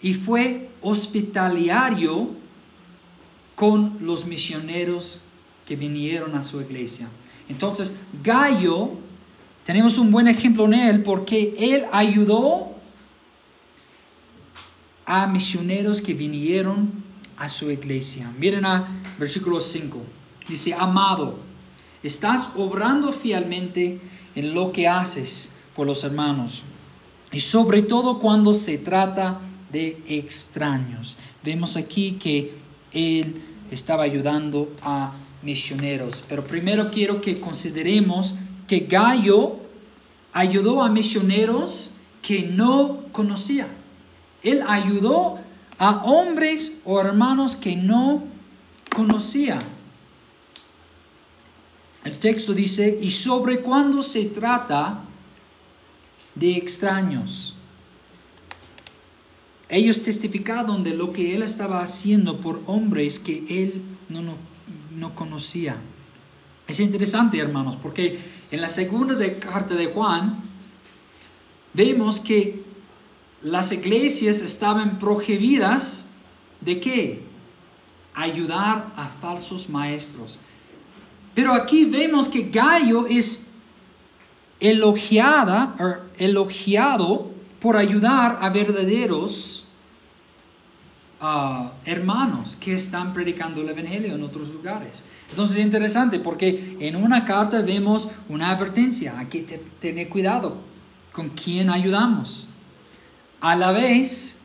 y 0.00 0.14
fue 0.14 0.70
hospitalario 0.80 2.30
con 3.54 3.98
los 4.00 4.24
misioneros 4.24 5.20
que 5.66 5.76
vinieron 5.76 6.34
a 6.36 6.42
su 6.42 6.62
iglesia. 6.62 7.10
Entonces, 7.46 7.94
Gallo 8.24 8.92
tenemos 9.66 9.98
un 9.98 10.10
buen 10.10 10.26
ejemplo 10.26 10.64
en 10.64 10.72
él 10.72 11.02
porque 11.02 11.54
él 11.58 11.84
ayudó 11.92 12.76
a 15.04 15.26
misioneros 15.26 16.00
que 16.00 16.14
vinieron 16.14 16.99
a 17.40 17.48
su 17.48 17.70
iglesia. 17.70 18.30
Miren 18.38 18.66
a 18.66 18.86
versículo 19.18 19.60
5. 19.60 19.98
Dice, 20.46 20.74
amado, 20.74 21.38
estás 22.02 22.52
obrando 22.54 23.12
fielmente 23.12 23.98
en 24.34 24.54
lo 24.54 24.70
que 24.70 24.86
haces 24.86 25.50
por 25.74 25.86
los 25.86 26.04
hermanos. 26.04 26.62
Y 27.32 27.40
sobre 27.40 27.82
todo 27.82 28.18
cuando 28.18 28.52
se 28.52 28.76
trata 28.78 29.40
de 29.72 30.02
extraños. 30.06 31.16
Vemos 31.42 31.76
aquí 31.76 32.12
que 32.12 32.54
él 32.92 33.42
estaba 33.70 34.02
ayudando 34.02 34.70
a 34.82 35.12
misioneros. 35.42 36.22
Pero 36.28 36.46
primero 36.46 36.90
quiero 36.90 37.22
que 37.22 37.40
consideremos 37.40 38.34
que 38.66 38.80
Gallo 38.80 39.56
ayudó 40.32 40.82
a 40.82 40.90
misioneros 40.90 41.94
que 42.20 42.42
no 42.42 43.04
conocía. 43.12 43.66
Él 44.42 44.62
ayudó 44.66 45.39
a 45.80 46.02
hombres 46.04 46.78
o 46.84 47.00
hermanos 47.00 47.56
que 47.56 47.74
no 47.74 48.22
conocía. 48.94 49.58
El 52.04 52.18
texto 52.18 52.52
dice, 52.52 52.98
y 53.00 53.10
sobre 53.10 53.60
cuando 53.60 54.02
se 54.02 54.26
trata 54.26 55.00
de 56.34 56.52
extraños. 56.52 57.54
Ellos 59.70 60.02
testificaron 60.02 60.84
de 60.84 60.94
lo 60.94 61.14
que 61.14 61.34
él 61.34 61.42
estaba 61.42 61.82
haciendo 61.82 62.40
por 62.40 62.62
hombres 62.66 63.18
que 63.18 63.44
él 63.48 63.82
no, 64.10 64.20
no, 64.20 64.34
no 64.94 65.14
conocía. 65.14 65.76
Es 66.68 66.78
interesante, 66.80 67.38
hermanos, 67.38 67.76
porque 67.76 68.18
en 68.50 68.60
la 68.60 68.68
segunda 68.68 69.16
carta 69.38 69.74
de 69.74 69.86
Juan 69.86 70.42
vemos 71.72 72.20
que 72.20 72.59
las 73.42 73.72
iglesias 73.72 74.40
estaban 74.40 74.98
prohibidas 74.98 76.06
de 76.60 76.80
qué? 76.80 77.22
Ayudar 78.14 78.92
a 78.96 79.08
falsos 79.08 79.68
maestros. 79.68 80.40
Pero 81.34 81.54
aquí 81.54 81.84
vemos 81.84 82.28
que 82.28 82.50
Gallo 82.50 83.06
es 83.06 83.46
elogiada, 84.58 85.74
er, 85.78 86.00
elogiado 86.18 87.30
por 87.60 87.76
ayudar 87.76 88.38
a 88.40 88.50
verdaderos 88.50 89.66
hermanos 91.84 92.56
que 92.56 92.72
están 92.72 93.12
predicando 93.12 93.60
el 93.60 93.68
Evangelio 93.68 94.14
en 94.14 94.22
otros 94.22 94.48
lugares. 94.54 95.04
Entonces 95.28 95.58
es 95.58 95.64
interesante 95.64 96.18
porque 96.18 96.78
en 96.80 96.96
una 96.96 97.26
carta 97.26 97.60
vemos 97.60 98.08
una 98.28 98.50
advertencia, 98.50 99.18
hay 99.18 99.26
que 99.26 99.42
tener 99.80 100.08
cuidado 100.08 100.56
con 101.12 101.28
quién 101.30 101.68
ayudamos. 101.68 102.48
A 103.40 103.56
la 103.56 103.72
vez, 103.72 104.38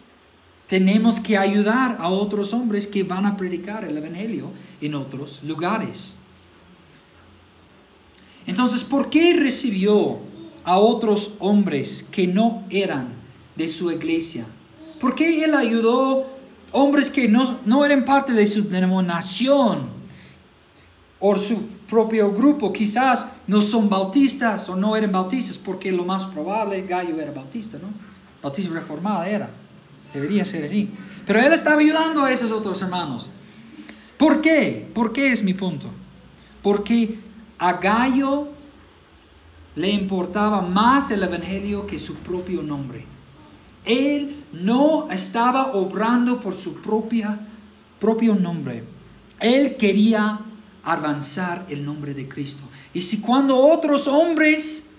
tenemos 0.68 1.20
que 1.20 1.38
ayudar 1.38 1.98
a 2.00 2.10
otros 2.10 2.54
hombres 2.54 2.88
que 2.88 3.04
van 3.04 3.26
a 3.26 3.38
predicar 3.38 3.84
el 3.84 3.98
Evangelio 3.98 4.52
en 4.82 4.96
otros 4.96 5.44
lugares. 5.44 6.16
Entonces, 8.48 8.84
¿por 8.84 9.10
qué 9.10 9.34
recibió 9.34 10.20
a 10.64 10.78
otros 10.78 11.34
hombres 11.40 12.08
que 12.12 12.28
no 12.28 12.64
eran 12.70 13.10
de 13.56 13.68
su 13.68 13.92
iglesia? 13.92 14.46
¿Por 15.00 15.16
qué 15.16 15.44
él 15.44 15.54
ayudó 15.56 16.26
hombres 16.72 17.10
que 17.10 17.28
no, 17.28 17.86
eran 17.86 18.06
parte 18.06 18.34
de 18.34 18.46
su 18.46 18.68
denominación 18.68 19.90
o 21.20 21.38
su 21.38 21.68
propio 21.88 22.32
grupo, 22.32 22.74
quizás 22.74 23.28
no 23.48 23.62
son 23.62 23.90
bautistas 23.90 24.68
o 24.70 24.76
no 24.76 24.96
eran 24.96 25.12
bautistas, 25.12 25.58
porque 25.58 25.92
lo 25.92 26.04
más 26.04 26.26
probable 26.26 26.86
Gallo 26.86 27.20
era 27.20 27.32
bautista, 27.32 27.78
¿no? 27.78 28.15
Bautismo 28.46 28.76
reformado 28.76 29.24
era, 29.24 29.50
debería 30.14 30.46
ser 30.46 30.66
así. 30.66 30.88
Pero 31.26 31.40
él 31.40 31.52
estaba 31.52 31.82
ayudando 31.82 32.24
a 32.24 32.32
esos 32.32 32.52
otros 32.52 32.80
hermanos. 32.80 33.28
¿Por 34.20 34.40
qué? 34.40 34.88
¿Por 34.94 35.12
qué 35.12 35.32
es 35.32 35.42
mi 35.42 35.56
punto? 35.56 35.88
Porque 36.62 37.18
a 37.58 37.74
Gallo 37.74 38.50
le 39.76 39.90
importaba 39.90 40.62
más 40.62 41.10
el 41.10 41.24
Evangelio 41.24 41.88
que 41.88 41.98
su 41.98 42.18
propio 42.18 42.62
nombre. 42.62 43.04
Él 43.84 44.44
no 44.54 45.10
estaba 45.10 45.74
obrando 45.74 46.40
por 46.40 46.54
su 46.54 46.84
propia, 46.84 47.40
propio 48.00 48.36
nombre. 48.36 48.84
Él 49.40 49.76
quería 49.76 50.40
avanzar 50.84 51.66
el 51.68 51.84
nombre 51.84 52.14
de 52.14 52.30
Cristo. 52.30 52.62
Y 52.94 53.02
si 53.02 53.22
cuando 53.22 53.58
otros 53.58 54.08
hombres 54.08 54.92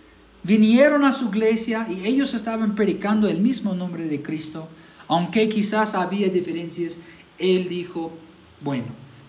vinieron 0.47 1.05
a 1.05 1.13
su 1.13 1.27
iglesia 1.29 1.87
y 1.91 2.07
ellos 2.07 2.33
estaban 2.33 2.75
predicando 2.77 3.29
el 3.29 3.41
mismo 3.41 3.75
nombre 3.75 4.07
de 4.07 4.23
Cristo, 4.23 4.69
aunque 5.09 5.49
quizás 5.49 5.95
había 5.95 6.29
diferencias, 6.29 7.01
Él 7.39 7.69
dijo, 7.69 8.13
bueno, 8.61 8.87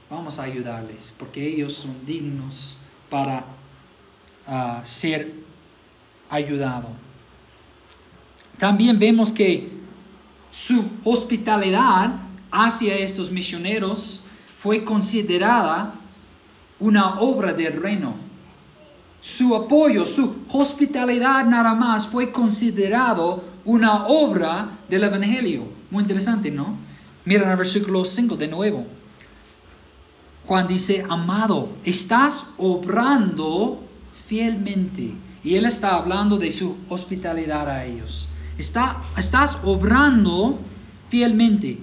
vamos 0.09 0.37
a 0.37 0.43
ayudarles, 0.43 1.13
porque 1.17 1.45
ellos 1.47 1.73
son 1.73 2.05
dignos 2.05 2.77
para 3.09 3.45
ah, 4.45 4.81
ser 4.85 5.33
ayudados. 6.29 6.91
También 8.59 8.99
vemos 8.99 9.31
que 9.31 9.71
su 10.51 10.85
hospitalidad 11.03 12.15
hacia 12.51 12.95
estos 12.95 13.31
misioneros 13.31 14.21
fue 14.57 14.83
considerada 14.83 15.93
una 16.79 17.19
obra 17.19 17.53
del 17.53 17.73
reino. 17.73 18.26
Su 19.35 19.53
apoyo, 19.53 20.05
su 20.05 20.37
hospitalidad 20.53 21.45
nada 21.45 21.73
más 21.73 22.07
fue 22.07 22.31
considerado 22.31 23.43
una 23.65 24.05
obra 24.05 24.79
del 24.87 25.03
Evangelio. 25.03 25.67
Muy 25.91 26.03
interesante, 26.03 26.49
¿no? 26.49 26.77
Miren 27.25 27.49
el 27.49 27.57
versículo 27.57 28.05
5 28.05 28.37
de 28.37 28.47
nuevo. 28.47 28.87
Juan 30.45 30.65
dice, 30.65 31.05
amado, 31.09 31.67
estás 31.83 32.51
obrando 32.57 33.83
fielmente. 34.27 35.13
Y 35.43 35.55
él 35.55 35.65
está 35.65 35.95
hablando 35.95 36.37
de 36.37 36.49
su 36.49 36.77
hospitalidad 36.87 37.69
a 37.69 37.83
ellos. 37.83 38.29
Está, 38.57 39.03
estás 39.17 39.59
obrando 39.65 40.57
fielmente. 41.09 41.77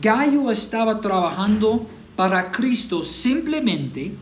Gallo 0.00 0.48
estaba 0.48 1.00
trabajando 1.00 1.88
para 2.14 2.52
Cristo 2.52 3.02
simplemente 3.02 4.14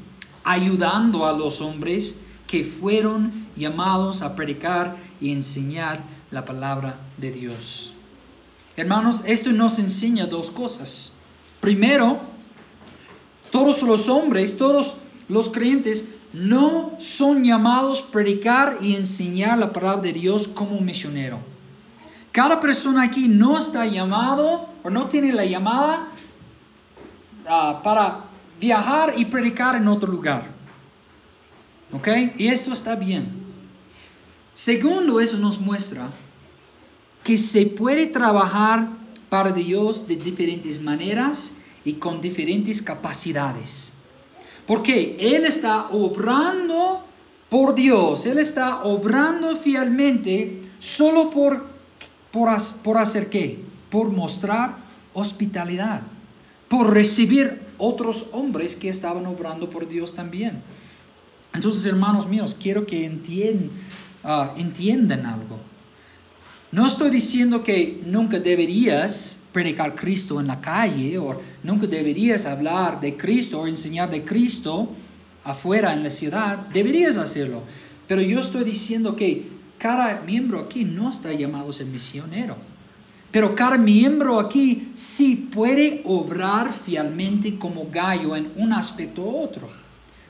ayudando 0.42 1.26
a 1.26 1.32
los 1.34 1.60
hombres 1.60 2.16
que 2.52 2.62
fueron 2.62 3.48
llamados 3.56 4.20
a 4.20 4.36
predicar 4.36 4.96
y 5.22 5.32
enseñar 5.32 6.02
la 6.30 6.44
palabra 6.44 6.98
de 7.16 7.30
Dios. 7.30 7.94
Hermanos, 8.76 9.22
esto 9.26 9.50
nos 9.52 9.78
enseña 9.78 10.26
dos 10.26 10.50
cosas. 10.50 11.14
Primero, 11.62 12.20
todos 13.50 13.80
los 13.80 14.10
hombres, 14.10 14.58
todos 14.58 14.98
los 15.30 15.48
creyentes 15.48 16.10
no 16.34 16.90
son 16.98 17.42
llamados 17.42 18.02
a 18.02 18.12
predicar 18.12 18.76
y 18.82 18.96
enseñar 18.96 19.56
la 19.56 19.72
palabra 19.72 20.02
de 20.02 20.12
Dios 20.12 20.46
como 20.46 20.78
misionero. 20.78 21.38
Cada 22.32 22.60
persona 22.60 23.04
aquí 23.04 23.28
no 23.28 23.56
está 23.56 23.86
llamado 23.86 24.68
o 24.82 24.90
no 24.90 25.06
tiene 25.06 25.32
la 25.32 25.46
llamada 25.46 26.08
ah, 27.48 27.80
para 27.82 28.24
viajar 28.60 29.14
y 29.16 29.24
predicar 29.24 29.76
en 29.76 29.88
otro 29.88 30.12
lugar. 30.12 30.61
Y 32.38 32.46
esto 32.48 32.72
está 32.72 32.94
bien. 32.96 33.28
Segundo, 34.54 35.20
eso 35.20 35.36
nos 35.38 35.60
muestra 35.60 36.10
que 37.22 37.38
se 37.38 37.66
puede 37.66 38.06
trabajar 38.06 38.88
para 39.28 39.50
Dios 39.50 40.08
de 40.08 40.16
diferentes 40.16 40.80
maneras 40.80 41.54
y 41.84 41.94
con 41.94 42.20
diferentes 42.20 42.82
capacidades. 42.82 43.94
Porque 44.66 45.16
Él 45.20 45.44
está 45.44 45.88
obrando 45.88 47.04
por 47.48 47.74
Dios, 47.74 48.26
Él 48.26 48.38
está 48.38 48.82
obrando 48.84 49.56
fielmente 49.56 50.62
solo 50.78 51.30
por, 51.30 51.66
por, 52.30 52.50
por 52.82 52.98
hacer 52.98 53.28
qué? 53.28 53.58
Por 53.90 54.10
mostrar 54.10 54.76
hospitalidad, 55.12 56.02
por 56.68 56.92
recibir 56.92 57.60
otros 57.78 58.26
hombres 58.32 58.76
que 58.76 58.88
estaban 58.88 59.26
obrando 59.26 59.68
por 59.68 59.88
Dios 59.88 60.14
también. 60.14 60.62
Entonces, 61.54 61.84
hermanos 61.86 62.26
míos, 62.26 62.56
quiero 62.60 62.86
que 62.86 63.10
ah, 64.24 64.54
entiendan 64.56 65.26
algo. 65.26 65.58
No 66.70 66.86
estoy 66.86 67.10
diciendo 67.10 67.62
que 67.62 68.00
nunca 68.06 68.38
deberías 68.40 69.42
predicar 69.52 69.94
Cristo 69.94 70.40
en 70.40 70.46
la 70.46 70.60
calle 70.60 71.18
o 71.18 71.38
nunca 71.62 71.86
deberías 71.86 72.46
hablar 72.46 72.98
de 72.98 73.14
Cristo 73.14 73.60
o 73.60 73.66
enseñar 73.66 74.10
de 74.10 74.24
Cristo 74.24 74.88
afuera 75.44 75.92
en 75.92 76.02
la 76.02 76.08
ciudad. 76.08 76.58
Deberías 76.72 77.18
hacerlo. 77.18 77.62
Pero 78.08 78.22
yo 78.22 78.40
estoy 78.40 78.64
diciendo 78.64 79.14
que 79.14 79.48
cada 79.76 80.22
miembro 80.22 80.60
aquí 80.60 80.86
no 80.86 81.10
está 81.10 81.32
llamado 81.32 81.68
a 81.68 81.72
ser 81.74 81.88
misionero. 81.88 82.56
Pero 83.30 83.54
cada 83.54 83.76
miembro 83.76 84.40
aquí 84.40 84.92
sí 84.94 85.48
puede 85.52 86.02
obrar 86.04 86.72
fielmente 86.72 87.58
como 87.58 87.88
gallo 87.90 88.34
en 88.34 88.50
un 88.56 88.72
aspecto 88.72 89.22
u 89.22 89.42
otro. 89.42 89.68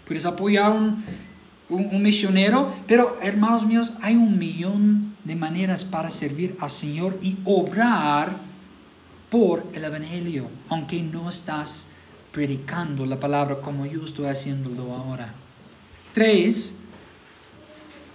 Puedes 0.07 0.27
apoyar 0.27 0.73
un, 0.73 1.05
un, 1.69 2.03
misionero, 2.03 2.73
pero 2.87 3.19
hermanos 3.23 3.67
míos, 3.67 3.95
hay 4.03 4.17
un 4.17 4.39
millón 4.39 5.15
de 5.25 5.37
maneras 5.37 5.85
para 5.85 6.11
servir 6.11 6.57
al 6.61 6.71
Señor 6.71 7.19
y 7.23 7.37
obrar 7.45 8.37
por 9.31 9.67
el 9.73 9.85
Evangelio, 9.85 10.49
aunque 10.69 11.03
no 11.03 11.29
estás 11.29 11.89
predicando 12.33 13.07
la 13.07 13.19
palabra 13.19 13.61
como 13.61 13.87
yo 13.87 14.05
estoy 14.05 14.27
haciéndolo 14.27 14.95
ahora. 14.95 15.33
Tres, 16.13 16.79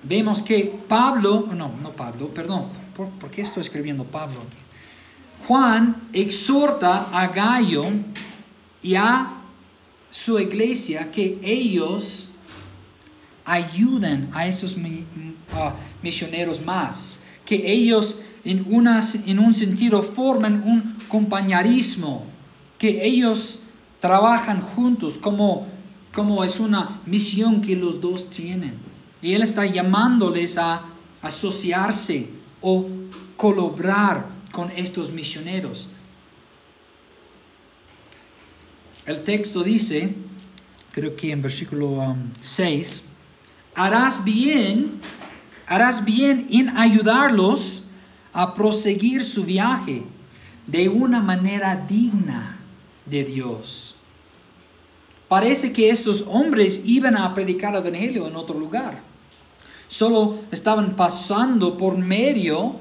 vemos 0.03 0.43
que 0.43 0.79
Pablo, 0.87 1.47
no, 1.55 1.71
no 1.81 1.91
Pablo, 1.91 2.27
perdón, 2.29 2.67
¿por, 2.95 3.31
qué 3.31 3.41
estoy 3.41 3.61
escribiendo 3.61 4.03
Pablo 4.03 4.37
aquí? 4.41 4.57
Juan 5.47 6.09
exhorta 6.13 7.07
a 7.11 7.27
Gallo 7.27 7.85
y 8.81 8.95
a 8.95 9.36
su 10.09 10.39
iglesia 10.39 11.11
que 11.11 11.39
ellos 11.43 12.29
ayuden 13.45 14.29
a 14.33 14.47
esos 14.47 14.75
misioneros 16.01 16.63
más, 16.63 17.21
que 17.45 17.71
ellos 17.71 18.19
en, 18.43 18.65
en 19.25 19.39
un 19.39 19.53
sentido 19.53 20.03
forman 20.03 20.63
un 20.63 20.97
compañerismo, 21.07 22.25
que 22.77 23.05
ellos 23.05 23.59
trabajan 23.99 24.61
juntos 24.61 25.17
como, 25.17 25.67
como 26.13 26.43
es 26.43 26.59
una 26.59 27.01
misión 27.05 27.61
que 27.61 27.75
los 27.75 27.99
dos 27.99 28.29
tienen. 28.29 28.75
Y 29.21 29.33
Él 29.33 29.41
está 29.41 29.65
llamándoles 29.65 30.57
a 30.57 30.83
asociarse 31.21 32.29
o 32.61 32.85
colaborar 33.35 34.27
con 34.51 34.71
estos 34.71 35.11
misioneros. 35.11 35.89
El 39.07 39.23
texto 39.23 39.63
dice, 39.63 40.13
creo 40.91 41.15
que 41.15 41.31
en 41.31 41.41
versículo 41.41 42.13
6, 42.41 43.03
um, 43.05 43.81
harás 43.81 44.21
bien, 44.25 44.99
harás 45.65 46.03
bien 46.03 46.49
en 46.51 46.77
ayudarlos 46.77 47.85
a 48.33 48.53
proseguir 48.53 49.23
su 49.23 49.45
viaje 49.45 50.03
de 50.67 50.89
una 50.89 51.21
manera 51.21 51.85
digna 51.87 52.57
de 53.05 53.23
Dios. 53.23 53.95
Parece 55.29 55.71
que 55.71 55.89
estos 55.89 56.25
hombres 56.27 56.81
iban 56.83 57.15
a 57.15 57.33
predicar 57.33 57.73
el 57.75 57.87
Evangelio 57.87 58.27
en 58.27 58.35
otro 58.35 58.59
lugar. 58.59 59.01
Solo 59.87 60.39
estaban 60.51 60.97
pasando 60.97 61.77
por 61.77 61.97
medio 61.97 62.75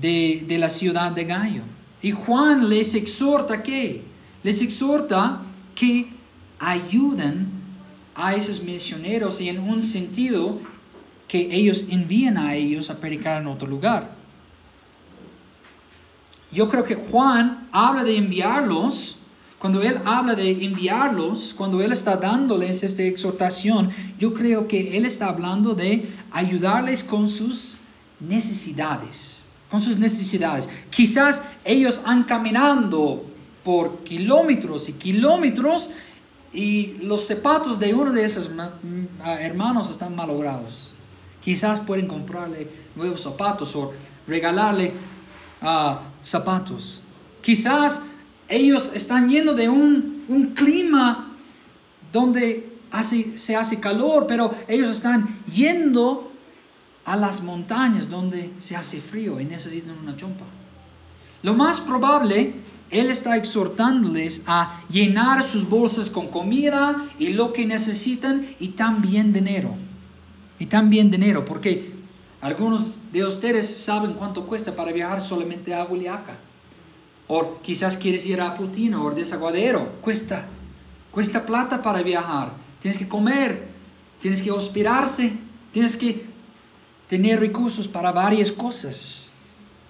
de, 0.00 0.44
de 0.48 0.56
la 0.56 0.70
ciudad 0.70 1.12
de 1.12 1.24
Gallo. 1.26 1.62
Y 2.00 2.12
Juan 2.12 2.70
les 2.70 2.94
exhorta 2.94 3.62
que, 3.62 4.13
les 4.44 4.62
exhorta 4.62 5.42
que 5.74 6.06
ayuden 6.60 7.48
a 8.14 8.36
esos 8.36 8.62
misioneros 8.62 9.40
y 9.40 9.48
en 9.48 9.58
un 9.58 9.82
sentido 9.82 10.60
que 11.26 11.48
ellos 11.52 11.86
envían 11.90 12.36
a 12.38 12.54
ellos 12.54 12.90
a 12.90 13.00
predicar 13.00 13.40
en 13.40 13.48
otro 13.48 13.66
lugar. 13.66 14.12
Yo 16.52 16.68
creo 16.68 16.84
que 16.84 16.94
Juan 16.94 17.68
habla 17.72 18.04
de 18.04 18.16
enviarlos, 18.16 19.16
cuando 19.58 19.82
él 19.82 19.98
habla 20.04 20.34
de 20.34 20.64
enviarlos, 20.64 21.54
cuando 21.56 21.82
él 21.82 21.90
está 21.90 22.16
dándoles 22.16 22.82
esta 22.82 23.02
exhortación, 23.02 23.90
yo 24.18 24.34
creo 24.34 24.68
que 24.68 24.96
él 24.96 25.06
está 25.06 25.28
hablando 25.28 25.74
de 25.74 26.06
ayudarles 26.30 27.02
con 27.02 27.28
sus 27.28 27.78
necesidades, 28.20 29.46
con 29.70 29.80
sus 29.80 29.98
necesidades. 29.98 30.68
Quizás 30.90 31.42
ellos 31.64 32.02
han 32.04 32.24
caminando 32.24 33.33
por 33.64 34.04
kilómetros 34.04 34.88
y 34.88 34.92
kilómetros 34.92 35.90
y 36.52 36.98
los 37.02 37.26
zapatos 37.26 37.80
de 37.80 37.94
uno 37.94 38.12
de 38.12 38.24
esos 38.24 38.48
ah, 38.58 39.40
hermanos 39.40 39.90
están 39.90 40.14
malogrados. 40.14 40.92
Quizás 41.42 41.80
pueden 41.80 42.06
comprarle 42.06 42.68
nuevos 42.94 43.22
zapatos 43.22 43.74
o 43.74 43.92
regalarle 44.26 44.92
ah, 45.62 46.02
zapatos. 46.22 47.00
Quizás 47.42 48.02
ellos 48.48 48.90
están 48.94 49.28
yendo 49.28 49.54
de 49.54 49.68
un, 49.68 50.14
clima 50.54 51.32
donde 52.12 52.72
se 53.36 53.56
hace 53.56 53.80
calor, 53.80 54.26
pero 54.26 54.54
ellos 54.68 54.90
están 54.90 55.40
yendo 55.52 56.30
a 57.04 57.16
las 57.16 57.42
montañas 57.42 58.08
donde 58.08 58.52
se 58.58 58.76
hace 58.76 59.00
frío 59.00 59.40
y 59.40 59.44
necesitan 59.44 59.98
una 59.98 60.16
chompa. 60.16 60.46
Lo 61.42 61.52
más 61.52 61.80
probable 61.80 62.54
él 62.94 63.10
está 63.10 63.36
exhortándoles 63.36 64.44
a 64.46 64.84
llenar 64.88 65.42
sus 65.42 65.68
bolsas 65.68 66.10
con 66.10 66.28
comida 66.28 67.08
y 67.18 67.30
lo 67.30 67.52
que 67.52 67.66
necesitan 67.66 68.46
y 68.60 68.68
también 68.68 69.32
dinero. 69.32 69.74
Y 70.60 70.66
también 70.66 71.10
dinero, 71.10 71.44
porque 71.44 71.92
algunos 72.40 72.98
de 73.12 73.24
ustedes 73.24 73.68
saben 73.68 74.12
cuánto 74.12 74.46
cuesta 74.46 74.76
para 74.76 74.92
viajar 74.92 75.20
solamente 75.20 75.74
a 75.74 75.82
Aguliaca. 75.82 76.36
O 77.26 77.58
quizás 77.62 77.96
quieres 77.96 78.24
ir 78.26 78.40
a 78.40 78.54
Putino 78.54 79.04
o 79.04 79.10
Desaguadero. 79.10 80.00
Cuesta, 80.00 80.46
cuesta 81.10 81.44
plata 81.44 81.82
para 81.82 82.00
viajar. 82.02 82.52
Tienes 82.80 82.96
que 82.96 83.08
comer, 83.08 83.66
tienes 84.20 84.40
que 84.40 84.52
hospederarse, 84.52 85.32
tienes 85.72 85.96
que 85.96 86.26
tener 87.08 87.40
recursos 87.40 87.88
para 87.88 88.12
varias 88.12 88.52
cosas. 88.52 89.33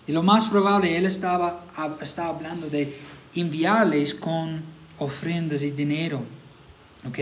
Y 0.07 0.13
lo 0.13 0.23
más 0.23 0.49
probable, 0.49 0.97
él 0.97 1.07
estaba, 1.07 1.65
estaba 2.01 2.29
hablando 2.29 2.69
de 2.69 2.95
enviarles 3.35 4.15
con 4.15 4.63
ofrendas 4.99 5.63
y 5.63 5.71
dinero. 5.71 6.23
¿Ok? 7.09 7.19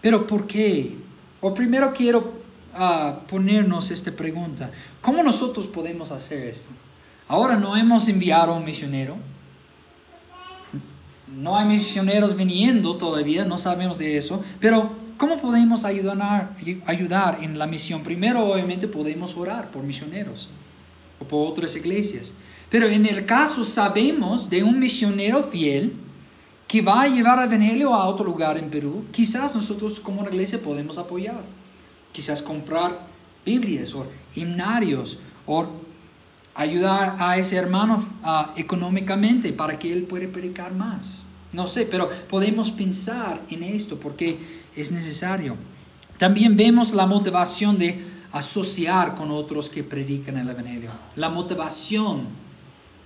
Pero 0.00 0.26
¿por 0.26 0.46
qué? 0.46 0.96
O 1.40 1.54
primero 1.54 1.92
quiero 1.92 2.32
ah, 2.74 3.20
ponernos 3.28 3.90
esta 3.90 4.10
pregunta. 4.10 4.70
¿Cómo 5.00 5.22
nosotros 5.22 5.66
podemos 5.66 6.10
hacer 6.10 6.42
esto? 6.46 6.68
Ahora 7.28 7.56
no 7.56 7.76
hemos 7.76 8.08
enviado 8.08 8.52
a 8.52 8.56
un 8.56 8.64
misionero. 8.64 9.16
no 11.28 11.56
hay 11.56 11.64
misioneros 11.68 12.36
viniendo 12.36 12.96
todavía, 12.96 13.44
no 13.44 13.56
sabemos 13.56 13.98
de 13.98 14.16
eso, 14.16 14.42
pero 14.58 14.90
¿cómo 15.16 15.36
podemos 15.36 15.84
ayudar, 15.84 16.56
ayudar 16.86 17.38
en 17.40 17.56
la 17.56 17.68
misión? 17.68 18.02
Primero, 18.02 18.44
obviamente, 18.46 18.88
podemos 18.88 19.36
orar 19.36 19.70
por 19.70 19.84
misioneros 19.84 20.48
o 21.20 21.24
por 21.24 21.48
otras 21.48 21.76
iglesias. 21.76 22.34
Pero 22.70 22.88
en 22.88 23.06
el 23.06 23.26
caso 23.26 23.64
sabemos 23.64 24.50
de 24.50 24.62
un 24.62 24.78
misionero 24.78 25.42
fiel 25.42 25.92
que 26.66 26.80
va 26.82 27.02
a 27.02 27.08
llevar 27.08 27.38
el 27.40 27.52
Evangelio 27.52 27.94
a 27.94 28.06
otro 28.06 28.24
lugar 28.24 28.56
en 28.56 28.70
Perú, 28.70 29.04
quizás 29.10 29.54
nosotros 29.56 29.98
como 29.98 30.20
una 30.20 30.30
iglesia 30.30 30.60
podemos 30.60 30.98
apoyar. 30.98 31.42
Quizás 32.12 32.42
comprar 32.42 33.06
Biblias 33.44 33.92
o 33.94 34.06
himnarios 34.36 35.18
o 35.46 35.66
ayudar 36.54 37.16
a 37.18 37.38
ese 37.38 37.56
hermano 37.56 37.98
ah, 38.22 38.52
económicamente 38.56 39.52
para 39.52 39.78
que 39.78 39.92
él 39.92 40.04
pueda 40.04 40.28
predicar 40.28 40.72
más. 40.72 41.24
No 41.52 41.66
sé, 41.66 41.86
pero 41.86 42.08
podemos 42.28 42.70
pensar 42.70 43.40
en 43.50 43.64
esto 43.64 43.98
porque 43.98 44.38
es 44.76 44.92
necesario. 44.92 45.56
También 46.18 46.56
vemos 46.56 46.92
la 46.92 47.06
motivación 47.06 47.78
de 47.78 47.98
asociar 48.32 49.14
con 49.14 49.30
otros 49.30 49.68
que 49.68 49.82
predican 49.82 50.36
el 50.36 50.48
Evangelio. 50.48 50.90
La 51.16 51.28
motivación 51.28 52.28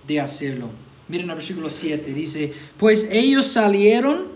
de 0.07 0.19
hacerlo. 0.19 0.69
Miren 1.07 1.29
el 1.29 1.35
versículo 1.35 1.69
7, 1.69 2.13
dice, 2.13 2.53
pues 2.77 3.07
ellos 3.11 3.47
salieron 3.47 4.27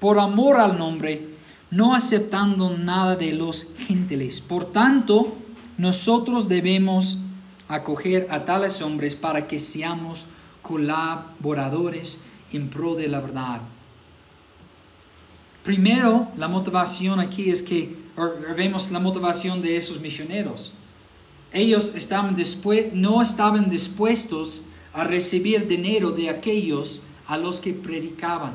por 0.00 0.18
amor 0.18 0.56
al 0.56 0.78
nombre, 0.78 1.28
no 1.70 1.94
aceptando 1.94 2.76
nada 2.76 3.16
de 3.16 3.32
los 3.32 3.68
gentiles. 3.78 4.40
Por 4.40 4.72
tanto, 4.72 5.36
nosotros 5.76 6.48
debemos 6.48 7.18
acoger 7.68 8.28
a 8.30 8.44
tales 8.44 8.80
hombres 8.82 9.16
para 9.16 9.46
que 9.46 9.58
seamos 9.58 10.26
colaboradores 10.62 12.20
en 12.52 12.68
pro 12.68 12.94
de 12.94 13.08
la 13.08 13.20
verdad. 13.20 13.60
Primero, 15.62 16.28
la 16.36 16.48
motivación 16.48 17.20
aquí 17.20 17.50
es 17.50 17.62
que 17.62 18.03
vemos 18.56 18.90
la 18.90 19.00
motivación 19.00 19.60
de 19.62 19.76
esos 19.76 20.00
misioneros. 20.00 20.72
Ellos 21.52 21.92
estaban 21.94 22.36
no 22.94 23.22
estaban 23.22 23.70
dispuestos 23.70 24.62
a 24.92 25.04
recibir 25.04 25.66
dinero 25.66 26.10
de 26.10 26.28
aquellos 26.30 27.02
a 27.26 27.36
los 27.36 27.60
que 27.60 27.72
predicaban. 27.72 28.54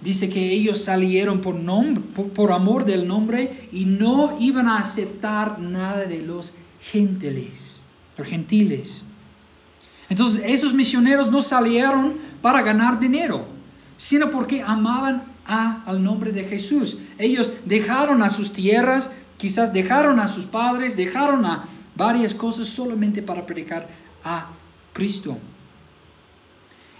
Dice 0.00 0.28
que 0.28 0.52
ellos 0.52 0.84
salieron 0.84 1.40
por, 1.40 1.56
nombre, 1.56 2.04
por, 2.04 2.52
amor 2.52 2.84
del 2.84 3.08
nombre 3.08 3.68
y 3.72 3.84
no 3.84 4.36
iban 4.38 4.68
a 4.68 4.78
aceptar 4.78 5.58
nada 5.58 6.04
de 6.04 6.22
los 6.22 6.52
gentiles, 6.80 7.82
los 8.16 8.28
gentiles. 8.28 9.04
Entonces 10.08 10.42
esos 10.46 10.72
misioneros 10.72 11.30
no 11.30 11.42
salieron 11.42 12.14
para 12.40 12.62
ganar 12.62 13.00
dinero, 13.00 13.44
sino 13.96 14.30
porque 14.30 14.62
amaban 14.62 15.24
al 15.48 16.04
nombre 16.04 16.30
de 16.30 16.44
Jesús. 16.44 16.98
Ellos 17.18 17.50
dejaron 17.64 18.22
a 18.22 18.28
sus 18.28 18.52
tierras, 18.52 19.10
quizás 19.38 19.72
dejaron 19.72 20.20
a 20.20 20.28
sus 20.28 20.44
padres, 20.44 20.96
dejaron 20.96 21.44
a 21.46 21.66
varias 21.96 22.34
cosas 22.34 22.68
solamente 22.68 23.22
para 23.22 23.46
predicar 23.46 23.88
a 24.22 24.48
Cristo. 24.92 25.38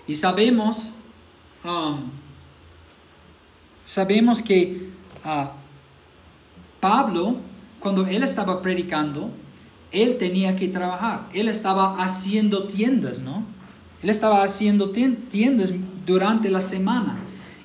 Y 0.07 0.15
sabemos, 0.15 0.91
um, 1.63 2.11
sabemos 3.85 4.43
que 4.43 4.89
uh, 5.25 5.49
Pablo, 6.81 7.37
cuando 7.81 8.07
él 8.07 8.23
estaba 8.23 8.63
predicando, 8.63 9.31
él 9.93 10.17
tenía 10.17 10.57
que 10.57 10.69
trabajar. 10.69 11.29
Él 11.35 11.49
estaba 11.49 12.03
haciendo 12.03 12.67
tiendas, 12.67 13.21
¿no? 13.21 13.45
Él 14.03 14.09
estaba 14.11 14.43
haciendo 14.43 14.91
tiendas 14.91 15.73
durante 16.07 16.51
la 16.51 16.61
semana. 16.61 17.19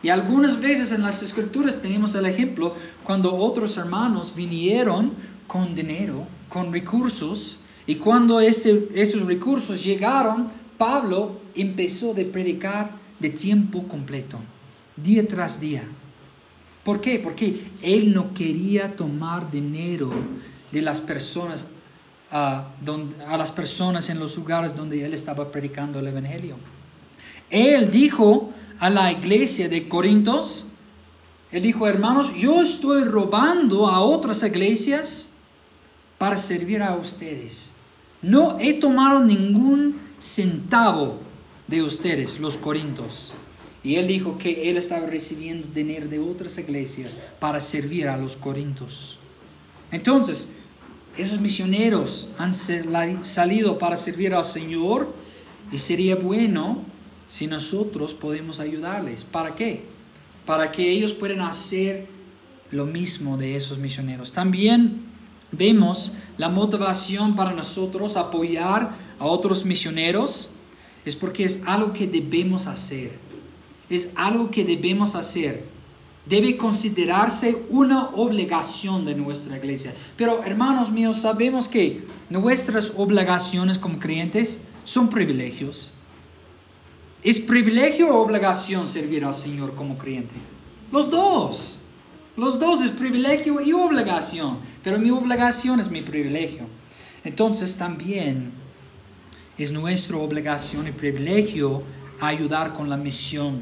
Y 0.03 0.09
algunas 0.09 0.59
veces 0.59 0.91
en 0.91 1.01
las 1.01 1.23
escrituras 1.23 1.81
tenemos 1.81 2.13
el 2.13 2.25
ejemplo 2.25 2.75
cuando 3.03 3.33
otros 3.33 3.77
hermanos 3.77 4.35
vinieron 4.35 5.13
con 5.47 5.73
dinero, 5.73 6.27
con 6.49 6.71
recursos, 6.71 7.57
y 7.87 7.95
cuando 7.95 8.39
esos 8.39 9.25
recursos 9.25 9.83
llegaron, 9.83 10.49
Pablo 10.77 11.39
empezó 11.55 12.11
a 12.11 12.15
predicar 12.15 12.91
de 13.19 13.29
tiempo 13.29 13.87
completo, 13.87 14.37
día 14.97 15.27
tras 15.27 15.59
día. 15.59 15.83
¿Por 16.83 16.99
qué? 16.99 17.19
Porque 17.19 17.63
él 17.81 18.13
no 18.13 18.33
quería 18.33 18.95
tomar 18.95 19.49
dinero 19.49 20.11
de 20.71 20.81
las 20.81 20.99
personas 20.99 21.69
a 22.29 22.65
las 23.37 23.51
personas 23.51 24.09
en 24.09 24.19
los 24.19 24.35
lugares 24.35 24.75
donde 24.75 25.05
él 25.05 25.13
estaba 25.13 25.51
predicando 25.51 25.99
el 25.99 26.07
Evangelio. 26.07 26.55
Él 27.49 27.91
dijo 27.91 28.51
a 28.83 28.89
la 28.89 29.13
iglesia 29.13 29.69
de 29.69 29.87
Corintios, 29.87 30.65
él 31.53 31.61
dijo, 31.61 31.87
hermanos, 31.87 32.35
yo 32.35 32.61
estoy 32.61 33.05
robando 33.05 33.87
a 33.87 34.01
otras 34.01 34.43
iglesias 34.43 35.29
para 36.17 36.35
servir 36.35 36.83
a 36.83 36.93
ustedes. 36.97 37.71
No 38.21 38.57
he 38.59 38.73
tomado 38.73 39.21
ningún 39.23 40.01
centavo 40.19 41.15
de 41.65 41.81
ustedes, 41.81 42.41
los 42.41 42.57
corintios. 42.57 43.33
Y 43.85 43.95
él 43.95 44.05
dijo 44.07 44.37
que 44.37 44.69
él 44.69 44.75
estaba 44.75 45.05
recibiendo 45.05 45.65
dinero 45.73 46.09
de 46.09 46.19
otras 46.19 46.57
iglesias 46.57 47.15
para 47.39 47.61
servir 47.61 48.09
a 48.09 48.17
los 48.17 48.35
corintios. 48.35 49.17
Entonces, 49.93 50.57
esos 51.15 51.39
misioneros 51.39 52.27
han 52.37 52.53
salido 52.53 53.77
para 53.77 53.95
servir 53.95 54.33
al 54.33 54.43
Señor 54.43 55.13
y 55.71 55.77
sería 55.77 56.17
bueno 56.17 56.91
si 57.27 57.47
nosotros 57.47 58.13
podemos 58.13 58.59
ayudarles. 58.59 59.23
¿Para 59.23 59.55
qué? 59.55 59.83
Para 60.45 60.71
que 60.71 60.89
ellos 60.89 61.13
puedan 61.13 61.41
hacer 61.41 62.07
lo 62.71 62.85
mismo 62.85 63.37
de 63.37 63.55
esos 63.55 63.77
misioneros. 63.77 64.33
También 64.33 65.05
vemos 65.51 66.13
la 66.37 66.49
motivación 66.49 67.35
para 67.35 67.53
nosotros 67.53 68.17
apoyar 68.17 68.91
a 69.19 69.25
otros 69.25 69.65
misioneros 69.65 70.51
es 71.05 71.15
porque 71.15 71.43
es 71.43 71.61
algo 71.65 71.93
que 71.93 72.07
debemos 72.07 72.67
hacer. 72.67 73.11
Es 73.89 74.11
algo 74.15 74.49
que 74.49 74.63
debemos 74.63 75.15
hacer. 75.15 75.65
Debe 76.25 76.55
considerarse 76.55 77.65
una 77.69 78.09
obligación 78.09 79.05
de 79.05 79.13
nuestra 79.13 79.57
iglesia. 79.57 79.93
Pero 80.15 80.41
hermanos 80.43 80.89
míos, 80.89 81.17
sabemos 81.17 81.67
que 81.67 82.07
nuestras 82.29 82.93
obligaciones 82.95 83.77
como 83.77 83.99
creyentes 83.99 84.61
son 84.85 85.09
privilegios. 85.09 85.91
¿Es 87.23 87.39
privilegio 87.39 88.13
o 88.13 88.21
obligación 88.21 88.85
servir 88.85 89.23
al 89.23 89.33
Señor 89.33 89.75
como 89.75 89.97
creyente? 89.97 90.35
Los 90.91 91.09
dos. 91.09 91.79
Los 92.35 92.59
dos 92.59 92.81
es 92.81 92.91
privilegio 92.91 93.61
y 93.61 93.71
obligación, 93.73 94.57
pero 94.83 94.97
mi 94.97 95.11
obligación 95.11 95.79
es 95.79 95.89
mi 95.89 96.01
privilegio. 96.01 96.63
Entonces 97.23 97.75
también 97.75 98.51
es 99.57 99.71
nuestra 99.71 100.17
obligación 100.17 100.87
y 100.87 100.91
privilegio 100.91 101.83
ayudar 102.19 102.73
con 102.73 102.89
la 102.89 102.97
misión. 102.97 103.61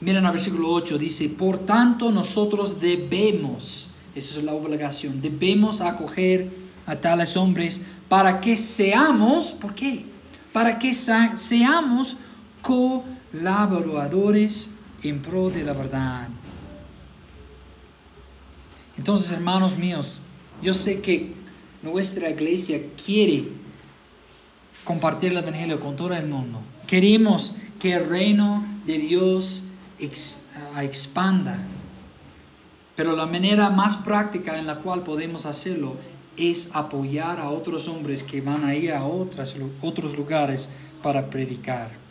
Miren 0.00 0.26
el 0.26 0.32
versículo 0.32 0.70
8, 0.70 0.98
dice, 0.98 1.30
por 1.30 1.60
tanto 1.60 2.12
nosotros 2.12 2.80
debemos, 2.80 3.88
esa 4.14 4.38
es 4.38 4.44
la 4.44 4.52
obligación, 4.52 5.20
debemos 5.20 5.80
acoger 5.80 6.50
a 6.86 6.96
tales 6.96 7.36
hombres 7.36 7.84
para 8.08 8.40
que 8.40 8.56
seamos, 8.56 9.52
¿por 9.52 9.74
qué? 9.74 10.04
Para 10.52 10.78
que 10.78 10.92
seamos 10.92 12.16
colaboradores 12.64 14.74
en 15.02 15.20
pro 15.20 15.50
de 15.50 15.62
la 15.62 15.74
verdad. 15.74 16.28
Entonces, 18.96 19.32
hermanos 19.32 19.76
míos, 19.76 20.22
yo 20.62 20.72
sé 20.72 21.00
que 21.00 21.34
nuestra 21.82 22.30
iglesia 22.30 22.80
quiere 23.04 23.48
compartir 24.84 25.32
el 25.32 25.38
Evangelio 25.38 25.78
con 25.78 25.96
todo 25.96 26.14
el 26.14 26.26
mundo. 26.26 26.60
Queremos 26.86 27.54
que 27.78 27.94
el 27.94 28.08
reino 28.08 28.64
de 28.86 28.98
Dios 28.98 29.64
ah, 30.74 30.84
expanda. 30.84 31.58
Pero 32.96 33.16
la 33.16 33.26
manera 33.26 33.70
más 33.70 33.96
práctica 33.96 34.58
en 34.58 34.66
la 34.66 34.76
cual 34.76 35.02
podemos 35.02 35.46
hacerlo 35.46 35.96
es 36.36 36.70
apoyar 36.74 37.40
a 37.40 37.50
otros 37.50 37.88
hombres 37.88 38.22
que 38.22 38.40
van 38.40 38.64
a 38.64 38.74
ir 38.74 38.92
a 38.92 39.04
otros 39.04 40.16
lugares 40.16 40.68
para 41.02 41.28
predicar. 41.28 42.03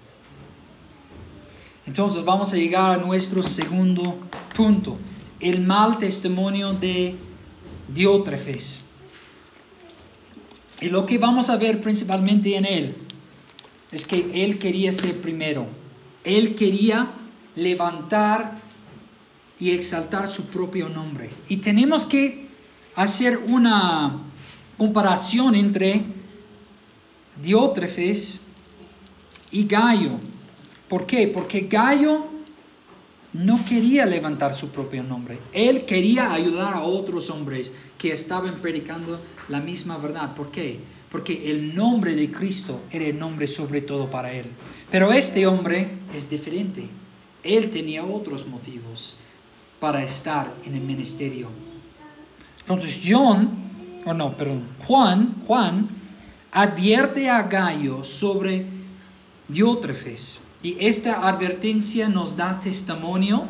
Entonces 1.85 2.23
vamos 2.23 2.53
a 2.53 2.57
llegar 2.57 2.91
a 2.91 2.97
nuestro 2.97 3.43
segundo 3.43 4.18
punto 4.55 4.97
el 5.39 5.61
mal 5.61 5.97
testimonio 5.97 6.73
de 6.73 7.15
Diótrefes. 7.93 8.81
Y 10.80 10.89
lo 10.89 11.05
que 11.05 11.18
vamos 11.18 11.49
a 11.49 11.57
ver 11.57 11.81
principalmente 11.81 12.55
en 12.55 12.65
él 12.65 12.95
es 13.91 14.05
que 14.05 14.43
él 14.43 14.57
quería 14.57 14.91
ser 14.91 15.22
primero. 15.22 15.68
Él 16.23 16.55
quería 16.55 17.11
levantar 17.55 18.55
y 19.60 19.72
exaltar 19.72 20.27
su 20.27 20.45
propio 20.45 20.89
nombre. 20.89 21.30
Y 21.47 21.57
tenemos 21.57 22.05
que 22.05 22.47
hacer 22.95 23.38
una 23.38 24.19
comparación 24.77 25.55
entre 25.55 26.03
Diótrefes 27.41 28.41
y 29.51 29.65
Gallo. 29.65 30.11
¿Por 30.88 31.05
qué? 31.05 31.27
Porque 31.27 31.61
Gallo 31.61 32.27
no 33.34 33.65
quería 33.65 34.05
levantar 34.05 34.53
su 34.53 34.69
propio 34.69 35.03
nombre. 35.03 35.39
Él 35.51 35.85
quería 35.85 36.34
ayudar 36.34 36.76
a 36.76 36.84
otros 36.84 37.30
hombres 37.30 37.73
que 37.97 38.11
estaban 38.11 38.61
predicando 38.61 39.19
la 39.49 39.60
misma 39.60 39.97
verdad. 39.97 40.35
¿Por 40.35 40.51
qué? 40.51 40.80
Porque 41.10 41.49
el 41.49 41.76
nombre 41.76 42.15
de 42.15 42.31
Cristo 42.31 42.81
era 42.91 43.05
el 43.05 43.18
nombre 43.18 43.47
sobre 43.47 43.81
todo 43.81 44.10
para 44.10 44.31
él. 44.31 44.45
Pero 44.91 45.11
este 45.11 45.47
hombre 45.47 45.89
es 46.14 46.30
diferente. 46.30 46.88
Él 47.43 47.72
tenía 47.72 48.03
otros 48.03 48.47
motivos 48.47 49.18
para 49.80 50.03
estar 50.03 50.53
en 50.65 50.76
el 50.76 50.81
ministerio. 50.81 51.49
Entonces 52.60 53.01
John, 53.05 53.49
o 54.05 54.14
no, 54.14 54.38
perdón, 54.38 54.68
Juan, 54.85 55.41
Juan 55.45 55.89
advierte 56.51 57.30
a 57.30 57.43
Gallo 57.43 58.03
sobre 58.03 58.65
Diótrefes 59.47 60.41
y 60.64 60.77
esta 60.80 61.27
advertencia 61.27 62.07
nos 62.07 62.38
da 62.38 62.60
testimonio 62.60 63.45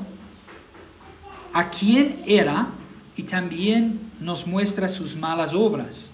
a 1.54 1.70
quién 1.70 2.24
era 2.26 2.70
y 3.16 3.24
también 3.24 4.12
nos 4.20 4.48
muestra 4.48 4.88
sus 4.88 5.16
malas 5.16 5.54
obras. 5.54 6.12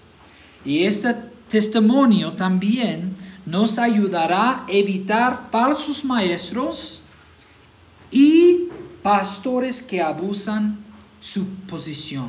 Y 0.62 0.84
este 0.84 1.14
testimonio 1.48 2.34
también 2.34 3.14
nos 3.46 3.78
ayudará 3.78 4.50
a 4.50 4.66
evitar 4.68 5.48
falsos 5.50 6.04
maestros 6.04 7.02
y 8.10 8.68
pastores 9.02 9.80
que 9.80 10.02
abusan 10.02 10.84
su 11.18 11.46
posición. 11.66 12.28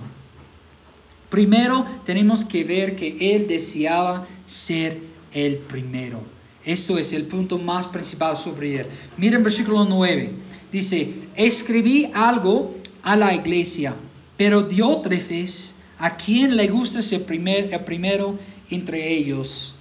Primero 1.29 1.85
tenemos 2.05 2.45
que 2.45 2.63
ver 2.63 2.95
que 2.95 3.35
él 3.35 3.47
deseaba 3.47 4.27
ser 4.45 5.01
el 5.33 5.57
primero. 5.57 6.21
Esto 6.63 6.97
es 6.97 7.11
el 7.13 7.25
punto 7.25 7.57
más 7.57 7.87
principal 7.87 8.37
sobre 8.37 8.81
él. 8.81 8.87
Miren 9.17 9.43
versículo 9.43 9.83
9. 9.85 10.31
Dice, 10.71 11.13
escribí 11.35 12.09
algo 12.13 12.75
a 13.01 13.15
la 13.15 13.33
iglesia, 13.33 13.95
pero 14.37 14.61
Diótrefes, 14.61 15.75
a 15.97 16.15
quien 16.15 16.55
le 16.55 16.67
gusta 16.67 17.01
ser 17.01 17.25
primer, 17.25 17.73
el 17.73 17.83
primero 17.83 18.37
entre 18.69 19.11
ellos. 19.11 19.73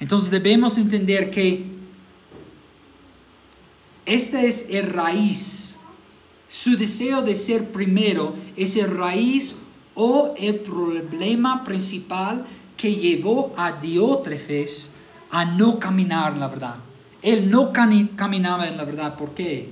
Entonces 0.00 0.30
debemos 0.30 0.78
entender 0.78 1.30
que 1.30 1.64
este 4.06 4.46
es 4.46 4.66
el 4.70 4.86
raíz. 4.86 5.78
Su 6.48 6.76
deseo 6.76 7.22
de 7.22 7.34
ser 7.34 7.70
primero 7.70 8.34
es 8.56 8.76
el 8.76 8.90
raíz 8.96 9.56
o 9.94 10.34
el 10.38 10.56
problema 10.56 11.62
principal 11.62 12.46
que 12.76 12.94
llevó 12.94 13.54
a 13.56 13.72
Diótrefes 13.72 14.90
a 15.32 15.46
no 15.46 15.78
caminar 15.78 16.34
en 16.34 16.40
la 16.40 16.46
verdad. 16.46 16.74
Él 17.22 17.50
no 17.50 17.72
caminaba 17.72 18.68
en 18.68 18.76
la 18.76 18.84
verdad. 18.84 19.16
¿Por 19.16 19.30
qué? 19.30 19.70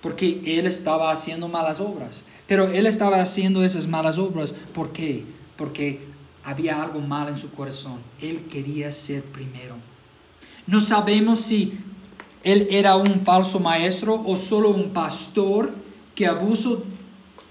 Porque 0.00 0.40
él 0.44 0.66
estaba 0.66 1.10
haciendo 1.12 1.46
malas 1.46 1.78
obras. 1.78 2.24
Pero 2.46 2.68
él 2.68 2.86
estaba 2.86 3.20
haciendo 3.20 3.62
esas 3.62 3.86
malas 3.86 4.18
obras. 4.18 4.52
¿Por 4.52 4.92
qué? 4.92 5.24
Porque 5.56 6.00
había 6.42 6.82
algo 6.82 7.00
mal 7.00 7.28
en 7.28 7.36
su 7.36 7.50
corazón. 7.50 7.98
Él 8.20 8.46
quería 8.50 8.90
ser 8.92 9.22
primero. 9.24 9.74
No 10.66 10.80
sabemos 10.80 11.40
si 11.40 11.78
él 12.42 12.68
era 12.70 12.96
un 12.96 13.26
falso 13.26 13.60
maestro 13.60 14.22
o 14.24 14.36
solo 14.36 14.70
un 14.70 14.90
pastor 14.90 15.70
que 16.14 16.26
abusó 16.26 16.82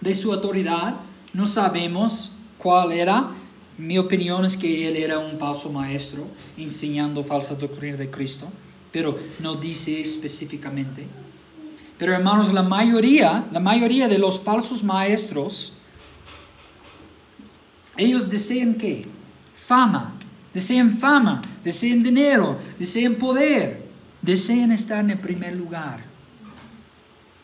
de 0.01 0.15
su 0.15 0.33
autoridad. 0.33 0.95
No 1.33 1.45
sabemos 1.45 2.31
cuál 2.57 2.93
era, 2.93 3.29
mi 3.77 3.97
opinión 3.97 4.45
es 4.45 4.55
que 4.55 4.87
él 4.87 4.95
era 4.95 5.19
un 5.19 5.37
falso 5.37 5.69
maestro 5.69 6.27
enseñando 6.57 7.23
falsa 7.23 7.55
doctrina 7.55 7.97
de 7.97 8.09
Cristo, 8.09 8.47
pero 8.91 9.17
no 9.39 9.55
dice 9.55 9.99
específicamente. 9.99 11.07
Pero 11.97 12.13
hermanos, 12.13 12.53
la 12.53 12.63
mayoría, 12.63 13.45
la 13.51 13.59
mayoría 13.59 14.07
de 14.07 14.17
los 14.17 14.39
falsos 14.39 14.83
maestros, 14.83 15.73
ellos 17.97 18.29
desean 18.29 18.75
qué? 18.75 19.05
Fama, 19.53 20.13
desean 20.53 20.91
fama, 20.91 21.41
desean 21.63 22.03
dinero, 22.03 22.59
desean 22.77 23.15
poder, 23.15 23.85
desean 24.21 24.71
estar 24.71 24.99
en 24.99 25.11
el 25.11 25.19
primer 25.19 25.55
lugar. 25.55 26.03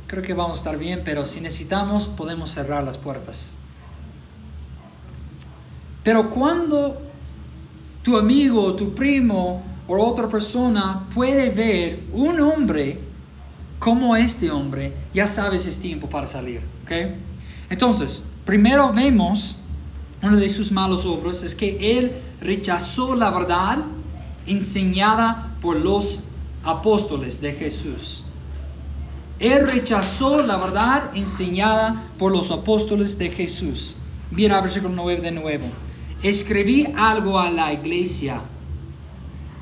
creo 0.08 0.22
que 0.22 0.34
vamos 0.34 0.58
a 0.58 0.60
estar 0.60 0.78
bien, 0.78 1.02
pero 1.06 1.24
si 1.24 1.40
necesitamos 1.40 2.08
podemos 2.08 2.52
cerrar 2.52 2.84
las 2.84 2.98
puertas. 2.98 3.56
Pero 6.04 6.30
cuando 6.30 7.02
tu 8.04 8.18
amigo, 8.18 8.74
tu 8.76 8.94
primo 8.94 9.64
o 9.88 9.98
otra 9.98 10.28
persona 10.28 11.08
puede 11.14 11.50
ver 11.50 12.04
un 12.14 12.40
hombre 12.40 13.00
como 13.80 14.16
este 14.16 14.52
hombre, 14.52 14.94
ya 15.14 15.28
sabes 15.28 15.66
es 15.66 15.80
tiempo 15.80 16.08
para 16.08 16.28
salir. 16.28 16.62
¿ok? 16.84 16.92
Entonces, 17.70 18.24
Primero 18.46 18.92
vemos, 18.92 19.56
una 20.22 20.38
de 20.38 20.50
sus 20.50 20.72
malos 20.72 21.06
obras 21.06 21.44
es 21.44 21.54
que 21.54 21.98
él 21.98 22.12
rechazó 22.42 23.16
la 23.16 23.30
verdad 23.30 23.80
enseñada 24.48 25.56
por 25.62 25.76
los 25.76 26.24
apóstoles 26.64 27.40
de 27.40 27.54
Jesús. 27.54 28.24
Él 29.40 29.68
rechazó 29.68 30.42
la 30.42 30.58
verdad 30.58 31.12
enseñada 31.16 32.10
por 32.18 32.32
los 32.32 32.50
apóstoles 32.52 33.18
de 33.20 33.30
Jesús. 33.30 33.96
Mira 34.32 34.62
versículo 34.62 34.94
9 34.96 35.22
de 35.22 35.32
nuevo. 35.32 35.66
Escribí 36.24 36.88
algo 36.98 37.40
a 37.40 37.50
la 37.50 37.74
iglesia. 37.74 38.42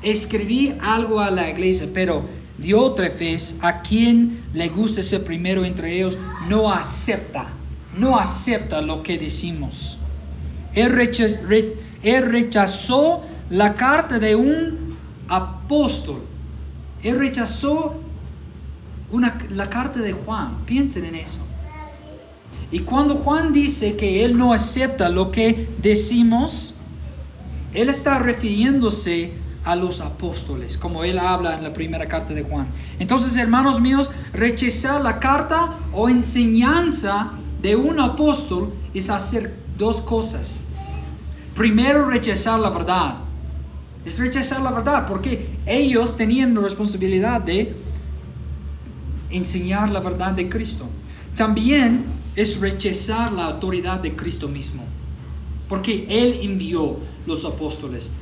Escribí 0.02 0.74
algo 0.80 1.20
a 1.20 1.30
la 1.30 1.50
iglesia, 1.50 1.88
pero 1.92 2.24
Diótrefes, 2.56 3.56
a 3.60 3.80
quien 3.80 4.42
le 4.52 4.68
gusta 4.68 5.02
ser 5.02 5.24
primero 5.24 5.64
entre 5.64 5.96
ellos, 5.96 6.18
no 6.48 6.70
acepta 6.70 7.59
no 7.96 8.18
acepta 8.18 8.80
lo 8.80 9.02
que 9.02 9.18
decimos. 9.18 9.98
Él, 10.74 10.92
rechazó 12.22 13.22
la 13.50 13.74
carta 13.74 14.18
de 14.18 14.36
un 14.36 14.96
apóstol. 15.28 16.22
Él 17.02 17.18
rechazó 17.18 18.00
la 19.50 19.68
carta 19.68 20.00
de 20.00 20.12
Juan. 20.12 20.64
Piensen 20.66 21.04
en 21.04 21.16
eso. 21.16 21.40
Y 22.72 22.80
cuando 22.80 23.16
Juan 23.16 23.52
dice 23.52 23.96
que 23.96 24.24
él 24.24 24.38
no 24.38 24.52
acepta 24.52 25.08
lo 25.08 25.32
que 25.32 25.68
decimos, 25.78 26.74
él 27.74 27.88
está 27.88 28.18
refiriéndose 28.20 29.32
a 29.64 29.74
los 29.74 30.00
apóstoles, 30.00 30.78
como 30.78 31.04
él 31.04 31.18
habla 31.18 31.56
en 31.56 31.64
la 31.64 31.72
primera 31.72 32.06
carta 32.06 32.32
de 32.32 32.42
Juan. 32.42 32.68
Entonces, 32.98 33.36
hermanos 33.36 33.80
míos, 33.80 34.10
rechazar 34.32 35.00
la 35.02 35.18
carta 35.18 35.76
o 35.92 36.08
enseñanza 36.08 37.32
de 37.62 37.76
un 37.76 38.00
apóstol 38.00 38.72
es 38.94 39.10
hacer 39.10 39.54
dos 39.76 40.00
cosas. 40.00 40.62
Primero, 41.54 42.06
rechazar 42.06 42.58
la 42.60 42.70
verdad. 42.70 43.18
Es 44.04 44.18
rechazar 44.18 44.62
la 44.62 44.70
verdad 44.70 45.06
porque 45.06 45.50
ellos 45.66 46.16
tenían 46.16 46.54
la 46.54 46.62
responsabilidad 46.62 47.42
de 47.42 47.74
enseñar 49.30 49.90
la 49.90 50.00
verdad 50.00 50.32
de 50.32 50.48
Cristo. 50.48 50.86
También 51.36 52.04
es 52.34 52.58
rechazar 52.58 53.32
la 53.32 53.46
autoridad 53.46 54.00
de 54.00 54.16
Cristo 54.16 54.48
mismo, 54.48 54.84
porque 55.68 56.06
Él 56.08 56.40
envió 56.42 56.96
los 57.26 57.44
apóstoles. 57.44 58.12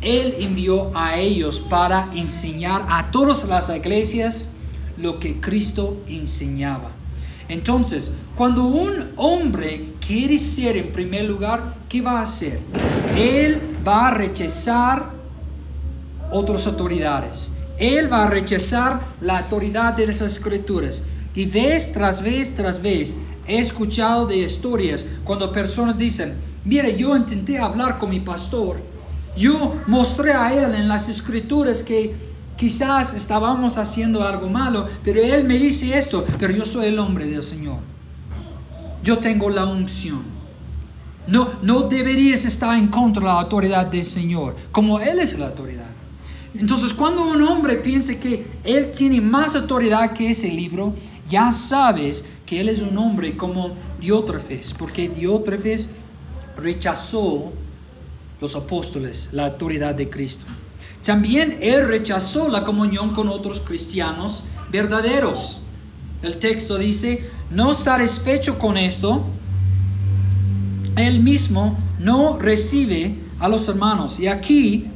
Él 0.00 0.34
envió 0.40 0.90
a 0.96 1.18
ellos 1.18 1.60
para 1.60 2.10
enseñar 2.14 2.86
a 2.88 3.10
todas 3.10 3.44
las 3.44 3.68
iglesias 3.68 4.50
lo 4.96 5.20
que 5.20 5.40
Cristo 5.40 5.96
enseñaba. 6.08 6.90
Entonces, 7.50 8.12
cuando 8.36 8.64
un 8.64 9.10
hombre 9.16 9.94
quiere 10.06 10.38
ser 10.38 10.76
en 10.76 10.92
primer 10.92 11.24
lugar, 11.24 11.74
¿qué 11.88 12.00
va 12.00 12.20
a 12.20 12.22
hacer? 12.22 12.60
Él 13.18 13.76
va 13.86 14.06
a 14.06 14.14
rechazar 14.14 15.10
otras 16.30 16.68
autoridades. 16.68 17.52
Él 17.76 18.10
va 18.12 18.22
a 18.22 18.30
rechazar 18.30 19.00
la 19.20 19.40
autoridad 19.40 19.94
de 19.94 20.06
las 20.06 20.20
escrituras. 20.20 21.02
Y 21.34 21.46
vez 21.46 21.92
tras 21.92 22.22
vez 22.22 22.54
tras 22.54 22.80
vez 22.80 23.16
he 23.48 23.58
escuchado 23.58 24.28
de 24.28 24.36
historias 24.36 25.04
cuando 25.24 25.50
personas 25.50 25.98
dicen, 25.98 26.36
mire, 26.64 26.96
yo 26.96 27.16
intenté 27.16 27.58
hablar 27.58 27.98
con 27.98 28.10
mi 28.10 28.20
pastor, 28.20 28.80
yo 29.36 29.74
mostré 29.88 30.32
a 30.32 30.54
él 30.54 30.72
en 30.72 30.86
las 30.86 31.08
escrituras 31.08 31.82
que 31.82 32.14
quizás 32.60 33.14
estábamos 33.14 33.78
haciendo 33.78 34.22
algo 34.22 34.46
malo, 34.46 34.86
pero 35.02 35.22
él 35.22 35.44
me 35.44 35.58
dice 35.58 35.96
esto, 35.96 36.26
pero 36.38 36.52
yo 36.52 36.66
soy 36.66 36.88
el 36.88 36.98
hombre 36.98 37.26
del 37.26 37.42
Señor. 37.42 37.78
Yo 39.02 39.16
tengo 39.16 39.48
la 39.48 39.64
unción. 39.64 40.20
No, 41.26 41.54
no 41.62 41.84
deberías 41.84 42.44
estar 42.44 42.76
en 42.76 42.88
contra 42.88 43.22
de 43.22 43.28
la 43.28 43.40
autoridad 43.40 43.86
del 43.86 44.04
Señor, 44.04 44.56
como 44.72 45.00
Él 45.00 45.20
es 45.20 45.38
la 45.38 45.46
autoridad. 45.46 45.86
Entonces, 46.52 46.92
cuando 46.92 47.22
un 47.22 47.40
hombre 47.40 47.76
piense 47.76 48.18
que 48.18 48.46
él 48.64 48.92
tiene 48.92 49.22
más 49.22 49.56
autoridad 49.56 50.12
que 50.12 50.28
ese 50.28 50.48
libro, 50.48 50.92
ya 51.30 51.52
sabes 51.52 52.26
que 52.44 52.60
él 52.60 52.68
es 52.68 52.82
un 52.82 52.98
hombre 52.98 53.38
como 53.38 53.70
Diótrefes, 54.00 54.74
porque 54.74 55.08
Diótrefes 55.08 55.88
rechazó 56.58 57.52
los 58.38 58.54
apóstoles, 58.54 59.30
la 59.32 59.46
autoridad 59.46 59.94
de 59.94 60.10
Cristo. 60.10 60.44
También 61.04 61.58
él 61.62 61.88
rechazó 61.88 62.48
la 62.48 62.62
comunión 62.64 63.10
con 63.10 63.28
otros 63.28 63.60
cristianos 63.60 64.44
verdaderos. 64.70 65.60
El 66.22 66.36
texto 66.38 66.76
dice, 66.76 67.30
no 67.50 67.72
satisfecho 67.72 68.58
con 68.58 68.76
esto, 68.76 69.24
él 70.96 71.20
mismo 71.20 71.78
no 71.98 72.38
recibe 72.38 73.16
a 73.38 73.48
los 73.48 73.68
hermanos. 73.68 74.20
Y 74.20 74.26
aquí 74.28 74.86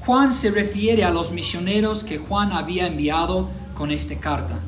Juan 0.00 0.32
se 0.32 0.50
refiere 0.50 1.04
a 1.04 1.10
los 1.10 1.30
misioneros 1.30 2.02
que 2.02 2.18
Juan 2.18 2.52
había 2.52 2.86
enviado 2.86 3.50
con 3.74 3.90
esta 3.90 4.18
carta. 4.18 4.58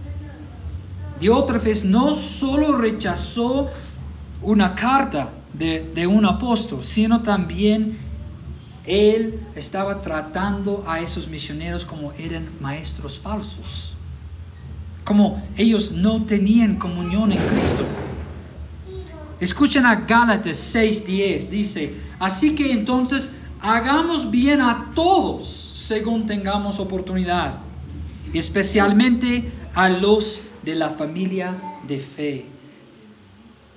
Diótrefes 1.19 1.85
no 1.85 2.13
solo 2.13 2.77
rechazó 2.77 3.71
una 4.43 4.75
carta 4.75 5.31
de, 5.55 5.91
de, 5.95 6.07
un 6.07 6.27
apóstol, 6.27 6.85
sino 6.85 7.23
también 7.23 7.97
él 8.87 9.41
estaba 9.55 10.03
tratando 10.03 10.85
a 10.87 11.01
esos 11.01 11.29
misioneros 11.29 11.85
como 11.85 12.13
eran 12.13 12.49
maestros 12.61 13.19
falsos, 13.19 13.95
como 15.05 15.43
ellos 15.57 15.93
no 15.93 16.25
tenían 16.25 16.77
comunión 16.77 17.33
en 17.33 17.39
Cristo. 17.49 17.85
Escuchen 19.41 19.87
a 19.87 19.97
Gálatas 19.97 20.57
6:10, 20.75 21.49
dice, 21.49 21.95
así 22.19 22.55
que 22.55 22.73
entonces 22.73 23.33
hagamos 23.61 24.31
bien 24.31 24.61
a 24.61 24.91
todos 24.95 25.49
según 25.49 26.27
tengamos 26.27 26.79
oportunidad, 26.79 27.59
especialmente 28.33 29.51
a 29.75 29.89
los 29.89 30.43
de 30.63 30.75
la 30.75 30.91
familia 30.91 31.57
de 31.87 31.99
fe, 31.99 32.47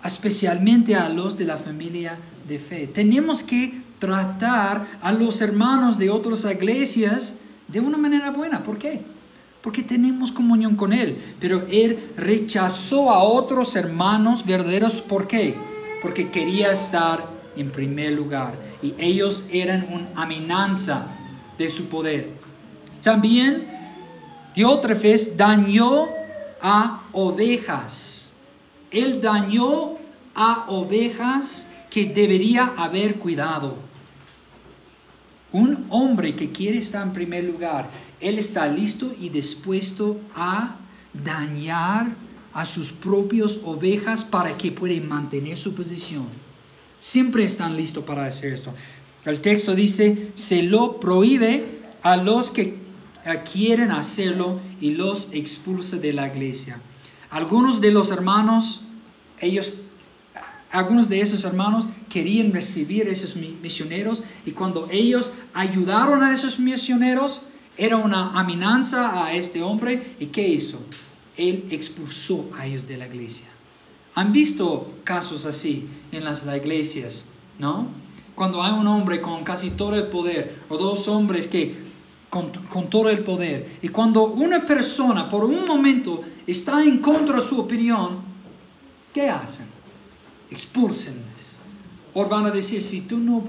especialmente 0.04 0.96
a 0.96 1.10
los 1.10 1.38
de 1.38 1.46
la 1.46 1.58
familia 1.58 2.18
de 2.48 2.60
fe. 2.60 2.88
Tenemos 2.88 3.44
que 3.44 3.87
tratar 4.00 4.88
a 5.02 5.12
los 5.12 5.42
hermanos 5.42 5.98
de 5.98 6.10
otras 6.10 6.46
iglesias 6.46 7.38
de 7.68 7.80
una 7.80 7.98
manera 7.98 8.32
buena. 8.32 8.64
¿Por 8.64 8.78
qué? 8.78 9.02
Porque 9.62 9.84
tenemos 9.84 10.32
comunión 10.32 10.76
con 10.76 10.94
Él. 10.94 11.18
Pero 11.40 11.66
Él 11.70 12.12
rechazó 12.16 13.12
a 13.12 13.24
otros 13.24 13.76
hermanos 13.76 14.46
verdaderos. 14.46 15.02
¿Por 15.02 15.28
qué? 15.28 15.56
Porque 16.02 16.30
quería 16.30 16.72
estar 16.72 17.38
en 17.58 17.72
primer 17.72 18.14
lugar 18.14 18.54
y 18.82 18.94
ellos 19.00 19.46
eran 19.52 19.88
una 19.92 20.22
amenaza 20.22 21.08
de 21.58 21.68
su 21.68 21.90
poder. 21.90 22.30
También 23.02 23.68
Diótrefes 24.54 25.38
dañó 25.38 26.08
a 26.62 27.04
ovejas. 27.14 28.34
Él 28.92 29.22
dañó 29.22 29.98
a 30.34 30.66
ovejas 30.70 31.72
que 31.90 32.06
debería 32.06 32.74
haber 32.78 33.16
cuidado. 33.16 33.76
Un 35.54 35.86
hombre 35.90 36.36
que 36.36 36.52
quiere 36.52 36.80
estar 36.80 37.06
en 37.06 37.14
primer 37.14 37.44
lugar, 37.46 37.90
él 38.20 38.38
está 38.38 38.68
listo 38.68 39.14
y 39.20 39.30
dispuesto 39.30 40.20
a 40.36 40.76
dañar 41.14 42.16
a 42.54 42.66
sus 42.66 42.92
propias 42.92 43.60
ovejas 43.64 44.26
para 44.26 44.58
que 44.58 44.72
puedan 44.72 45.08
mantener 45.08 45.58
su 45.58 45.74
posición. 45.74 46.26
Siempre 47.00 47.44
están 47.44 47.78
listos 47.78 48.04
para 48.04 48.26
hacer 48.26 48.54
esto. 48.54 48.74
El 49.26 49.42
texto 49.42 49.76
dice, 49.76 50.32
se 50.34 50.64
lo 50.64 51.00
prohíbe 51.00 51.64
a 52.02 52.18
los 52.18 52.52
que 52.52 52.78
quieren 53.52 53.92
hacerlo 53.92 54.60
y 54.80 54.92
los 54.92 55.30
expulsa 55.34 55.98
de 55.98 56.14
la 56.14 56.28
iglesia. 56.28 56.80
Algunos 57.30 57.82
de 57.82 57.92
los 57.92 58.12
hermanos, 58.12 58.82
ellos, 59.40 59.74
algunos 60.72 61.08
de 61.10 61.22
esos 61.22 61.46
hermanos 61.46 61.88
querían 62.10 62.52
recibir 62.52 63.08
a 63.08 63.12
esos 63.12 63.36
misioneros 63.36 64.24
y 64.46 64.52
cuando 64.52 64.88
ellos 64.92 65.32
ayudaron 65.54 66.24
a 66.24 66.34
esos 66.34 66.60
misioneros, 66.60 67.42
era 67.78 67.98
una 67.98 68.32
amenaza 68.38 69.26
a 69.26 69.34
este 69.34 69.62
hombre 69.62 70.16
y 70.20 70.28
¿qué 70.28 70.48
hizo? 70.48 70.80
Él 71.38 71.66
expulsó 71.70 72.50
a 72.58 72.66
ellos 72.66 72.88
de 72.88 72.98
la 72.98 73.08
iglesia. 73.08 73.48
Han 74.16 74.32
visto 74.32 74.94
casos 75.04 75.46
así 75.46 75.88
en 76.12 76.24
las 76.24 76.48
iglesias, 76.48 77.26
¿no? 77.60 77.88
Cuando 78.34 78.62
hay 78.62 78.74
un 78.74 78.88
hombre 78.88 79.22
con 79.22 79.44
casi 79.44 79.72
todo 79.72 79.96
el 79.96 80.08
poder, 80.08 80.62
o 80.70 80.78
dos 80.78 81.08
hombres 81.08 81.48
que 81.48 81.76
con, 82.30 82.52
todo 82.90 83.10
el 83.10 83.24
poder, 83.24 83.78
y 83.82 83.90
cuando 83.90 84.26
una 84.26 84.66
persona 84.66 85.30
por 85.30 85.46
un 85.46 85.66
momento 85.66 86.24
está 86.46 86.84
en 86.84 87.00
contra 87.00 87.38
de 87.38 87.42
su 87.42 87.60
opinión, 87.60 88.20
¿qué 89.14 89.30
hacen? 89.30 89.77
Expulsenles. 90.50 91.58
O 92.14 92.26
van 92.26 92.46
a 92.46 92.52
decir, 92.52 92.82
si 92.82 93.02
tú 93.02 93.18
no 93.18 93.44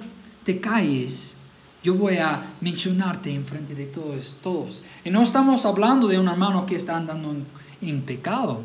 te 0.45 0.61
calles, 0.61 1.37
yo 1.83 1.95
voy 1.95 2.17
a 2.17 2.55
mencionarte 2.61 3.33
en 3.33 3.47
frente 3.47 3.75
de 3.75 3.87
todos, 3.87 4.37
todos. 4.43 4.83
Y 5.05 5.11
no 5.11 5.23
estamos 5.23 5.65
hablando 5.65 6.09
de 6.09 6.19
un 6.19 6.29
hermano 6.29 6.67
que 6.67 6.77
está 6.77 6.97
andando 6.97 7.35
en 7.81 8.03
pecado 8.03 8.63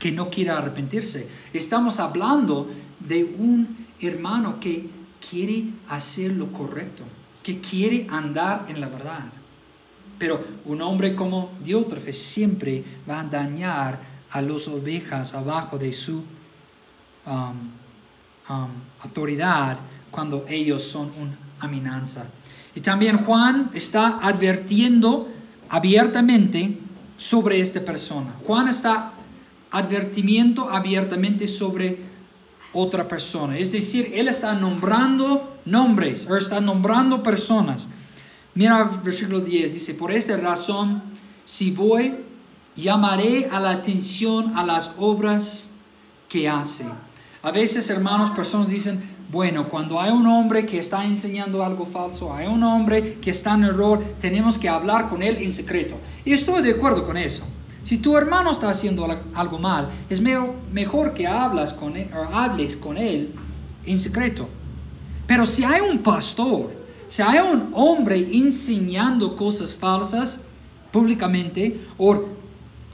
que 0.00 0.10
no 0.10 0.30
quiera 0.30 0.58
arrepentirse. 0.58 1.28
Estamos 1.52 2.00
hablando 2.00 2.68
de 2.98 3.22
un 3.22 3.86
hermano 4.00 4.58
que 4.58 4.88
quiere 5.30 5.64
hacer 5.88 6.32
lo 6.32 6.50
correcto, 6.52 7.04
que 7.42 7.60
quiere 7.60 8.06
andar 8.10 8.66
en 8.68 8.80
la 8.80 8.88
verdad. 8.88 9.30
Pero 10.18 10.42
un 10.64 10.80
hombre 10.82 11.14
como 11.14 11.50
Diótrefe 11.62 12.12
siempre 12.12 12.82
va 13.08 13.20
a 13.20 13.24
dañar 13.24 14.00
a 14.30 14.40
las 14.40 14.68
ovejas 14.68 15.34
abajo 15.34 15.78
de 15.78 15.92
su 15.92 16.24
um, 17.30 18.54
um, 18.54 18.68
autoridad 19.00 19.78
cuando 20.10 20.44
ellos 20.48 20.84
son 20.84 21.10
una 21.18 21.38
amenaza. 21.60 22.26
Y 22.74 22.80
también 22.80 23.18
Juan 23.24 23.70
está 23.72 24.18
advirtiendo 24.22 25.28
abiertamente 25.68 26.78
sobre 27.16 27.60
esta 27.60 27.80
persona. 27.84 28.34
Juan 28.44 28.68
está 28.68 29.12
advertimiento 29.70 30.68
abiertamente 30.68 31.46
sobre 31.46 31.98
otra 32.72 33.06
persona. 33.06 33.58
Es 33.58 33.72
decir, 33.72 34.12
él 34.14 34.28
está 34.28 34.54
nombrando 34.54 35.58
nombres, 35.64 36.26
o 36.28 36.36
está 36.36 36.60
nombrando 36.60 37.22
personas. 37.22 37.88
Mira 38.54 38.84
versículo 38.84 39.40
10, 39.40 39.72
dice, 39.72 39.94
por 39.94 40.12
esta 40.12 40.36
razón, 40.36 41.02
si 41.44 41.70
voy, 41.70 42.16
llamaré 42.76 43.48
a 43.50 43.60
la 43.60 43.70
atención 43.70 44.56
a 44.56 44.64
las 44.64 44.94
obras 44.98 45.72
que 46.28 46.48
hace. 46.48 46.86
A 47.42 47.50
veces, 47.50 47.88
hermanos, 47.88 48.30
personas 48.32 48.68
dicen, 48.68 49.00
bueno, 49.30 49.68
cuando 49.68 49.98
hay 49.98 50.10
un 50.10 50.26
hombre 50.26 50.66
que 50.66 50.78
está 50.78 51.06
enseñando 51.06 51.64
algo 51.64 51.86
falso, 51.86 52.34
hay 52.34 52.46
un 52.46 52.62
hombre 52.62 53.14
que 53.14 53.30
está 53.30 53.54
en 53.54 53.64
error, 53.64 54.02
tenemos 54.20 54.58
que 54.58 54.68
hablar 54.68 55.08
con 55.08 55.22
él 55.22 55.38
en 55.40 55.50
secreto. 55.50 55.94
Y 56.24 56.34
estoy 56.34 56.62
de 56.62 56.72
acuerdo 56.72 57.04
con 57.04 57.16
eso. 57.16 57.42
Si 57.82 57.96
tu 57.96 58.14
hermano 58.16 58.50
está 58.50 58.68
haciendo 58.68 59.06
algo 59.32 59.58
mal, 59.58 59.88
es 60.10 60.20
mejor 60.20 61.14
que 61.14 61.26
hablas 61.26 61.72
con 61.72 61.96
él, 61.96 62.10
hables 62.32 62.76
con 62.76 62.98
él 62.98 63.32
en 63.86 63.98
secreto. 63.98 64.46
Pero 65.26 65.46
si 65.46 65.64
hay 65.64 65.80
un 65.80 65.98
pastor, 65.98 66.72
si 67.08 67.22
hay 67.22 67.38
un 67.38 67.70
hombre 67.72 68.28
enseñando 68.32 69.34
cosas 69.34 69.74
falsas 69.74 70.44
públicamente 70.92 71.80
o 71.96 72.24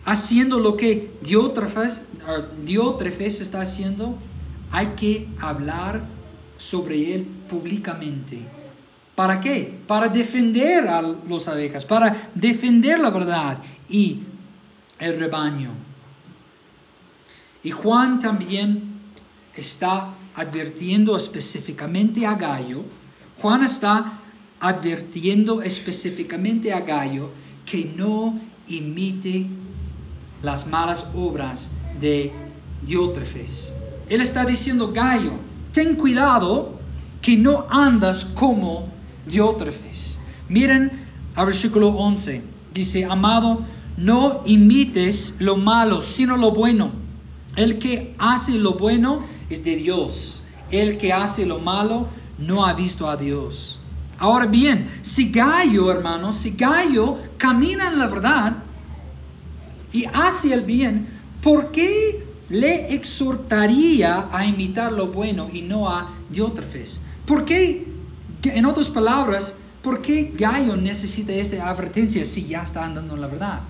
haciendo 0.05 0.61
lo 0.61 0.77
que 0.77 1.11
Diótrefes, 1.23 2.03
Diótrefes 2.65 3.41
está 3.41 3.63
haciendo, 3.63 4.17
hay 4.71 4.89
que 4.97 5.29
hablar 5.41 6.03
sobre 6.59 7.15
él 7.15 7.27
públicamente. 7.49 8.39
¿Para 9.15 9.41
qué? 9.41 9.79
Para 9.87 10.09
defender 10.09 10.87
a 10.89 11.03
las 11.03 11.49
abejas, 11.49 11.85
para 11.85 12.31
defender 12.35 13.01
la 13.01 13.11
verdad 13.11 13.59
y 13.89 14.21
el 14.99 15.19
rebaño. 15.19 15.71
Y 17.63 17.71
Juan 17.71 18.21
también 18.21 19.01
está 19.55 20.15
advirtiendo 20.35 21.17
específicamente 21.17 22.27
a 22.27 22.35
Gallo, 22.35 22.85
Juan 23.39 23.65
está 23.65 24.21
advirtiendo 24.61 25.63
específicamente 25.63 26.73
a 26.73 26.81
Gallo 26.81 27.31
que 27.65 27.85
no 27.85 28.39
imite 28.69 29.47
las 30.43 30.67
malas 30.67 31.07
obras 31.15 31.71
de 32.01 32.33
Diótrefes. 32.83 33.75
Él 34.09 34.21
está 34.21 34.45
diciendo, 34.45 34.93
Gallo, 34.93 35.33
ten 35.73 35.97
cuidado 35.97 36.79
que 37.21 37.37
no 37.37 37.67
andas 37.71 38.25
como 38.25 38.89
Diótrefes. 39.27 40.21
Miren 40.49 41.07
al 41.35 41.47
versículo 41.47 41.89
11. 41.89 42.43
Dice, 42.73 43.05
amado, 43.05 43.65
no 43.97 44.43
imites 44.47 45.37
lo 45.41 45.57
malo, 45.57 46.01
sino 46.01 46.37
lo 46.37 46.53
bueno. 46.53 46.91
El 47.57 47.79
que 47.79 48.15
hace 48.19 48.59
lo 48.59 48.75
bueno 48.75 49.23
es 49.51 49.65
de 49.65 49.77
Dios. 49.77 50.43
El 50.71 50.99
que 50.99 51.13
hace 51.13 51.47
lo 51.47 51.59
malo 51.59 52.09
no 52.39 52.65
ha 52.65 52.75
visto 52.75 53.09
a 53.09 53.17
Dios. 53.17 53.79
Ahora 54.19 54.47
bien, 54.47 54.89
si 55.03 55.31
Gallo, 55.31 55.91
hermanos, 55.91 56.37
si 56.37 56.53
Gallo 56.53 57.19
camina 57.37 57.89
en 57.89 57.99
la 57.99 58.07
verdad 58.07 58.57
y 59.93 60.05
hace 60.07 60.55
el 60.55 60.63
bien, 60.63 61.09
¿por 61.43 61.71
qué 61.71 62.26
le 62.49 62.95
exhortaría 62.95 64.29
a 64.33 64.47
imitar 64.47 64.93
lo 64.93 65.09
bueno 65.09 65.49
y 65.53 65.63
no 65.63 65.89
a 65.89 66.15
Diótrefes? 66.31 67.01
¿Por 67.27 67.45
qué, 67.45 67.87
en 68.45 68.65
otras 68.67 68.89
palabras, 68.91 69.59
por 69.83 70.03
qué 70.03 70.33
Gallo 70.37 70.77
necesita 70.77 71.33
esta 71.33 71.69
advertencia 71.69 72.25
si 72.25 72.47
ya 72.47 72.63
está 72.63 72.85
andando 72.85 73.15
en 73.15 73.21
la 73.21 73.27
verdad? 73.27 73.61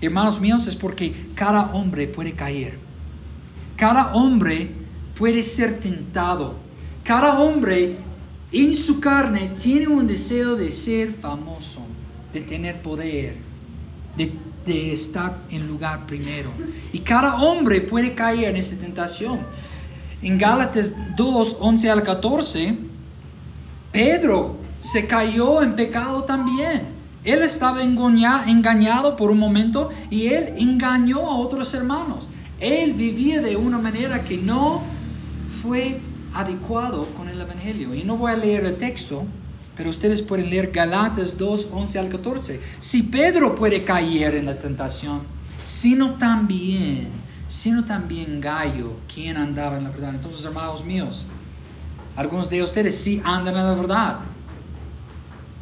Hermanos 0.00 0.40
míos, 0.40 0.66
es 0.66 0.76
porque 0.76 1.14
cada 1.34 1.72
hombre 1.72 2.08
puede 2.08 2.32
caer. 2.32 2.78
Cada 3.76 4.14
hombre 4.14 4.70
puede 5.16 5.42
ser 5.42 5.78
tentado. 5.78 6.54
Cada 7.04 7.40
hombre 7.40 7.96
en 8.52 8.74
su 8.74 9.00
carne 9.00 9.52
tiene 9.60 9.88
un 9.88 10.06
deseo 10.06 10.56
de 10.56 10.70
ser 10.70 11.12
famoso, 11.12 11.80
de 12.32 12.40
tener 12.42 12.82
poder, 12.82 13.36
de, 14.16 14.32
estar 14.66 15.38
en 15.50 15.66
lugar 15.66 16.06
primero. 16.06 16.50
Y 16.92 17.00
cada 17.00 17.42
hombre 17.42 17.80
puede 17.80 18.14
caer 18.14 18.50
en 18.50 18.56
esa 18.56 18.76
tentación. 18.76 19.40
En 20.22 20.38
Gálatas 20.38 20.94
2, 21.16 21.56
11 21.60 21.90
al 21.90 22.02
14, 22.02 22.78
Pedro 23.90 24.56
se 24.78 25.06
cayó 25.06 25.62
en 25.62 25.74
pecado 25.74 26.24
también. 26.24 26.88
Él 27.24 27.42
estaba 27.42 27.82
engañado 27.82 29.16
por 29.16 29.30
un 29.30 29.38
momento 29.38 29.90
y 30.10 30.26
él 30.26 30.54
engañó 30.58 31.20
a 31.20 31.36
otros 31.36 31.72
hermanos. 31.74 32.28
Él 32.58 32.94
vivía 32.94 33.40
de 33.40 33.56
una 33.56 33.78
manera 33.78 34.24
que 34.24 34.36
no 34.36 34.82
fue 35.62 36.00
adecuado 36.34 37.06
con 37.16 37.28
el 37.28 37.40
Evangelio. 37.40 37.94
Y 37.94 38.02
no 38.02 38.16
voy 38.16 38.32
a 38.32 38.36
leer 38.36 38.64
el 38.64 38.76
texto, 38.76 39.24
pero 39.76 39.90
ustedes 39.90 40.20
pueden 40.20 40.50
leer 40.50 40.70
Galatas 40.70 41.36
2, 41.38 41.68
11 41.72 41.98
al 41.98 42.08
14. 42.08 42.60
Si 42.80 43.04
Pedro 43.04 43.54
puede 43.54 43.84
caer 43.84 44.34
en 44.34 44.46
la 44.46 44.58
tentación, 44.58 45.22
sino 45.64 46.14
también, 46.14 47.08
sino 47.48 47.84
también 47.84 48.40
Gallo, 48.40 48.96
quien 49.12 49.36
andaba 49.36 49.78
en 49.78 49.84
la 49.84 49.90
verdad. 49.90 50.14
Entonces, 50.14 50.44
hermanos 50.44 50.84
míos, 50.84 51.26
algunos 52.16 52.50
de 52.50 52.62
ustedes 52.62 52.96
sí 52.96 53.22
andan 53.24 53.56
en 53.56 53.64
la 53.64 53.74
verdad. 53.74 54.20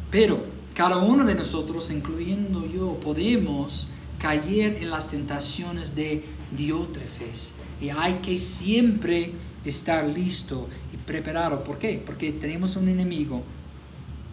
Pero 0.09 0.43
cada 0.73 0.97
uno 0.97 1.25
de 1.25 1.35
nosotros, 1.35 1.89
incluyendo 1.89 2.65
yo, 2.65 2.99
podemos 2.99 3.89
caer 4.19 4.77
en 4.81 4.89
las 4.89 5.09
tentaciones 5.09 5.95
de 5.95 6.23
Diótrefes. 6.55 7.53
Y 7.79 7.89
hay 7.89 8.15
que 8.15 8.37
siempre 8.37 9.31
estar 9.63 10.05
listo 10.05 10.67
y 10.93 10.97
preparado. 10.97 11.63
¿Por 11.63 11.77
qué? 11.77 12.01
Porque 12.05 12.33
tenemos 12.33 12.75
un 12.75 12.89
enemigo 12.89 13.43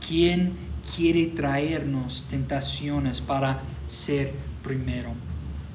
quien 0.08 0.52
quiere 0.96 1.26
traernos 1.26 2.24
tentaciones 2.30 3.20
para 3.20 3.60
ser 3.86 4.32
primero. 4.62 5.10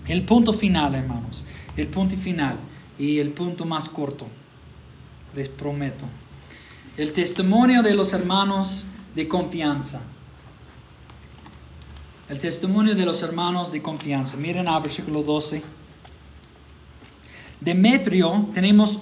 El 0.08 0.24
punto 0.24 0.52
final, 0.52 0.96
hermanos, 0.96 1.44
el 1.78 1.88
punto 1.88 2.16
final 2.18 2.58
y 2.98 3.20
el 3.20 3.30
punto 3.30 3.64
más 3.64 3.88
corto, 3.88 4.28
les 5.36 5.50
prometo. 5.50 6.06
El 6.98 7.14
testimonio 7.14 7.84
de 7.84 7.94
los 7.94 8.14
hermanos 8.14 8.88
de 9.16 9.28
confianza. 9.28 10.02
El 12.30 12.40
testimonio 12.40 12.96
de 12.96 13.06
los 13.06 13.22
hermanos 13.22 13.72
de 13.72 13.82
confianza. 13.82 14.38
Miren 14.38 14.68
al 14.68 14.82
versículo 14.82 15.24
12. 15.24 15.62
Demetrio, 17.62 18.50
tenemos 18.54 19.00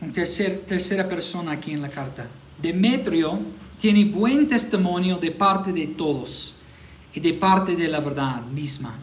una 0.00 0.12
tercera 0.12 1.08
persona 1.08 1.52
aquí 1.52 1.72
en 1.72 1.82
la 1.82 1.88
carta. 1.88 2.26
Demetrio 2.60 3.38
tiene 3.78 4.06
buen 4.06 4.48
testimonio 4.48 5.18
de 5.18 5.30
parte 5.30 5.72
de 5.72 5.88
todos 5.88 6.54
y 7.14 7.20
de 7.20 7.32
parte 7.34 7.76
de 7.76 7.88
la 7.88 8.00
verdad 8.00 8.42
misma. 8.42 8.94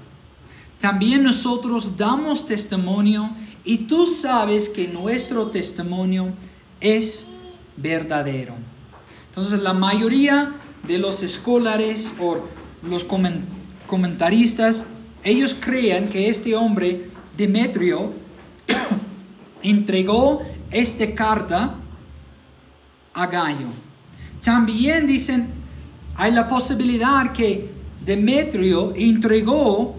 También 0.79 1.23
nosotros 1.23 1.95
damos 1.95 2.45
testimonio 2.45 3.29
y 3.63 3.79
tú 3.79 4.05
sabes 4.05 4.69
que 4.69 4.87
nuestro 4.87 5.47
testimonio 5.47 6.33
es 6.81 7.27
verdadero. 7.77 8.55
Entonces 9.29 9.61
la 9.61 9.73
mayoría 9.73 10.53
de 10.85 10.97
los 10.97 11.23
escolares 11.23 12.13
o 12.19 12.41
los 12.83 13.05
comentaristas, 13.87 14.85
ellos 15.23 15.55
creen 15.57 16.09
que 16.09 16.27
este 16.27 16.55
hombre, 16.55 17.09
Demetrio, 17.37 18.13
entregó 19.63 20.41
esta 20.69 21.15
carta 21.15 21.75
a 23.13 23.27
Gallo. 23.27 23.67
También 24.43 25.07
dicen, 25.07 25.49
hay 26.15 26.31
la 26.31 26.47
posibilidad 26.47 27.31
que 27.31 27.71
Demetrio 28.05 28.93
entregó 28.95 29.95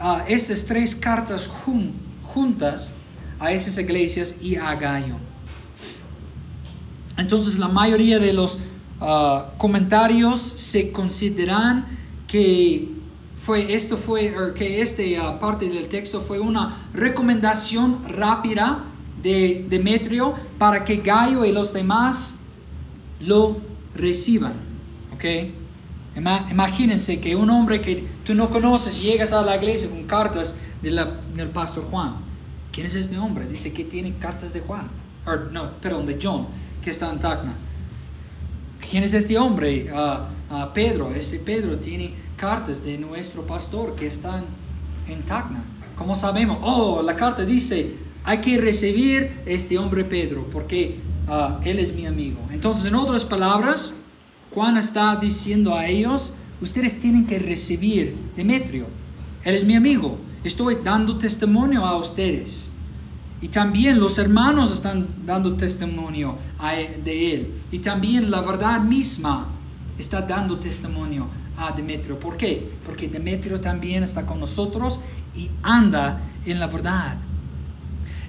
uh, 0.00 0.18
esas 0.26 0.64
tres 0.64 0.94
cartas 0.94 1.48
juntas 2.34 2.96
a 3.38 3.52
esas 3.52 3.78
iglesias 3.78 4.36
y 4.40 4.56
a 4.56 4.74
Gallo. 4.74 5.16
Entonces 7.16 7.58
la 7.58 7.68
mayoría 7.68 8.18
de 8.18 8.32
los 8.32 8.58
ah, 9.00 9.50
comentarios 9.58 10.40
se 10.40 10.92
consideran 10.92 11.86
que 12.26 12.88
fue 13.36 13.74
esto 13.74 13.96
fue 13.96 14.54
que 14.54 14.80
esta 14.80 15.02
ah, 15.20 15.38
parte 15.38 15.68
del 15.68 15.88
texto 15.88 16.22
fue 16.22 16.40
una 16.40 16.88
recomendación 16.94 17.98
rápida 18.08 18.84
de 19.22 19.66
Demetrio 19.68 20.34
para 20.58 20.84
que 20.84 20.96
Gallo 20.96 21.44
y 21.44 21.52
los 21.52 21.72
demás 21.72 22.41
lo 23.22 23.56
reciban. 23.94 24.54
¿Ok? 25.14 25.24
Imagínense 26.16 27.20
que 27.20 27.34
un 27.34 27.48
hombre 27.48 27.80
que 27.80 28.06
tú 28.24 28.34
no 28.34 28.50
conoces 28.50 29.00
llegas 29.00 29.32
a 29.32 29.42
la 29.42 29.56
iglesia 29.56 29.88
con 29.88 30.04
cartas 30.04 30.54
del 30.82 31.48
pastor 31.52 31.84
Juan. 31.90 32.16
¿Quién 32.70 32.86
es 32.86 32.96
este 32.96 33.18
hombre? 33.18 33.46
Dice 33.46 33.72
que 33.72 33.84
tiene 33.84 34.14
cartas 34.16 34.52
de 34.52 34.60
Juan. 34.60 34.88
no, 35.52 35.72
perdón, 35.80 36.06
de 36.06 36.18
John, 36.22 36.46
que 36.82 36.90
está 36.90 37.10
en 37.10 37.20
Tacna. 37.20 37.54
¿Quién 38.90 39.04
es 39.04 39.14
este 39.14 39.38
hombre? 39.38 39.90
Ah, 39.94 40.28
ah, 40.50 40.70
Pedro. 40.74 41.14
Este 41.14 41.38
Pedro 41.38 41.78
tiene 41.78 42.14
cartas 42.36 42.84
de 42.84 42.98
nuestro 42.98 43.46
pastor 43.46 43.94
que 43.94 44.06
están 44.06 44.44
en 45.08 45.22
Tacna. 45.22 45.64
¿Cómo 45.96 46.14
sabemos? 46.14 46.58
Oh, 46.62 47.02
la 47.02 47.14
carta 47.16 47.44
dice, 47.44 47.94
hay 48.24 48.38
que 48.38 48.58
recibir 48.58 49.42
este 49.46 49.78
hombre 49.78 50.04
Pedro, 50.04 50.46
porque 50.52 50.98
ah, 51.28 51.60
él 51.64 51.78
es 51.78 51.94
mi 51.94 52.06
amigo. 52.06 52.40
Entonces, 52.50 52.86
en 52.86 52.94
otras 52.94 53.24
palabras, 53.24 53.94
Juan 54.54 54.76
está 54.76 55.16
diciendo 55.16 55.74
a 55.74 55.86
ellos, 55.86 56.34
ustedes 56.60 56.98
tienen 57.00 57.26
que 57.26 57.38
recibir 57.38 58.16
Demetrio. 58.36 58.86
Él 59.44 59.54
es 59.54 59.64
mi 59.64 59.74
amigo. 59.74 60.18
Estoy 60.44 60.78
dando 60.82 61.16
testimonio 61.18 61.84
a 61.84 61.96
ustedes. 61.96 62.70
Y 63.40 63.48
también 63.48 63.98
los 63.98 64.18
hermanos 64.18 64.70
están 64.70 65.08
dando 65.26 65.56
testimonio 65.56 66.36
de 67.04 67.34
él. 67.34 67.54
Y 67.72 67.78
también 67.80 68.30
la 68.30 68.40
verdad 68.40 68.80
misma 68.80 69.48
está 69.98 70.22
dando 70.22 70.58
testimonio 70.58 71.26
a 71.56 71.72
Demetrio. 71.72 72.18
¿Por 72.18 72.36
qué? 72.36 72.70
Porque 72.84 73.08
Demetrio 73.08 73.60
también 73.60 74.02
está 74.04 74.26
con 74.26 74.38
nosotros 74.38 75.00
y 75.34 75.50
anda 75.62 76.20
en 76.44 76.60
la 76.60 76.68
verdad. 76.68 77.16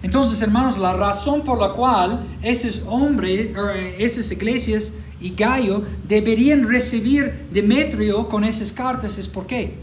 Entonces, 0.03 0.41
hermanos, 0.41 0.77
la 0.77 0.93
razón 0.93 1.43
por 1.43 1.59
la 1.59 1.69
cual 1.69 2.25
esos 2.41 2.83
hombres, 2.85 3.55
er, 3.55 3.95
esas 3.97 4.29
iglesias 4.31 4.93
y 5.21 5.29
Gallo 5.29 5.83
deberían 6.05 6.67
recibir 6.67 7.47
Demetrio 7.51 8.27
con 8.27 8.43
esas 8.43 8.73
cartas 8.73 9.17
es 9.17 9.29
por 9.29 9.47
qué. 9.47 9.75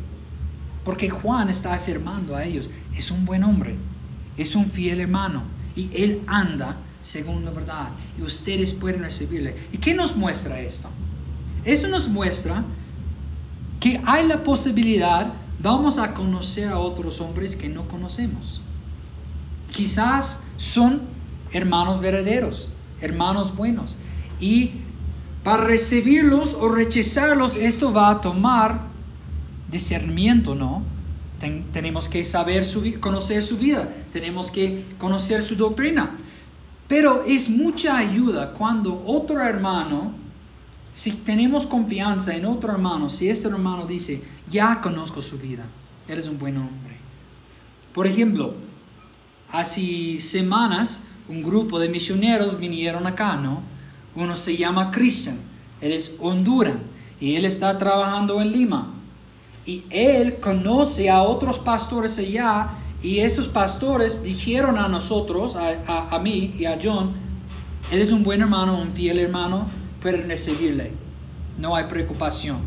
Porque 0.84 1.08
Juan 1.08 1.48
está 1.48 1.72
afirmando 1.72 2.36
a 2.36 2.44
ellos, 2.44 2.70
es 2.94 3.10
un 3.10 3.24
buen 3.24 3.42
hombre, 3.42 3.76
es 4.36 4.54
un 4.54 4.66
fiel 4.66 5.00
hermano 5.00 5.42
y 5.74 5.88
él 5.94 6.20
anda 6.26 6.76
según 7.00 7.46
la 7.46 7.50
verdad 7.50 7.88
y 8.18 8.22
ustedes 8.22 8.74
pueden 8.74 9.00
recibirle. 9.00 9.56
¿Y 9.72 9.78
qué 9.78 9.94
nos 9.94 10.16
muestra 10.16 10.60
esto? 10.60 10.90
Eso 11.64 11.88
nos 11.88 12.08
muestra 12.08 12.62
que 13.78 14.02
hay 14.04 14.26
la 14.26 14.42
posibilidad, 14.42 15.32
vamos 15.62 15.96
a 15.98 16.12
conocer 16.12 16.68
a 16.68 16.78
otros 16.78 17.22
hombres 17.22 17.56
que 17.56 17.70
no 17.70 17.88
conocemos. 17.88 18.60
Quizás 19.70 20.44
son 20.56 21.02
hermanos 21.52 22.00
verdaderos, 22.00 22.70
hermanos 23.00 23.54
buenos. 23.54 23.96
Y 24.40 24.72
para 25.44 25.64
recibirlos 25.64 26.54
o 26.54 26.68
rechazarlos, 26.68 27.56
esto 27.56 27.92
va 27.92 28.10
a 28.10 28.20
tomar 28.20 28.82
discernimiento, 29.70 30.54
¿no? 30.54 30.82
tenemos 31.72 32.08
que 32.08 32.22
saber 32.22 32.64
su, 32.64 33.00
conocer 33.00 33.42
su 33.42 33.56
vida, 33.56 33.88
tenemos 34.12 34.50
que 34.50 34.84
conocer 34.98 35.42
su 35.42 35.56
doctrina. 35.56 36.18
Pero 36.86 37.24
es 37.24 37.48
mucha 37.48 37.96
ayuda 37.96 38.52
cuando 38.52 39.02
otro 39.06 39.40
hermano, 39.40 40.12
si 40.92 41.12
tenemos 41.12 41.66
confianza 41.66 42.36
en 42.36 42.44
otro 42.44 42.72
hermano, 42.72 43.08
si 43.08 43.28
este 43.28 43.48
hermano 43.48 43.86
dice, 43.86 44.22
ya 44.50 44.80
conozco 44.80 45.22
su 45.22 45.38
vida, 45.38 45.64
él 46.08 46.18
es 46.18 46.28
un 46.28 46.38
buen 46.38 46.56
hombre. 46.56 46.96
Por 47.94 48.06
ejemplo, 48.06 48.54
hace 49.52 50.20
semanas 50.20 51.02
un 51.28 51.42
grupo 51.42 51.78
de 51.78 51.88
misioneros 51.88 52.58
vinieron 52.58 53.06
acá, 53.06 53.36
¿no? 53.36 53.62
Uno 54.16 54.34
se 54.34 54.56
llama 54.56 54.90
Christian, 54.90 55.38
él 55.80 55.92
es 55.92 56.16
honduran 56.20 56.80
y 57.20 57.36
él 57.36 57.44
está 57.44 57.78
trabajando 57.78 58.40
en 58.40 58.52
Lima. 58.52 58.94
Y 59.64 59.84
él 59.90 60.40
conoce 60.40 61.10
a 61.10 61.22
otros 61.22 61.58
pastores 61.58 62.18
allá 62.18 62.70
y 63.02 63.20
esos 63.20 63.48
pastores 63.48 64.22
dijeron 64.22 64.78
a 64.78 64.88
nosotros, 64.88 65.56
a, 65.56 66.18
mí 66.18 66.54
y 66.58 66.64
a 66.64 66.78
John, 66.82 67.12
él 67.92 68.00
es 68.00 68.10
un 68.10 68.22
buen 68.24 68.40
hermano, 68.40 68.80
un 68.80 68.92
fiel 68.92 69.18
hermano, 69.18 69.66
pueden 70.02 70.28
recibirle. 70.28 70.92
No 71.58 71.76
hay 71.76 71.84
preocupación. 71.84 72.58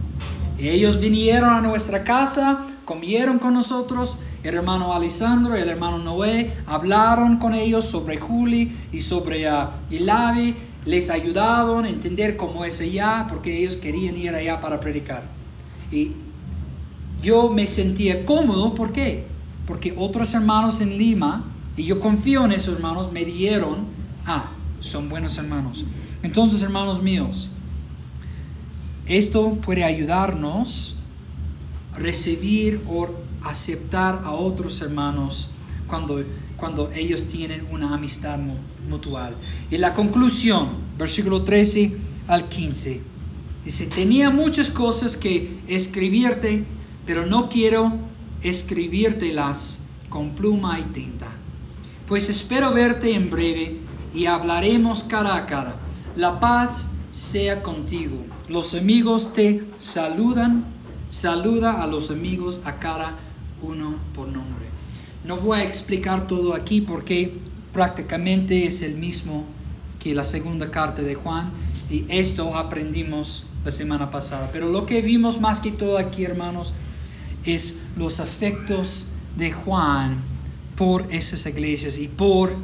ellos 0.58 1.00
vinieron 1.00 1.50
a 1.50 1.62
nuestra 1.62 2.04
casa, 2.04 2.66
comieron 2.86 3.40
con 3.40 3.54
nosotros, 3.54 4.20
el 4.44 4.56
hermano 4.56 4.94
Alessandro 4.94 5.58
y 5.58 5.62
el 5.62 5.70
hermano 5.70 5.98
Noé 5.98 6.54
hablaron 6.66 7.38
con 7.38 7.54
ellos 7.54 7.86
sobre 7.86 8.18
Juli 8.18 8.76
y 8.92 9.00
sobre 9.00 9.52
uh, 9.52 9.68
Ilavi, 9.90 10.56
les 10.86 11.10
ayudaron 11.10 11.86
a 11.86 11.90
entender 11.90 12.36
cómo 12.36 12.66
es 12.66 12.82
allá, 12.82 13.26
porque 13.30 13.58
ellos 13.58 13.78
querían 13.78 14.18
ir 14.18 14.36
allá 14.36 14.60
para 14.60 14.80
predicar. 14.80 15.24
Y 15.92 16.12
yo 17.22 17.50
me 17.50 17.66
sentía 17.66 18.26
cómodo, 18.26 18.76
¿por 18.76 18.92
qué? 18.92 19.34
porque 19.66 19.94
otros 19.98 20.34
hermanos 20.34 20.82
en 20.82 20.98
Lima, 20.98 21.46
y 21.78 21.84
yo 21.84 22.00
confío 22.00 22.46
en 22.46 22.52
esos 22.52 22.76
hermanos, 22.76 23.12
me 23.12 23.26
dieron, 23.26 23.86
ah, 24.26 24.52
son 24.80 25.10
buenos 25.10 25.38
hermanos. 25.38 25.86
Entonces, 26.22 26.62
hermanos 26.62 27.02
míos, 27.02 27.50
esto 29.08 29.56
puede 29.56 29.84
ayudarnos 29.84 30.96
a 31.94 32.00
recibir 32.00 32.82
aceptar 33.44 34.22
a 34.24 34.32
otros 34.32 34.82
hermanos 34.82 35.50
cuando, 35.88 36.24
cuando 36.58 36.92
ellos 36.92 37.26
tienen 37.26 37.68
una 37.72 37.94
amistad 37.94 38.40
mutual. 38.90 39.36
Y 39.70 39.78
la 39.78 39.94
conclusión, 39.94 40.70
versículo 40.98 41.44
13 41.44 41.98
al 42.28 42.50
15, 42.50 43.02
dice, 43.66 43.88
tenía 43.88 44.30
muchas 44.30 44.72
cosas 44.72 45.18
que 45.18 45.60
escribirte, 45.68 46.66
pero 47.06 47.26
no 47.26 47.50
quiero 47.50 47.92
escribírtelas 48.42 49.84
con 50.10 50.32
pluma 50.32 50.80
y 50.80 50.84
tinta. 50.94 51.28
Pues 52.08 52.30
espero 52.30 52.74
verte 52.74 53.14
en 53.14 53.30
breve 53.30 53.78
y 54.14 54.26
hablaremos 54.26 55.04
cara 55.04 55.36
a 55.36 55.46
cara. 55.46 55.76
La 56.16 56.40
paz 56.40 56.92
sea 57.12 57.64
contigo. 57.64 58.18
Los 58.48 58.74
amigos 58.74 59.34
te 59.34 59.64
saludan. 59.78 60.66
Saluda 61.08 61.82
a 61.82 61.88
los 61.88 62.10
amigos 62.10 62.62
a 62.66 62.80
cara 62.80 63.18
uno 63.64 63.96
por 64.14 64.28
nombre. 64.28 64.66
No 65.26 65.38
voy 65.38 65.60
a 65.60 65.64
explicar 65.64 66.28
todo 66.28 66.54
aquí 66.54 66.82
porque 66.82 67.38
prácticamente 67.72 68.68
es 68.68 68.82
el 68.82 68.96
mismo 68.96 69.46
que 70.00 70.14
la 70.14 70.24
segunda 70.24 70.70
carta 70.70 71.02
de 71.02 71.16
Juan 71.16 71.52
y 71.90 72.06
esto 72.10 72.56
aprendimos 72.56 73.46
la 73.64 73.72
semana 73.72 74.10
pasada. 74.10 74.50
Pero 74.52 74.70
lo 74.70 74.86
que 74.86 75.02
vimos 75.02 75.40
más 75.40 75.60
que 75.60 75.72
todo 75.72 75.98
aquí, 75.98 76.26
hermanos, 76.26 76.74
es 77.46 77.76
los 77.96 78.20
afectos 78.20 79.08
de 79.38 79.52
Juan 79.52 80.22
por 80.76 81.14
esas 81.14 81.46
iglesias 81.46 81.98
y 81.98 82.08
por 82.08 82.56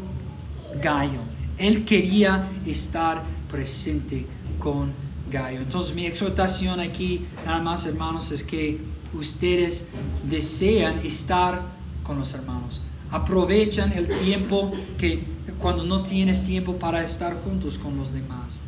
Gallo. 0.81 1.21
Él 1.57 1.85
quería 1.85 2.47
estar 2.65 3.23
presente 3.49 4.25
con 4.59 4.91
Gallo. 5.31 5.59
Entonces 5.59 5.95
mi 5.95 6.05
exhortación 6.05 6.79
aquí, 6.79 7.25
nada 7.45 7.61
más 7.61 7.85
hermanos, 7.85 8.31
es 8.31 8.43
que 8.43 8.79
ustedes 9.13 9.89
desean 10.29 10.99
estar 11.05 11.61
con 12.03 12.19
los 12.19 12.33
hermanos. 12.33 12.81
Aprovechan 13.11 13.93
el 13.93 14.07
tiempo 14.07 14.71
que 14.97 15.23
cuando 15.59 15.83
no 15.83 16.03
tienes 16.03 16.45
tiempo 16.45 16.77
para 16.77 17.03
estar 17.03 17.35
juntos 17.43 17.77
con 17.77 17.97
los 17.97 18.13
demás. 18.13 18.61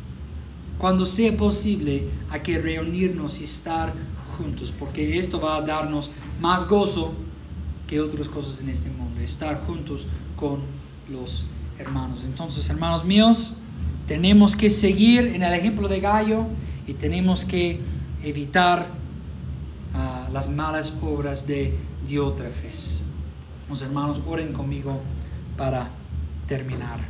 Cuando 0.78 1.06
sea 1.06 1.36
posible, 1.36 2.08
hay 2.30 2.40
que 2.40 2.58
reunirnos 2.58 3.40
y 3.40 3.44
estar 3.44 3.94
juntos, 4.36 4.72
porque 4.76 5.18
esto 5.18 5.40
va 5.40 5.56
a 5.56 5.62
darnos 5.62 6.10
más 6.40 6.68
gozo 6.68 7.12
que 7.86 8.00
otras 8.00 8.28
cosas 8.28 8.60
en 8.60 8.68
este 8.68 8.90
mundo, 8.90 9.20
estar 9.20 9.64
juntos 9.64 10.06
con 10.34 10.60
los 11.10 11.44
hermanos. 11.78 12.24
Entonces, 12.24 12.68
hermanos 12.68 13.04
míos, 13.04 13.52
tenemos 14.06 14.56
que 14.56 14.70
seguir 14.70 15.26
en 15.26 15.42
el 15.42 15.54
ejemplo 15.54 15.88
de 15.88 16.00
Gallo 16.00 16.46
y 16.86 16.94
tenemos 16.94 17.44
que 17.44 17.80
evitar 18.24 19.01
las 20.32 20.48
malas 20.48 20.92
obras 21.02 21.46
de 21.46 21.78
Diótrefes. 22.06 23.04
Los 23.68 23.82
hermanos, 23.82 24.20
oren 24.26 24.52
conmigo 24.52 25.00
para 25.56 25.88
terminar. 26.46 27.00